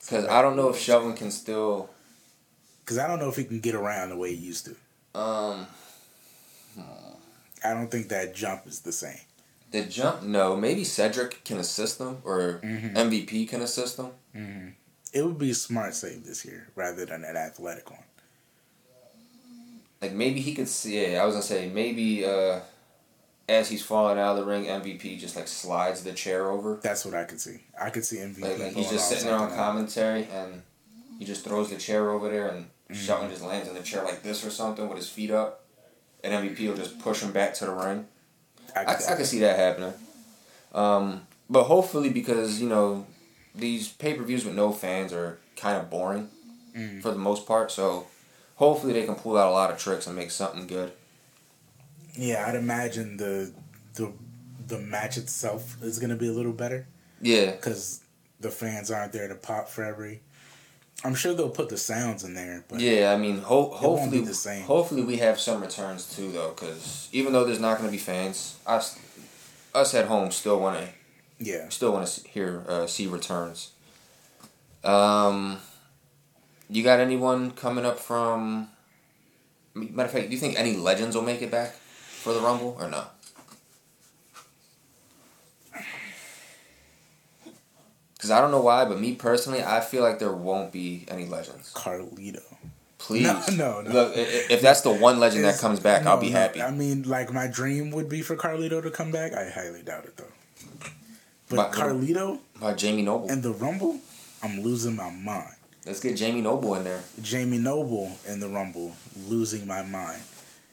because 0.00 0.24
I 0.26 0.40
don't 0.40 0.56
know 0.56 0.68
if 0.70 0.78
Shelton 0.78 1.14
can 1.14 1.30
still. 1.30 1.90
Because 2.84 2.98
I 2.98 3.06
don't 3.06 3.18
know 3.18 3.28
if 3.30 3.36
he 3.36 3.44
can 3.44 3.60
get 3.60 3.74
around 3.74 4.10
the 4.10 4.16
way 4.16 4.34
he 4.34 4.44
used 4.46 4.66
to. 4.66 5.18
Um, 5.18 5.66
I 7.64 7.72
don't 7.72 7.90
think 7.90 8.08
that 8.10 8.34
jump 8.34 8.66
is 8.66 8.80
the 8.80 8.92
same. 8.92 9.18
the 9.70 9.82
jump, 9.84 10.22
no. 10.22 10.56
Maybe 10.56 10.84
Cedric 10.84 11.42
can 11.44 11.58
assist 11.58 11.98
them, 11.98 12.18
or 12.24 12.60
Mhm. 12.62 12.94
MVP 12.94 13.44
can 13.46 13.60
assist 13.60 13.96
them. 13.96 14.12
hmm 14.32 14.68
It 15.12 15.24
would 15.24 15.38
be 15.38 15.50
a 15.50 15.54
smart 15.54 15.94
save 15.96 16.24
this 16.24 16.44
year 16.44 16.68
rather 16.76 17.04
than 17.06 17.24
an 17.24 17.36
athletic 17.36 17.90
one. 17.90 18.04
Like 20.00 20.12
maybe 20.12 20.40
he 20.40 20.54
could 20.54 20.68
see. 20.68 21.00
Yeah, 21.12 21.22
I 21.22 21.24
was 21.24 21.34
gonna 21.34 21.44
say 21.44 21.68
maybe 21.70 22.24
uh, 22.24 22.60
as 23.48 23.68
he's 23.68 23.82
falling 23.82 24.18
out 24.18 24.32
of 24.32 24.36
the 24.38 24.44
ring, 24.44 24.64
MVP 24.66 25.18
just 25.18 25.34
like 25.36 25.48
slides 25.48 26.04
the 26.04 26.12
chair 26.12 26.50
over. 26.50 26.78
That's 26.82 27.04
what 27.04 27.14
I 27.14 27.24
could 27.24 27.40
see. 27.40 27.60
I 27.80 27.90
could 27.90 28.04
see 28.04 28.18
MVP. 28.18 28.40
Like, 28.42 28.58
like 28.58 28.72
he's 28.74 28.90
just 28.90 29.08
sitting 29.08 29.26
there 29.26 29.36
on 29.36 29.50
commentary 29.54 30.28
and 30.32 30.62
he 31.18 31.24
just 31.24 31.42
throws 31.44 31.70
the 31.70 31.76
chair 31.78 32.10
over 32.10 32.28
there 32.30 32.48
and 32.48 32.66
Mhm. 32.90 32.94
Shelton 32.96 33.30
just 33.30 33.42
lands 33.42 33.68
in 33.68 33.74
the 33.74 33.82
chair 33.82 34.02
like 34.04 34.22
this 34.22 34.44
or 34.44 34.50
something 34.50 34.88
with 34.88 34.98
his 34.98 35.08
feet 35.08 35.30
up, 35.30 35.64
and 36.22 36.32
MVP 36.34 36.68
will 36.68 36.76
just 36.76 36.98
push 36.98 37.22
him 37.22 37.32
back 37.32 37.54
to 37.54 37.66
the 37.66 37.72
ring. 37.72 38.06
that. 38.74 38.88
I, 38.88 39.12
I 39.12 39.16
can 39.16 39.24
see 39.24 39.38
that 39.40 39.56
happening. 39.58 39.94
Um, 40.74 41.26
but 41.48 41.64
hopefully, 41.64 42.08
because 42.10 42.60
you 42.60 42.68
know 42.68 43.06
these 43.54 43.88
pay 43.88 44.14
per 44.14 44.22
views 44.24 44.44
with 44.44 44.54
no 44.54 44.72
fans 44.72 45.12
are 45.12 45.38
kind 45.56 45.76
of 45.76 45.88
boring 45.90 46.28
Mhm. 46.76 47.00
for 47.02 47.10
the 47.12 47.18
most 47.18 47.46
part. 47.46 47.70
So 47.70 48.06
hopefully 48.56 48.92
they 48.92 49.04
can 49.06 49.14
pull 49.14 49.38
out 49.38 49.48
a 49.48 49.52
lot 49.52 49.70
of 49.70 49.78
tricks 49.78 50.06
and 50.08 50.16
make 50.16 50.30
something 50.32 50.66
good. 50.66 50.92
Yeah, 52.16 52.46
I'd 52.46 52.54
imagine 52.56 53.16
the 53.16 53.52
the 53.94 54.12
the 54.66 54.78
match 54.78 55.16
itself 55.18 55.76
is 55.82 55.98
going 55.98 56.10
to 56.10 56.16
be 56.16 56.26
a 56.28 56.32
little 56.32 56.52
better 56.52 56.86
Yeah, 57.20 57.50
because 57.52 58.00
the 58.40 58.50
fans 58.50 58.90
aren't 58.90 59.12
there 59.12 59.28
to 59.28 59.34
pop 59.34 59.68
for 59.68 59.84
every. 59.84 60.22
I'm 61.04 61.14
sure 61.14 61.34
they'll 61.34 61.50
put 61.50 61.68
the 61.68 61.76
sounds 61.76 62.24
in 62.24 62.32
there, 62.32 62.64
but 62.66 62.80
yeah. 62.80 63.12
I 63.12 63.18
mean, 63.18 63.38
ho- 63.38 63.68
hopefully, 63.68 64.20
the 64.20 64.32
same. 64.32 64.64
hopefully 64.64 65.04
we 65.04 65.18
have 65.18 65.38
some 65.38 65.60
returns 65.60 66.16
too, 66.16 66.32
though. 66.32 66.50
Because 66.50 67.10
even 67.12 67.34
though 67.34 67.44
there's 67.44 67.60
not 67.60 67.76
going 67.76 67.88
to 67.88 67.92
be 67.92 67.98
fans, 67.98 68.58
us 68.66 68.98
us 69.74 69.94
at 69.94 70.06
home 70.06 70.30
still 70.30 70.58
want 70.58 70.78
to 70.78 70.88
yeah, 71.38 71.68
still 71.68 71.92
want 71.92 72.06
to 72.06 72.28
hear 72.28 72.64
uh, 72.66 72.86
see 72.86 73.06
returns. 73.06 73.72
Um, 74.82 75.58
you 76.70 76.82
got 76.82 77.00
anyone 77.00 77.50
coming 77.50 77.84
up 77.84 77.98
from? 77.98 78.68
Matter 79.74 80.06
of 80.06 80.12
fact, 80.12 80.26
do 80.28 80.32
you 80.32 80.38
think 80.40 80.58
any 80.58 80.76
legends 80.76 81.16
will 81.16 81.22
make 81.22 81.42
it 81.42 81.50
back 81.50 81.72
for 81.74 82.32
the 82.32 82.40
Rumble 82.40 82.76
or 82.80 82.88
no? 82.88 83.04
Because 88.24 88.38
I 88.38 88.40
don't 88.40 88.52
know 88.52 88.62
why, 88.62 88.86
but 88.86 88.98
me 88.98 89.14
personally, 89.16 89.62
I 89.62 89.80
feel 89.82 90.02
like 90.02 90.18
there 90.18 90.32
won't 90.32 90.72
be 90.72 91.04
any 91.08 91.26
legends. 91.26 91.70
Carlito. 91.74 92.40
Please, 92.96 93.26
No, 93.54 93.82
no, 93.82 93.82
no. 93.82 93.90
Look, 93.90 94.12
if 94.16 94.62
that's 94.62 94.80
the 94.80 94.92
one 94.94 95.20
legend 95.20 95.44
that 95.44 95.58
comes 95.60 95.78
back, 95.78 96.06
I'll 96.06 96.18
be 96.18 96.30
no, 96.30 96.38
happy. 96.38 96.62
I 96.62 96.70
mean, 96.70 97.02
like 97.02 97.34
my 97.34 97.48
dream 97.48 97.90
would 97.90 98.08
be 98.08 98.22
for 98.22 98.34
Carlito 98.34 98.82
to 98.82 98.90
come 98.90 99.10
back. 99.10 99.34
I 99.34 99.50
highly 99.50 99.82
doubt 99.82 100.06
it 100.06 100.16
though. 100.16 100.24
But 101.50 101.56
But- 101.56 101.72
Carlito 101.72 102.38
By 102.58 102.72
Jamie 102.72 103.02
Noble, 103.02 103.28
and 103.28 103.42
the 103.42 103.52
Rumble, 103.52 103.98
I'm 104.42 104.62
losing 104.62 104.96
my 104.96 105.10
mind. 105.10 105.52
let's 105.84 106.00
get 106.00 106.16
Jamie 106.16 106.40
Noble 106.40 106.76
in 106.76 106.84
there. 106.84 107.02
Jamie 107.20 107.58
Noble 107.58 108.16
in 108.26 108.40
the 108.40 108.48
Rumble, 108.48 108.96
losing 109.28 109.66
my 109.66 109.82
mind. 109.82 110.22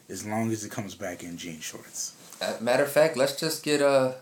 As 0.08 0.24
long 0.26 0.50
as 0.52 0.64
it 0.64 0.70
comes 0.70 0.94
back 0.94 1.22
in 1.22 1.36
jean 1.36 1.60
shorts. 1.60 2.14
Uh, 2.40 2.54
matter 2.62 2.84
of 2.84 2.90
fact, 2.90 3.18
let's 3.18 3.38
just 3.38 3.62
get 3.62 3.82
uh, 3.82 4.12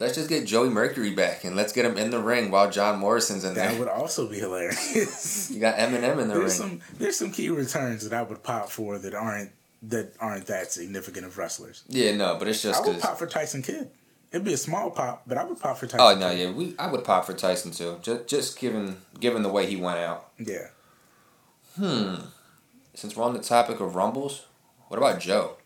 let's 0.00 0.14
just 0.14 0.28
get 0.28 0.46
Joey 0.46 0.68
Mercury 0.68 1.10
back 1.14 1.44
and 1.44 1.54
let's 1.56 1.72
get 1.72 1.84
him 1.84 1.96
in 1.96 2.10
the 2.10 2.18
ring 2.20 2.50
while 2.50 2.70
John 2.70 2.98
Morrison's 2.98 3.44
in 3.44 3.54
That 3.54 3.70
there. 3.72 3.78
would 3.78 3.88
also 3.88 4.28
be 4.28 4.38
hilarious. 4.38 5.50
You 5.54 5.60
got 5.60 5.76
MNM 5.76 6.20
in 6.20 6.28
the 6.28 6.34
there's 6.34 6.58
ring. 6.60 6.80
some 6.80 6.80
there's 6.98 7.16
some 7.16 7.30
key 7.30 7.50
returns 7.50 8.08
that 8.08 8.16
I 8.16 8.22
would 8.22 8.42
pop 8.42 8.70
for 8.70 8.98
that 8.98 9.14
aren't 9.14 9.50
that 9.82 10.14
aren't 10.20 10.46
that 10.46 10.72
significant 10.72 11.26
of 11.26 11.36
wrestlers. 11.38 11.84
Yeah, 11.88 12.16
no, 12.16 12.36
but 12.38 12.48
it's 12.48 12.62
just 12.62 12.82
I 12.82 12.86
would 12.86 13.00
pop 13.00 13.18
for 13.18 13.26
Tyson 13.26 13.62
Kidd. 13.62 13.90
It'd 14.32 14.44
be 14.44 14.52
a 14.54 14.56
small 14.56 14.90
pop, 14.90 15.22
but 15.28 15.38
I 15.38 15.44
would 15.44 15.60
pop 15.60 15.76
for 15.78 15.86
Tyson. 15.86 16.00
Oh 16.00 16.18
no, 16.18 16.30
Kidd. 16.30 16.38
yeah, 16.40 16.50
we 16.50 16.74
I 16.78 16.90
would 16.90 17.04
pop 17.04 17.24
for 17.26 17.34
Tyson 17.34 17.70
too. 17.70 17.98
Just 18.02 18.26
just 18.26 18.58
given 18.58 18.96
given 19.20 19.42
the 19.42 19.48
way 19.50 19.66
he 19.66 19.76
went 19.76 19.98
out. 19.98 20.30
yeah. 20.38 20.68
Hmm. 21.76 22.14
Since 22.94 23.16
we're 23.16 23.24
on 23.24 23.32
the 23.34 23.40
topic 23.40 23.80
of 23.80 23.94
rumbles, 23.96 24.46
what 24.88 24.98
about 24.98 25.18
Joe? 25.20 25.56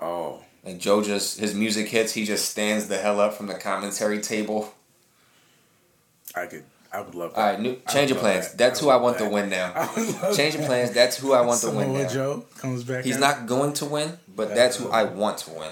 Oh, 0.00 0.42
Like 0.64 0.78
Joe 0.78 1.02
just 1.02 1.40
his 1.40 1.54
music 1.54 1.88
hits, 1.88 2.12
he 2.12 2.24
just 2.24 2.50
stands 2.50 2.88
the 2.88 2.98
hell 2.98 3.20
up 3.20 3.34
from 3.34 3.46
the 3.46 3.54
commentary 3.54 4.20
table. 4.20 4.72
I 6.34 6.46
could. 6.46 6.64
I 6.92 7.00
would 7.00 7.14
love 7.14 7.34
that. 7.34 7.40
All 7.40 7.46
right, 7.46 7.60
new, 7.60 7.76
change 7.88 8.10
of 8.10 8.18
plans. 8.18 8.50
that. 8.50 8.58
That's 8.58 8.80
I 8.80 8.84
who 8.84 8.90
I 8.90 8.96
want 8.96 9.18
love 9.18 9.28
to 9.28 9.34
win 9.34 9.48
now. 9.48 10.32
Change 10.36 10.56
of 10.56 10.66
plans. 10.66 10.90
That's 10.90 11.16
who 11.16 11.32
I 11.32 11.40
want 11.40 11.62
to 11.62 11.70
win 11.70 11.94
now. 11.94 12.06
Joe 12.08 12.44
comes 12.58 12.84
back. 12.84 13.04
He's 13.04 13.16
out. 13.16 13.20
not 13.20 13.46
going 13.46 13.72
to 13.74 13.86
win, 13.86 14.18
but 14.36 14.54
that's 14.54 14.76
who 14.76 14.90
I 14.90 15.04
want 15.04 15.38
to 15.38 15.52
win. 15.52 15.70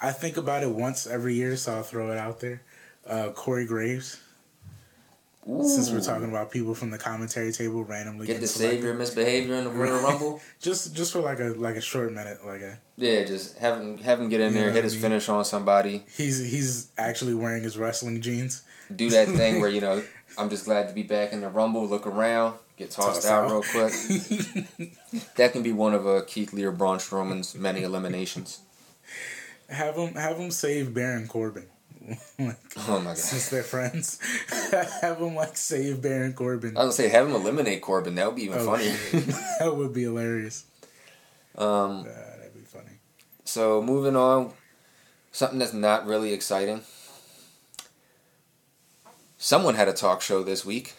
I 0.00 0.12
think 0.12 0.36
about 0.36 0.62
it 0.62 0.70
once 0.70 1.06
every 1.06 1.34
year, 1.34 1.56
so 1.56 1.74
I'll 1.74 1.82
throw 1.82 2.12
it 2.12 2.18
out 2.18 2.38
there. 2.40 2.62
Uh, 3.04 3.30
Corey 3.30 3.66
Graves. 3.66 4.20
Ooh. 5.50 5.68
Since 5.68 5.90
we're 5.90 6.00
talking 6.00 6.28
about 6.28 6.52
people 6.52 6.72
from 6.72 6.90
the 6.92 6.98
commentary 6.98 7.50
table 7.50 7.82
randomly 7.82 8.28
Get 8.28 8.40
the 8.40 8.46
savior 8.46 8.94
misbehavior 8.94 9.56
in 9.56 9.64
the 9.64 9.70
Royal 9.70 10.00
Rumble. 10.00 10.40
just 10.60 10.94
just 10.94 11.12
for 11.12 11.20
like 11.20 11.40
a 11.40 11.54
like 11.56 11.74
a 11.74 11.80
short 11.80 12.12
minute, 12.12 12.46
like 12.46 12.60
a 12.60 12.78
Yeah, 12.96 13.24
just 13.24 13.58
have 13.58 13.80
him 13.80 13.98
have 13.98 14.20
him 14.20 14.28
get 14.28 14.40
in 14.40 14.54
there, 14.54 14.70
hit 14.70 14.84
his 14.84 14.92
mean? 14.94 15.02
finish 15.02 15.28
on 15.28 15.44
somebody, 15.44 16.04
he's 16.16 16.38
he's 16.38 16.92
actually 16.96 17.34
wearing 17.34 17.64
his 17.64 17.76
wrestling 17.76 18.20
jeans. 18.20 18.62
do 18.94 19.10
that 19.10 19.26
thing 19.28 19.60
where 19.60 19.68
you 19.76 19.80
know 19.80 20.02
I'm 20.38 20.48
just 20.48 20.64
glad 20.64 20.86
to 20.88 20.94
be 20.94 21.02
back 21.02 21.32
in 21.32 21.40
the 21.40 21.48
Rumble. 21.48 21.88
Look 21.88 22.06
around, 22.06 22.58
get 22.76 22.92
tossed 22.92 23.22
Toss 23.22 23.26
out 23.26 23.44
out. 23.46 23.50
real 23.50 23.62
quick. 23.62 24.92
That 25.36 25.52
can 25.52 25.62
be 25.62 25.72
one 25.72 25.92
of 25.92 26.06
uh, 26.06 26.22
Keith 26.26 26.52
Lee 26.52 26.62
or 26.64 26.70
Braun 26.72 26.98
Strowman's 26.98 27.54
many 27.54 27.82
eliminations. 27.82 28.60
have 29.68 29.96
him 29.96 30.14
have 30.14 30.36
him 30.38 30.50
save 30.52 30.94
Baron 30.94 31.26
Corbin. 31.26 31.66
Like, 32.38 32.56
Oh 32.88 32.98
my 32.98 33.04
god! 33.04 33.18
since 33.18 33.48
they're 33.48 33.62
friends, 33.62 34.18
have 35.00 35.18
him 35.18 35.34
like 35.34 35.56
save 35.56 36.02
Baron 36.02 36.32
Corbin. 36.32 36.76
I 36.76 36.84
was 36.84 36.96
gonna 36.96 37.08
say 37.08 37.16
have 37.16 37.26
him 37.28 37.34
eliminate 37.34 37.82
Corbin. 37.82 38.14
That 38.16 38.26
would 38.26 38.36
be 38.36 38.44
even 38.44 38.58
Oh, 38.58 38.66
funnier. 38.66 38.92
that 39.60 39.76
would 39.76 39.92
be 39.92 40.02
hilarious. 40.02 40.64
um, 41.56 42.00
Uh, 42.00 42.04
that'd 42.04 42.54
be 42.54 42.60
funny. 42.60 42.98
So 43.44 43.82
moving 43.82 44.16
on, 44.16 44.52
something 45.30 45.58
that's 45.58 45.72
not 45.72 46.06
really 46.06 46.32
exciting. 46.32 46.82
Someone 49.38 49.74
had 49.74 49.88
a 49.88 49.92
talk 49.92 50.22
show 50.22 50.42
this 50.42 50.64
week. 50.64 50.94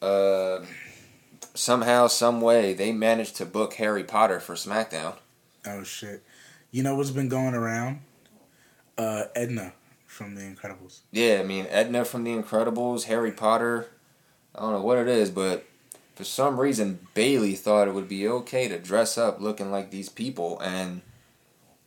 Uh, 0.00 0.60
somehow, 1.54 2.06
some 2.06 2.40
way, 2.40 2.72
they 2.72 2.92
managed 2.92 3.36
to 3.36 3.44
book 3.44 3.74
Harry 3.74 4.04
Potter 4.04 4.40
for 4.40 4.54
SmackDown. 4.54 5.14
Oh 5.66 5.82
shit! 5.82 6.22
You 6.70 6.82
know 6.82 6.94
what's 6.94 7.10
been 7.10 7.28
going 7.28 7.54
around? 7.54 8.00
Uh, 8.98 9.24
Edna 9.34 9.72
from 10.06 10.34
The 10.34 10.42
Incredibles. 10.42 11.00
Yeah, 11.12 11.38
I 11.40 11.44
mean 11.44 11.66
Edna 11.70 12.04
from 12.04 12.24
The 12.24 12.32
Incredibles, 12.32 13.04
Harry 13.04 13.32
Potter. 13.32 13.86
I 14.54 14.60
don't 14.60 14.72
know 14.72 14.82
what 14.82 14.98
it 14.98 15.08
is, 15.08 15.30
but 15.30 15.64
for 16.16 16.24
some 16.24 16.58
reason 16.58 17.06
Bayley 17.14 17.54
thought 17.54 17.86
it 17.86 17.94
would 17.94 18.08
be 18.08 18.26
okay 18.26 18.66
to 18.68 18.78
dress 18.78 19.16
up 19.16 19.40
looking 19.40 19.70
like 19.70 19.90
these 19.90 20.08
people 20.08 20.58
and 20.60 21.02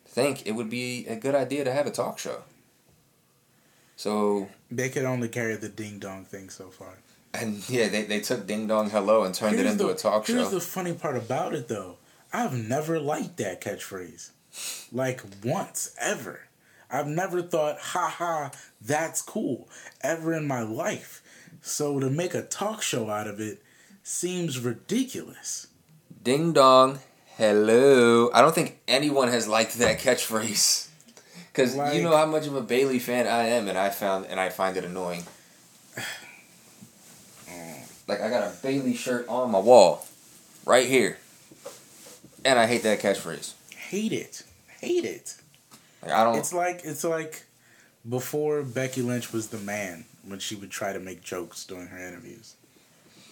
think 0.06 0.48
it 0.48 0.54
would 0.54 0.70
be 0.70 1.06
a 1.08 1.18
good 1.18 1.36
idea 1.36 1.66
to 1.66 1.74
have 1.74 1.86
a 1.86 1.92
talk 1.92 2.18
show. 2.18 2.44
So 3.98 4.50
They 4.72 4.90
could 4.90 5.04
only 5.06 5.28
carry 5.28 5.56
the 5.58 5.70
ding 5.70 6.00
dong 6.00 6.26
thing 6.26 6.50
so 6.50 6.70
far. 6.70 6.98
And 7.34 7.68
yeah, 7.70 7.88
they, 7.88 8.04
they 8.04 8.20
took 8.20 8.46
Ding 8.46 8.68
Dong 8.68 8.90
Hello 8.90 9.24
and 9.24 9.34
turned 9.34 9.58
it 9.58 9.66
into 9.66 9.86
the, 9.86 9.90
a 9.92 9.96
talk 9.96 10.28
Here's 10.28 10.38
show. 10.38 10.50
Here's 10.50 10.52
the 10.52 10.70
funny 10.70 10.94
part 10.94 11.16
about 11.16 11.54
it, 11.54 11.68
though. 11.70 11.98
I've 12.34 12.54
never 12.54 13.00
liked 13.00 13.38
that 13.38 13.62
catchphrase, 13.62 14.32
like 14.92 15.22
once 15.44 15.96
ever. 16.00 16.42
I've 16.92 17.08
never 17.08 17.42
thought, 17.42 17.80
"Ha 17.80 18.08
ha, 18.18 18.52
that's 18.82 19.22
cool," 19.22 19.70
ever 20.02 20.34
in 20.34 20.48
my 20.48 20.62
life. 20.62 21.22
So 21.62 22.00
to 22.00 22.10
make 22.10 22.34
a 22.34 22.42
talk 22.42 22.82
show 22.82 23.10
out 23.10 23.28
of 23.28 23.40
it 23.40 23.62
seems 24.04 24.60
ridiculous. 24.60 25.68
Ding 26.24 26.54
Dong 26.54 27.00
Hello. 27.38 28.30
I 28.34 28.42
don't 28.42 28.54
think 28.54 28.80
anyone 28.88 29.30
has 29.30 29.48
liked 29.48 29.76
that 29.80 30.00
catchphrase. 30.00 30.88
Cause 31.54 31.76
Like- 31.76 31.96
you 31.96 32.04
know 32.04 32.16
how 32.16 32.26
much 32.26 32.46
of 32.46 32.56
a 32.56 32.62
Bayley 32.62 33.00
fan 33.00 33.26
I 33.26 33.48
am, 33.48 33.68
and 33.68 33.78
I 33.78 33.90
found 33.90 34.28
and 34.28 34.40
I 34.40 34.50
find 34.50 34.78
it 34.78 34.86
annoying. 34.86 35.24
Like 38.08 38.20
I 38.22 38.30
got 38.30 38.44
a 38.44 38.54
Bayley 38.62 38.94
shirt 38.94 39.26
on 39.30 39.52
my 39.52 39.60
wall, 39.60 40.06
right 40.66 40.86
here, 40.86 41.18
and 42.44 42.60
I 42.60 42.68
hate 42.68 42.84
that 42.84 43.00
catchphrase. 43.00 43.54
Hate 43.76 44.12
it, 44.12 44.44
hate 44.82 45.06
it. 45.06 45.36
Like 46.02 46.12
I 46.12 46.24
don't. 46.24 46.38
It's 46.38 46.54
like 46.54 46.82
it's 46.84 47.04
like 47.04 47.44
before 48.08 48.64
Becky 48.64 49.02
Lynch 49.02 49.32
was 49.32 49.48
the 49.50 49.58
man 49.60 50.06
when 50.26 50.40
she 50.40 50.56
would 50.56 50.72
try 50.72 50.94
to 50.94 51.00
make 51.00 51.24
jokes 51.24 51.66
during 51.66 51.88
her 51.88 51.98
interviews. 51.98 52.56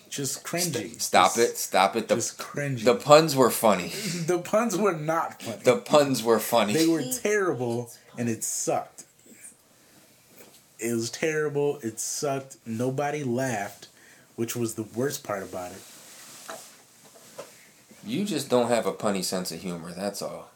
Just 0.09 0.43
cringy. 0.43 0.99
stop 0.99 1.35
Just- 1.35 1.37
it! 1.51 1.57
Stop 1.57 1.95
it! 1.95 2.07
The 2.07 2.15
Just 2.15 2.39
cringy. 2.39 2.83
the 2.83 2.95
puns 2.95 3.35
were 3.35 3.51
funny. 3.51 3.89
the 4.25 4.39
puns 4.39 4.75
were 4.75 4.93
not 4.93 5.41
funny. 5.41 5.61
The 5.63 5.77
puns 5.77 6.23
were 6.23 6.39
funny. 6.39 6.73
They 6.73 6.87
were 6.87 7.03
terrible 7.21 7.91
and 8.17 8.27
it 8.27 8.43
sucked. 8.43 9.03
It 10.79 10.93
was 10.93 11.09
terrible. 11.11 11.77
It 11.83 11.99
sucked. 11.99 12.55
Nobody 12.65 13.23
laughed, 13.23 13.87
which 14.35 14.55
was 14.55 14.75
the 14.75 14.83
worst 14.83 15.23
part 15.23 15.43
about 15.43 15.71
it. 15.73 15.81
You 18.05 18.23
just 18.25 18.49
don't 18.49 18.69
have 18.69 18.85
a 18.85 18.93
punny 18.93 19.23
sense 19.23 19.51
of 19.51 19.61
humor. 19.61 19.91
That's 19.95 20.21
all. 20.21 20.49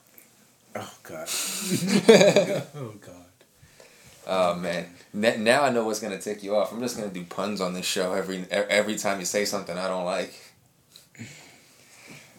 Oh 0.76 0.94
god. 1.04 1.28
oh 2.76 2.94
god. 3.00 3.26
Oh 4.26 4.56
man! 4.56 4.88
Now 5.14 5.64
I 5.64 5.70
know 5.70 5.86
what's 5.86 6.00
gonna 6.00 6.20
tick 6.20 6.44
you 6.44 6.56
off. 6.56 6.72
I'm 6.72 6.80
just 6.80 6.98
gonna 6.98 7.12
do 7.12 7.24
puns 7.26 7.60
on 7.62 7.74
this 7.74 7.86
show 7.86 8.14
every 8.14 8.46
every 8.50 8.96
time 8.96 9.20
you 9.20 9.26
say 9.26 9.46
something 9.46 9.78
I 9.78 9.88
don't 9.88 10.06
like. 10.06 10.34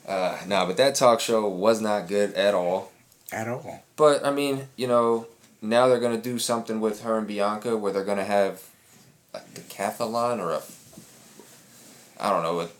Uh, 0.06 0.38
no, 0.46 0.66
but 0.66 0.76
that 0.76 0.94
talk 0.94 1.20
show 1.20 1.48
was 1.48 1.80
not 1.80 2.08
good 2.08 2.34
at 2.34 2.54
all. 2.54 2.92
At 3.32 3.48
all. 3.48 3.82
But 3.96 4.24
I 4.24 4.30
mean, 4.30 4.68
you 4.76 4.86
know, 4.86 5.26
now 5.62 5.88
they're 5.88 6.00
gonna 6.00 6.18
do 6.18 6.38
something 6.38 6.80
with 6.80 7.02
her 7.02 7.18
and 7.18 7.26
Bianca 7.26 7.76
where 7.76 7.92
they're 7.92 8.04
gonna 8.04 8.24
have 8.24 8.62
like 9.32 9.52
decathlon 9.54 10.40
or 10.40 10.52
a 10.52 10.62
I 12.20 12.30
don't 12.30 12.42
know 12.42 12.54
what 12.54 12.72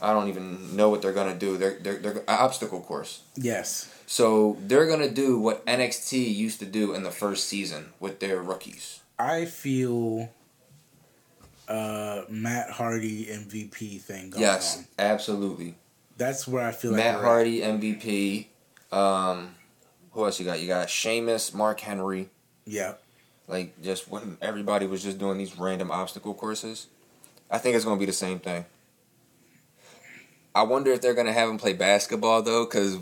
I 0.00 0.12
don't 0.12 0.28
even 0.28 0.76
know 0.76 0.88
what 0.88 1.02
they're 1.02 1.12
gonna 1.12 1.38
do. 1.38 1.56
They're 1.56 1.78
they're 1.78 1.98
they're 1.98 2.12
an 2.12 2.24
obstacle 2.28 2.80
course. 2.80 3.22
Yes. 3.36 3.88
So 4.12 4.58
they're 4.60 4.86
gonna 4.86 5.08
do 5.08 5.38
what 5.38 5.64
NXT 5.64 6.34
used 6.34 6.58
to 6.58 6.66
do 6.66 6.92
in 6.92 7.02
the 7.02 7.10
first 7.10 7.48
season 7.48 7.94
with 7.98 8.20
their 8.20 8.42
rookies. 8.42 9.00
I 9.18 9.46
feel 9.46 10.28
uh 11.66 12.24
Matt 12.28 12.68
Hardy 12.72 13.24
MVP 13.24 14.02
thing 14.02 14.28
going 14.28 14.42
yes, 14.42 14.76
on. 14.76 14.86
absolutely. 14.98 15.76
That's 16.18 16.46
where 16.46 16.62
I 16.62 16.72
feel 16.72 16.90
like 16.90 16.98
Matt 16.98 17.14
at. 17.14 17.24
Hardy 17.24 17.60
MVP. 17.60 18.48
Um, 18.94 19.54
who 20.10 20.26
else 20.26 20.38
you 20.38 20.44
got? 20.44 20.60
You 20.60 20.66
got 20.66 20.90
Sheamus, 20.90 21.54
Mark 21.54 21.80
Henry. 21.80 22.28
Yeah. 22.66 22.96
Like 23.48 23.80
just 23.80 24.10
when 24.10 24.36
everybody 24.42 24.86
was 24.86 25.02
just 25.02 25.16
doing 25.16 25.38
these 25.38 25.58
random 25.58 25.90
obstacle 25.90 26.34
courses. 26.34 26.86
I 27.50 27.56
think 27.56 27.76
it's 27.76 27.86
gonna 27.86 27.98
be 27.98 28.04
the 28.04 28.12
same 28.12 28.40
thing. 28.40 28.66
I 30.54 30.62
wonder 30.64 30.90
if 30.92 31.00
they're 31.00 31.14
gonna 31.14 31.32
have 31.32 31.48
him 31.48 31.58
play 31.58 31.72
basketball 31.72 32.42
though, 32.42 32.64
because 32.64 32.96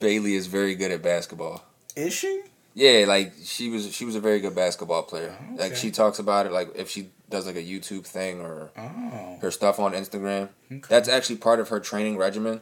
Bayley 0.00 0.34
is 0.34 0.46
very 0.46 0.74
good 0.74 0.90
at 0.90 1.02
basketball. 1.02 1.62
Is 1.94 2.12
she? 2.12 2.42
Yeah, 2.74 3.04
like 3.06 3.32
she 3.42 3.70
was 3.70 3.94
she 3.94 4.04
was 4.04 4.14
a 4.16 4.20
very 4.20 4.40
good 4.40 4.54
basketball 4.54 5.02
player. 5.04 5.34
Oh, 5.40 5.54
Like 5.56 5.76
she 5.76 5.90
talks 5.90 6.18
about 6.18 6.46
it 6.46 6.52
like 6.52 6.74
if 6.76 6.90
she 6.90 7.10
does 7.30 7.46
like 7.46 7.56
a 7.56 7.62
YouTube 7.62 8.04
thing 8.06 8.40
or 8.40 8.70
Oh. 8.76 9.38
her 9.40 9.50
stuff 9.50 9.78
on 9.80 9.92
Instagram. 9.92 10.48
Okay. 10.70 10.82
That's 10.88 11.08
actually 11.08 11.36
part 11.36 11.58
of 11.60 11.68
her 11.70 11.80
training 11.80 12.16
regimen. 12.16 12.60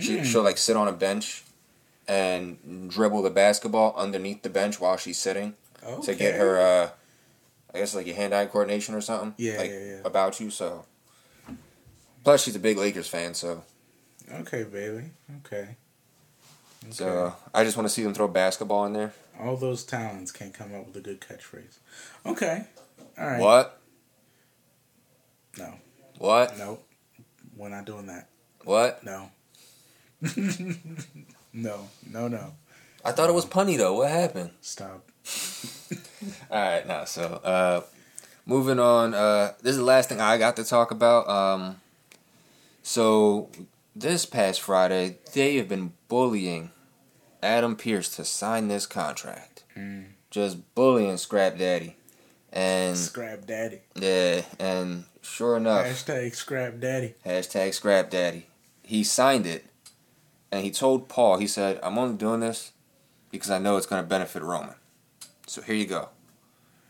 She 0.00 0.18
Mm. 0.18 0.24
she'll 0.24 0.42
like 0.42 0.58
sit 0.58 0.76
on 0.76 0.86
a 0.86 0.92
bench 0.92 1.42
and 2.06 2.88
dribble 2.90 3.22
the 3.22 3.30
basketball 3.30 3.94
underneath 3.96 4.42
the 4.42 4.48
bench 4.50 4.80
while 4.80 4.96
she's 4.96 5.18
sitting 5.18 5.54
Okay. 5.84 6.02
to 6.12 6.14
get 6.14 6.34
her 6.36 6.58
uh 6.60 6.90
I 7.74 7.78
guess 7.80 7.94
like 7.94 8.06
your 8.06 8.16
hand 8.16 8.34
eye 8.34 8.46
coordination 8.46 8.94
or 8.94 9.00
something. 9.00 9.34
Yeah, 9.38 9.58
like 9.58 9.70
yeah, 9.70 9.84
yeah. 9.84 10.00
about 10.04 10.40
you, 10.40 10.50
so 10.50 10.84
plus 12.24 12.44
she's 12.44 12.56
a 12.56 12.58
big 12.60 12.76
Lakers 12.78 13.08
fan, 13.08 13.34
so 13.34 13.62
Okay, 14.32 14.64
Bayley. 14.64 15.10
Okay. 15.38 15.76
so 16.90 17.26
uh, 17.26 17.32
I 17.54 17.64
just 17.64 17.76
want 17.76 17.88
to 17.88 17.94
see 17.94 18.02
them 18.02 18.14
throw 18.14 18.28
basketball 18.28 18.84
in 18.86 18.92
there. 18.92 19.12
All 19.40 19.56
those 19.56 19.84
talents 19.84 20.32
can't 20.32 20.52
come 20.52 20.74
up 20.74 20.86
with 20.86 20.96
a 20.96 21.00
good 21.00 21.20
catchphrase. 21.20 21.78
Okay. 22.26 22.64
All 23.18 23.26
right. 23.26 23.40
What? 23.40 23.80
No. 25.58 25.74
What? 26.18 26.58
Nope. 26.58 26.84
We're 27.56 27.68
not 27.68 27.84
doing 27.84 28.06
that. 28.06 28.28
What? 28.64 29.02
No. 29.04 29.30
no. 31.52 31.88
No. 32.10 32.28
No. 32.28 32.52
I 33.04 33.12
thought 33.12 33.30
it 33.30 33.34
was 33.34 33.46
punny 33.46 33.76
though. 33.76 33.94
What 33.94 34.10
happened? 34.10 34.50
Stop. 34.60 35.08
All 36.50 36.60
right, 36.60 36.86
now 36.86 37.04
so 37.04 37.22
uh, 37.44 37.80
moving 38.44 38.78
on. 38.78 39.14
Uh, 39.14 39.52
this 39.62 39.72
is 39.72 39.78
the 39.78 39.84
last 39.84 40.08
thing 40.08 40.20
I 40.20 40.36
got 40.38 40.56
to 40.56 40.64
talk 40.64 40.90
about. 40.90 41.28
Um, 41.28 41.80
so 42.82 43.50
this 44.00 44.26
past 44.26 44.60
Friday, 44.60 45.18
they 45.34 45.56
have 45.56 45.68
been 45.68 45.92
bullying 46.08 46.70
Adam 47.42 47.76
Pearce 47.76 48.14
to 48.16 48.24
sign 48.24 48.68
this 48.68 48.86
contract. 48.86 49.64
Mm. 49.76 50.06
Just 50.30 50.74
bullying 50.74 51.16
Scrap 51.16 51.56
Daddy, 51.58 51.96
and 52.52 52.96
Scrap 52.96 53.46
Daddy. 53.46 53.80
yeah, 53.94 54.42
and 54.58 55.04
sure 55.22 55.56
enough, 55.56 55.86
Hashtag 55.86 56.34
Scrap 56.34 56.80
Daddy. 56.80 57.14
hashtag 57.24 57.72
Scrap 57.72 58.10
Daddy, 58.10 58.46
he 58.82 59.02
signed 59.04 59.46
it, 59.46 59.66
and 60.52 60.62
he 60.64 60.70
told 60.70 61.08
Paul, 61.08 61.38
he 61.38 61.46
said, 61.46 61.80
"I'm 61.82 61.96
only 61.98 62.16
doing 62.16 62.40
this 62.40 62.72
because 63.30 63.50
I 63.50 63.58
know 63.58 63.76
it's 63.78 63.86
going 63.86 64.02
to 64.02 64.08
benefit 64.08 64.42
Roman." 64.42 64.74
So 65.46 65.62
here 65.62 65.74
you 65.74 65.86
go. 65.86 66.10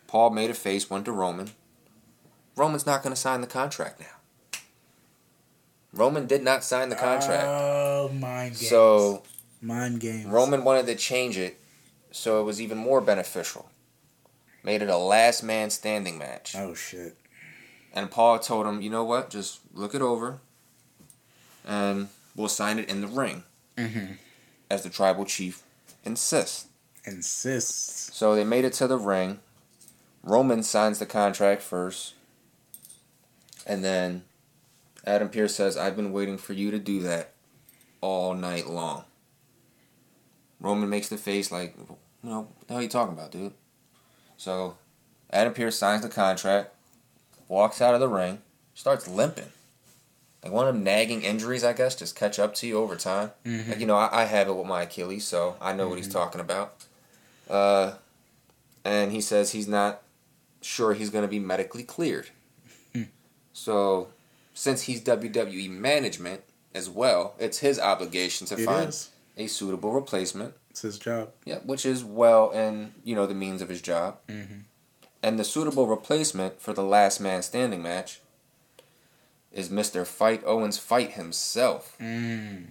Paul 0.08 0.30
made 0.30 0.50
a 0.50 0.54
face, 0.54 0.90
went 0.90 1.04
to 1.04 1.12
Roman. 1.12 1.50
Roman's 2.56 2.86
not 2.86 3.02
going 3.04 3.14
to 3.14 3.20
sign 3.20 3.40
the 3.40 3.46
contract 3.46 4.00
now. 4.00 4.17
Roman 5.92 6.26
did 6.26 6.42
not 6.42 6.64
sign 6.64 6.88
the 6.88 6.96
contract. 6.96 7.46
Oh, 7.46 8.10
mind 8.12 8.52
games. 8.52 8.68
so 8.68 9.22
mind 9.60 10.00
games. 10.00 10.26
Roman 10.26 10.64
wanted 10.64 10.86
to 10.86 10.94
change 10.94 11.36
it 11.38 11.58
so 12.10 12.40
it 12.40 12.44
was 12.44 12.60
even 12.60 12.78
more 12.78 13.00
beneficial. 13.00 13.70
Made 14.62 14.82
it 14.82 14.90
a 14.90 14.96
last 14.96 15.42
man 15.42 15.70
standing 15.70 16.18
match. 16.18 16.54
Oh 16.56 16.74
shit. 16.74 17.16
And 17.92 18.10
Paul 18.10 18.38
told 18.38 18.66
him, 18.66 18.82
you 18.82 18.90
know 18.90 19.04
what? 19.04 19.30
Just 19.30 19.60
look 19.72 19.94
it 19.94 20.02
over, 20.02 20.40
and 21.66 22.08
we'll 22.36 22.48
sign 22.48 22.78
it 22.78 22.88
in 22.88 23.00
the 23.00 23.06
ring. 23.06 23.44
Mm-hmm. 23.76 24.14
As 24.70 24.82
the 24.82 24.90
tribal 24.90 25.24
chief 25.24 25.62
insists. 26.04 26.66
Insists. 27.04 28.14
So 28.14 28.34
they 28.34 28.44
made 28.44 28.64
it 28.64 28.74
to 28.74 28.86
the 28.86 28.98
ring. 28.98 29.38
Roman 30.22 30.62
signs 30.62 30.98
the 30.98 31.06
contract 31.06 31.62
first. 31.62 32.14
And 33.66 33.82
then 33.82 34.24
Adam 35.06 35.28
Pearce 35.28 35.54
says, 35.54 35.76
I've 35.76 35.96
been 35.96 36.12
waiting 36.12 36.38
for 36.38 36.52
you 36.52 36.70
to 36.70 36.78
do 36.78 37.00
that 37.02 37.32
all 38.00 38.34
night 38.34 38.66
long. 38.66 39.04
Roman 40.60 40.88
makes 40.88 41.08
the 41.08 41.16
face 41.16 41.52
like, 41.52 41.76
you 41.78 42.30
know, 42.30 42.40
what 42.40 42.66
the 42.66 42.74
hell 42.74 42.80
are 42.80 42.82
you 42.82 42.88
talking 42.88 43.14
about, 43.14 43.30
dude? 43.30 43.52
So 44.36 44.76
Adam 45.30 45.54
Pearce 45.54 45.76
signs 45.76 46.02
the 46.02 46.08
contract, 46.08 46.74
walks 47.46 47.80
out 47.80 47.94
of 47.94 48.00
the 48.00 48.08
ring, 48.08 48.40
starts 48.74 49.08
limping. 49.08 49.52
Like 50.42 50.52
one 50.52 50.68
of 50.68 50.74
them 50.74 50.84
nagging 50.84 51.22
injuries, 51.22 51.64
I 51.64 51.72
guess, 51.72 51.96
just 51.96 52.14
catch 52.16 52.38
up 52.38 52.54
to 52.54 52.66
you 52.66 52.78
over 52.78 52.96
time. 52.96 53.32
Mm-hmm. 53.44 53.70
Like, 53.70 53.80
you 53.80 53.86
know, 53.86 53.96
I, 53.96 54.22
I 54.22 54.24
have 54.24 54.48
it 54.48 54.54
with 54.54 54.66
my 54.66 54.82
Achilles, 54.82 55.26
so 55.26 55.56
I 55.60 55.72
know 55.72 55.82
mm-hmm. 55.82 55.90
what 55.90 55.98
he's 55.98 56.08
talking 56.08 56.40
about. 56.40 56.74
Uh, 57.50 57.94
and 58.84 59.10
he 59.10 59.20
says 59.20 59.52
he's 59.52 59.68
not 59.68 60.02
sure 60.62 60.94
he's 60.94 61.10
going 61.10 61.22
to 61.22 61.28
be 61.28 61.38
medically 61.38 61.82
cleared. 61.82 62.28
Hmm. 62.94 63.04
so, 63.52 64.08
since 64.58 64.82
he's 64.82 65.00
WWE 65.02 65.70
management 65.70 66.42
as 66.74 66.90
well, 66.90 67.36
it's 67.38 67.58
his 67.58 67.78
obligation 67.78 68.44
to 68.48 68.60
it 68.60 68.64
find 68.64 68.88
is. 68.88 69.10
a 69.36 69.46
suitable 69.46 69.92
replacement. 69.92 70.54
It's 70.70 70.82
his 70.82 70.98
job. 70.98 71.30
Yeah, 71.44 71.58
which 71.58 71.86
is 71.86 72.02
well 72.02 72.50
in 72.50 72.92
you 73.04 73.14
know 73.14 73.24
the 73.24 73.36
means 73.36 73.62
of 73.62 73.68
his 73.68 73.80
job. 73.80 74.18
Mm-hmm. 74.26 74.62
And 75.22 75.38
the 75.38 75.44
suitable 75.44 75.86
replacement 75.86 76.60
for 76.60 76.72
the 76.72 76.82
last 76.82 77.20
man 77.20 77.42
standing 77.42 77.82
match 77.82 78.20
is 79.52 79.68
Mr. 79.68 80.04
Fight 80.04 80.42
Owens 80.44 80.76
Fight 80.76 81.12
himself. 81.12 81.96
Mm. 82.00 82.66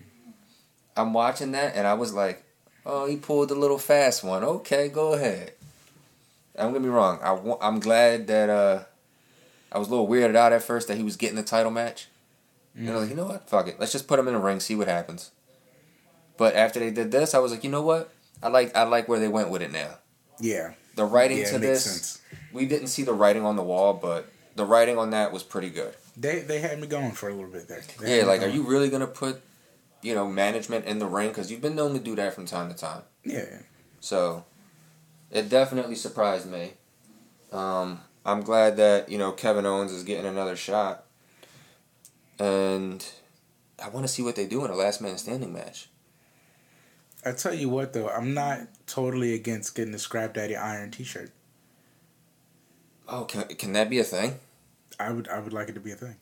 I'm 0.97 1.13
watching 1.13 1.53
that 1.53 1.73
and 1.73 1.87
I 1.87 1.93
was 1.93 2.13
like, 2.13 2.43
oh, 2.85 3.05
he 3.05 3.15
pulled 3.15 3.47
the 3.47 3.55
little 3.55 3.77
fast 3.77 4.25
one. 4.25 4.43
Okay, 4.43 4.89
go 4.89 5.13
ahead. 5.13 5.53
I'm 6.59 6.73
gonna 6.73 6.81
be 6.81 6.89
wrong. 6.89 7.19
I, 7.23 7.65
I'm 7.65 7.79
glad 7.79 8.27
that 8.27 8.49
uh, 8.49 8.83
I 9.77 9.79
was 9.79 9.89
a 9.89 9.91
little 9.91 10.07
weirded 10.07 10.35
out 10.35 10.53
at 10.53 10.63
first 10.63 10.87
that 10.87 10.97
he 10.97 11.03
was 11.03 11.17
getting 11.17 11.35
the 11.35 11.43
title 11.43 11.69
match. 11.69 12.07
Mm. 12.75 12.79
And 12.79 12.89
I 12.89 12.93
was 12.93 13.01
like, 13.01 13.09
you 13.11 13.15
know 13.15 13.27
what? 13.27 13.47
Fuck 13.47 13.67
it. 13.67 13.79
Let's 13.79 13.91
just 13.91 14.07
put 14.07 14.17
him 14.17 14.27
in 14.27 14.33
the 14.33 14.39
ring, 14.39 14.59
see 14.59 14.73
what 14.73 14.87
happens. 14.87 15.29
But 16.35 16.55
after 16.55 16.79
they 16.79 16.89
did 16.89 17.11
this, 17.11 17.35
I 17.35 17.39
was 17.39 17.51
like, 17.51 17.63
you 17.63 17.69
know 17.69 17.83
what? 17.83 18.11
I 18.41 18.47
like 18.47 18.75
I 18.75 18.83
like 18.83 19.07
where 19.07 19.19
they 19.19 19.27
went 19.27 19.51
with 19.51 19.61
it 19.61 19.71
now. 19.71 19.99
Yeah. 20.39 20.73
The 20.95 21.05
writing 21.05 21.37
yeah, 21.37 21.51
to 21.51 21.59
this, 21.59 21.83
sense. 21.83 22.21
we 22.51 22.65
didn't 22.65 22.87
see 22.87 23.03
the 23.03 23.13
writing 23.13 23.45
on 23.45 23.55
the 23.55 23.61
wall, 23.61 23.93
but 23.93 24.27
the 24.55 24.65
writing 24.65 24.97
on 24.97 25.11
that 25.11 25.31
was 25.31 25.43
pretty 25.43 25.69
good. 25.69 25.93
They 26.15 26.39
they 26.39 26.59
had 26.59 26.81
me 26.81 26.87
going 26.87 27.11
for 27.11 27.29
a 27.29 27.33
little 27.35 27.51
bit 27.51 27.67
there. 27.67 27.83
They 27.99 28.17
yeah, 28.17 28.25
like, 28.25 28.41
are 28.41 28.47
you 28.47 28.63
really 28.63 28.89
gonna 28.89 29.05
put, 29.05 29.41
you 30.01 30.15
know, 30.15 30.27
management 30.27 30.85
in 30.85 30.97
the 30.97 31.05
ring? 31.05 31.27
Because 31.27 31.51
you've 31.51 31.61
been 31.61 31.75
known 31.75 31.93
to 31.93 31.99
do 31.99 32.15
that 32.15 32.33
from 32.33 32.47
time 32.47 32.69
to 32.69 32.75
time. 32.75 33.03
Yeah. 33.23 33.59
So, 33.99 34.43
it 35.29 35.49
definitely 35.49 35.93
surprised 35.93 36.49
me. 36.49 36.73
Um, 37.51 38.01
I'm 38.27 38.41
glad 38.41 38.75
that 38.75 39.09
you 39.09 39.17
know 39.17 39.31
Kevin 39.31 39.65
Owens 39.65 39.93
is 39.93 40.03
getting 40.03 40.25
another 40.25 40.57
shot, 40.57 41.05
and 42.37 43.03
I 43.83 43.87
want 43.87 44.05
to 44.05 44.11
see 44.11 44.21
what 44.21 44.35
they 44.35 44.45
do 44.45 44.65
in 44.65 44.69
a 44.69 44.75
last 44.75 45.01
man 45.01 45.17
standing 45.17 45.53
match. 45.53 45.89
I 47.25 47.31
tell 47.31 47.53
you 47.53 47.69
what, 47.69 47.93
though, 47.93 48.09
I'm 48.09 48.33
not 48.33 48.67
totally 48.85 49.33
against 49.33 49.75
getting 49.75 49.93
the 49.93 49.99
Scrap 49.99 50.33
Daddy 50.33 50.55
Iron 50.55 50.91
T-shirt. 50.91 51.31
Oh, 53.07 53.23
can 53.23 53.43
can 53.43 53.71
that 53.73 53.89
be 53.89 53.99
a 53.99 54.03
thing? 54.03 54.39
I 54.99 55.11
would 55.11 55.29
I 55.29 55.39
would 55.39 55.53
like 55.53 55.69
it 55.69 55.73
to 55.73 55.79
be 55.79 55.91
a 55.91 55.95
thing. 55.95 56.17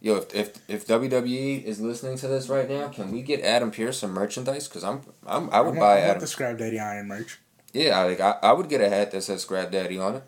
Yo, 0.00 0.16
if 0.16 0.34
if, 0.34 0.68
if 0.68 0.86
WWE 0.86 1.64
is 1.64 1.80
listening 1.80 2.18
to 2.18 2.28
this 2.28 2.48
right 2.50 2.68
now, 2.68 2.88
can 2.88 3.10
we 3.10 3.22
get 3.22 3.40
Adam 3.40 3.70
Pearce 3.70 3.98
some 3.98 4.12
merchandise? 4.12 4.68
Because 4.68 4.84
I'm, 4.84 5.00
I'm 5.26 5.48
I 5.50 5.60
would 5.60 5.68
I 5.76 5.78
want, 5.78 5.78
buy 5.80 5.86
I 5.86 5.94
want 5.94 6.04
Adam. 6.10 6.20
the 6.20 6.26
Scrap 6.26 6.58
Daddy 6.58 6.78
Iron 6.78 7.08
merch. 7.08 7.38
Yeah, 7.72 8.02
like 8.04 8.20
I, 8.20 8.36
I 8.42 8.52
would 8.52 8.68
get 8.68 8.82
a 8.82 8.88
hat 8.90 9.10
that 9.12 9.22
says 9.22 9.42
Scrap 9.42 9.70
Daddy 9.70 9.98
on 9.98 10.16
it. 10.16 10.22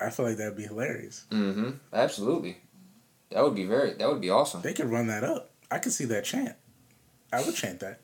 I 0.00 0.10
feel 0.10 0.26
like 0.26 0.36
that'd 0.36 0.56
be 0.56 0.64
hilarious. 0.64 1.24
Mm-hmm. 1.30 1.70
Absolutely. 1.92 2.58
That 3.30 3.42
would 3.42 3.54
be 3.54 3.64
very. 3.64 3.94
That 3.94 4.08
would 4.08 4.20
be 4.20 4.30
awesome. 4.30 4.62
They 4.62 4.72
could 4.72 4.90
run 4.90 5.06
that 5.08 5.24
up. 5.24 5.50
I 5.70 5.78
could 5.78 5.92
see 5.92 6.04
that 6.06 6.24
chant. 6.24 6.56
I 7.32 7.42
would 7.42 7.54
chant 7.54 7.80
that. 7.80 8.00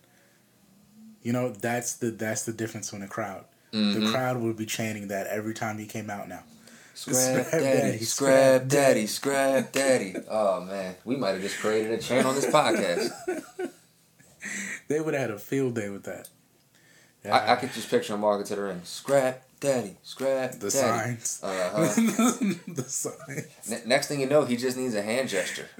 You 1.23 1.33
know, 1.33 1.51
that's 1.51 1.95
the 1.95 2.11
that's 2.11 2.45
the 2.45 2.53
difference 2.53 2.93
in 2.93 3.01
the 3.01 3.07
crowd. 3.07 3.45
Mm-hmm. 3.73 4.05
The 4.05 4.11
crowd 4.11 4.41
would 4.43 4.57
be 4.57 4.67
chanting 4.67 5.09
that 5.09 5.27
every 5.29 5.55
time 5.55 5.79
he 5.79 5.87
came 5.87 6.11
out 6.11 6.29
now. 6.29 6.43
Scrap, 6.97 7.51
daddy, 7.51 7.99
scrap 7.99 8.69
daddy, 8.69 9.07
scrap 9.07 9.73
daddy. 9.73 10.15
Oh 10.31 10.61
man, 10.61 10.95
we 11.05 11.17
might 11.17 11.31
have 11.31 11.41
just 11.41 11.59
created 11.59 11.93
a 11.93 11.99
chant 11.99 12.27
on 12.27 12.37
this 12.37 12.47
podcast. 12.47 13.11
they 14.89 15.01
would 15.01 15.15
have 15.15 15.23
had 15.23 15.31
a 15.31 15.39
field 15.39 15.75
day 15.75 15.89
with 15.89 16.05
that. 16.05 16.29
Yeah. 17.25 17.37
I, 17.37 17.53
I 17.55 17.57
could 17.57 17.73
just 17.73 17.91
picture 17.91 18.15
him 18.15 18.21
walking 18.21 18.47
to 18.47 18.55
the 18.55 18.63
ring. 18.63 18.81
Scrap 18.85 19.44
daddy, 19.61 19.97
scrap 20.03 20.53
the 20.53 20.71
daddy. 20.71 21.17
signs. 21.17 21.41
Uh-huh. 21.43 21.81
the 22.75 22.85
signs. 22.87 23.71
Ne- 23.71 23.83
next 23.87 24.09
thing 24.09 24.21
you 24.21 24.27
know, 24.27 24.45
he 24.45 24.57
just 24.57 24.77
needs 24.77 24.95
a 24.95 25.03
hand 25.03 25.29
gesture. 25.29 25.69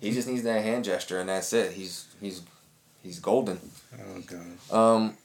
he 0.00 0.10
just 0.12 0.28
needs 0.28 0.42
that 0.42 0.62
hand 0.62 0.84
gesture, 0.84 1.20
and 1.20 1.28
that's 1.28 1.52
it. 1.52 1.72
He's 1.72 2.06
he's 2.20 2.42
he's 3.02 3.18
golden. 3.18 3.60
Oh 3.94 4.22
god. 4.26 4.74
Um, 4.76 5.16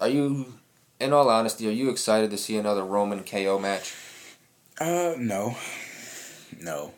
are 0.00 0.08
you, 0.08 0.54
in 1.00 1.12
all 1.12 1.28
honesty, 1.28 1.68
are 1.68 1.72
you 1.72 1.90
excited 1.90 2.30
to 2.30 2.38
see 2.38 2.56
another 2.56 2.84
Roman 2.84 3.24
KO 3.24 3.58
match? 3.58 3.94
Uh, 4.80 5.14
no, 5.18 5.56
no, 6.60 6.92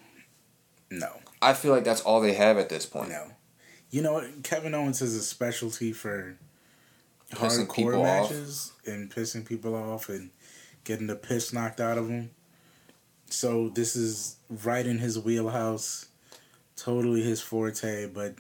no. 0.91 1.21
I 1.43 1.53
feel 1.53 1.73
like 1.73 1.85
that's 1.85 2.01
all 2.01 2.21
they 2.21 2.35
have 2.35 2.57
at 2.57 2.69
this 2.69 2.87
point. 2.87 3.11
No, 3.11 3.33
you 3.91 4.01
know 4.03 4.15
what? 4.15 4.43
Kevin 4.43 4.75
Owens 4.75 5.01
has 5.01 5.15
a 5.15 5.23
specialty 5.23 5.93
for 5.93 6.37
Pissing 7.33 7.67
hardcore 7.67 8.03
matches 8.03 8.74
and 8.87 9.11
pissing 9.11 9.47
people 9.47 9.75
off 9.75 10.09
and 10.09 10.31
getting 10.85 11.07
the 11.07 11.17
piss 11.17 11.53
knocked 11.53 11.81
out 11.81 11.99
of 11.99 12.09
them. 12.09 12.31
So 13.27 13.69
this 13.71 13.97
is 13.97 14.37
right 14.49 14.87
in 14.87 14.99
his 14.99 15.19
wheelhouse, 15.19 16.09
totally 16.77 17.23
his 17.23 17.41
forte. 17.41 18.07
But 18.07 18.35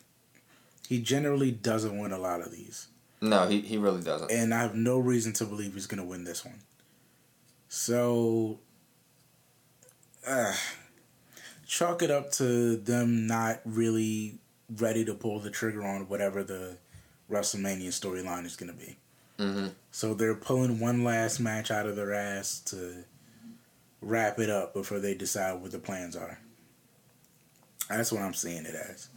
he 0.88 1.00
generally 1.00 1.50
doesn't 1.50 1.98
win 1.98 2.12
a 2.12 2.18
lot 2.18 2.40
of 2.40 2.52
these. 2.52 2.88
No, 3.20 3.48
he, 3.48 3.60
he 3.60 3.78
really 3.78 4.02
doesn't. 4.02 4.30
And 4.30 4.52
I 4.52 4.60
have 4.60 4.74
no 4.74 4.98
reason 4.98 5.32
to 5.34 5.44
believe 5.44 5.74
he's 5.74 5.86
going 5.86 6.02
to 6.02 6.08
win 6.08 6.24
this 6.24 6.44
one. 6.44 6.60
So 7.68 8.60
uh, 10.26 10.54
chalk 11.66 12.02
it 12.02 12.10
up 12.10 12.30
to 12.32 12.76
them 12.76 13.26
not 13.26 13.60
really 13.64 14.38
ready 14.76 15.04
to 15.04 15.14
pull 15.14 15.40
the 15.40 15.50
trigger 15.50 15.82
on 15.84 16.08
whatever 16.08 16.42
the 16.42 16.76
WrestleMania 17.30 17.88
storyline 17.88 18.44
is 18.44 18.56
going 18.56 18.70
to 18.70 18.78
be. 18.78 18.96
Mm-hmm. 19.38 19.68
So 19.90 20.14
they're 20.14 20.34
pulling 20.34 20.80
one 20.80 21.04
last 21.04 21.40
match 21.40 21.70
out 21.70 21.86
of 21.86 21.96
their 21.96 22.14
ass 22.14 22.60
to 22.66 23.04
wrap 24.00 24.38
it 24.38 24.50
up 24.50 24.74
before 24.74 24.98
they 24.98 25.14
decide 25.14 25.60
what 25.60 25.72
the 25.72 25.78
plans 25.78 26.16
are. 26.16 26.38
That's 27.88 28.12
what 28.12 28.22
I'm 28.22 28.34
seeing 28.34 28.64
it 28.64 28.74
as. 28.74 29.08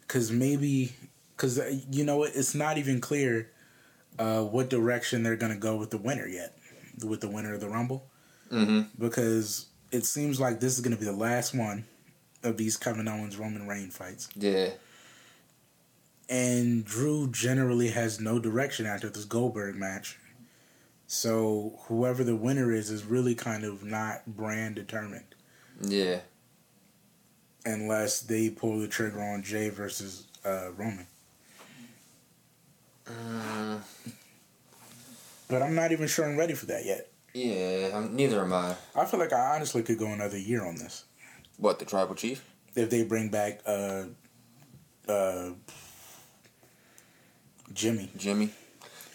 Because 0.00 0.30
maybe, 0.30 0.92
because 1.36 1.58
uh, 1.58 1.78
you 1.90 2.04
know 2.04 2.18
what, 2.18 2.32
it's 2.34 2.54
not 2.54 2.78
even 2.78 3.00
clear 3.00 3.50
uh, 4.18 4.42
what 4.42 4.70
direction 4.70 5.22
they're 5.22 5.36
going 5.36 5.52
to 5.52 5.58
go 5.58 5.76
with 5.76 5.90
the 5.90 5.98
winner 5.98 6.26
yet, 6.26 6.56
with 7.04 7.20
the 7.20 7.28
winner 7.28 7.54
of 7.54 7.60
the 7.60 7.68
Rumble. 7.68 8.06
Mm-hmm. 8.50 8.82
Because 8.98 9.66
it 9.92 10.04
seems 10.04 10.40
like 10.40 10.60
this 10.60 10.74
is 10.74 10.80
going 10.80 10.96
to 10.96 10.98
be 10.98 11.04
the 11.04 11.12
last 11.12 11.54
one 11.54 11.84
of 12.42 12.56
these 12.56 12.76
Kevin 12.76 13.08
Owens 13.08 13.36
Roman 13.36 13.66
Reign 13.66 13.90
fights. 13.90 14.28
Yeah. 14.34 14.70
And 16.28 16.84
Drew 16.84 17.28
generally 17.30 17.88
has 17.88 18.20
no 18.20 18.38
direction 18.38 18.84
after 18.84 19.08
this 19.08 19.24
Goldberg 19.24 19.76
match. 19.76 20.18
So 21.06 21.78
whoever 21.86 22.22
the 22.22 22.36
winner 22.36 22.70
is 22.70 22.90
is 22.90 23.04
really 23.04 23.34
kind 23.34 23.64
of 23.64 23.82
not 23.82 24.26
brand 24.26 24.74
determined. 24.74 25.34
Yeah. 25.80 26.20
Unless 27.64 28.20
they 28.20 28.50
pull 28.50 28.78
the 28.78 28.88
trigger 28.88 29.22
on 29.22 29.42
Jey 29.42 29.70
versus 29.70 30.26
uh, 30.44 30.70
Roman. 30.76 31.06
Uh, 33.06 33.78
but 35.48 35.62
I'm 35.62 35.74
not 35.74 35.92
even 35.92 36.06
sure 36.08 36.26
I'm 36.26 36.36
ready 36.36 36.52
for 36.52 36.66
that 36.66 36.84
yet. 36.84 37.10
Yeah, 37.32 37.90
I'm, 37.94 38.14
neither 38.14 38.42
am 38.42 38.52
I. 38.52 38.74
I 38.94 39.04
feel 39.04 39.20
like 39.20 39.32
I 39.32 39.54
honestly 39.56 39.82
could 39.82 39.98
go 39.98 40.08
another 40.08 40.38
year 40.38 40.64
on 40.66 40.74
this. 40.76 41.04
What 41.56 41.78
the 41.78 41.84
tribal 41.84 42.14
chief? 42.14 42.44
If 42.74 42.90
they 42.90 43.02
bring 43.04 43.30
back 43.30 43.60
uh, 43.66 44.04
uh, 45.08 45.50
Jimmy. 47.72 48.10
Jimmy. 48.16 48.50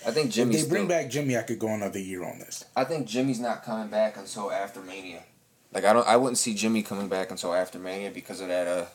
I 0.05 0.11
think 0.11 0.31
Jimmy. 0.31 0.55
If 0.55 0.63
they 0.63 0.69
bring 0.69 0.88
back 0.88 1.09
Jimmy, 1.09 1.38
I 1.38 1.43
could 1.43 1.59
go 1.59 1.69
another 1.69 1.99
year 1.99 2.23
on 2.23 2.39
this. 2.39 2.65
I 2.75 2.84
think 2.84 3.07
Jimmy's 3.07 3.39
not 3.39 3.63
coming 3.63 3.88
back 3.88 4.17
until 4.17 4.51
after 4.51 4.81
Mania. 4.81 5.23
Like 5.73 5.85
I 5.85 5.93
don't, 5.93 6.07
I 6.07 6.17
wouldn't 6.17 6.38
see 6.38 6.53
Jimmy 6.53 6.84
coming 6.84 7.07
back 7.07 7.31
until 7.31 7.53
after 7.53 7.80
Mania 7.80 8.11
because 8.11 8.41
of 8.41 8.49
that 8.49 8.67
uh, 8.67 8.85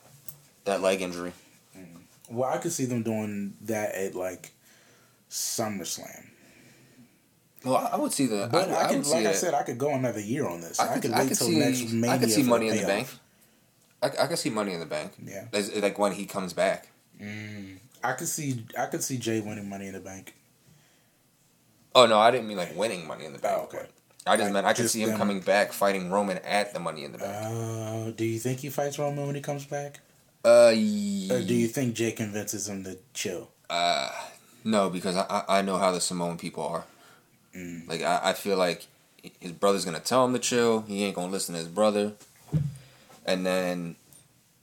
that 0.64 0.80
leg 0.80 1.00
injury. 1.00 1.32
Mm. 1.76 2.02
Well, 2.30 2.48
I 2.52 2.58
could 2.58 2.72
see 2.72 2.84
them 2.84 3.02
doing 3.02 3.54
that 3.62 3.94
at 3.94 4.14
like 4.14 4.52
SummerSlam. 5.30 6.26
Well, 7.64 7.88
I 7.92 7.96
would 7.96 8.12
see 8.12 8.26
the. 8.26 8.48
But 8.50 8.68
I, 8.68 8.74
I, 8.74 8.84
I 8.84 8.88
could, 8.92 9.06
like 9.06 9.26
I 9.26 9.32
said, 9.32 9.54
I 9.54 9.62
could 9.62 9.78
go 9.78 9.90
another 9.94 10.20
year 10.20 10.46
on 10.46 10.60
this. 10.60 10.78
I 10.78 10.90
I 10.90 10.92
could, 10.94 11.02
could, 11.02 11.10
I 11.12 11.18
wait 11.20 11.28
could 11.28 11.38
till 11.38 11.46
see, 11.48 11.58
next 11.58 11.92
Mania. 11.92 12.10
I 12.10 12.18
could 12.18 12.30
see 12.30 12.42
Money 12.42 12.68
the 12.68 12.76
in 12.76 12.80
the 12.82 12.86
payoff. 12.86 13.20
Bank. 14.00 14.18
I, 14.20 14.24
I 14.24 14.26
can 14.28 14.36
see 14.36 14.50
Money 14.50 14.74
in 14.74 14.80
the 14.80 14.86
Bank. 14.86 15.12
Yeah. 15.24 15.46
It's 15.52 15.74
like 15.76 15.98
when 15.98 16.12
he 16.12 16.26
comes 16.26 16.52
back. 16.52 16.88
Mm, 17.20 17.78
I 18.02 18.12
could 18.12 18.28
see 18.28 18.64
I 18.78 18.86
could 18.86 19.02
see 19.02 19.18
Jey 19.18 19.40
winning 19.40 19.68
Money 19.68 19.86
in 19.88 19.92
the 19.94 20.00
Bank. 20.00 20.34
Oh 21.94 22.06
no, 22.06 22.18
I 22.18 22.30
didn't 22.30 22.48
mean 22.48 22.56
like 22.56 22.76
winning 22.76 23.06
Money 23.06 23.24
in 23.24 23.32
the 23.32 23.38
Bank. 23.38 23.58
Oh, 23.60 23.64
okay. 23.64 23.86
I 24.26 24.36
just 24.36 24.44
Like, 24.46 24.52
meant 24.52 24.66
I 24.66 24.74
could 24.74 24.90
see 24.90 25.02
him 25.02 25.10
them- 25.10 25.18
coming 25.18 25.40
back 25.40 25.72
fighting 25.72 26.10
Roman 26.10 26.38
at 26.38 26.74
the 26.74 26.80
Money 26.80 27.04
in 27.04 27.12
the 27.12 27.18
Bank. 27.18 27.46
Uh, 27.46 28.10
do 28.10 28.24
you 28.24 28.38
think 28.38 28.60
he 28.60 28.68
fights 28.68 28.98
Roman 28.98 29.26
when 29.26 29.34
he 29.34 29.40
comes 29.40 29.64
back, 29.64 30.00
Uh, 30.44 30.68
or 30.68 30.72
do 31.42 31.54
you 31.54 31.66
think 31.66 31.94
Jey 31.94 32.12
convinces 32.12 32.68
him 32.68 32.84
to 32.84 32.98
chill? 33.14 33.50
Uh, 33.70 34.10
no, 34.64 34.90
because 34.90 35.16
I, 35.16 35.44
I 35.48 35.62
know 35.62 35.78
how 35.78 35.92
the 35.92 36.00
Samoan 36.00 36.36
people 36.36 36.62
are. 36.66 36.84
Mm. 37.56 37.88
Like 37.88 38.02
I, 38.02 38.20
I 38.24 38.32
feel 38.34 38.56
like 38.58 38.86
his 39.40 39.52
brother's 39.52 39.84
gonna 39.86 39.98
tell 40.00 40.24
him 40.26 40.34
to 40.34 40.38
chill. 40.38 40.82
He 40.82 41.04
ain't 41.04 41.14
gonna 41.16 41.32
listen 41.32 41.54
to 41.54 41.58
his 41.60 41.68
brother, 41.68 42.12
and 43.24 43.46
then 43.46 43.96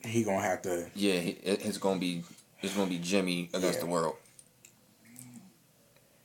He 0.03 0.23
gonna 0.23 0.41
have 0.41 0.61
to. 0.63 0.89
yeah, 0.93 1.19
he, 1.19 1.31
it, 1.31 1.65
it's 1.65 1.79
gonna 1.79 1.99
be 1.99 2.23
it's 2.61 2.73
gonna 2.75 2.89
be 2.89 2.99
Jimmy 2.99 3.49
against 3.53 3.75
Yeah. 3.75 3.79
the 3.81 3.85
world. 3.85 4.15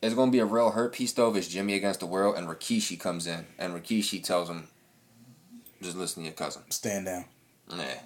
It's 0.02 0.15
gonna 0.15 0.31
be 0.32 0.39
a 0.39 0.47
real 0.47 0.70
hurt 0.70 0.93
piece 0.94 1.12
though 1.12 1.31
if 1.31 1.36
it's 1.36 1.48
Jimmy 1.48 1.74
against 1.74 2.01
the 2.01 2.07
world 2.07 2.36
and 2.36 2.48
Rikishi 2.48 2.98
comes 2.98 3.27
in 3.27 3.47
and 3.59 3.74
Rikishi 3.74 4.23
tells 4.23 4.48
him, 4.48 4.69
just 5.82 5.97
listen 5.97 6.23
to 6.23 6.28
your 6.28 6.35
cousin. 6.35 6.62
Stand 6.70 7.07
down. 7.07 7.24
Yeah, 7.74 7.98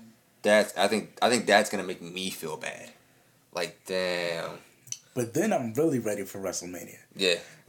that's 0.43 0.77
I 0.77 0.89
think 0.89 1.17
I 1.23 1.31
think 1.31 1.47
that's 1.47 1.71
gonna 1.71 1.85
make 1.85 2.03
me 2.03 2.31
feel 2.31 2.57
bad. 2.57 2.91
Like 3.53 3.79
damn, 3.87 4.59
But 5.15 5.35
then 5.35 5.53
I'm 5.53 5.73
really 5.75 6.01
ready 6.01 6.25
for 6.25 6.41
WrestleMania. 6.41 6.99
yeah. 7.15 7.37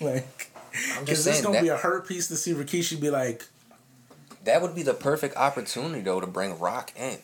like, 0.00 0.50
because 1.00 1.24
it's 1.26 1.40
gonna 1.40 1.54
that, 1.54 1.62
be 1.62 1.68
a 1.68 1.76
hurt 1.76 2.08
piece 2.08 2.26
to 2.28 2.36
see 2.36 2.52
Rikishi 2.52 3.00
be 3.00 3.10
like, 3.10 3.44
that 4.44 4.60
would 4.60 4.74
be 4.74 4.82
the 4.82 4.94
perfect 4.94 5.36
opportunity 5.36 6.00
though 6.02 6.20
to 6.20 6.26
bring 6.26 6.58
Rock 6.58 6.90
in. 6.96 7.18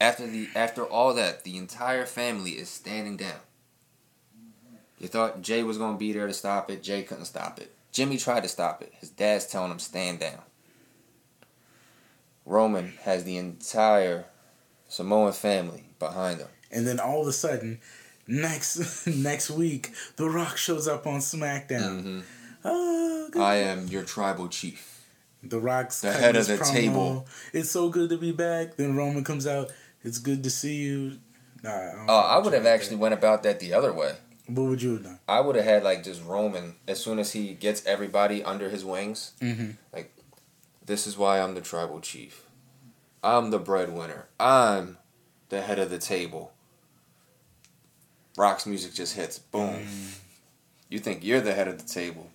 After 0.00 0.26
the 0.26 0.48
after 0.54 0.84
all 0.84 1.12
that, 1.14 1.44
the 1.44 1.56
entire 1.58 2.06
family 2.06 2.52
is 2.52 2.68
standing 2.70 3.16
down. 3.16 3.40
You 4.98 5.08
thought 5.08 5.42
Jey 5.42 5.62
was 5.62 5.78
gonna 5.78 5.98
be 5.98 6.12
there 6.12 6.26
to 6.26 6.32
stop 6.32 6.70
it. 6.70 6.82
Jey 6.82 7.02
couldn't 7.02 7.24
stop 7.26 7.58
it. 7.60 7.72
Jimmy 7.92 8.16
tried 8.16 8.42
to 8.42 8.48
stop 8.48 8.82
it. 8.82 8.92
His 8.98 9.10
dad's 9.10 9.46
telling 9.46 9.70
him 9.70 9.78
stand 9.78 10.20
down. 10.20 10.40
Roman 12.46 12.94
has 13.02 13.24
the 13.24 13.36
entire 13.36 14.24
Samoan 14.88 15.32
family 15.32 15.84
behind 15.98 16.40
him. 16.40 16.48
and 16.72 16.86
then 16.86 16.98
all 17.00 17.20
of 17.22 17.26
a 17.28 17.32
sudden, 17.32 17.80
next 18.26 19.06
next 19.06 19.50
week, 19.50 19.90
The 20.16 20.28
Rock 20.30 20.56
shows 20.56 20.88
up 20.88 21.06
on 21.06 21.20
SmackDown. 21.20 22.02
Mhm. 22.04 22.22
Oh. 22.64 23.30
I 23.36 23.56
am 23.56 23.86
your 23.88 24.02
tribal 24.02 24.48
chief. 24.48 25.00
The 25.42 25.58
Rock's 25.60 26.00
The 26.00 26.12
head 26.12 26.36
of 26.36 26.46
the 26.46 26.54
promo. 26.58 26.72
table. 26.72 27.26
It's 27.52 27.70
so 27.70 27.88
good 27.88 28.10
to 28.10 28.18
be 28.18 28.32
back. 28.32 28.76
Then 28.76 28.96
Roman 28.96 29.24
comes 29.24 29.46
out. 29.46 29.70
It's 30.02 30.18
good 30.18 30.42
to 30.44 30.50
see 30.50 30.76
you. 30.76 31.18
Nah, 31.62 31.70
I 31.70 32.04
Oh, 32.08 32.20
I 32.20 32.38
would 32.38 32.52
have 32.52 32.66
actually 32.66 32.96
went 32.96 33.14
about 33.14 33.42
that 33.42 33.60
the 33.60 33.74
other 33.74 33.92
way. 33.92 34.14
What 34.46 34.64
would 34.64 34.82
you 34.82 34.94
have 34.94 35.04
done? 35.04 35.18
I 35.28 35.40
would 35.40 35.56
have 35.56 35.64
had 35.64 35.84
like 35.84 36.02
just 36.02 36.24
Roman 36.24 36.76
as 36.88 37.02
soon 37.02 37.18
as 37.18 37.32
he 37.32 37.54
gets 37.54 37.84
everybody 37.86 38.42
under 38.42 38.68
his 38.68 38.84
wings. 38.84 39.32
Mm-hmm. 39.40 39.72
Like, 39.92 40.12
this 40.84 41.06
is 41.06 41.16
why 41.16 41.40
I'm 41.40 41.54
the 41.54 41.60
tribal 41.60 42.00
chief. 42.00 42.44
I'm 43.22 43.50
the 43.50 43.58
breadwinner. 43.58 44.26
I'm 44.40 44.98
the 45.50 45.60
head 45.60 45.78
of 45.78 45.90
the 45.90 45.98
table. 45.98 46.52
Rock's 48.36 48.66
music 48.66 48.94
just 48.94 49.14
hits. 49.14 49.38
Boom. 49.38 49.86
You 50.88 50.98
think 50.98 51.22
you're 51.22 51.40
the 51.40 51.52
head 51.54 51.68
of 51.68 51.78
the 51.78 51.88
table. 51.88 52.30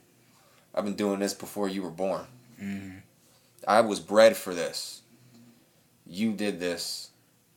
I've 0.74 0.86
been 0.86 0.96
doing 0.96 1.20
this 1.20 1.34
before 1.34 1.68
you 1.68 1.82
were 1.82 1.90
born. 1.90 2.26
Mm-hmm. 2.62 2.98
I 3.68 3.82
was 3.82 4.00
bred 4.00 4.38
for 4.38 4.54
this. 4.54 5.02
You 6.06 6.34
did 6.34 6.60
this 6.60 7.05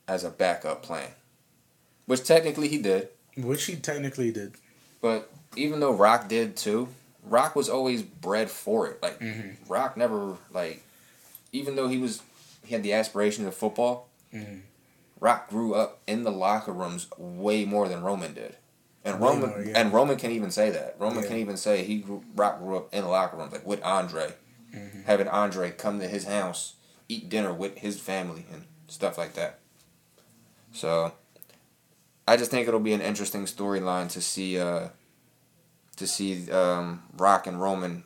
as 0.09 0.24
a 0.24 0.30
backup 0.30 0.82
plan. 0.82 1.10
Which 2.06 2.24
technically 2.24 2.68
he 2.68 2.78
did. 2.78 3.09
Which 3.36 3.64
he 3.66 3.76
technically 3.76 4.32
did. 4.32 4.55
But 5.01 5.30
even 5.55 5.80
though 5.80 5.93
Rock 5.93 6.28
did 6.28 6.56
too, 6.56 6.89
Rock 7.22 7.55
was 7.55 7.68
always 7.68 8.02
bred 8.02 8.51
for 8.51 8.86
it. 8.89 9.02
Like 9.02 9.20
Mhm. 9.20 9.56
Rock 9.68 9.97
never 9.97 10.36
like, 10.52 10.82
even 11.52 11.76
though 11.76 11.89
he 11.89 11.98
was 11.98 12.22
he 12.64 12.74
had 12.74 12.82
the 12.82 12.93
aspirations 12.94 13.47
of 13.47 13.55
football. 13.55 14.09
Mhm. 14.32 14.62
Rock 15.20 15.48
grew 15.51 15.74
up 15.74 16.01
in 16.06 16.22
the 16.24 16.30
locker 16.30 16.72
rooms 16.72 17.06
way 17.18 17.64
more 17.64 17.89
than 17.89 18.02
Roman 18.02 18.35
did, 18.35 18.56
and 19.05 19.20
Way 19.20 19.28
Roman 19.28 19.51
more, 19.51 19.62
yeah. 19.62 19.78
and 19.78 19.93
Roman 19.93 20.16
can 20.16 20.30
even 20.30 20.51
say 20.51 20.70
that. 20.70 20.97
Roman 20.98 21.22
Yeah. 21.22 21.28
can 21.28 21.39
even 21.39 21.56
say 21.56 21.82
he 21.85 21.98
grew, 21.98 22.22
Rock 22.36 22.59
grew 22.60 22.76
up 22.76 22.94
in 22.94 23.02
the 23.02 23.09
locker 23.09 23.36
rooms 23.36 23.52
like 23.52 23.66
with 23.66 23.82
Andre, 23.82 24.35
Mhm. 24.74 25.05
having 25.05 25.28
Andre 25.28 25.70
come 25.72 25.98
to 26.01 26.06
his 26.09 26.24
house, 26.24 26.74
eat 27.09 27.28
dinner 27.28 27.52
with 27.52 27.78
his 27.78 27.98
family 27.98 28.47
and 28.52 28.64
stuff 28.86 29.18
like 29.18 29.35
that. 29.35 29.57
So, 30.73 31.12
I 32.27 32.36
just 32.36 32.51
think 32.51 32.69
it'll 32.69 32.81
be 32.81 32.93
an 32.93 33.01
interesting 33.01 33.45
storyline 33.45 34.09
to 34.11 34.20
see 34.20 34.59
uh, 34.59 34.89
to 35.97 36.07
see 36.07 36.51
um, 36.51 37.03
Rock 37.16 37.47
and 37.47 37.61
Roman 37.61 38.05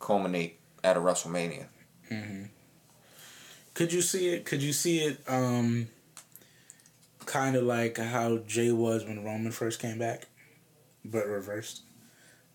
culminate 0.00 0.58
at 0.84 0.96
a 0.96 1.00
WrestleMania. 1.00 1.66
Mm-hmm. 2.10 2.44
Could 3.74 3.92
you 3.92 4.02
see 4.02 4.28
it? 4.28 4.44
Could 4.44 4.62
you 4.62 4.72
see 4.72 4.98
it? 5.00 5.20
Um, 5.28 5.88
kind 7.26 7.54
of 7.56 7.62
like 7.62 7.96
how 7.98 8.38
Jey 8.38 8.72
was 8.72 9.04
when 9.04 9.24
Roman 9.24 9.52
first 9.52 9.78
came 9.80 9.98
back, 9.98 10.26
but 11.04 11.26
reversed. 11.26 11.82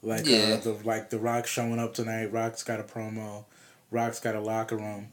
Like 0.03 0.25
Yeah. 0.27 0.57
uh, 0.57 0.57
the 0.57 0.71
like 0.83 1.09
the 1.09 1.17
Rock 1.17 1.47
showing 1.47 1.79
up 1.79 1.93
tonight. 1.93 2.31
Rock's 2.31 2.61
got 2.63 2.79
a 2.79 2.83
promo. 2.83 3.45
Rock's 3.89 4.19
got 4.19 4.35
a 4.35 4.41
locker 4.41 4.75
room. 4.75 5.07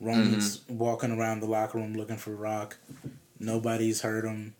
Roman's 0.00 0.58
Mm-hmm. 0.58 0.78
walking 0.78 1.10
around 1.18 1.40
the 1.40 1.46
locker 1.46 1.76
room 1.78 1.94
looking 1.94 2.16
for 2.16 2.30
Rock. 2.30 2.78
Nobody's 3.40 4.02
heard 4.02 4.24
him. 4.24 4.54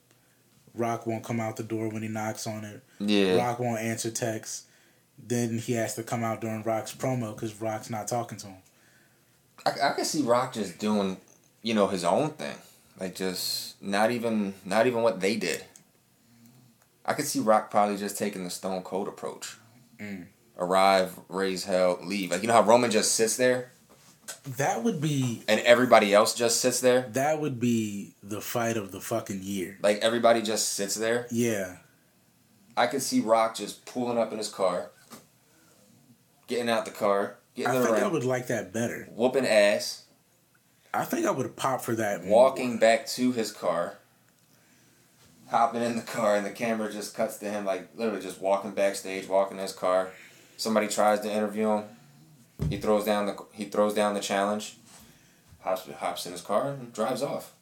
Rock 0.75 1.07
won't 1.07 1.23
come 1.23 1.39
out 1.39 1.57
the 1.57 1.63
door 1.63 1.91
when 1.91 2.03
he 2.03 2.09
knocks 2.09 2.47
on 2.47 2.65
it. 2.65 2.83
Yeah, 2.99 3.37
Rock 3.37 3.61
won't 3.61 3.81
answer 3.81 4.11
texts. 4.11 4.67
Then 5.19 5.59
he 5.59 5.75
has 5.75 5.95
to 5.97 6.03
come 6.03 6.25
out 6.25 6.41
during 6.41 6.63
Rock's 6.63 6.95
promo 6.95 7.35
because 7.35 7.61
Rock's 7.61 7.91
not 7.91 8.09
talking 8.09 8.39
to 8.39 8.47
him. 8.47 8.63
I, 9.67 9.91
I 9.91 9.93
can 9.93 10.07
see 10.07 10.23
Rock 10.23 10.55
just 10.55 10.79
doing, 10.79 11.19
you 11.63 11.75
know, 11.75 11.89
his 11.89 12.05
own 12.05 12.31
thing. 12.31 12.57
Like 12.99 13.15
just 13.15 13.83
not 13.83 14.11
even 14.11 14.55
not 14.65 14.87
even 14.87 15.03
what 15.03 15.21
they 15.21 15.37
did. 15.37 15.65
I 17.05 17.13
could 17.13 17.27
see 17.27 17.41
Rock 17.41 17.71
probably 17.71 17.97
just 17.97 18.17
taking 18.17 18.45
the 18.45 18.51
Stone 18.51 18.83
Cold 18.83 19.09
approach. 19.09 19.57
Mm. 19.99 20.27
Arrive, 20.59 21.19
raise 21.29 21.65
hell, 21.65 21.99
leave. 22.03 22.31
Like 22.31 22.43
you 22.43 22.49
know 22.49 22.55
how 22.55 22.63
Roman 22.63 22.91
just 22.91 23.15
sits 23.15 23.37
there 23.37 23.73
That 24.57 24.83
would 24.85 25.01
be 25.01 25.43
and 25.49 25.61
everybody 25.61 26.13
else 26.15 26.35
just 26.35 26.61
sits 26.61 26.81
there. 26.81 27.03
that 27.13 27.41
would 27.41 27.59
be 27.61 28.15
the 28.23 28.41
fight 28.41 28.77
of 28.77 28.93
the 28.93 29.01
fucking 29.01 29.41
year. 29.43 29.79
Like 29.83 29.99
everybody 29.99 30.43
just 30.43 30.71
sits 30.71 30.95
there. 30.95 31.27
Yeah. 31.31 31.77
I 32.77 32.87
could 32.87 33.03
see 33.03 33.21
Rock 33.21 33.57
just 33.57 33.85
pulling 33.85 34.17
up 34.19 34.33
in 34.33 34.39
his 34.39 34.49
car, 34.49 34.91
getting 36.47 36.69
out 36.71 36.85
the 36.85 36.91
car, 36.91 37.37
getting 37.55 37.73
I 37.73 37.79
the 37.79 37.85
think 37.85 37.99
I 37.99 38.07
would 38.07 38.25
like 38.25 38.47
that 38.47 38.73
better. 38.73 39.09
whooping 39.13 39.47
ass, 39.47 40.05
I 40.95 41.05
think 41.05 41.27
I 41.27 41.31
would 41.31 41.57
pop 41.57 41.83
for 41.83 41.95
that. 41.97 42.25
more. 42.25 42.45
walking 42.45 42.79
back 42.79 43.07
to 43.09 43.33
his 43.33 43.53
car, 43.53 43.99
hopping 45.49 45.83
in 45.83 45.97
the 45.97 46.03
car, 46.03 46.37
and 46.37 46.47
the 46.47 46.51
camera 46.51 46.91
just 46.93 47.15
cuts 47.15 47.39
to 47.39 47.51
him 47.51 47.65
like 47.65 47.89
literally 47.97 48.23
just 48.23 48.41
walking 48.41 48.71
backstage, 48.71 49.29
walking 49.29 49.57
in 49.59 49.63
his 49.63 49.73
car. 49.73 50.11
Somebody 50.57 50.89
tries 50.89 51.21
to 51.21 51.31
interview 51.33 51.69
him. 51.71 51.85
He 52.69 52.77
throws 52.79 53.05
down 53.05 53.27
the 53.27 53.37
he 53.53 53.65
throws 53.65 53.95
down 53.95 54.15
the 54.15 54.21
challenge, 54.21 54.77
hops 55.61 55.89
hops 55.99 56.27
in 56.27 56.33
his 56.33 56.41
car 56.41 56.69
and 56.69 56.93
drives 56.93 57.23
off. 57.23 57.53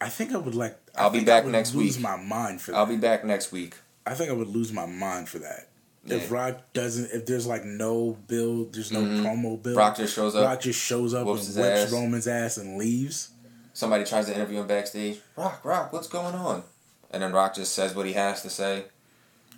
I 0.00 0.08
think 0.08 0.32
I 0.32 0.36
would 0.38 0.54
like. 0.54 0.76
I 0.96 1.02
I'll 1.02 1.10
be 1.10 1.24
back 1.24 1.46
next 1.46 1.74
lose 1.74 1.96
week. 1.96 2.02
my 2.02 2.16
mind 2.16 2.60
for 2.60 2.72
that. 2.72 2.78
I'll 2.78 2.86
be 2.86 2.96
back 2.96 3.24
next 3.24 3.50
week. 3.52 3.74
I 4.06 4.14
think 4.14 4.30
I 4.30 4.34
would 4.34 4.48
lose 4.48 4.72
my 4.72 4.86
mind 4.86 5.28
for 5.28 5.38
that. 5.40 5.68
If 6.04 6.30
Rock 6.30 6.60
doesn't, 6.72 7.10
if 7.12 7.26
there's 7.26 7.46
like 7.48 7.64
no 7.64 8.16
build, 8.28 8.74
there's 8.74 8.92
no 8.92 9.00
Mhm. 9.00 9.22
promo 9.24 9.60
build. 9.60 9.76
Rock 9.76 9.96
just 9.96 10.14
shows 10.14 10.36
up. 10.36 10.44
Rock 10.44 10.60
just 10.60 10.78
shows 10.80 11.12
up 11.14 11.26
whoops 11.26 11.48
and 11.48 11.56
whips 11.64 11.80
ass. 11.86 11.90
Roman's 11.92 12.28
ass 12.28 12.56
and 12.58 12.78
leaves. 12.78 13.30
Somebody 13.72 14.04
tries 14.04 14.26
to 14.26 14.34
interview 14.34 14.60
him 14.60 14.68
backstage. 14.68 15.20
Rock, 15.36 15.64
Rock, 15.64 15.92
what's 15.92 16.06
going 16.06 16.34
on? 16.36 16.62
And 17.10 17.22
then 17.24 17.32
Rock 17.32 17.54
just 17.56 17.74
says 17.74 17.94
what 17.94 18.06
he 18.06 18.12
has 18.12 18.40
to 18.42 18.50
say, 18.50 18.84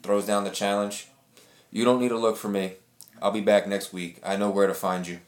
throws 0.02 0.24
down 0.26 0.44
the 0.44 0.50
challenge. 0.50 1.08
You 1.70 1.84
don't 1.84 2.00
need 2.00 2.08
to 2.08 2.16
look 2.18 2.38
for 2.38 2.48
me. 2.48 2.74
I'll 3.22 3.30
be 3.32 3.40
back 3.40 3.66
next 3.66 3.92
week. 3.92 4.20
I 4.24 4.36
know 4.36 4.50
where 4.50 4.66
to 4.66 4.74
find 4.74 5.06
you. 5.06 5.20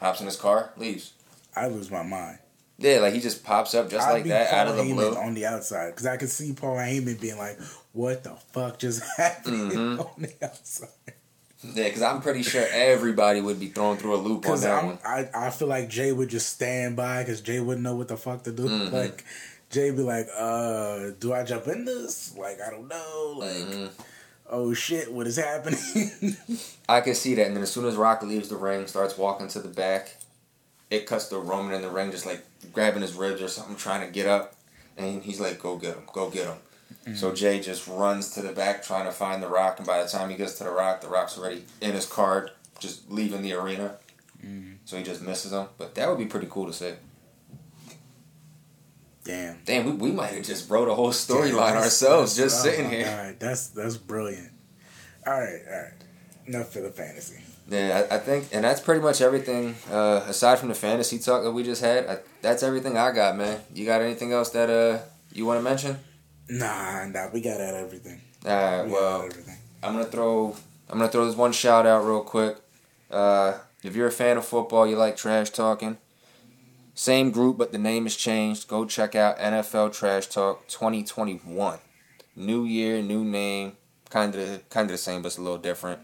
Hops 0.00 0.20
in 0.20 0.26
his 0.26 0.36
car, 0.36 0.72
leaves. 0.76 1.12
I 1.54 1.68
lose 1.68 1.90
my 1.90 2.02
mind. 2.02 2.38
Yeah, 2.78 2.98
like 2.98 3.14
he 3.14 3.20
just 3.20 3.42
pops 3.42 3.74
up 3.74 3.88
just 3.88 4.06
I'd 4.06 4.12
like 4.12 4.24
that 4.24 4.50
Paul 4.50 4.58
out 4.58 4.68
of 4.68 4.76
the 4.76 4.82
Heyman 4.82 4.94
blue. 4.96 5.16
on 5.16 5.32
the 5.34 5.46
outside 5.46 5.90
because 5.92 6.04
I 6.06 6.18
could 6.18 6.28
see 6.28 6.52
Paul 6.52 6.76
Heyman 6.76 7.18
being 7.18 7.38
like, 7.38 7.58
"What 7.92 8.22
the 8.24 8.34
fuck 8.52 8.78
just 8.78 9.02
happened 9.16 9.72
Mhm. 9.72 9.98
on 10.00 10.12
the 10.22 10.34
outside?" 10.44 10.88
Yeah, 11.64 11.84
because 11.84 12.02
I'm 12.02 12.20
pretty 12.20 12.42
sure 12.42 12.66
everybody 12.70 13.40
would 13.40 13.58
be 13.58 13.68
thrown 13.68 13.96
through 13.96 14.16
a 14.16 14.18
loop 14.18 14.46
on 14.46 14.60
that 14.60 14.78
I'm, 14.78 14.86
one. 14.86 14.98
I, 15.06 15.28
I 15.34 15.48
feel 15.50 15.68
like 15.68 15.88
Jey 15.88 16.12
would 16.12 16.28
just 16.28 16.50
stand 16.50 16.96
by 16.96 17.22
because 17.22 17.40
Jey 17.40 17.60
wouldn't 17.60 17.82
know 17.82 17.94
what 17.96 18.08
the 18.08 18.18
fuck 18.18 18.42
to 18.44 18.52
do. 18.52 18.64
Mhm. 18.68 18.92
Like 18.92 19.24
Jey 19.70 19.90
be 19.90 20.02
like, 20.02 20.28
"Uh, 20.36 21.12
do 21.18 21.32
I 21.32 21.44
jump 21.44 21.66
in 21.68 21.86
this? 21.86 22.34
Like 22.36 22.58
I 22.60 22.68
don't 22.70 22.88
know. 22.88 23.34
Like 23.38 23.52
Mhm. 23.56 23.90
Oh 24.50 24.72
shit, 24.74 25.12
what 25.12 25.26
is 25.26 25.36
happening?" 25.36 26.36
I 26.88 27.00
can 27.00 27.14
see 27.14 27.34
that. 27.34 27.46
And 27.46 27.56
then 27.56 27.62
as 27.62 27.72
soon 27.72 27.86
as 27.86 27.96
Rock 27.96 28.22
leaves 28.22 28.48
the 28.48 28.56
ring, 28.56 28.86
starts 28.86 29.18
walking 29.18 29.48
to 29.48 29.60
the 29.60 29.68
back, 29.68 30.16
it 30.90 31.06
cuts 31.06 31.28
to 31.28 31.38
Roman 31.38 31.74
in 31.74 31.82
the 31.82 31.90
ring, 31.90 32.10
just 32.10 32.26
like 32.26 32.44
grabbing 32.72 33.02
his 33.02 33.14
ribs 33.14 33.42
or 33.42 33.48
something, 33.48 33.76
trying 33.76 34.06
to 34.06 34.12
get 34.12 34.26
up, 34.26 34.54
and 34.96 35.22
he's 35.22 35.40
like, 35.40 35.60
"Go 35.60 35.76
get 35.76 35.96
him, 35.96 36.04
go 36.12 36.30
get 36.30 36.46
him." 36.46 36.56
Mm. 37.06 37.16
So 37.16 37.32
Jey 37.32 37.60
just 37.60 37.86
runs 37.86 38.30
to 38.34 38.42
the 38.42 38.52
back 38.52 38.82
trying 38.82 39.06
to 39.06 39.12
find 39.12 39.42
the 39.42 39.48
Rock, 39.48 39.78
and 39.78 39.86
by 39.86 40.02
the 40.02 40.08
time 40.08 40.30
he 40.30 40.36
gets 40.36 40.58
to 40.58 40.64
the 40.64 40.70
Rock, 40.70 41.00
the 41.00 41.08
Rock's 41.08 41.38
already 41.38 41.64
in 41.80 41.92
his 41.92 42.06
card, 42.06 42.50
just 42.78 43.10
leaving 43.10 43.42
the 43.42 43.52
arena. 43.52 43.96
Mm. 44.44 44.76
So 44.84 44.96
he 44.96 45.02
just 45.02 45.22
misses 45.22 45.52
him. 45.52 45.66
But 45.78 45.94
that 45.94 46.08
would 46.08 46.18
be 46.18 46.26
pretty 46.26 46.48
cool 46.48 46.66
to 46.66 46.72
see. 46.72 46.92
Damn. 49.26 49.58
Damn, 49.64 49.84
we, 49.86 49.92
we 49.92 50.12
might 50.12 50.28
have 50.28 50.44
just 50.44 50.70
wrote 50.70 50.88
a 50.88 50.94
whole 50.94 51.10
storyline 51.10 51.74
ourselves 51.74 52.36
just 52.36 52.62
sitting 52.62 52.88
here. 52.88 53.08
All 53.08 53.24
right, 53.26 53.40
that's 53.40 53.68
that's 53.68 53.96
brilliant. 53.96 54.52
All 55.26 55.32
right, 55.32 55.60
all 55.68 55.82
right. 55.82 55.92
Enough 56.46 56.72
for 56.72 56.80
the 56.80 56.90
fantasy. 56.90 57.40
Yeah, 57.68 58.06
I, 58.08 58.14
I 58.14 58.18
think, 58.18 58.46
and 58.52 58.64
that's 58.64 58.80
pretty 58.80 59.00
much 59.00 59.20
everything. 59.20 59.74
Uh, 59.90 60.22
aside 60.28 60.60
from 60.60 60.68
the 60.68 60.76
fantasy 60.76 61.18
talk 61.18 61.42
that 61.42 61.50
we 61.50 61.64
just 61.64 61.82
had, 61.82 62.06
I, 62.06 62.18
that's 62.40 62.62
everything 62.62 62.96
I 62.96 63.10
got, 63.10 63.36
man. 63.36 63.60
You 63.74 63.84
got 63.84 64.00
anything 64.00 64.32
else 64.32 64.50
that 64.50 64.70
uh 64.70 65.02
you 65.32 65.44
want 65.44 65.58
to 65.58 65.62
mention? 65.62 65.98
Nah, 66.48 67.06
nah, 67.06 67.28
we 67.32 67.40
got 67.40 67.60
at 67.60 67.74
everything. 67.74 68.20
All 68.46 68.52
right, 68.52 68.84
we 68.84 68.92
well, 68.92 69.28
I'm 69.82 69.94
gonna 69.94 70.04
throw 70.04 70.54
I'm 70.88 70.98
gonna 70.98 71.10
throw 71.10 71.26
this 71.26 71.34
one 71.34 71.50
shout 71.50 71.84
out 71.84 72.04
real 72.04 72.22
quick. 72.22 72.58
Uh, 73.10 73.54
if 73.82 73.96
you're 73.96 74.06
a 74.06 74.12
fan 74.12 74.36
of 74.36 74.44
football, 74.44 74.86
you 74.86 74.94
like 74.94 75.16
trash 75.16 75.50
talking 75.50 75.98
same 76.96 77.30
group, 77.30 77.58
but 77.58 77.72
the 77.72 77.78
name 77.78 78.04
has 78.04 78.16
changed. 78.16 78.68
Go 78.68 78.86
check 78.86 79.14
out 79.14 79.38
NFL 79.38 79.92
Trash 79.92 80.28
Talk 80.28 80.66
2021. 80.66 81.78
New 82.34 82.64
year, 82.64 83.02
new 83.02 83.22
name, 83.22 83.76
kind 84.08 84.34
of 84.34 84.68
kind 84.70 84.86
of 84.86 84.92
the 84.92 84.98
same, 84.98 85.20
but 85.20 85.26
it's 85.26 85.36
a 85.36 85.42
little 85.42 85.58
different. 85.58 86.00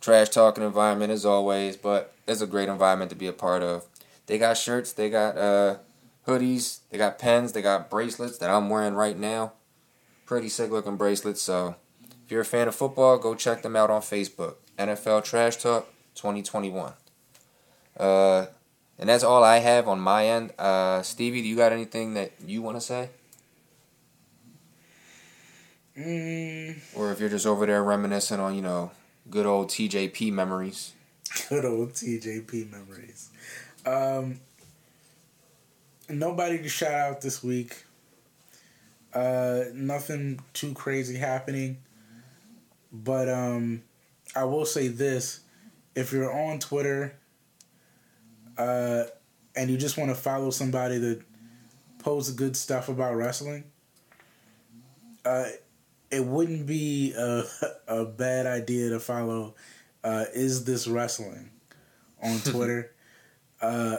Trash 0.00 0.30
talking 0.30 0.64
environment 0.64 1.12
as 1.12 1.24
always, 1.24 1.76
but 1.76 2.12
it's 2.26 2.40
a 2.40 2.48
great 2.48 2.68
environment 2.68 3.10
to 3.10 3.16
be 3.16 3.28
a 3.28 3.32
part 3.32 3.62
of. 3.62 3.86
They 4.26 4.36
got 4.36 4.58
shirts, 4.58 4.92
they 4.92 5.10
got 5.10 5.38
uh, 5.38 5.76
hoodies, 6.26 6.80
they 6.90 6.98
got 6.98 7.20
pens, 7.20 7.52
they 7.52 7.62
got 7.62 7.88
bracelets 7.88 8.38
that 8.38 8.50
I'm 8.50 8.68
wearing 8.68 8.94
right 8.94 9.16
now. 9.16 9.52
Pretty 10.26 10.48
sick 10.48 10.72
looking 10.72 10.96
bracelets. 10.96 11.40
So 11.40 11.76
if 12.24 12.32
you're 12.32 12.40
a 12.40 12.44
fan 12.44 12.66
of 12.66 12.74
football, 12.74 13.16
go 13.16 13.36
check 13.36 13.62
them 13.62 13.76
out 13.76 13.90
on 13.90 14.00
Facebook. 14.00 14.56
NFL 14.76 15.22
Trash 15.22 15.58
Talk 15.58 15.86
2021. 16.16 16.94
Uh, 17.96 18.46
and 18.98 19.08
that's 19.08 19.24
all 19.24 19.42
I 19.42 19.58
have 19.58 19.88
on 19.88 20.00
my 20.00 20.26
end. 20.26 20.52
Uh, 20.58 21.02
Stevie, 21.02 21.42
do 21.42 21.48
you 21.48 21.56
got 21.56 21.72
anything 21.72 22.14
that 22.14 22.32
you 22.46 22.62
want 22.62 22.76
to 22.76 22.80
say? 22.80 23.10
Mm. 25.96 26.78
Or 26.96 27.12
if 27.12 27.20
you're 27.20 27.28
just 27.28 27.46
over 27.46 27.66
there 27.66 27.82
reminiscing 27.82 28.40
on, 28.40 28.54
you 28.54 28.62
know, 28.62 28.90
good 29.28 29.46
old 29.46 29.68
TJP 29.68 30.32
memories. 30.32 30.92
Good 31.48 31.64
old 31.64 31.94
TJP 31.94 32.70
memories. 32.70 33.30
Um, 33.86 34.40
nobody 36.08 36.58
to 36.58 36.68
shout 36.68 36.92
out 36.92 37.20
this 37.22 37.42
week. 37.42 37.84
Uh, 39.14 39.64
nothing 39.72 40.40
too 40.52 40.74
crazy 40.74 41.16
happening. 41.16 41.78
But 42.92 43.30
um, 43.30 43.82
I 44.36 44.44
will 44.44 44.66
say 44.66 44.88
this: 44.88 45.40
if 45.94 46.12
you're 46.12 46.30
on 46.30 46.58
Twitter 46.58 47.14
uh, 48.58 49.04
and 49.56 49.70
you 49.70 49.76
just 49.76 49.96
want 49.96 50.10
to 50.10 50.14
follow 50.14 50.50
somebody 50.50 50.98
that 50.98 51.22
posts 51.98 52.32
good 52.32 52.56
stuff 52.56 52.88
about 52.88 53.14
wrestling, 53.16 53.64
uh, 55.24 55.46
it 56.10 56.24
wouldn't 56.24 56.66
be 56.66 57.14
a, 57.16 57.44
a 57.88 58.04
bad 58.04 58.46
idea 58.46 58.90
to 58.90 59.00
follow 59.00 59.54
uh, 60.04 60.24
Is 60.34 60.64
This 60.64 60.86
Wrestling 60.86 61.50
on 62.22 62.38
Twitter. 62.44 62.92
uh, 63.60 63.98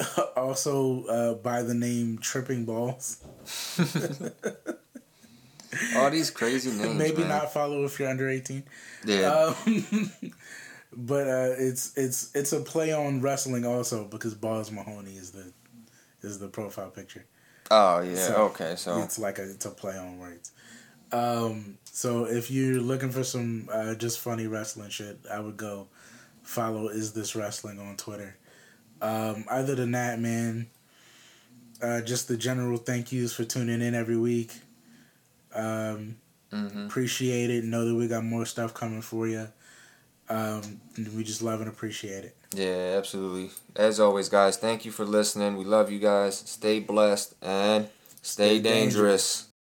also 0.36 1.04
uh, 1.04 1.34
by 1.34 1.62
the 1.62 1.74
name 1.74 2.18
Tripping 2.18 2.64
Balls. 2.64 3.22
All 5.96 6.10
these 6.10 6.30
crazy 6.30 6.70
names. 6.70 6.98
Maybe 6.98 7.18
man. 7.18 7.28
not 7.28 7.52
follow 7.52 7.84
if 7.84 7.98
you're 7.98 8.08
under 8.08 8.28
18. 8.28 8.62
Yeah. 9.06 9.54
Um, 9.66 10.12
but 10.94 11.26
uh, 11.26 11.54
it's 11.58 11.96
it's 11.96 12.34
it's 12.34 12.52
a 12.52 12.60
play 12.60 12.92
on 12.92 13.20
wrestling 13.20 13.64
also 13.64 14.04
because 14.04 14.34
Balls 14.34 14.70
Mahoney 14.70 15.12
is 15.12 15.30
the 15.32 15.52
is 16.22 16.38
the 16.38 16.48
profile 16.48 16.90
picture. 16.90 17.24
Oh 17.70 18.00
yeah, 18.00 18.14
so 18.16 18.34
okay. 18.46 18.74
So 18.76 19.02
it's 19.02 19.18
like 19.18 19.38
a 19.38 19.50
it's 19.50 19.64
a 19.64 19.70
play 19.70 19.96
on 19.96 20.18
words. 20.18 20.52
Um, 21.12 21.78
so 21.84 22.24
if 22.24 22.50
you're 22.50 22.80
looking 22.80 23.10
for 23.10 23.22
some 23.24 23.68
uh, 23.72 23.94
just 23.94 24.18
funny 24.18 24.46
wrestling 24.46 24.90
shit, 24.90 25.18
I 25.30 25.40
would 25.40 25.56
go 25.56 25.88
follow 26.42 26.88
Is 26.88 27.12
This 27.12 27.36
Wrestling 27.36 27.78
on 27.78 27.96
Twitter. 27.96 28.36
Um, 29.00 29.44
other 29.50 29.74
than 29.74 29.92
that, 29.92 30.20
man, 30.20 30.68
uh, 31.82 32.00
just 32.00 32.28
the 32.28 32.36
general 32.36 32.78
thank 32.78 33.12
yous 33.12 33.34
for 33.34 33.44
tuning 33.44 33.82
in 33.82 33.94
every 33.94 34.16
week. 34.16 34.52
Um, 35.54 36.16
mm-hmm. 36.52 36.86
Appreciate 36.86 37.50
it. 37.50 37.64
Know 37.64 37.84
that 37.84 37.94
we 37.94 38.08
got 38.08 38.24
more 38.24 38.46
stuff 38.46 38.72
coming 38.72 39.02
for 39.02 39.26
you. 39.26 39.48
Um, 40.28 40.80
we 41.16 41.24
just 41.24 41.42
love 41.42 41.60
and 41.60 41.68
appreciate 41.68 42.24
it. 42.24 42.36
Yeah, 42.54 42.96
absolutely. 42.98 43.50
As 43.76 44.00
always, 44.00 44.28
guys, 44.28 44.56
thank 44.56 44.84
you 44.84 44.92
for 44.92 45.04
listening. 45.04 45.56
We 45.56 45.64
love 45.64 45.90
you 45.90 45.98
guys. 45.98 46.36
Stay 46.38 46.80
blessed 46.80 47.34
and 47.42 47.88
stay, 48.22 48.58
stay 48.58 48.60
dangerous. 48.60 48.94
dangerous. 48.94 49.51